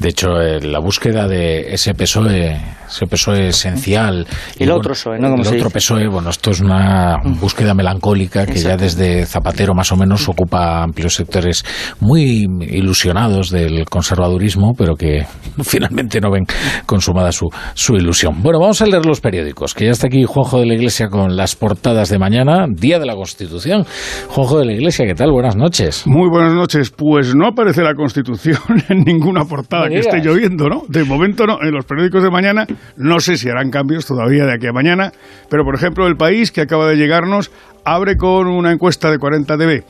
De 0.00 0.08
hecho, 0.08 0.40
eh, 0.40 0.60
la 0.60 0.80
búsqueda 0.80 1.28
de 1.28 1.72
ese 1.72 1.94
PSOE, 1.94 2.60
ese 2.88 3.06
PSOE 3.06 3.48
esencial. 3.48 4.26
Y 4.58 4.64
el 4.64 4.72
otro 4.72 4.94
PSOE, 4.94 5.18
¿no? 5.20 5.36
el 5.36 5.46
otro 5.46 5.70
PSOE, 5.70 6.08
bueno, 6.08 6.30
esto 6.30 6.50
es 6.50 6.60
una 6.60 7.18
mm. 7.22 7.40
búsqueda 7.40 7.72
melancólica 7.72 8.15
que 8.16 8.58
ya 8.58 8.76
desde 8.76 9.26
Zapatero 9.26 9.74
más 9.74 9.92
o 9.92 9.96
menos 9.96 10.28
ocupa 10.28 10.82
amplios 10.82 11.14
sectores 11.14 11.64
muy 12.00 12.46
ilusionados 12.60 13.50
del 13.50 13.84
conservadurismo, 13.84 14.72
pero 14.76 14.94
que 14.94 15.26
finalmente 15.62 16.20
no 16.20 16.30
ven 16.30 16.44
consumada 16.86 17.30
su, 17.32 17.46
su 17.74 17.94
ilusión. 17.94 18.42
Bueno, 18.42 18.58
vamos 18.58 18.80
a 18.80 18.86
leer 18.86 19.04
los 19.04 19.20
periódicos, 19.20 19.74
que 19.74 19.84
ya 19.84 19.90
está 19.90 20.06
aquí 20.06 20.24
Juanjo 20.24 20.60
de 20.60 20.66
la 20.66 20.74
Iglesia 20.74 21.08
con 21.08 21.36
las 21.36 21.56
portadas 21.56 22.08
de 22.08 22.18
mañana, 22.18 22.66
Día 22.68 22.98
de 22.98 23.06
la 23.06 23.14
Constitución. 23.14 23.84
Juanjo 24.28 24.60
de 24.60 24.66
la 24.66 24.72
Iglesia, 24.72 25.06
¿qué 25.06 25.14
tal? 25.14 25.30
Buenas 25.30 25.56
noches. 25.56 26.06
Muy 26.06 26.30
buenas 26.30 26.54
noches. 26.54 26.90
Pues 26.90 27.34
no 27.34 27.48
aparece 27.48 27.82
la 27.82 27.94
Constitución 27.94 28.58
en 28.88 29.00
ninguna 29.04 29.44
portada 29.44 29.88
que 29.88 29.98
esté 29.98 30.20
lloviendo, 30.20 30.68
¿no? 30.68 30.82
De 30.88 31.04
momento 31.04 31.46
no. 31.46 31.58
En 31.62 31.72
los 31.72 31.84
periódicos 31.84 32.22
de 32.22 32.30
mañana 32.30 32.66
no 32.96 33.20
sé 33.20 33.36
si 33.36 33.48
harán 33.50 33.70
cambios 33.70 34.06
todavía 34.06 34.46
de 34.46 34.54
aquí 34.54 34.66
a 34.66 34.72
mañana, 34.72 35.12
pero 35.50 35.64
por 35.64 35.74
ejemplo 35.74 36.06
El 36.06 36.16
País, 36.16 36.50
que 36.50 36.62
acaba 36.62 36.88
de 36.88 36.96
llegarnos, 36.96 37.50
abre 37.86 38.16
con 38.16 38.48
una 38.48 38.72
encuesta 38.72 39.10
de 39.12 39.18
40 39.18 39.56
dB. 39.56 39.84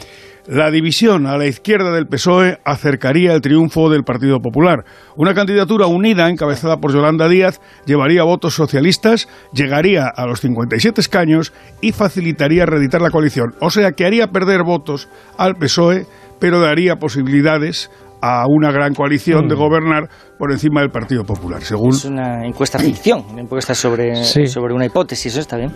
La 0.47 0.71
división 0.71 1.27
a 1.27 1.37
la 1.37 1.47
izquierda 1.47 1.91
del 1.91 2.07
PSOE 2.07 2.61
acercaría 2.65 3.33
el 3.33 3.41
triunfo 3.41 3.91
del 3.91 4.05
Partido 4.05 4.41
Popular. 4.41 4.85
Una 5.17 5.35
candidatura 5.35 5.87
unida, 5.87 6.29
encabezada 6.29 6.77
por 6.77 6.93
Yolanda 6.93 7.29
Díaz, 7.29 7.61
llevaría 7.85 8.23
votos 8.23 8.55
socialistas, 8.55 9.29
llegaría 9.53 10.07
a 10.07 10.27
los 10.27 10.43
57 10.43 11.01
escaños 11.01 11.53
y 11.81 11.91
facilitaría 11.91 12.65
reeditar 12.65 13.01
la 13.01 13.11
coalición. 13.11 13.55
O 13.61 13.71
sea, 13.71 13.93
que 13.93 14.05
haría 14.05 14.29
perder 14.29 14.63
votos 14.63 15.09
al 15.37 15.57
PSOE, 15.57 16.07
pero 16.39 16.61
daría 16.61 16.97
posibilidades 16.97 17.91
a 18.27 18.47
una 18.49 18.73
gran 18.73 18.95
coalición 18.95 19.49
de 19.49 19.55
mm. 19.55 19.59
gobernar 19.59 20.09
por 20.39 20.53
encima 20.53 20.81
del 20.81 20.91
Partido 20.91 21.25
Popular. 21.25 21.63
Según 21.63 21.91
es 21.91 22.05
una 22.05 22.45
encuesta 22.47 22.79
ficción, 22.79 23.25
una 23.31 23.43
encuesta 23.43 23.75
sobre, 23.75 24.25
sobre 24.25 24.75
una 24.75 24.87
hipótesis, 24.87 25.33
eso 25.33 25.41
está 25.41 25.57
bien. 25.57 25.73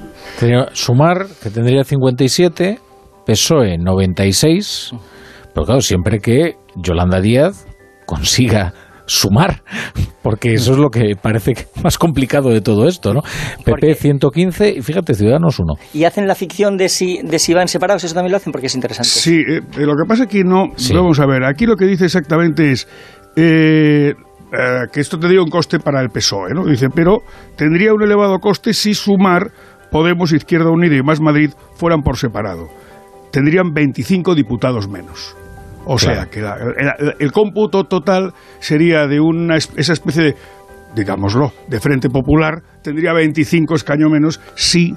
sumar, 0.73 1.27
que 1.43 1.51
tendría 1.51 1.85
57, 1.85 2.79
PSOE 3.27 3.79
96, 3.79 4.93
pero 5.55 5.67
claro, 5.67 5.81
siempre 5.81 6.19
que 6.19 6.57
Yolanda 6.77 7.21
Díaz 7.21 7.67
consiga 8.07 8.73
sumar, 9.11 9.63
porque 10.23 10.55
eso 10.55 10.73
es 10.73 10.79
lo 10.79 10.89
que 10.91 11.17
parece 11.21 11.67
más 11.83 11.99
complicado 11.99 12.51
de 12.51 12.61
todo 12.61 12.87
esto, 12.87 13.13
¿no? 13.13 13.23
PP 13.65 13.95
115 13.95 14.71
y 14.71 14.83
fíjate, 14.83 15.15
Ciudadanos 15.15 15.59
1. 15.59 15.75
¿Y 15.95 16.05
hacen 16.05 16.29
la 16.29 16.37
ficción 16.37 16.77
de 16.77 16.89
si, 16.89 17.21
de 17.23 17.39
si 17.41 17.53
van 17.53 17.67
separados? 17.67 18.05
Eso 18.05 18.15
también 18.15 18.31
lo 18.31 18.37
hacen 18.37 18.53
porque 18.53 18.69
es 18.69 18.75
interesante. 18.75 19.11
Sí, 19.11 19.41
eh, 19.41 19.61
lo 19.79 19.95
que 19.97 20.05
pasa 20.07 20.25
es 20.25 20.29
que 20.29 20.45
no, 20.45 20.69
vamos 20.95 21.19
a 21.19 21.27
ver, 21.27 21.45
aquí 21.45 21.67
lo 21.67 21.77
que 21.77 21.87
dice 21.87 22.05
exactamente 22.05 22.71
es... 22.71 22.87
Eh, 23.37 24.15
eh, 24.53 24.87
que 24.93 24.99
esto 25.01 25.17
tendría 25.17 25.43
un 25.43 25.49
coste 25.49 25.79
para 25.79 26.01
el 26.01 26.09
PSOE, 26.09 26.55
¿no? 26.55 26.65
Dice, 26.65 26.89
pero 26.93 27.19
tendría 27.57 27.95
un 27.95 28.03
elevado 28.03 28.41
coste 28.41 28.75
si 28.75 28.95
sumar 28.95 29.53
Podemos, 29.91 30.33
Izquierda 30.33 30.71
Unida 30.71 30.97
y 30.97 31.03
Más 31.03 31.21
Madrid 31.21 31.51
fueran 31.75 32.03
por 32.03 32.17
separado. 32.17 32.69
Tendrían 33.33 33.73
25 33.73 34.35
diputados 34.35 34.89
menos. 34.89 35.37
O 35.87 35.99
sea, 35.99 36.27
que 36.27 36.41
el, 37.19 37.33
cómputo 37.33 37.85
total 37.85 38.33
sería 38.59 39.07
de 39.07 39.21
una 39.21 39.57
esa 39.57 39.93
especie 39.93 40.23
de, 40.23 40.35
digámoslo, 40.95 41.53
de 41.69 41.81
Frente 41.81 42.09
Popular, 42.09 42.63
tendría 42.83 43.13
25 43.13 43.75
escaños 43.75 44.11
menos 44.11 44.41
si 44.55 44.95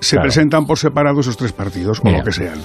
se 0.00 0.16
presentan 0.18 0.66
por 0.66 0.78
separado 0.78 1.20
esos 1.20 1.36
tres 1.36 1.52
partidos, 1.52 2.00
o 2.02 2.10
lo 2.10 2.22
que 2.22 2.32
sean. 2.32 2.58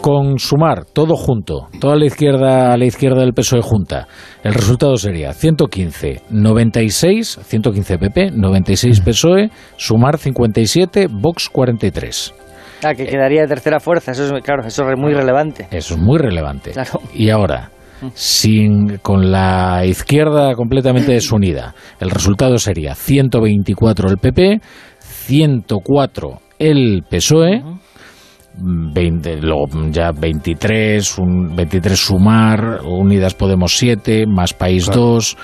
Con 0.00 0.38
sumar 0.38 0.84
todo 0.84 1.16
junto, 1.16 1.68
toda 1.80 1.96
la 1.96 2.06
izquierda 2.06 2.72
a 2.72 2.76
la 2.76 2.84
izquierda 2.84 3.20
del 3.20 3.34
PSOE 3.34 3.60
junta, 3.60 4.06
el 4.44 4.54
resultado 4.54 4.96
sería 4.96 5.32
115, 5.32 6.22
96, 6.30 7.40
115 7.42 7.98
PP, 7.98 8.30
96 8.30 9.00
PSOE, 9.00 9.50
sumar 9.76 10.18
57, 10.18 11.08
Vox 11.10 11.48
43. 11.48 12.34
Ah, 12.82 12.94
que 12.94 13.06
quedaría 13.06 13.42
de 13.42 13.48
tercera 13.48 13.80
fuerza, 13.80 14.12
eso 14.12 14.36
es, 14.36 14.42
claro, 14.42 14.66
eso 14.66 14.88
es 14.90 14.98
muy 14.98 15.14
relevante. 15.14 15.66
Eso 15.70 15.94
es 15.94 16.00
muy 16.00 16.18
relevante. 16.18 16.72
Y 17.14 17.30
ahora, 17.30 17.70
sin, 18.14 18.98
con 18.98 19.30
la 19.30 19.84
izquierda 19.86 20.54
completamente 20.54 21.12
desunida, 21.12 21.74
el 22.00 22.10
resultado 22.10 22.58
sería 22.58 22.94
124 22.94 24.10
el 24.10 24.18
PP, 24.18 24.60
104 24.98 26.38
el 26.58 27.02
PSOE. 27.08 27.62
20, 28.58 29.36
luego 29.42 29.66
ya 29.90 30.12
23, 30.12 31.18
un 31.18 31.54
23 31.54 31.98
sumar, 31.98 32.80
Unidas 32.86 33.34
Podemos 33.34 33.76
7, 33.76 34.24
Más 34.26 34.54
País 34.54 34.86
2 34.86 35.36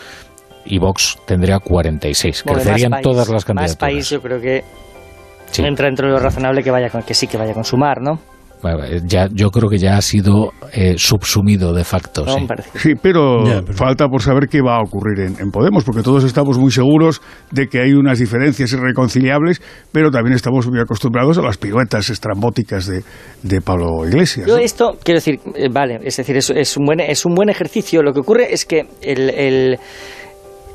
y 0.64 0.78
Vox 0.78 1.18
tendría 1.26 1.58
46. 1.58 2.42
Crecerían 2.42 3.02
todas 3.02 3.28
las 3.28 3.44
candidaturas. 3.44 3.80
Más 3.82 3.90
País 3.90 4.08
yo 4.08 4.22
creo 4.22 4.40
que 4.40 4.64
entra 5.58 5.86
dentro 5.86 6.06
de 6.06 6.12
lo 6.14 6.18
razonable 6.18 6.62
que 6.62 6.70
vaya 6.70 6.90
con, 6.90 7.02
que 7.02 7.14
sí 7.14 7.26
que 7.26 7.36
vaya 7.36 7.54
con 7.54 7.64
sumar, 7.64 8.00
¿no? 8.00 8.18
ya, 9.04 9.28
yo 9.32 9.50
creo 9.50 9.68
que 9.68 9.78
ya 9.78 9.96
ha 9.96 10.02
sido 10.02 10.52
eh, 10.72 10.94
subsumido 10.96 11.72
de 11.72 11.84
facto. 11.84 12.24
sí. 12.76 12.94
pero, 13.00 13.44
falta 13.72 14.08
por 14.08 14.22
saber 14.22 14.48
qué 14.48 14.60
va 14.60 14.76
a 14.76 14.80
ocurrir 14.80 15.34
en, 15.38 15.50
Podemos, 15.50 15.84
porque 15.84 16.02
todos 16.02 16.24
estamos 16.24 16.58
muy 16.58 16.70
seguros 16.70 17.20
de 17.50 17.66
que 17.66 17.80
hay 17.80 17.92
unas 17.92 18.18
diferencias 18.18 18.72
irreconciliables, 18.72 19.60
pero 19.90 20.10
también 20.10 20.34
estamos 20.34 20.66
muy 20.68 20.80
acostumbrados 20.80 21.36
a 21.38 21.42
las 21.42 21.58
piruetas 21.58 22.08
estrambóticas 22.08 22.86
de, 22.86 23.60
Pablo 23.60 24.06
Iglesias. 24.06 24.46
Yo 24.46 24.56
esto, 24.56 24.96
quiero 25.02 25.18
decir, 25.18 25.40
eh, 25.54 25.68
vale, 25.70 26.00
es 26.02 26.16
decir, 26.16 26.36
es, 26.36 26.50
es, 26.50 26.76
un 26.76 26.86
buen, 26.86 27.00
es 27.00 27.26
un 27.26 27.34
buen 27.34 27.48
ejercicio. 27.48 28.02
Lo 28.02 28.12
que 28.12 28.20
ocurre 28.20 28.52
es 28.52 28.64
que 28.64 28.86
el, 29.02 29.78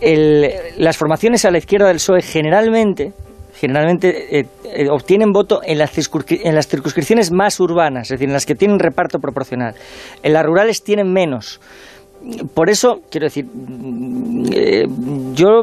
el, 0.02 0.52
las 0.78 0.98
formaciones 0.98 1.44
a 1.46 1.52
la 1.52 1.58
izquierda 1.58 1.88
del 1.88 1.98
PSOE 1.98 2.22
generalmente 2.22 3.14
generalmente 3.60 4.40
eh, 4.40 4.48
eh, 4.64 4.90
obtienen 4.90 5.32
voto 5.32 5.62
en 5.64 5.80
las, 5.80 5.92
en 6.30 6.56
las 6.56 6.68
circunscripciones 6.68 7.32
más 7.32 7.60
urbanas, 7.60 8.04
es 8.04 8.10
decir, 8.10 8.28
en 8.28 8.34
las 8.34 8.46
que 8.46 8.56
tienen 8.56 8.80
reparto 8.80 9.20
proporcional. 9.20 9.74
En 10.22 10.34
las 10.34 10.46
rurales 10.46 10.84
tienen 10.84 11.12
menos 11.12 11.60
por 12.54 12.70
eso, 12.70 13.02
quiero 13.10 13.26
decir, 13.26 13.46
eh, 14.52 14.86
yo 15.34 15.62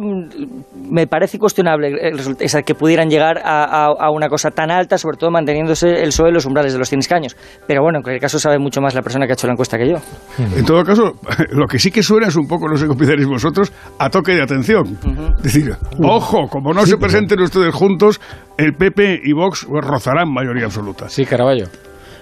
me 0.90 1.06
parece 1.06 1.38
cuestionable 1.38 1.88
el 1.88 2.64
que 2.64 2.74
pudieran 2.74 3.08
llegar 3.08 3.40
a, 3.44 4.10
una 4.10 4.28
cosa 4.28 4.50
tan 4.50 4.70
alta, 4.70 4.98
sobre 4.98 5.16
todo 5.16 5.30
manteniéndose 5.30 6.02
el 6.02 6.12
suelo 6.12 6.34
los 6.34 6.46
umbrales 6.46 6.72
de 6.72 6.78
los 6.78 6.88
100 6.88 7.00
escaños. 7.00 7.36
Pero 7.66 7.82
bueno, 7.82 7.98
en 7.98 8.02
cualquier 8.02 8.20
caso 8.20 8.38
sabe 8.38 8.58
mucho 8.58 8.80
más 8.80 8.94
la 8.94 9.02
persona 9.02 9.26
que 9.26 9.32
ha 9.32 9.34
hecho 9.34 9.46
la 9.46 9.54
encuesta 9.54 9.78
que 9.78 9.88
yo. 9.88 9.96
En 10.38 10.64
todo 10.64 10.82
caso, 10.84 11.12
lo 11.50 11.66
que 11.66 11.78
sí 11.78 11.90
que 11.90 12.02
suena 12.02 12.28
es 12.28 12.36
un 12.36 12.46
poco, 12.46 12.68
no 12.68 12.76
sé 12.76 12.86
qué 12.86 12.92
opináis 12.92 13.26
vosotros, 13.26 13.72
a 13.98 14.10
toque 14.10 14.32
de 14.32 14.42
atención. 14.42 14.98
Es 15.38 15.42
decir, 15.42 15.74
ojo, 16.02 16.48
como 16.48 16.72
no 16.72 16.86
se 16.86 16.96
presenten 16.96 17.40
ustedes 17.40 17.74
juntos, 17.74 18.20
el 18.58 18.74
PP 18.74 19.20
y 19.24 19.32
Vox 19.32 19.66
rozarán 19.68 20.32
mayoría 20.32 20.66
absoluta. 20.66 21.08
Sí, 21.08 21.24
Caraballo. 21.24 21.66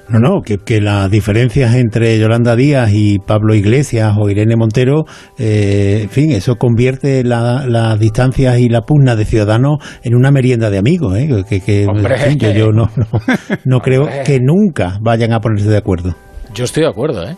No, 0.08 0.18
no, 0.18 0.42
que, 0.42 0.80
las 0.80 1.10
diferencias 1.10 1.74
entre 1.74 2.18
Yolanda 2.18 2.56
Díaz 2.56 2.90
y 2.92 3.18
Pablo 3.18 3.54
Iglesias 3.54 4.14
o 4.18 4.28
Irene 4.28 4.56
Montero, 4.56 5.04
eh, 5.38 6.00
en 6.02 6.10
fin, 6.10 6.32
eso 6.32 6.56
convierte 6.56 7.24
las 7.24 7.98
distancias 7.98 8.58
y 8.58 8.68
la 8.68 8.82
pugna 8.82 9.16
de 9.16 9.24
ciudadanos 9.24 9.78
en 10.02 10.14
una 10.14 10.30
merienda 10.30 10.70
de 10.70 10.78
amigos. 10.78 11.16
¿eh? 11.16 11.44
Que, 11.48 11.86
yo, 12.54 12.72
no, 12.72 12.90
no, 13.64 13.78
creo 13.80 14.08
que 14.24 14.38
nunca 14.40 14.98
vayan 15.00 15.32
a 15.32 15.40
ponerse 15.40 15.68
de 15.68 15.78
acuerdo. 15.78 16.14
Yo 16.52 16.64
estoy 16.64 16.82
de 16.82 16.90
acuerdo, 16.90 17.26
¿eh? 17.26 17.36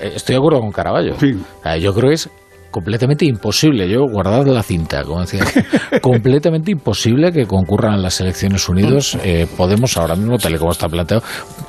Estoy 0.00 0.34
de 0.34 0.38
acuerdo 0.38 0.60
con 0.60 0.72
Caraballo. 0.72 1.14
Sí. 1.18 1.32
Yo 1.80 1.94
creo 1.94 2.08
que 2.08 2.14
es 2.14 2.28
completamente 2.72 3.24
imposible, 3.24 3.88
yo 3.88 4.00
guardad 4.10 4.44
la 4.46 4.64
cinta, 4.64 5.04
como 5.04 5.20
decía, 5.20 5.44
completamente 6.02 6.72
imposible 6.72 7.30
que 7.30 7.46
concurran 7.46 8.02
las 8.02 8.20
elecciones 8.20 8.68
unidos 8.68 9.16
eh, 9.22 9.46
Podemos 9.56 9.96
ahora 9.96 10.16
mismo, 10.16 10.38
tal 10.38 10.54
y 10.54 10.58
como 10.58 10.72
está 10.72 10.88
planteado. 10.88 11.22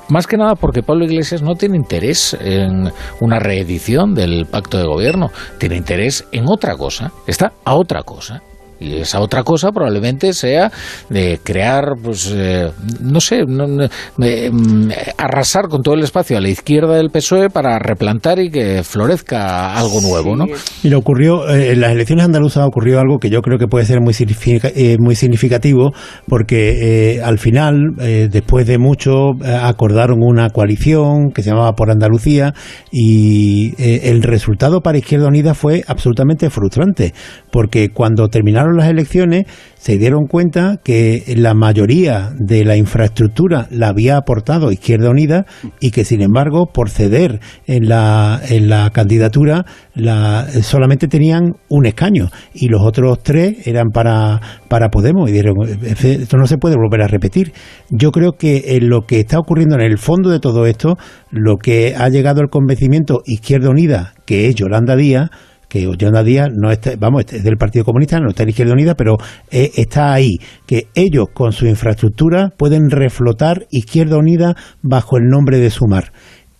Más 0.10 0.26
que 0.26 0.38
nada 0.38 0.56
porque 0.56 0.82
Pablo 0.82 1.06
Iglesias 1.06 1.44
no 1.44 1.54
tiene 1.54 1.78
interés 1.78 2.36
en 2.40 2.92
una 3.20 3.40
reedición 3.40 4.16
del 4.16 4.46
pacto 4.46 4.80
de 4.80 4.86
gobierno, 4.86 5.30
tiene 5.60 5.76
interés 5.76 6.26
en 6.32 6.46
otra 6.48 6.76
cosa, 6.76 7.12
está 7.28 7.54
a 7.66 7.76
otra 7.76 8.02
cosa. 8.04 8.42
Y 8.84 8.98
esa 8.98 9.22
otra 9.22 9.44
cosa 9.44 9.72
probablemente 9.72 10.34
sea 10.34 10.72
de 11.10 11.40
crear, 11.44 11.94
pues, 12.02 12.34
eh, 12.36 12.70
no 13.00 13.22
sé, 13.22 13.46
mm, 13.46 14.90
arrasar 15.18 15.70
con 15.70 15.82
todo 15.82 15.96
el 15.96 16.04
espacio 16.04 16.38
a 16.38 16.42
la 16.42 16.50
izquierda 16.50 16.96
del 16.96 17.10
PSOE 17.10 17.50
para 17.50 17.80
replantar 17.80 18.40
y 18.40 18.50
que 18.50 18.84
florezca 18.84 19.76
algo 19.78 20.02
nuevo, 20.02 20.36
¿no? 20.36 20.46
Y 20.84 20.90
le 20.90 20.96
ocurrió, 20.96 21.50
eh, 21.50 21.72
en 21.72 21.82
las 21.82 21.92
elecciones 21.92 22.26
andaluzas 22.26 22.66
ocurrió 22.68 23.00
algo 23.00 23.20
que 23.20 23.30
yo 23.30 23.42
creo 23.42 23.58
que 23.58 23.68
puede 23.68 23.86
ser 23.86 24.02
muy, 24.02 24.14
eh, 24.18 24.98
muy 25.00 25.16
significativo, 25.16 25.94
porque 26.28 27.22
al 27.24 27.40
final, 27.40 27.96
después 28.30 28.68
de 28.68 28.78
mucho, 28.78 29.32
acordaron 29.62 30.20
una 30.22 30.50
coalición 30.50 31.32
que 31.34 31.44
se 31.44 31.50
llamaba 31.50 31.74
Por 31.74 31.92
Andalucía 31.92 32.54
y 32.92 33.74
el 33.78 34.24
resultado 34.24 34.82
para 34.82 34.98
Izquierda 34.98 35.28
Unida 35.28 35.54
fue 35.54 35.84
absolutamente 35.88 36.50
frustrante, 36.50 37.14
porque 37.52 37.90
cuando 37.90 38.28
terminaron 38.28 38.73
las 38.76 38.88
elecciones 38.88 39.46
se 39.76 39.98
dieron 39.98 40.28
cuenta 40.28 40.80
que 40.84 41.24
la 41.36 41.54
mayoría 41.54 42.32
de 42.38 42.64
la 42.64 42.78
infraestructura 42.78 43.68
la 43.70 43.90
había 43.90 44.18
aportado 44.18 44.72
Izquierda 44.72 45.10
Unida 45.10 45.46
y 45.80 45.92
que 45.92 46.06
sin 46.06 46.22
embargo 46.22 46.68
por 46.74 46.90
ceder 46.90 47.42
en 47.68 47.90
la, 47.90 48.40
en 48.48 48.70
la 48.70 48.90
candidatura 48.92 49.66
la, 49.94 50.48
solamente 50.62 51.08
tenían 51.08 51.56
un 51.70 51.86
escaño 51.86 52.30
y 52.54 52.70
los 52.70 52.82
otros 52.82 53.20
tres 53.24 53.68
eran 53.68 53.90
para, 53.90 54.40
para 54.70 54.90
Podemos 54.90 55.30
y 55.30 55.34
dijeron 55.34 55.56
esto 55.84 56.38
no 56.38 56.48
se 56.48 56.58
puede 56.58 56.76
volver 56.76 57.02
a 57.02 57.08
repetir. 57.08 57.52
Yo 57.90 58.12
creo 58.12 58.34
que 58.34 58.78
en 58.78 58.90
lo 58.90 59.02
que 59.02 59.20
está 59.20 59.40
ocurriendo 59.40 59.76
en 59.76 59.82
el 59.82 59.98
fondo 59.98 60.30
de 60.30 60.40
todo 60.40 60.66
esto, 60.66 60.98
lo 61.30 61.58
que 61.58 61.96
ha 61.98 62.10
llegado 62.10 62.42
al 62.42 62.50
convencimiento 62.50 63.22
Izquierda 63.26 63.70
Unida, 63.70 64.14
que 64.26 64.48
es 64.48 64.56
Yolanda 64.56 64.96
Díaz, 64.96 65.30
que 65.74 65.82
Yolanda 65.82 66.22
Díaz 66.22 66.50
no 66.56 66.70
está, 66.70 66.92
vamos, 67.00 67.24
es 67.32 67.44
del 67.44 67.58
Partido 67.58 67.84
Comunista, 67.84 68.20
no 68.20 68.30
está 68.30 68.44
en 68.44 68.50
Izquierda 68.50 68.74
Unida, 68.74 68.94
pero 68.94 69.18
eh, 69.50 69.72
está 69.76 70.14
ahí, 70.14 70.38
que 70.68 70.86
ellos 70.94 71.30
con 71.34 71.52
su 71.52 71.66
infraestructura 71.66 72.52
pueden 72.56 72.92
reflotar 72.92 73.66
Izquierda 73.72 74.18
Unida 74.18 74.56
bajo 74.84 75.18
el 75.18 75.24
nombre 75.24 75.58
de 75.58 75.72
Sumar. 75.72 76.14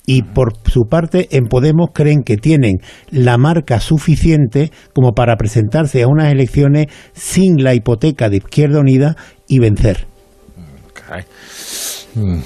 Y 0.08 0.24
por 0.24 0.54
su 0.66 0.86
parte, 0.90 1.28
en 1.30 1.46
Podemos 1.46 1.92
creen 1.94 2.24
que 2.24 2.38
tienen 2.38 2.78
la 3.12 3.38
marca 3.38 3.80
suficiente 3.80 4.72
como 4.96 5.12
para 5.12 5.36
presentarse 5.36 6.02
a 6.02 6.08
unas 6.08 6.32
elecciones 6.32 6.88
sin 7.14 7.64
la 7.64 7.76
hipoteca 7.76 8.30
de 8.30 8.38
Izquierda 8.38 8.80
Unida 8.80 9.16
y 9.48 9.60
vencer. 9.60 10.08
Mm. 12.16 12.40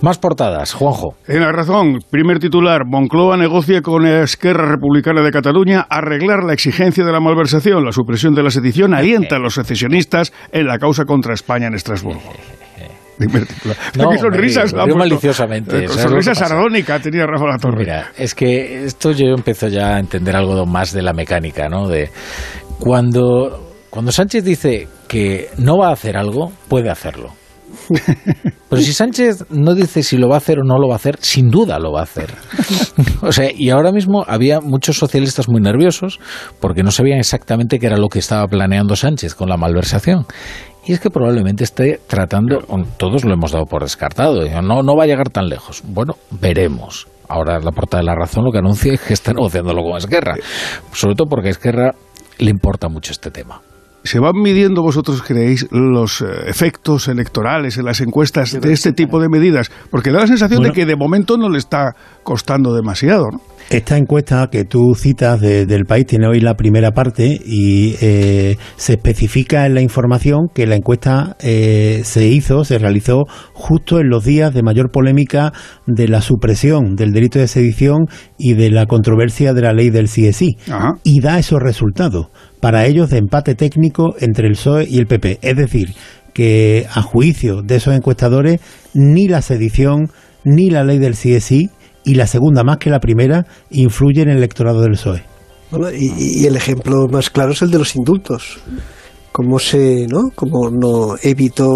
Más 0.00 0.18
portadas, 0.18 0.74
Juanjo. 0.74 1.14
En 1.28 1.40
la 1.40 1.52
razón, 1.52 2.00
primer 2.10 2.38
titular, 2.38 2.84
Moncloa 2.86 3.36
negocia 3.36 3.82
con 3.82 4.06
Esquerra 4.06 4.66
Republicana 4.70 5.22
de 5.22 5.30
Cataluña 5.30 5.86
arreglar 5.88 6.44
la 6.44 6.52
exigencia 6.52 7.04
de 7.04 7.12
la 7.12 7.20
malversación. 7.20 7.84
La 7.84 7.92
supresión 7.92 8.34
de 8.34 8.42
la 8.42 8.50
sedición 8.50 8.94
alienta 8.94 9.36
a 9.36 9.38
los 9.38 9.54
secesionistas 9.54 10.32
en 10.52 10.66
la 10.66 10.78
causa 10.78 11.04
contra 11.04 11.34
España 11.34 11.66
en 11.66 11.74
Estrasburgo. 11.74 12.22
Primer 13.18 13.46
titular. 13.46 13.76
No, 13.96 14.10
Qué 14.10 14.18
sonrisas. 14.18 14.74
maliciosamente. 14.74 15.84
Eh, 15.84 15.88
sonrisa 15.88 16.34
sardónica 16.34 16.98
tenía 16.98 17.26
Rafa 17.26 17.46
La 17.46 17.58
Torre. 17.58 17.78
Mira, 17.78 18.10
es 18.16 18.34
que 18.34 18.84
esto 18.84 19.12
yo 19.12 19.26
empiezo 19.34 19.68
ya 19.68 19.96
a 19.96 19.98
entender 20.00 20.34
algo 20.34 20.66
más 20.66 20.92
de 20.92 21.02
la 21.02 21.12
mecánica, 21.12 21.68
¿no? 21.68 21.86
De 21.86 22.10
cuando, 22.80 23.74
cuando 23.90 24.10
Sánchez 24.10 24.42
dice 24.44 24.88
que 25.06 25.50
no 25.58 25.76
va 25.76 25.90
a 25.90 25.92
hacer 25.92 26.16
algo, 26.16 26.50
puede 26.68 26.90
hacerlo 26.90 27.32
pero 28.68 28.82
si 28.82 28.92
Sánchez 28.92 29.46
no 29.50 29.74
dice 29.74 30.02
si 30.02 30.16
lo 30.16 30.28
va 30.28 30.36
a 30.36 30.38
hacer 30.38 30.60
o 30.60 30.64
no 30.64 30.78
lo 30.78 30.88
va 30.88 30.94
a 30.94 30.96
hacer, 30.96 31.18
sin 31.20 31.50
duda 31.50 31.78
lo 31.78 31.92
va 31.92 32.00
a 32.00 32.04
hacer. 32.04 32.34
o 33.22 33.32
sea, 33.32 33.50
y 33.52 33.70
ahora 33.70 33.92
mismo 33.92 34.24
había 34.26 34.60
muchos 34.60 34.98
socialistas 34.98 35.48
muy 35.48 35.60
nerviosos 35.60 36.20
porque 36.60 36.82
no 36.82 36.90
sabían 36.90 37.18
exactamente 37.18 37.78
qué 37.78 37.86
era 37.86 37.96
lo 37.96 38.08
que 38.08 38.18
estaba 38.18 38.46
planeando 38.46 38.96
Sánchez 38.96 39.34
con 39.34 39.48
la 39.48 39.56
malversación. 39.56 40.26
Y 40.84 40.92
es 40.92 41.00
que 41.00 41.10
probablemente 41.10 41.62
esté 41.62 42.00
tratando, 42.08 42.58
todos 42.96 43.24
lo 43.24 43.32
hemos 43.32 43.52
dado 43.52 43.66
por 43.66 43.82
descartado, 43.82 44.44
no, 44.62 44.82
no 44.82 44.96
va 44.96 45.04
a 45.04 45.06
llegar 45.06 45.30
tan 45.30 45.48
lejos. 45.48 45.82
Bueno, 45.86 46.16
veremos. 46.30 47.06
Ahora 47.28 47.60
la 47.60 47.70
portada 47.70 48.02
de 48.02 48.06
la 48.06 48.14
razón 48.14 48.44
lo 48.44 48.50
que 48.50 48.58
anuncia 48.58 48.92
es 48.92 49.00
que 49.00 49.14
está 49.14 49.32
negociándolo 49.34 49.82
con 49.82 49.96
Esquerra. 49.96 50.34
Sobre 50.92 51.14
todo 51.14 51.28
porque 51.28 51.48
a 51.48 51.50
Esquerra 51.52 51.94
le 52.38 52.50
importa 52.50 52.88
mucho 52.88 53.12
este 53.12 53.30
tema. 53.30 53.62
¿Se 54.04 54.18
van 54.18 54.34
midiendo 54.34 54.82
vosotros, 54.82 55.22
creéis, 55.22 55.68
los 55.70 56.22
eh, 56.22 56.26
efectos 56.46 57.06
electorales 57.08 57.78
en 57.78 57.84
las 57.84 58.00
encuestas 58.00 58.60
de 58.60 58.72
este 58.72 58.92
tipo 58.92 59.20
de 59.20 59.28
medidas? 59.28 59.70
Porque 59.90 60.10
da 60.10 60.20
la 60.20 60.26
sensación 60.26 60.62
de 60.62 60.72
que 60.72 60.86
de 60.86 60.96
momento 60.96 61.36
no 61.36 61.48
le 61.48 61.58
está 61.58 61.94
costando 62.24 62.74
demasiado. 62.74 63.28
¿no? 63.30 63.40
Esta 63.70 63.96
encuesta 63.96 64.48
que 64.50 64.64
tú 64.64 64.94
citas 64.94 65.40
del 65.40 65.84
país 65.86 66.06
tiene 66.06 66.26
hoy 66.26 66.40
la 66.40 66.54
primera 66.54 66.90
parte 66.90 67.40
y 67.42 67.94
eh, 68.00 68.58
se 68.76 68.94
especifica 68.94 69.66
en 69.66 69.74
la 69.74 69.80
información 69.80 70.48
que 70.52 70.66
la 70.66 70.74
encuesta 70.74 71.36
eh, 71.40 72.02
se 72.04 72.26
hizo, 72.26 72.64
se 72.64 72.78
realizó 72.78 73.22
justo 73.54 73.98
en 73.98 74.10
los 74.10 74.24
días 74.24 74.52
de 74.52 74.62
mayor 74.62 74.90
polémica 74.90 75.52
de 75.86 76.08
la 76.08 76.20
supresión 76.20 76.96
del 76.96 77.12
delito 77.12 77.38
de 77.38 77.48
sedición 77.48 78.06
y 78.36 78.54
de 78.54 78.70
la 78.70 78.86
controversia 78.86 79.54
de 79.54 79.62
la 79.62 79.72
ley 79.72 79.90
del 79.90 80.06
CSI. 80.06 80.58
Y 81.04 81.20
da 81.20 81.38
esos 81.38 81.60
resultados 81.60 82.26
para 82.62 82.86
ellos 82.86 83.10
de 83.10 83.18
empate 83.18 83.56
técnico 83.56 84.14
entre 84.20 84.46
el 84.46 84.52
PSOE 84.52 84.86
y 84.88 84.98
el 84.98 85.08
PP. 85.08 85.40
Es 85.42 85.56
decir, 85.56 85.96
que 86.32 86.86
a 86.94 87.02
juicio 87.02 87.60
de 87.60 87.74
esos 87.74 87.92
encuestadores, 87.92 88.60
ni 88.94 89.26
la 89.26 89.42
sedición 89.42 90.12
ni 90.44 90.70
la 90.70 90.84
ley 90.84 91.00
del 91.00 91.14
CSI, 91.14 91.70
y 92.04 92.14
la 92.14 92.28
segunda 92.28 92.62
más 92.62 92.76
que 92.76 92.88
la 92.88 93.00
primera, 93.00 93.46
influyen 93.70 94.28
en 94.28 94.30
el 94.30 94.36
electorado 94.38 94.80
del 94.80 94.92
PSOE. 94.92 95.24
y, 95.98 96.46
el 96.46 96.54
ejemplo 96.54 97.08
más 97.08 97.30
claro 97.30 97.50
es 97.50 97.62
el 97.62 97.72
de 97.72 97.78
los 97.78 97.96
indultos. 97.96 98.60
Cómo 99.32 99.58
se, 99.58 100.06
¿no? 100.06 100.30
Cómo 100.32 100.70
no 100.70 101.16
evitó 101.20 101.68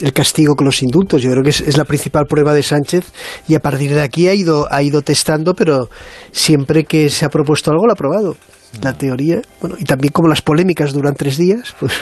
el 0.00 0.12
castigo 0.12 0.54
con 0.54 0.66
los 0.66 0.82
indultos. 0.82 1.22
Yo 1.22 1.30
creo 1.30 1.42
que 1.42 1.50
es, 1.50 1.76
la 1.76 1.84
principal 1.84 2.26
prueba 2.26 2.54
de 2.54 2.62
Sánchez 2.62 3.04
y 3.46 3.54
a 3.54 3.60
partir 3.60 3.94
de 3.94 4.02
aquí 4.02 4.28
ha 4.28 4.34
ido, 4.34 4.66
ha 4.70 4.82
ido 4.82 5.02
testando, 5.02 5.54
pero 5.54 5.88
siempre 6.32 6.84
que 6.84 7.10
se 7.10 7.24
ha 7.24 7.28
propuesto 7.28 7.70
algo 7.70 7.86
lo 7.86 7.92
ha 7.92 7.94
aprobado. 7.94 8.36
La 8.82 8.92
teoría, 8.92 9.40
bueno, 9.60 9.76
y 9.78 9.84
también 9.84 10.12
como 10.12 10.28
las 10.28 10.42
polémicas 10.42 10.92
duran 10.92 11.14
tres 11.14 11.38
días, 11.38 11.74
pues... 11.80 11.92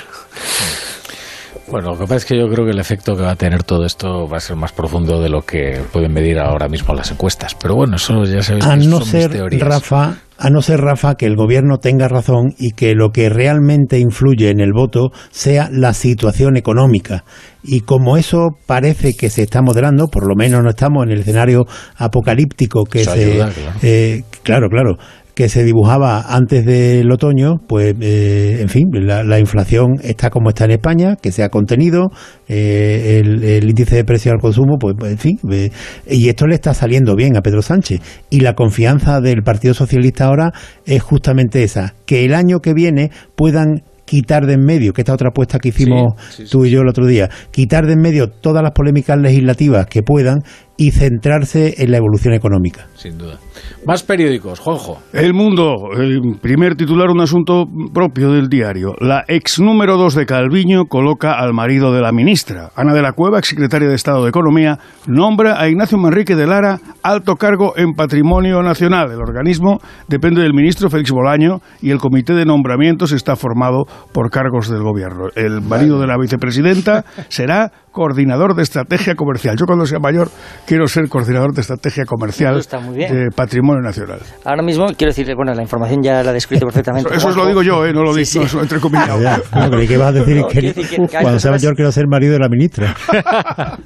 Bueno, 1.68 1.90
lo 1.90 1.98
que 1.98 2.04
pasa 2.04 2.16
es 2.16 2.24
que 2.24 2.38
yo 2.38 2.48
creo 2.48 2.64
que 2.64 2.70
el 2.70 2.78
efecto 2.78 3.16
que 3.16 3.22
va 3.22 3.32
a 3.32 3.36
tener 3.36 3.64
todo 3.64 3.84
esto 3.84 4.28
va 4.28 4.36
a 4.36 4.40
ser 4.40 4.56
más 4.56 4.72
profundo 4.72 5.20
de 5.20 5.28
lo 5.28 5.42
que 5.42 5.80
pueden 5.92 6.12
medir 6.12 6.38
ahora 6.38 6.68
mismo 6.68 6.94
las 6.94 7.10
encuestas. 7.10 7.56
Pero 7.56 7.74
bueno, 7.74 7.96
eso 7.96 8.24
ya 8.24 8.42
sabéis 8.42 8.64
a 8.64 8.76
no 8.76 9.00
ser, 9.00 9.32
Rafa, 9.58 10.18
a 10.38 10.50
no 10.50 10.62
ser, 10.62 10.80
Rafa, 10.80 11.16
que 11.16 11.26
el 11.26 11.34
gobierno 11.34 11.78
tenga 11.78 12.06
razón 12.06 12.54
y 12.56 12.72
que 12.72 12.94
lo 12.94 13.10
que 13.10 13.28
realmente 13.28 13.98
influye 13.98 14.50
en 14.50 14.60
el 14.60 14.72
voto 14.72 15.10
sea 15.30 15.68
la 15.72 15.92
situación 15.92 16.56
económica. 16.56 17.24
Y 17.64 17.80
como 17.80 18.16
eso 18.16 18.50
parece 18.66 19.16
que 19.16 19.28
se 19.28 19.42
está 19.42 19.60
moderando, 19.60 20.06
por 20.06 20.28
lo 20.28 20.36
menos 20.36 20.62
no 20.62 20.70
estamos 20.70 21.04
en 21.04 21.12
el 21.12 21.20
escenario 21.20 21.64
apocalíptico 21.96 22.84
que 22.84 23.04
se... 23.04 23.44
Eh, 23.82 24.22
claro, 24.44 24.68
claro 24.68 24.96
que 25.36 25.50
se 25.50 25.64
dibujaba 25.64 26.34
antes 26.34 26.64
del 26.64 27.12
otoño, 27.12 27.56
pues, 27.66 27.94
eh, 28.00 28.56
en 28.62 28.70
fin, 28.70 28.88
la, 28.90 29.38
inflación 29.38 29.96
está 30.02 30.30
como 30.30 30.48
está 30.48 30.64
en 30.64 30.70
España, 30.70 31.16
que 31.20 31.30
se 31.30 31.42
ha 31.42 31.50
contenido, 31.50 32.08
eh, 32.48 33.20
el, 33.22 33.68
índice 33.68 33.96
de 33.96 34.04
precio 34.04 34.32
al 34.32 34.38
consumo, 34.38 34.78
pues, 34.80 34.94
en 35.02 35.18
fin, 35.18 35.38
eh, 35.52 35.70
y 36.08 36.30
esto 36.30 36.46
le 36.46 36.54
está 36.54 36.72
saliendo 36.72 37.14
bien 37.14 37.36
a 37.36 37.42
Pedro 37.42 37.60
Sánchez. 37.60 38.00
Y 38.30 38.40
la 38.40 38.54
confianza 38.54 39.20
del 39.20 39.42
Partido 39.42 39.74
Socialista 39.74 40.24
ahora 40.24 40.52
es 40.86 41.02
justamente 41.02 41.62
esa, 41.62 41.94
que 42.06 42.24
el 42.24 42.32
año 42.32 42.60
que 42.60 42.72
viene 42.72 43.10
puedan 43.34 43.82
quitar 44.06 44.46
de 44.46 44.54
en 44.54 44.64
medio, 44.64 44.94
que 44.94 45.02
esta 45.02 45.12
otra 45.12 45.28
apuesta 45.28 45.58
que 45.58 45.68
hicimos 45.68 46.14
tú 46.50 46.64
y 46.64 46.70
yo 46.70 46.80
el 46.80 46.88
otro 46.88 47.04
día, 47.04 47.28
quitar 47.50 47.84
de 47.86 47.92
en 47.92 48.00
medio 48.00 48.28
todas 48.28 48.62
las 48.62 48.72
polémicas 48.72 49.18
legislativas 49.18 49.86
que 49.86 50.02
puedan 50.02 50.38
y 50.76 50.90
centrarse 50.90 51.74
en 51.78 51.90
la 51.90 51.98
evolución 51.98 52.34
económica. 52.34 52.86
Sin 52.94 53.18
duda. 53.18 53.38
Más 53.86 54.02
periódicos, 54.02 54.58
Juanjo. 54.58 54.98
El 55.12 55.32
Mundo, 55.32 55.90
el 55.96 56.20
primer 56.40 56.74
titular, 56.74 57.08
un 57.10 57.20
asunto 57.20 57.66
propio 57.94 58.32
del 58.32 58.48
diario. 58.48 58.94
La 59.00 59.24
ex 59.28 59.60
número 59.60 59.96
dos 59.96 60.14
de 60.14 60.26
Calviño 60.26 60.86
coloca 60.86 61.38
al 61.38 61.54
marido 61.54 61.92
de 61.92 62.00
la 62.00 62.12
ministra. 62.12 62.70
Ana 62.74 62.94
de 62.94 63.02
la 63.02 63.12
Cueva, 63.12 63.38
exsecretaria 63.38 63.88
de 63.88 63.94
Estado 63.94 64.24
de 64.24 64.30
Economía, 64.30 64.78
nombra 65.06 65.60
a 65.60 65.68
Ignacio 65.68 65.98
Manrique 65.98 66.34
de 66.34 66.46
Lara 66.46 66.80
alto 67.02 67.36
cargo 67.36 67.74
en 67.76 67.94
Patrimonio 67.94 68.62
Nacional. 68.62 69.12
El 69.12 69.20
organismo 69.20 69.80
depende 70.08 70.42
del 70.42 70.52
ministro 70.52 70.90
Félix 70.90 71.10
Bolaño 71.10 71.60
y 71.80 71.90
el 71.90 71.98
comité 71.98 72.34
de 72.34 72.44
nombramientos 72.44 73.12
está 73.12 73.36
formado 73.36 73.84
por 74.12 74.30
cargos 74.30 74.68
del 74.68 74.82
gobierno. 74.82 75.28
El 75.36 75.62
marido 75.62 76.00
de 76.00 76.06
la 76.06 76.18
vicepresidenta 76.18 77.04
será 77.28 77.70
coordinador 77.96 78.54
de 78.54 78.62
estrategia 78.62 79.14
comercial. 79.14 79.56
Yo 79.58 79.64
cuando 79.64 79.86
sea 79.86 79.98
mayor 79.98 80.28
quiero 80.66 80.86
ser 80.86 81.08
coordinador 81.08 81.54
de 81.54 81.62
estrategia 81.62 82.04
comercial 82.04 82.60
de 82.94 83.30
patrimonio 83.34 83.80
nacional. 83.80 84.18
Ahora 84.44 84.62
mismo 84.62 84.84
quiero 84.88 85.14
decir, 85.14 85.34
bueno, 85.34 85.54
la 85.54 85.62
información 85.62 86.02
ya 86.02 86.22
la 86.22 86.32
he 86.32 86.34
descrito 86.34 86.66
perfectamente. 86.66 87.16
Eso, 87.16 87.30
lo 87.30 87.46
digo 87.46 87.62
yo, 87.62 87.86
¿eh? 87.86 87.94
no 87.94 88.02
lo 88.02 88.14
digo 88.14 88.26
sí, 88.26 88.58
entre 88.60 88.80
comillas. 88.80 89.08
No, 89.50 89.70
creí 89.70 89.88
que 89.88 89.96
vas 89.96 90.08
a 90.08 90.12
decir 90.12 90.44
que, 90.50 91.08
cuando 91.08 91.40
sea 91.40 91.52
mayor 91.52 91.74
quiero 91.74 91.90
ser 91.90 92.06
marido 92.06 92.34
de 92.34 92.38
la 92.38 92.50
ministra. 92.50 92.94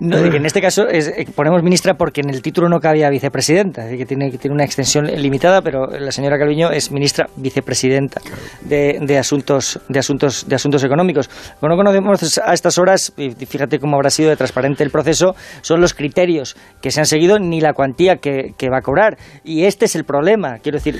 no, 0.00 0.30
que 0.30 0.36
en 0.38 0.46
este 0.46 0.62
caso 0.62 0.88
es, 0.88 1.08
eh, 1.08 1.26
ponemos 1.34 1.62
ministra 1.62 1.92
porque 1.94 2.22
en 2.22 2.30
el 2.30 2.40
título 2.40 2.70
no 2.70 2.80
cabía 2.80 3.10
vicepresidenta, 3.10 3.90
que 3.90 4.06
tiene, 4.06 4.30
que 4.30 4.38
tiene 4.38 4.54
una 4.54 4.64
extensión 4.64 5.04
limitada, 5.04 5.60
pero 5.60 5.86
la 5.86 6.12
señora 6.12 6.38
Calviño 6.38 6.70
es 6.70 6.90
ministra 6.90 7.26
vicepresidenta 7.36 8.22
de, 8.62 9.00
de, 9.02 9.18
asuntos, 9.18 9.78
de, 9.90 9.98
asuntos, 9.98 10.48
de 10.48 10.54
asuntos 10.54 10.82
económicos. 10.82 11.28
Bueno, 11.60 11.76
conocemos 11.76 12.40
a 12.42 12.54
estas 12.54 12.78
horas 12.78 13.01
y 13.16 13.30
fíjate 13.46 13.78
cómo 13.78 13.96
habrá 13.96 14.10
sido 14.10 14.30
de 14.30 14.36
transparente 14.36 14.84
el 14.84 14.90
proceso, 14.90 15.34
son 15.60 15.80
los 15.80 15.94
criterios 15.94 16.56
que 16.80 16.90
se 16.90 17.00
han 17.00 17.06
seguido 17.06 17.38
ni 17.38 17.60
la 17.60 17.72
cuantía 17.72 18.16
que, 18.16 18.68
va 18.70 18.78
a 18.78 18.82
cobrar. 18.82 19.16
Y 19.44 19.64
este 19.64 19.86
es 19.86 19.96
el 19.96 20.04
problema. 20.04 20.58
Quiero 20.62 20.78
decir, 20.78 20.98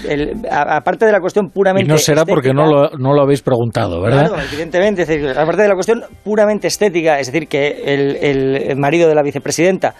aparte 0.51 1.07
de 1.07 1.13
la 1.13 1.21
cuestión 1.21 1.51
puramente. 1.51 1.87
Y 1.87 1.93
no 1.93 1.99
será 1.99 2.25
porque 2.25 2.53
no 2.53 2.67
lo, 2.67 2.91
no 2.99 3.15
lo 3.15 3.23
habéis 3.23 3.43
preguntado, 3.43 4.01
¿verdad? 4.03 4.29
Claro, 4.29 4.43
evidentemente. 4.43 5.03
aparte 5.37 5.63
de 5.63 5.69
la 5.69 5.75
cuestión 5.75 6.03
puramente 6.23 6.69
estética, 6.69 7.19
es 7.19 7.31
decir, 7.31 7.49
que 7.49 7.83
el, 7.85 8.77
marido 8.77 9.09
de 9.09 9.15
la 9.15 9.23
vicepresidenta 9.23 9.95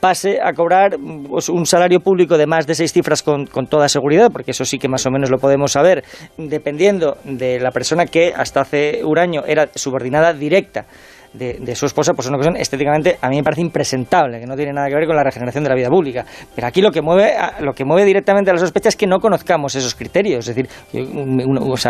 pase 0.00 0.40
a 0.42 0.52
cobrar 0.54 0.96
pues, 1.28 1.48
un 1.50 1.66
salario 1.66 2.00
público 2.00 2.38
de 2.38 2.46
más 2.46 2.66
de 2.66 2.74
seis 2.74 2.92
cifras 2.92 3.22
con, 3.22 3.46
con, 3.46 3.66
toda 3.66 3.88
seguridad, 3.88 4.30
porque 4.32 4.52
eso 4.52 4.64
sí 4.64 4.78
que 4.78 4.88
más 4.88 5.04
o 5.06 5.10
menos 5.10 5.30
lo 5.30 5.38
podemos 5.38 5.72
saber, 5.72 6.04
dependiendo 6.38 7.18
de 7.24 7.60
la 7.60 7.70
persona 7.70 8.06
que 8.06 8.32
hasta 8.34 8.62
hace 8.62 9.02
un 9.04 9.18
año 9.18 9.42
era 9.46 9.68
subordinada 9.74 10.32
directa 10.32 10.86
de, 11.32 11.74
su 11.74 11.86
esposa, 11.86 12.12
pues 12.14 12.26
es 12.26 12.30
una 12.30 12.38
cuestión 12.38 12.56
estéticamente 12.56 13.16
a 13.20 13.28
mí 13.28 13.36
me 13.36 13.42
parece 13.42 13.60
impresentable, 13.62 14.40
que 14.40 14.46
no 14.46 14.56
tiene 14.56 14.72
nada 14.72 14.88
que 14.88 14.94
ver 14.94 15.06
con 15.06 15.16
la 15.16 15.22
regeneración 15.22 15.64
de 15.64 15.70
la 15.70 15.76
vida 15.76 15.88
pública. 15.88 16.24
Pero 16.54 16.66
aquí 16.66 16.82
lo 16.82 16.90
que 16.90 17.02
mueve, 17.02 17.34
lo 17.60 17.72
que 17.72 17.84
mueve 17.84 18.04
directamente 18.04 18.50
a 18.50 18.54
la 18.54 18.60
sospecha 18.60 18.88
es 18.88 18.96
que 18.96 19.06
no 19.06 19.18
conozcamos 19.20 19.74
esos 19.74 19.94
criterios. 19.94 20.48
Es 20.48 20.56
decir, 20.56 20.68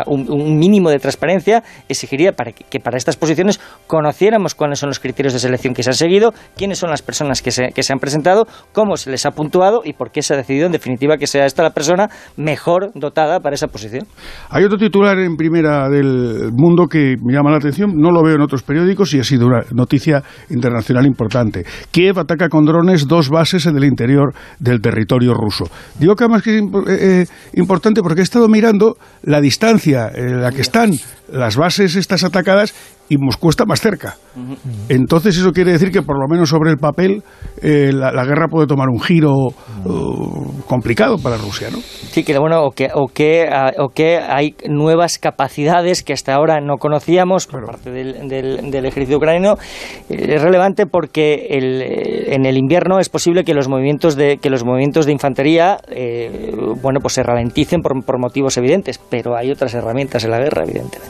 un, 0.07 0.59
mínimo 0.59 0.91
de 0.91 0.99
transparencia 0.99 1.63
exigiría 1.89 2.33
para 2.33 2.53
que, 2.53 2.81
para 2.81 2.97
estas 2.99 3.17
posiciones 3.17 3.61
conociéramos 3.87 4.55
cuáles 4.55 4.79
son 4.79 4.89
los 4.89 5.01
criterios 5.01 5.33
de 5.33 5.39
selección 5.39 5.75
que 5.75 5.83
se 5.83 5.91
han 5.91 5.95
seguido, 5.95 6.33
quiénes 6.57 6.79
son 6.79 6.91
las 6.91 7.03
personas 7.03 7.41
que 7.43 7.51
se, 7.51 7.69
que 7.69 7.83
se 7.83 7.93
han 7.93 7.99
presentado, 7.99 8.47
cómo 8.73 8.97
se 8.97 9.11
les 9.11 9.25
ha 9.27 9.31
puntuado 9.31 9.81
y 9.85 9.95
por 9.95 10.11
qué 10.11 10.23
se 10.23 10.35
ha 10.35 10.37
decidido 10.37 10.67
en 10.67 10.73
definitiva 10.73 11.17
que 11.17 11.27
sea 11.27 11.47
esta 11.47 11.63
la 11.63 11.71
persona 11.71 12.11
mejor 12.37 12.91
dotada 12.95 13.41
para 13.41 13.55
esa 13.55 13.69
posición. 13.69 14.07
Hay 14.51 14.65
otro 14.65 14.79
titular 14.79 15.19
en 15.19 15.37
primera 15.37 15.89
del 15.89 16.51
mundo 16.53 16.87
que 16.87 17.17
me 17.23 17.33
llama 17.33 17.51
la 17.51 17.57
atención, 17.57 17.93
no 17.97 18.11
lo 18.11 18.23
veo 18.23 18.35
en 18.35 18.43
otros 18.43 18.63
periódicos 18.63 19.15
y 19.15 19.19
es 19.19 19.30
sido 19.31 19.47
una 19.47 19.63
noticia 19.73 20.23
internacional 20.51 21.07
importante. 21.07 21.65
Kiev 21.91 22.19
ataca 22.19 22.49
con 22.49 22.65
drones 22.65 23.07
dos 23.07 23.29
bases 23.29 23.67
en 23.67 23.77
el 23.77 23.85
interior 23.85 24.35
del 24.59 24.81
territorio 24.81 25.33
ruso. 25.35 25.65
Digo 25.99 26.15
que 26.15 26.25
además 26.25 26.43
que 26.43 26.59
es 26.59 26.63
eh, 26.63 27.23
eh, 27.23 27.27
importante 27.55 28.03
porque 28.03 28.21
he 28.21 28.25
estado 28.25 28.49
mirando 28.49 28.97
la 29.23 29.41
distancia 29.41 30.11
en 30.15 30.43
la 30.43 30.51
que 30.51 30.61
están 30.63 30.93
las 31.33 31.57
bases 31.57 31.97
estas 31.97 32.25
atacadas 32.25 32.75
y 33.11 33.19
Moscú 33.19 33.51
está 33.51 33.67
más 33.67 33.81
cerca. 33.81 34.17
Entonces 34.89 35.37
eso 35.37 35.51
quiere 35.51 35.73
decir 35.73 35.91
que 35.91 36.01
por 36.01 36.17
lo 36.17 36.29
menos 36.29 36.49
sobre 36.49 36.71
el 36.71 36.77
papel 36.77 37.25
eh, 37.61 37.91
la, 37.93 38.25
guerra 38.25 38.47
puede 38.47 38.69
tomar 38.69 38.89
un 38.89 39.01
giro 39.01 39.33
uh, 39.85 40.63
complicado 40.69 41.19
para 41.19 41.37
Rusia, 41.37 41.71
¿no? 41.73 41.79
Sí, 41.81 42.23
que 42.23 42.39
bueno, 42.39 42.63
o 42.63 42.71
que, 42.71 42.89
o 42.95 43.09
que, 43.09 43.49
ah, 43.51 43.73
o 43.79 43.89
que 43.89 44.19
hay 44.19 44.55
nuevas 44.69 45.19
capacidades 45.19 46.05
que 46.05 46.13
hasta 46.13 46.35
ahora 46.35 46.61
no 46.61 46.77
conocíamos 46.77 47.49
por 47.49 47.67
parte 47.67 47.91
del, 47.91 48.29
del, 48.29 48.87
ejército 48.87 49.17
ucraniano. 49.17 49.57
Eh, 50.09 50.35
es 50.37 50.41
relevante 50.41 50.87
porque 50.87 51.49
el, 51.51 51.83
eh, 51.83 52.35
en 52.37 52.47
el 52.47 52.57
invierno 52.57 53.01
es 53.01 53.09
posible 53.09 53.43
que 53.43 53.55
los 53.55 53.69
movimientos 53.69 54.15
de, 54.15 54.39
que 54.39 54.51
los 54.51 54.65
movimientos 54.65 55.07
de 55.07 55.13
infantería 55.13 55.79
bueno, 56.81 57.01
pues 57.01 57.15
se 57.15 57.25
ralenticen 57.25 57.81
por, 57.81 58.05
por 58.05 58.21
motivos 58.21 58.57
evidentes, 58.57 58.99
pero 58.99 59.37
hay 59.37 59.51
otras 59.51 59.75
herramientas 59.75 60.25
en 60.25 60.31
la 60.31 60.39
guerra, 60.39 60.63
evidentemente. 60.63 61.09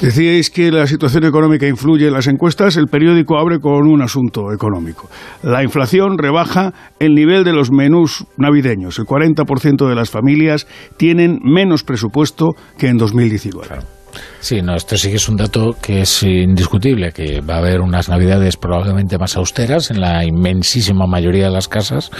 Decíais 0.00 0.48
que 0.50 0.70
la 0.70 0.86
situación 0.86 1.24
económica 1.24 1.66
influye 1.66 2.06
en 2.06 2.14
las 2.14 2.26
encuestas, 2.26 2.76
el 2.76 2.86
periódico 2.86 3.38
abre 3.38 3.58
con 3.60 3.86
un 3.86 4.00
asunto 4.02 4.52
económico. 4.52 5.10
La 5.42 5.62
inflación 5.62 6.16
rebaja 6.16 6.72
el 6.98 7.14
nivel 7.14 7.44
de 7.44 7.52
los 7.52 7.70
menús 7.70 8.24
navideños. 8.36 8.98
El 8.98 9.04
40% 9.04 9.88
de 9.88 9.94
las 9.94 10.10
familias 10.10 10.66
tienen 10.96 11.38
menos 11.42 11.84
presupuesto 11.84 12.54
que 12.78 12.88
en 12.88 12.96
2019. 12.96 13.76
Sí, 14.40 14.62
no, 14.62 14.74
esto 14.74 14.96
sí 14.96 15.10
que 15.10 15.16
es 15.16 15.28
un 15.28 15.36
dato 15.36 15.76
que 15.82 16.00
es 16.00 16.22
indiscutible, 16.22 17.12
que 17.12 17.40
va 17.42 17.56
a 17.56 17.58
haber 17.58 17.82
unas 17.82 18.08
navidades 18.08 18.56
probablemente 18.56 19.18
más 19.18 19.36
austeras 19.36 19.90
en 19.90 20.00
la 20.00 20.24
inmensísima 20.24 21.06
mayoría 21.06 21.44
de 21.44 21.50
las 21.50 21.68
casas 21.68 22.10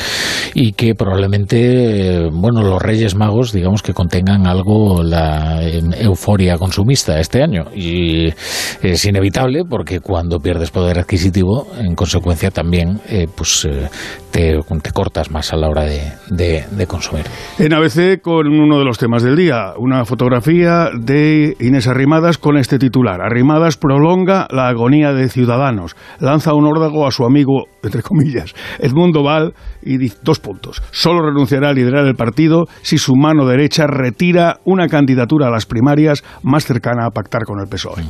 y 0.53 0.73
que 0.73 0.95
probablemente, 0.95 2.29
bueno, 2.31 2.63
los 2.63 2.81
Reyes 2.81 3.15
Magos, 3.15 3.53
digamos 3.53 3.83
que 3.83 3.95
contengan 3.95 4.47
algo 4.47 5.03
la 5.03 5.63
euforia 5.63 6.59
consumista 6.59 7.19
este 7.19 7.43
año. 7.43 7.65
Y 7.75 8.29
es 8.83 9.05
inevitable 9.07 9.65
porque 9.69 10.01
cuando 10.01 10.39
pierdes 10.39 10.71
poder 10.71 10.99
adquisitivo, 10.99 11.69
en 11.79 11.95
consecuencia 11.95 12.51
también, 12.51 13.01
eh, 13.09 13.29
pues 13.35 13.65
eh, 13.65 13.89
te, 14.31 14.61
cortas 14.93 15.31
más 15.31 15.53
a 15.53 15.57
la 15.57 15.69
hora 15.69 15.85
de, 15.85 16.65
de 16.71 16.87
consumir. 16.87 17.25
En 17.59 17.73
ABC, 17.73 18.21
con 18.21 18.47
uno 18.47 18.79
de 18.79 18.85
los 18.85 18.99
temas 18.99 19.23
del 19.23 19.37
día, 19.37 19.73
una 19.79 20.05
fotografía 20.05 20.91
de 20.99 21.57
Inés 21.61 21.87
Arrimadas 22.11 22.39
con 22.39 22.57
este 22.57 22.81
titular. 22.81 23.21
Arrimadas 23.21 23.77
prolonga 23.77 24.49
la 24.51 24.67
agonía 24.67 25.13
de 25.13 25.29
Ciudadanos. 25.29 25.95
Lanza 26.19 26.55
un 26.55 26.67
órdago 26.67 27.07
a 27.07 27.13
su 27.13 27.25
amigo, 27.25 27.67
entre 27.83 28.03
comillas, 28.03 28.55
Edmundo 28.79 29.23
Val, 29.23 29.55
y 29.83 30.09
dos 30.23 30.41
puntos. 30.41 30.83
Solo 30.91 31.23
renunciará 31.23 31.71
a 31.71 31.73
liderar 31.73 32.07
el 32.07 32.15
partido 32.15 32.67
si 32.83 32.99
su 32.99 33.15
mano 33.17 33.47
derecha 33.47 33.87
retira 33.87 34.59
una 34.65 34.89
candidatura 34.89 35.49
a 35.49 35.51
las 35.51 35.67
primarias 35.67 36.23
más 36.43 36.65
cercana 36.65 37.07
a 37.07 37.11
pactar 37.11 37.45
con 37.45 37.61
el 37.61 37.69
PSOE. 37.69 38.05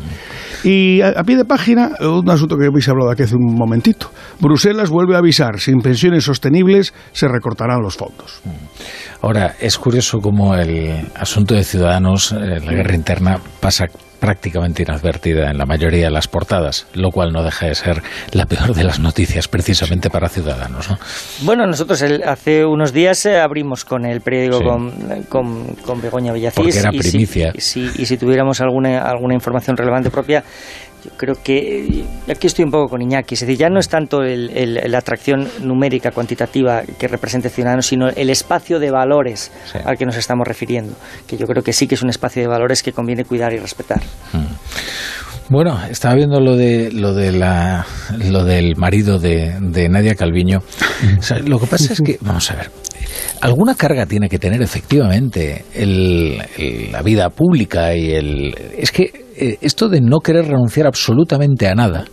Y 0.65 1.01
a, 1.01 1.23
pie 1.25 1.37
de 1.37 1.45
página, 1.45 1.91
un 2.01 2.29
asunto 2.29 2.57
que 2.57 2.67
habéis 2.67 2.89
hablado 2.89 3.11
aquí 3.11 3.23
hace 3.23 3.37
un 3.37 3.55
momentito. 3.55 4.11
Bruselas 4.41 4.91
vuelve 4.91 5.15
a 5.15 5.19
avisar, 5.19 5.61
sin 5.61 5.81
pensiones 5.81 6.25
sostenibles 6.25 6.93
se 7.13 7.29
recortarán 7.29 7.81
los 7.83 7.97
fondos. 7.97 8.43
Ahora, 9.23 9.55
es 9.61 9.79
curioso 9.79 10.19
cómo 10.19 10.55
el 10.55 11.09
asunto 11.15 11.55
de 11.55 11.65
Ciudadanos, 11.65 12.33
eh, 12.33 12.61
la 12.65 12.73
guerra 12.73 12.95
interna, 12.95 13.39
pasa 13.61 13.87
prácticamente 14.21 14.83
inadvertida 14.83 15.51
en 15.51 15.59
la 15.59 15.67
mayoría 15.67 16.05
de 16.05 16.11
las 16.11 16.29
portadas, 16.29 16.87
lo 16.95 17.11
cual 17.11 17.33
no 17.33 17.43
deja 17.43 17.67
de 17.67 17.75
ser 17.75 18.03
la 18.33 18.47
peor 18.47 18.75
de 18.75 18.85
las 18.85 19.01
noticias 19.01 19.49
precisamente 19.49 20.11
para 20.11 20.29
ciudadanos. 20.29 20.89
Bueno, 21.43 21.67
nosotros 21.67 22.03
hace 22.03 22.65
unos 22.65 22.93
días 22.93 23.25
eh, 23.27 23.41
abrimos 23.41 23.85
con 23.85 24.05
el 24.05 24.21
periódico 24.21 24.61
con, 24.63 25.75
con, 25.85 26.01
Begoña 26.01 26.33
Villacís. 26.33 26.57
Porque 26.57 26.79
era 26.79 26.91
primicia. 26.91 27.53
Y 27.55 27.61
si, 27.61 27.91
y 27.97 28.07
si 28.07 28.17
tuviéramos 28.17 28.61
alguna, 28.61 29.03
alguna 29.03 29.35
información 29.35 29.77
relevante 29.77 30.11
propia, 30.11 30.45
yo 31.05 31.11
creo 31.17 31.37
que 31.43 32.05
aquí 32.29 32.47
estoy 32.47 32.65
un 32.65 32.71
poco 32.71 32.89
con 32.89 33.03
Iñaki, 33.03 33.35
es 33.35 33.41
decir, 33.41 33.57
ya 33.57 33.69
no 33.69 33.79
es 33.79 33.89
tanto 33.89 34.23
la 34.23 34.99
atracción 34.99 35.49
numérica, 35.63 36.11
cuantitativa 36.11 36.83
que 36.99 37.09
represente 37.09 37.49
Ciudadanos, 37.49 37.87
sino 37.87 38.09
el 38.09 38.31
espacio 38.31 38.79
de 38.79 38.91
valores 38.91 39.51
al 39.85 39.97
que 39.97 40.07
nos 40.07 40.17
estamos 40.17 40.47
refiriendo, 40.47 40.95
que 41.27 41.37
yo 41.37 41.47
creo 41.47 41.63
que 41.63 41.73
sí 41.73 41.87
que 41.87 41.95
es 41.95 42.03
un 42.03 42.11
espacio 42.11 42.43
de 42.43 42.49
valores 42.49 42.83
que 42.83 42.93
conviene 42.93 43.25
cuidar 43.25 43.53
y 43.53 43.59
respetar. 43.59 44.01
Hmm. 44.33 44.47
Bueno, 45.51 45.81
estaba 45.91 46.15
viendo 46.15 46.39
lo 46.39 46.57
de 46.57 46.93
lo 46.93 47.13
de 47.13 47.33
la 47.33 47.85
lo 48.19 48.45
del 48.45 48.77
marido 48.77 49.19
de, 49.19 49.89
Nadia 49.91 50.15
Calviño. 50.15 50.61
lo 51.45 51.59
que 51.59 51.67
pasa 51.67 51.93
es 51.93 52.01
que 52.01 52.19
vamos 52.21 52.49
a 52.53 52.55
ver, 52.55 52.71
alguna 53.41 53.75
carga 53.75 54.07
tiene 54.07 54.29
que 54.29 54.39
tener 54.39 54.63
efectivamente 54.63 55.65
la 56.93 57.03
vida 57.03 57.31
pública 57.31 57.97
y 57.97 58.13
el 58.13 58.55
es 58.79 58.93
que 58.93 59.30
eh, 59.41 59.57
esto 59.63 59.89
de 59.89 60.03
no 60.03 60.19
querer 60.19 60.49
renunciar 60.49 60.87
absolutamente 60.87 61.67
a 61.67 61.75
nada, 61.75 62.05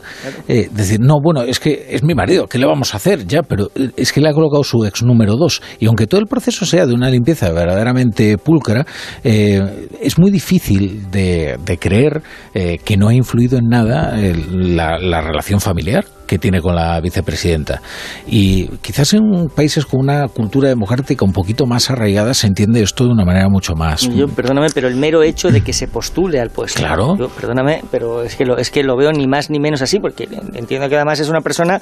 eh, 0.48 0.70
decir, 0.72 1.02
no, 1.02 1.16
bueno, 1.22 1.42
es 1.42 1.60
que 1.60 1.88
es 1.90 2.02
mi 2.02 2.16
marido, 2.16 2.48
¿qué 2.48 2.58
le 2.58 2.66
vamos 2.66 2.94
a 2.94 2.98
hacer? 2.98 3.28
Ya, 3.28 3.44
pero 3.44 3.70
eh, 3.76 3.92
es 3.98 4.14
que 4.14 4.22
le 4.22 4.30
ha 4.30 4.34
colocado 4.34 4.64
su 4.64 4.86
ex 4.86 5.04
número 5.04 5.36
dos. 5.36 5.62
Y 5.78 5.88
aunque 5.88 6.08
todo 6.08 6.22
el 6.22 6.28
proceso 6.28 6.66
sea 6.66 6.86
de 6.86 6.94
una 6.94 7.10
limpieza 7.10 7.52
verdaderamente 7.52 8.38
pulcra, 8.38 8.86
es 9.24 10.18
muy 10.18 10.32
difícil 10.32 11.12
de, 11.12 11.58
creer 11.82 12.22
que 12.54 12.98
no 12.98 13.10
ha 13.10 13.14
influido 13.14 13.58
en 13.58 13.66
nada 13.70 14.16
la 14.18 15.22
relación 15.22 15.60
familiar 15.60 16.06
que 16.28 16.38
tiene 16.38 16.62
con 16.62 16.76
la 16.76 17.00
vicepresidenta. 17.02 17.82
Y 18.28 18.68
quizás 18.82 19.14
en 19.14 19.48
países 19.56 19.86
con 19.86 20.02
una 20.02 20.28
cultura 20.28 20.70
democrática 20.70 21.26
un 21.26 21.34
poquito 21.34 21.66
más 21.66 21.90
arraigada 21.90 22.34
se 22.34 22.48
entiende 22.48 22.82
esto 22.82 23.06
de 23.06 23.12
una 23.12 23.26
manera 23.26 23.50
mucho 23.50 23.74
más. 23.74 24.08
Yo, 24.10 24.28
perdóname, 24.28 24.68
pero 24.74 24.88
el 24.88 24.96
mero 24.96 25.24
hecho 25.24 25.50
de 25.52 25.62
que 25.62 25.74
se 25.74 25.88
postule 25.88 26.40
al 26.40 26.50
puesto. 26.50 26.80
Claro. 26.80 27.16
perdóname, 27.40 27.84
pero 27.90 28.24
es 28.24 28.36
que, 28.36 28.46
lo, 28.46 28.58
es 28.58 28.70
que 28.70 28.84
lo 28.84 28.96
veo 28.98 29.12
ni 29.12 29.28
más 29.28 29.50
ni 29.50 29.60
menos 29.60 29.82
así, 29.82 30.00
porque 30.00 30.28
entiendo 30.54 30.90
que 30.90 30.96
además 30.96 31.20
es 31.20 31.30
una 31.30 31.42
persona 31.42 31.82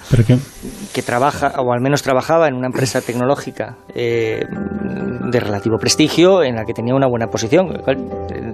que 0.94 1.02
trabaja, 1.02 1.54
o 1.58 1.74
al 1.74 1.82
menos 1.82 2.04
trabajaba 2.04 2.48
en 2.48 2.54
una 2.54 2.68
empresa 2.68 3.02
tecnológica 3.02 3.78
eh, 3.94 4.44
de 5.32 5.40
relativo 5.40 5.78
prestigio, 5.80 6.44
en 6.44 6.56
la 6.56 6.66
que 6.66 6.74
tenía 6.74 6.94
una 6.94 7.08
buena 7.08 7.28
posición. 7.28 7.68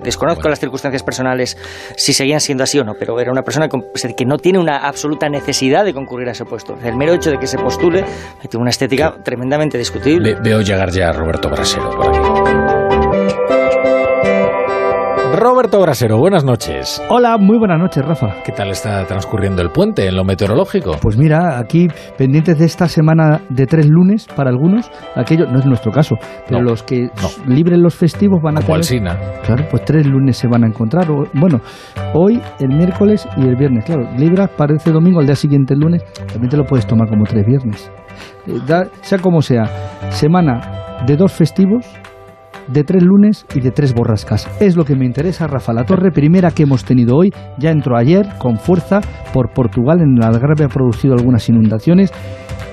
Desconozco 0.03 0.49
las 0.49 0.59
circunstancias 0.59 1.03
personales 1.03 1.57
si 1.95 2.13
seguían 2.13 2.39
siendo 2.39 2.63
así 2.63 2.79
o 2.79 2.83
no, 2.83 2.93
pero 2.99 3.19
era 3.19 3.31
una 3.31 3.43
persona 3.43 3.67
que 3.69 4.25
no 4.25 4.37
tiene 4.37 4.59
una 4.59 4.77
absoluta 4.77 5.29
necesidad 5.29 5.85
de 5.85 5.93
concurrir 5.93 6.27
a 6.29 6.31
ese 6.31 6.45
puesto. 6.45 6.77
El 6.83 6.95
mero 6.95 7.13
hecho 7.13 7.31
de 7.31 7.37
que 7.37 7.47
se 7.47 7.57
postule 7.57 8.03
tiene 8.49 8.61
una 8.61 8.69
estética 8.69 9.15
tremendamente 9.23 9.77
discutible. 9.77 10.35
veo 10.41 10.61
llegar 10.61 10.91
ya 10.91 11.09
a 11.09 11.13
Roberto 11.13 11.49
Brasero 11.49 12.10
Roberto 15.33 15.79
Brasero, 15.79 16.17
buenas 16.17 16.43
noches. 16.43 17.01
Hola, 17.07 17.37
muy 17.37 17.57
buenas 17.57 17.79
noches, 17.79 18.03
Rafa. 18.05 18.43
¿Qué 18.43 18.51
tal 18.51 18.69
está 18.69 19.05
transcurriendo 19.05 19.61
el 19.61 19.69
puente 19.69 20.05
en 20.05 20.17
lo 20.17 20.25
meteorológico? 20.25 20.97
Pues 21.01 21.17
mira, 21.17 21.57
aquí 21.57 21.87
pendientes 22.17 22.59
de 22.59 22.65
esta 22.65 22.89
semana 22.89 23.39
de 23.49 23.65
tres 23.65 23.87
lunes 23.87 24.27
para 24.35 24.49
algunos, 24.49 24.91
aquello 25.15 25.45
no 25.45 25.59
es 25.59 25.65
nuestro 25.65 25.89
caso, 25.91 26.15
pero 26.49 26.61
los 26.61 26.83
que 26.83 27.09
libren 27.47 27.81
los 27.81 27.95
festivos 27.95 28.41
van 28.43 28.57
a 28.57 28.61
Como 28.61 28.77
tener... 28.81 29.17
Claro, 29.45 29.65
pues 29.71 29.85
tres 29.85 30.05
lunes 30.05 30.35
se 30.35 30.49
van 30.49 30.65
a 30.65 30.67
encontrar. 30.67 31.07
Bueno, 31.33 31.61
hoy, 32.13 32.41
el 32.59 32.75
miércoles 32.75 33.25
y 33.37 33.47
el 33.47 33.55
viernes. 33.55 33.85
Claro, 33.85 34.09
libras 34.17 34.49
parece 34.57 34.91
domingo, 34.91 35.21
al 35.21 35.27
día 35.27 35.35
siguiente 35.35 35.75
el 35.75 35.79
lunes, 35.79 36.03
también 36.27 36.49
te 36.49 36.57
lo 36.57 36.65
puedes 36.65 36.85
tomar 36.85 37.07
como 37.07 37.23
tres 37.23 37.45
viernes. 37.45 37.89
Eh, 38.47 38.59
sea 39.01 39.17
como 39.19 39.41
sea, 39.41 39.63
semana 40.09 40.99
de 41.05 41.15
dos 41.15 41.31
festivos 41.31 41.85
de 42.73 42.84
tres 42.84 43.03
lunes 43.03 43.45
y 43.53 43.60
de 43.60 43.72
tres 43.72 43.93
borrascas. 43.93 44.48
Es 44.61 44.76
lo 44.76 44.85
que 44.85 44.95
me 44.95 45.06
interesa, 45.06 45.48
Rafa 45.48 45.73
La 45.73 45.85
Torre, 45.85 46.11
primera 46.11 46.52
que 46.52 46.64
hemos 46.64 46.85
tenido 46.85 47.18
hoy, 47.18 47.34
ya 47.57 47.72
entró 47.72 47.98
ayer 47.98 48.27
con 48.38 48.57
fuerza 48.57 49.02
por 49.34 49.53
Portugal, 49.53 49.99
en 50.02 50.18
el 50.18 50.23
Algarve 50.23 50.65
ha 50.65 50.69
producido 50.69 51.14
algunas 51.14 51.48
inundaciones. 51.49 52.11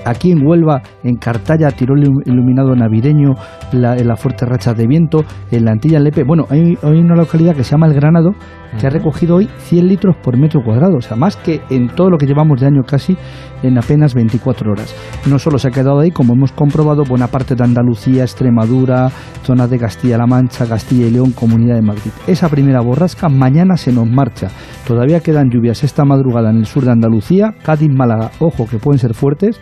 Aquí 0.05 0.31
en 0.31 0.47
Huelva, 0.47 0.81
en 1.03 1.17
Cartaya, 1.17 1.69
tiró 1.71 1.93
el 1.93 2.07
iluminado 2.25 2.73
navideño, 2.73 3.35
la, 3.73 3.95
la 3.95 4.15
fuerte 4.15 4.45
racha 4.45 4.73
de 4.73 4.87
viento, 4.87 5.25
en 5.51 5.65
la 5.65 5.71
Antilla 5.71 5.99
Lepe. 5.99 6.23
Bueno, 6.23 6.45
hay, 6.49 6.77
hay 6.81 6.99
una 6.99 7.15
localidad 7.15 7.53
que 7.53 7.65
se 7.65 7.71
llama 7.71 7.87
El 7.87 7.93
Granado, 7.93 8.31
que 8.79 8.87
ha 8.87 8.89
recogido 8.89 9.37
hoy 9.37 9.49
100 9.57 9.87
litros 9.87 10.15
por 10.17 10.37
metro 10.37 10.61
cuadrado, 10.63 10.97
o 10.97 11.01
sea, 11.01 11.17
más 11.17 11.35
que 11.35 11.61
en 11.69 11.87
todo 11.87 12.09
lo 12.09 12.17
que 12.17 12.25
llevamos 12.25 12.59
de 12.59 12.67
año 12.67 12.83
casi 12.83 13.17
en 13.63 13.77
apenas 13.77 14.13
24 14.13 14.71
horas. 14.71 14.93
No 15.27 15.39
solo 15.39 15.57
se 15.57 15.69
ha 15.69 15.71
quedado 15.71 15.99
ahí, 15.99 16.11
como 16.11 16.33
hemos 16.33 16.51
comprobado, 16.51 17.03
buena 17.03 17.27
parte 17.27 17.55
de 17.55 17.63
Andalucía, 17.63 18.23
Extremadura, 18.23 19.09
zonas 19.43 19.69
de 19.69 19.79
Castilla-La 19.79 20.27
Mancha, 20.27 20.67
Castilla 20.67 21.07
y 21.07 21.11
León, 21.11 21.31
Comunidad 21.31 21.75
de 21.75 21.81
Madrid. 21.81 22.11
Esa 22.27 22.49
primera 22.49 22.81
borrasca 22.81 23.29
mañana 23.29 23.77
se 23.77 23.91
nos 23.91 24.07
marcha. 24.07 24.47
Todavía 24.87 25.19
quedan 25.19 25.49
lluvias 25.49 25.83
esta 25.83 26.05
madrugada 26.05 26.51
en 26.51 26.57
el 26.57 26.65
sur 26.65 26.85
de 26.85 26.91
Andalucía, 26.91 27.53
Cádiz, 27.63 27.89
Málaga, 27.91 28.31
ojo 28.39 28.65
que 28.65 28.77
pueden 28.77 28.99
ser 28.99 29.13
fuertes. 29.13 29.59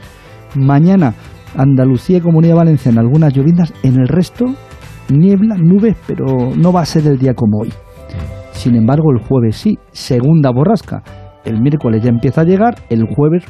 Mañana 0.56 1.14
Andalucía 1.56 2.18
y 2.18 2.22
Comunidad 2.22 2.56
Valenciana 2.56 3.02
algunas 3.02 3.34
llovinas, 3.34 3.74
en 3.84 4.00
el 4.00 4.08
resto 4.08 4.46
niebla, 5.10 5.56
nubes, 5.56 5.96
pero 6.06 6.52
no 6.56 6.72
va 6.72 6.82
a 6.82 6.86
ser 6.86 7.08
el 7.08 7.18
día 7.18 7.34
como 7.34 7.60
hoy. 7.60 7.74
Sin 8.58 8.76
embargo, 8.76 9.12
el 9.12 9.20
jueves 9.20 9.56
sí, 9.56 9.78
segunda 9.92 10.50
borrasca. 10.50 11.04
El 11.46 11.62
miércoles 11.62 12.02
ya 12.02 12.10
empieza 12.10 12.42
a 12.42 12.44
llegar, 12.44 12.74
el 12.90 13.06
jueves 13.06 13.46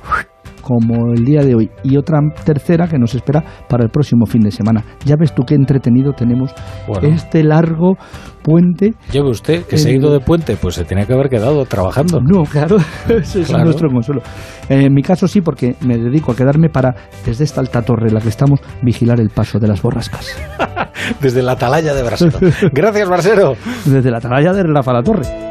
como 0.67 1.13
el 1.13 1.23
día 1.23 1.43
de 1.43 1.55
hoy 1.55 1.71
y 1.81 1.95
otra 1.95 2.19
tercera 2.43 2.89
que 2.89 2.97
nos 2.99 3.15
espera 3.15 3.41
para 3.69 3.85
el 3.85 3.89
próximo 3.89 4.25
fin 4.25 4.41
de 4.41 4.51
semana. 4.51 4.83
Ya 5.05 5.15
ves 5.17 5.33
tú 5.33 5.43
qué 5.47 5.55
entretenido 5.55 6.11
tenemos 6.11 6.53
este 7.01 7.41
largo 7.41 7.95
puente. 8.43 8.93
Lleve 9.13 9.29
usted 9.29 9.63
que 9.63 9.77
se 9.77 9.89
ha 9.89 9.93
ido 9.93 10.11
de 10.11 10.19
puente, 10.19 10.57
pues 10.57 10.75
se 10.75 10.83
tenía 10.83 11.05
que 11.05 11.13
haber 11.13 11.29
quedado 11.29 11.65
trabajando. 11.65 12.19
No, 12.19 12.43
claro, 12.43 12.75
ese 13.07 13.43
es 13.43 13.51
nuestro 13.53 13.89
consuelo. 13.89 14.21
En 14.67 14.93
mi 14.93 15.03
caso 15.03 15.25
sí, 15.29 15.39
porque 15.39 15.77
me 15.85 15.97
dedico 15.97 16.33
a 16.33 16.35
quedarme 16.35 16.67
para, 16.67 16.93
desde 17.25 17.45
esta 17.45 17.61
alta 17.61 17.81
torre 17.83 18.09
en 18.09 18.15
la 18.15 18.19
que 18.19 18.29
estamos, 18.29 18.59
vigilar 18.81 19.21
el 19.21 19.29
paso 19.29 19.59
de 19.59 19.69
las 19.69 19.81
borrascas. 19.81 20.35
desde 21.21 21.41
la 21.43 21.53
atalaya 21.53 21.93
de 21.93 22.03
Brasero. 22.03 22.39
Gracias, 22.73 23.07
Brasero. 23.07 23.53
Desde 23.85 24.11
la 24.11 24.17
atalaya 24.17 24.51
de 24.51 24.63
Rafa 24.63 24.91
la 24.91 25.01
Torre. 25.01 25.46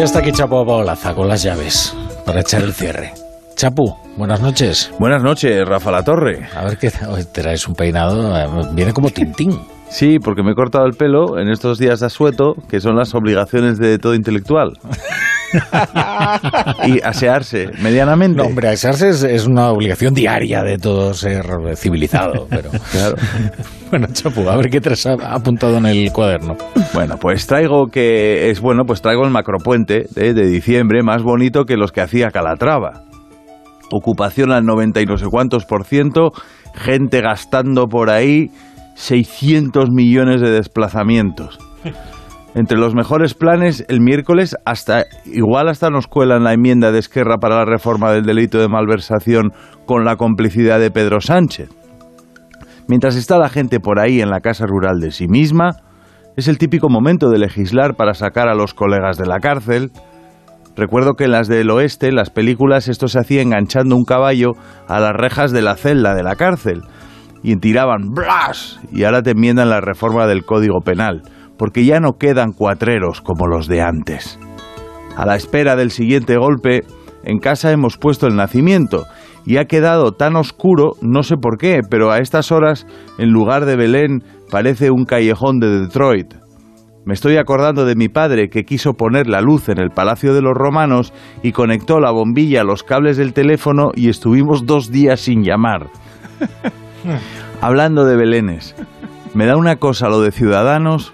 Ya 0.00 0.04
está 0.04 0.20
aquí 0.20 0.32
Chapo 0.32 0.64
Paolaza 0.64 1.14
con 1.14 1.28
las 1.28 1.42
llaves 1.42 1.94
para 2.24 2.40
echar 2.40 2.62
el 2.62 2.72
cierre. 2.72 3.12
Chapu, 3.54 3.94
buenas 4.16 4.40
noches. 4.40 4.90
Buenas 4.98 5.22
noches, 5.22 5.62
Rafa 5.68 5.90
La 5.90 6.02
Torre. 6.02 6.48
A 6.56 6.64
ver 6.64 6.78
qué 6.78 6.90
traes 6.90 7.68
un 7.68 7.74
peinado, 7.74 8.34
eh, 8.34 8.48
viene 8.72 8.94
como 8.94 9.10
Tintín. 9.10 9.60
Sí, 9.90 10.18
porque 10.18 10.42
me 10.42 10.52
he 10.52 10.54
cortado 10.54 10.86
el 10.86 10.94
pelo 10.94 11.38
en 11.38 11.50
estos 11.50 11.78
días 11.78 12.00
de 12.00 12.06
asueto, 12.06 12.54
que 12.70 12.80
son 12.80 12.96
las 12.96 13.14
obligaciones 13.14 13.76
de 13.76 13.98
todo 13.98 14.14
intelectual. 14.14 14.78
y 16.86 17.00
asearse 17.02 17.70
medianamente. 17.80 18.38
No, 18.38 18.48
hombre, 18.48 18.68
asearse 18.68 19.08
es, 19.08 19.46
una 19.46 19.70
obligación 19.70 20.14
diaria 20.14 20.62
de 20.62 20.78
todo 20.78 21.14
ser 21.14 21.44
civilizado. 21.76 22.46
Pero... 22.48 22.70
claro. 22.92 23.16
bueno, 23.90 24.06
Chapu, 24.12 24.48
a 24.48 24.56
ver 24.56 24.70
qué 24.70 24.80
te 24.80 24.92
has 24.92 25.06
apuntado 25.06 25.78
en 25.78 25.86
el 25.86 26.12
cuaderno. 26.12 26.56
Bueno, 26.94 27.16
pues 27.18 27.46
traigo 27.46 27.86
que 27.86 28.50
es 28.50 28.60
bueno, 28.60 28.84
pues 28.84 29.02
traigo 29.02 29.24
el 29.24 29.30
macropuente 29.30 30.06
de, 30.14 30.34
de 30.34 30.46
diciembre, 30.46 31.02
más 31.02 31.22
bonito 31.22 31.64
que 31.64 31.76
los 31.76 31.92
que 31.92 32.00
hacía 32.00 32.30
Calatrava. 32.30 33.04
Ocupación 33.92 34.52
al 34.52 34.64
90 34.64 35.00
y 35.00 35.06
no 35.06 35.16
sé 35.16 35.26
cuántos 35.26 35.64
por 35.64 35.84
ciento, 35.84 36.30
gente 36.74 37.20
gastando 37.20 37.88
por 37.88 38.10
ahí 38.10 38.50
600 38.94 39.90
millones 39.90 40.40
de 40.40 40.50
desplazamientos. 40.50 41.58
Entre 42.54 42.76
los 42.76 42.94
mejores 42.94 43.34
planes, 43.34 43.84
el 43.88 44.00
miércoles, 44.00 44.56
hasta 44.64 45.04
igual 45.24 45.68
hasta 45.68 45.88
nos 45.88 46.08
cuelan 46.08 46.42
la 46.42 46.52
enmienda 46.52 46.90
de 46.90 46.98
Esquerra 46.98 47.36
para 47.38 47.56
la 47.56 47.64
reforma 47.64 48.10
del 48.10 48.24
delito 48.24 48.58
de 48.58 48.68
malversación 48.68 49.52
con 49.86 50.04
la 50.04 50.16
complicidad 50.16 50.80
de 50.80 50.90
Pedro 50.90 51.20
Sánchez. 51.20 51.70
Mientras 52.88 53.14
está 53.14 53.38
la 53.38 53.50
gente 53.50 53.78
por 53.78 54.00
ahí 54.00 54.20
en 54.20 54.30
la 54.30 54.40
casa 54.40 54.66
rural 54.66 54.98
de 54.98 55.12
sí 55.12 55.28
misma, 55.28 55.76
es 56.36 56.48
el 56.48 56.58
típico 56.58 56.88
momento 56.88 57.30
de 57.30 57.38
legislar 57.38 57.94
para 57.94 58.14
sacar 58.14 58.48
a 58.48 58.56
los 58.56 58.74
colegas 58.74 59.16
de 59.16 59.26
la 59.26 59.38
cárcel. 59.38 59.92
Recuerdo 60.74 61.14
que 61.14 61.24
en 61.24 61.32
las 61.32 61.46
del 61.46 61.70
oeste, 61.70 62.10
las 62.10 62.30
películas, 62.30 62.88
esto 62.88 63.06
se 63.06 63.20
hacía 63.20 63.42
enganchando 63.42 63.94
un 63.94 64.04
caballo 64.04 64.52
a 64.88 64.98
las 64.98 65.12
rejas 65.12 65.52
de 65.52 65.62
la 65.62 65.76
celda 65.76 66.16
de 66.16 66.24
la 66.24 66.34
cárcel 66.34 66.82
y 67.44 67.54
tiraban 67.56 68.10
¡blas! 68.12 68.80
y 68.90 69.04
ahora 69.04 69.22
te 69.22 69.30
enmiendan 69.30 69.70
la 69.70 69.80
reforma 69.80 70.26
del 70.26 70.44
Código 70.44 70.80
Penal 70.80 71.22
porque 71.60 71.84
ya 71.84 72.00
no 72.00 72.14
quedan 72.14 72.52
cuatreros 72.52 73.20
como 73.20 73.46
los 73.46 73.68
de 73.68 73.82
antes. 73.82 74.38
A 75.14 75.26
la 75.26 75.36
espera 75.36 75.76
del 75.76 75.90
siguiente 75.90 76.38
golpe, 76.38 76.84
en 77.22 77.38
casa 77.38 77.70
hemos 77.70 77.98
puesto 77.98 78.26
el 78.26 78.34
nacimiento 78.34 79.04
y 79.44 79.58
ha 79.58 79.66
quedado 79.66 80.12
tan 80.12 80.36
oscuro, 80.36 80.92
no 81.02 81.22
sé 81.22 81.36
por 81.36 81.58
qué, 81.58 81.80
pero 81.86 82.12
a 82.12 82.20
estas 82.20 82.50
horas, 82.50 82.86
en 83.18 83.28
lugar 83.28 83.66
de 83.66 83.76
Belén, 83.76 84.24
parece 84.50 84.90
un 84.90 85.04
callejón 85.04 85.60
de 85.60 85.80
Detroit. 85.80 86.32
Me 87.04 87.12
estoy 87.12 87.36
acordando 87.36 87.84
de 87.84 87.94
mi 87.94 88.08
padre 88.08 88.48
que 88.48 88.64
quiso 88.64 88.94
poner 88.94 89.26
la 89.26 89.42
luz 89.42 89.68
en 89.68 89.78
el 89.80 89.90
Palacio 89.90 90.32
de 90.32 90.40
los 90.40 90.54
Romanos 90.54 91.12
y 91.42 91.52
conectó 91.52 92.00
la 92.00 92.10
bombilla 92.10 92.62
a 92.62 92.64
los 92.64 92.84
cables 92.84 93.18
del 93.18 93.34
teléfono 93.34 93.90
y 93.94 94.08
estuvimos 94.08 94.64
dos 94.64 94.90
días 94.90 95.20
sin 95.20 95.44
llamar. 95.44 95.88
Hablando 97.60 98.06
de 98.06 98.16
Belénes, 98.16 98.74
me 99.34 99.44
da 99.44 99.58
una 99.58 99.76
cosa 99.76 100.08
lo 100.08 100.22
de 100.22 100.32
Ciudadanos. 100.32 101.12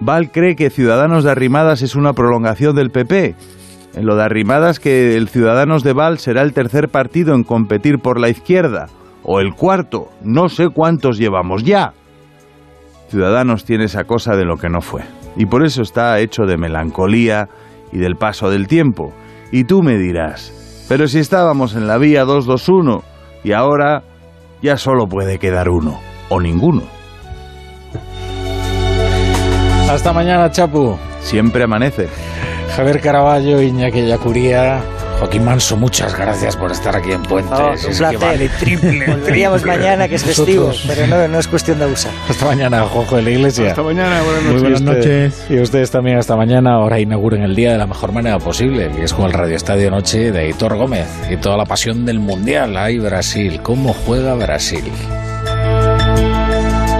Val 0.00 0.30
cree 0.30 0.56
que 0.56 0.70
Ciudadanos 0.70 1.24
de 1.24 1.30
Arrimadas 1.30 1.82
es 1.82 1.94
una 1.94 2.14
prolongación 2.14 2.74
del 2.74 2.90
PP. 2.90 3.34
En 3.94 4.06
lo 4.06 4.16
de 4.16 4.22
Arrimadas 4.22 4.80
que 4.80 5.16
el 5.16 5.28
Ciudadanos 5.28 5.82
de 5.82 5.92
Val 5.92 6.18
será 6.18 6.40
el 6.40 6.54
tercer 6.54 6.88
partido 6.88 7.34
en 7.34 7.44
competir 7.44 7.98
por 7.98 8.18
la 8.18 8.30
izquierda. 8.30 8.86
O 9.22 9.40
el 9.40 9.54
cuarto. 9.54 10.08
No 10.22 10.48
sé 10.48 10.68
cuántos 10.72 11.18
llevamos 11.18 11.64
ya. 11.64 11.92
Ciudadanos 13.08 13.64
tiene 13.66 13.84
esa 13.84 14.04
cosa 14.04 14.36
de 14.36 14.46
lo 14.46 14.56
que 14.56 14.70
no 14.70 14.80
fue. 14.80 15.02
Y 15.36 15.44
por 15.44 15.64
eso 15.64 15.82
está 15.82 16.18
hecho 16.18 16.44
de 16.44 16.56
melancolía 16.56 17.48
y 17.92 17.98
del 17.98 18.16
paso 18.16 18.48
del 18.48 18.68
tiempo. 18.68 19.12
Y 19.52 19.64
tú 19.64 19.82
me 19.82 19.98
dirás, 19.98 20.86
pero 20.88 21.08
si 21.08 21.18
estábamos 21.18 21.74
en 21.74 21.86
la 21.86 21.98
vía 21.98 22.24
221 22.24 23.02
y 23.44 23.52
ahora 23.52 24.04
ya 24.62 24.76
solo 24.76 25.06
puede 25.06 25.38
quedar 25.38 25.68
uno 25.68 26.00
o 26.30 26.40
ninguno. 26.40 26.99
Hasta 29.90 30.12
mañana, 30.12 30.48
Chapu. 30.52 30.96
Siempre 31.20 31.64
amanece. 31.64 32.06
Javier 32.76 33.00
Caraballo, 33.00 33.60
Iñaki 33.60 34.06
Yacuría, 34.06 34.80
Joaquín 35.18 35.44
Manso, 35.44 35.76
muchas 35.76 36.16
gracias 36.16 36.56
por 36.56 36.70
estar 36.70 36.94
aquí 36.94 37.10
en 37.10 37.24
Puente. 37.24 37.52
Oh, 37.52 37.72
un 37.72 37.96
placer. 37.96 38.50
triple. 38.60 39.04
Volveríamos 39.08 39.66
mañana, 39.66 40.06
que 40.06 40.14
es 40.14 40.22
festivo, 40.22 40.70
pero 40.86 41.08
no, 41.08 41.26
no, 41.26 41.40
es 41.40 41.48
cuestión 41.48 41.80
de 41.80 41.86
abusar. 41.86 42.12
Hasta 42.28 42.46
mañana, 42.46 42.82
Jojo 42.82 43.16
de 43.16 43.22
la 43.22 43.30
Iglesia. 43.30 43.70
Hasta 43.70 43.82
mañana, 43.82 44.22
buenas 44.22 44.42
noches. 44.44 44.52
Muy 44.52 44.60
buenas 44.62 44.82
noches. 44.82 45.46
Y 45.50 45.58
ustedes 45.58 45.90
también 45.90 46.18
hasta 46.18 46.36
mañana. 46.36 46.74
Ahora 46.74 47.00
inauguren 47.00 47.42
el 47.42 47.56
día 47.56 47.72
de 47.72 47.78
la 47.78 47.88
mejor 47.88 48.12
manera 48.12 48.38
posible, 48.38 48.92
que 48.92 49.02
es 49.02 49.12
con 49.12 49.26
el 49.26 49.32
Radio 49.32 49.56
Estadio 49.56 49.90
Noche 49.90 50.30
de 50.30 50.48
Hitor 50.48 50.76
Gómez 50.76 51.08
y 51.28 51.36
toda 51.36 51.56
la 51.56 51.64
pasión 51.64 52.06
del 52.06 52.20
Mundial. 52.20 52.76
Ay, 52.76 53.00
Brasil, 53.00 53.60
¿cómo 53.60 53.92
juega 53.92 54.34
Brasil? 54.34 54.84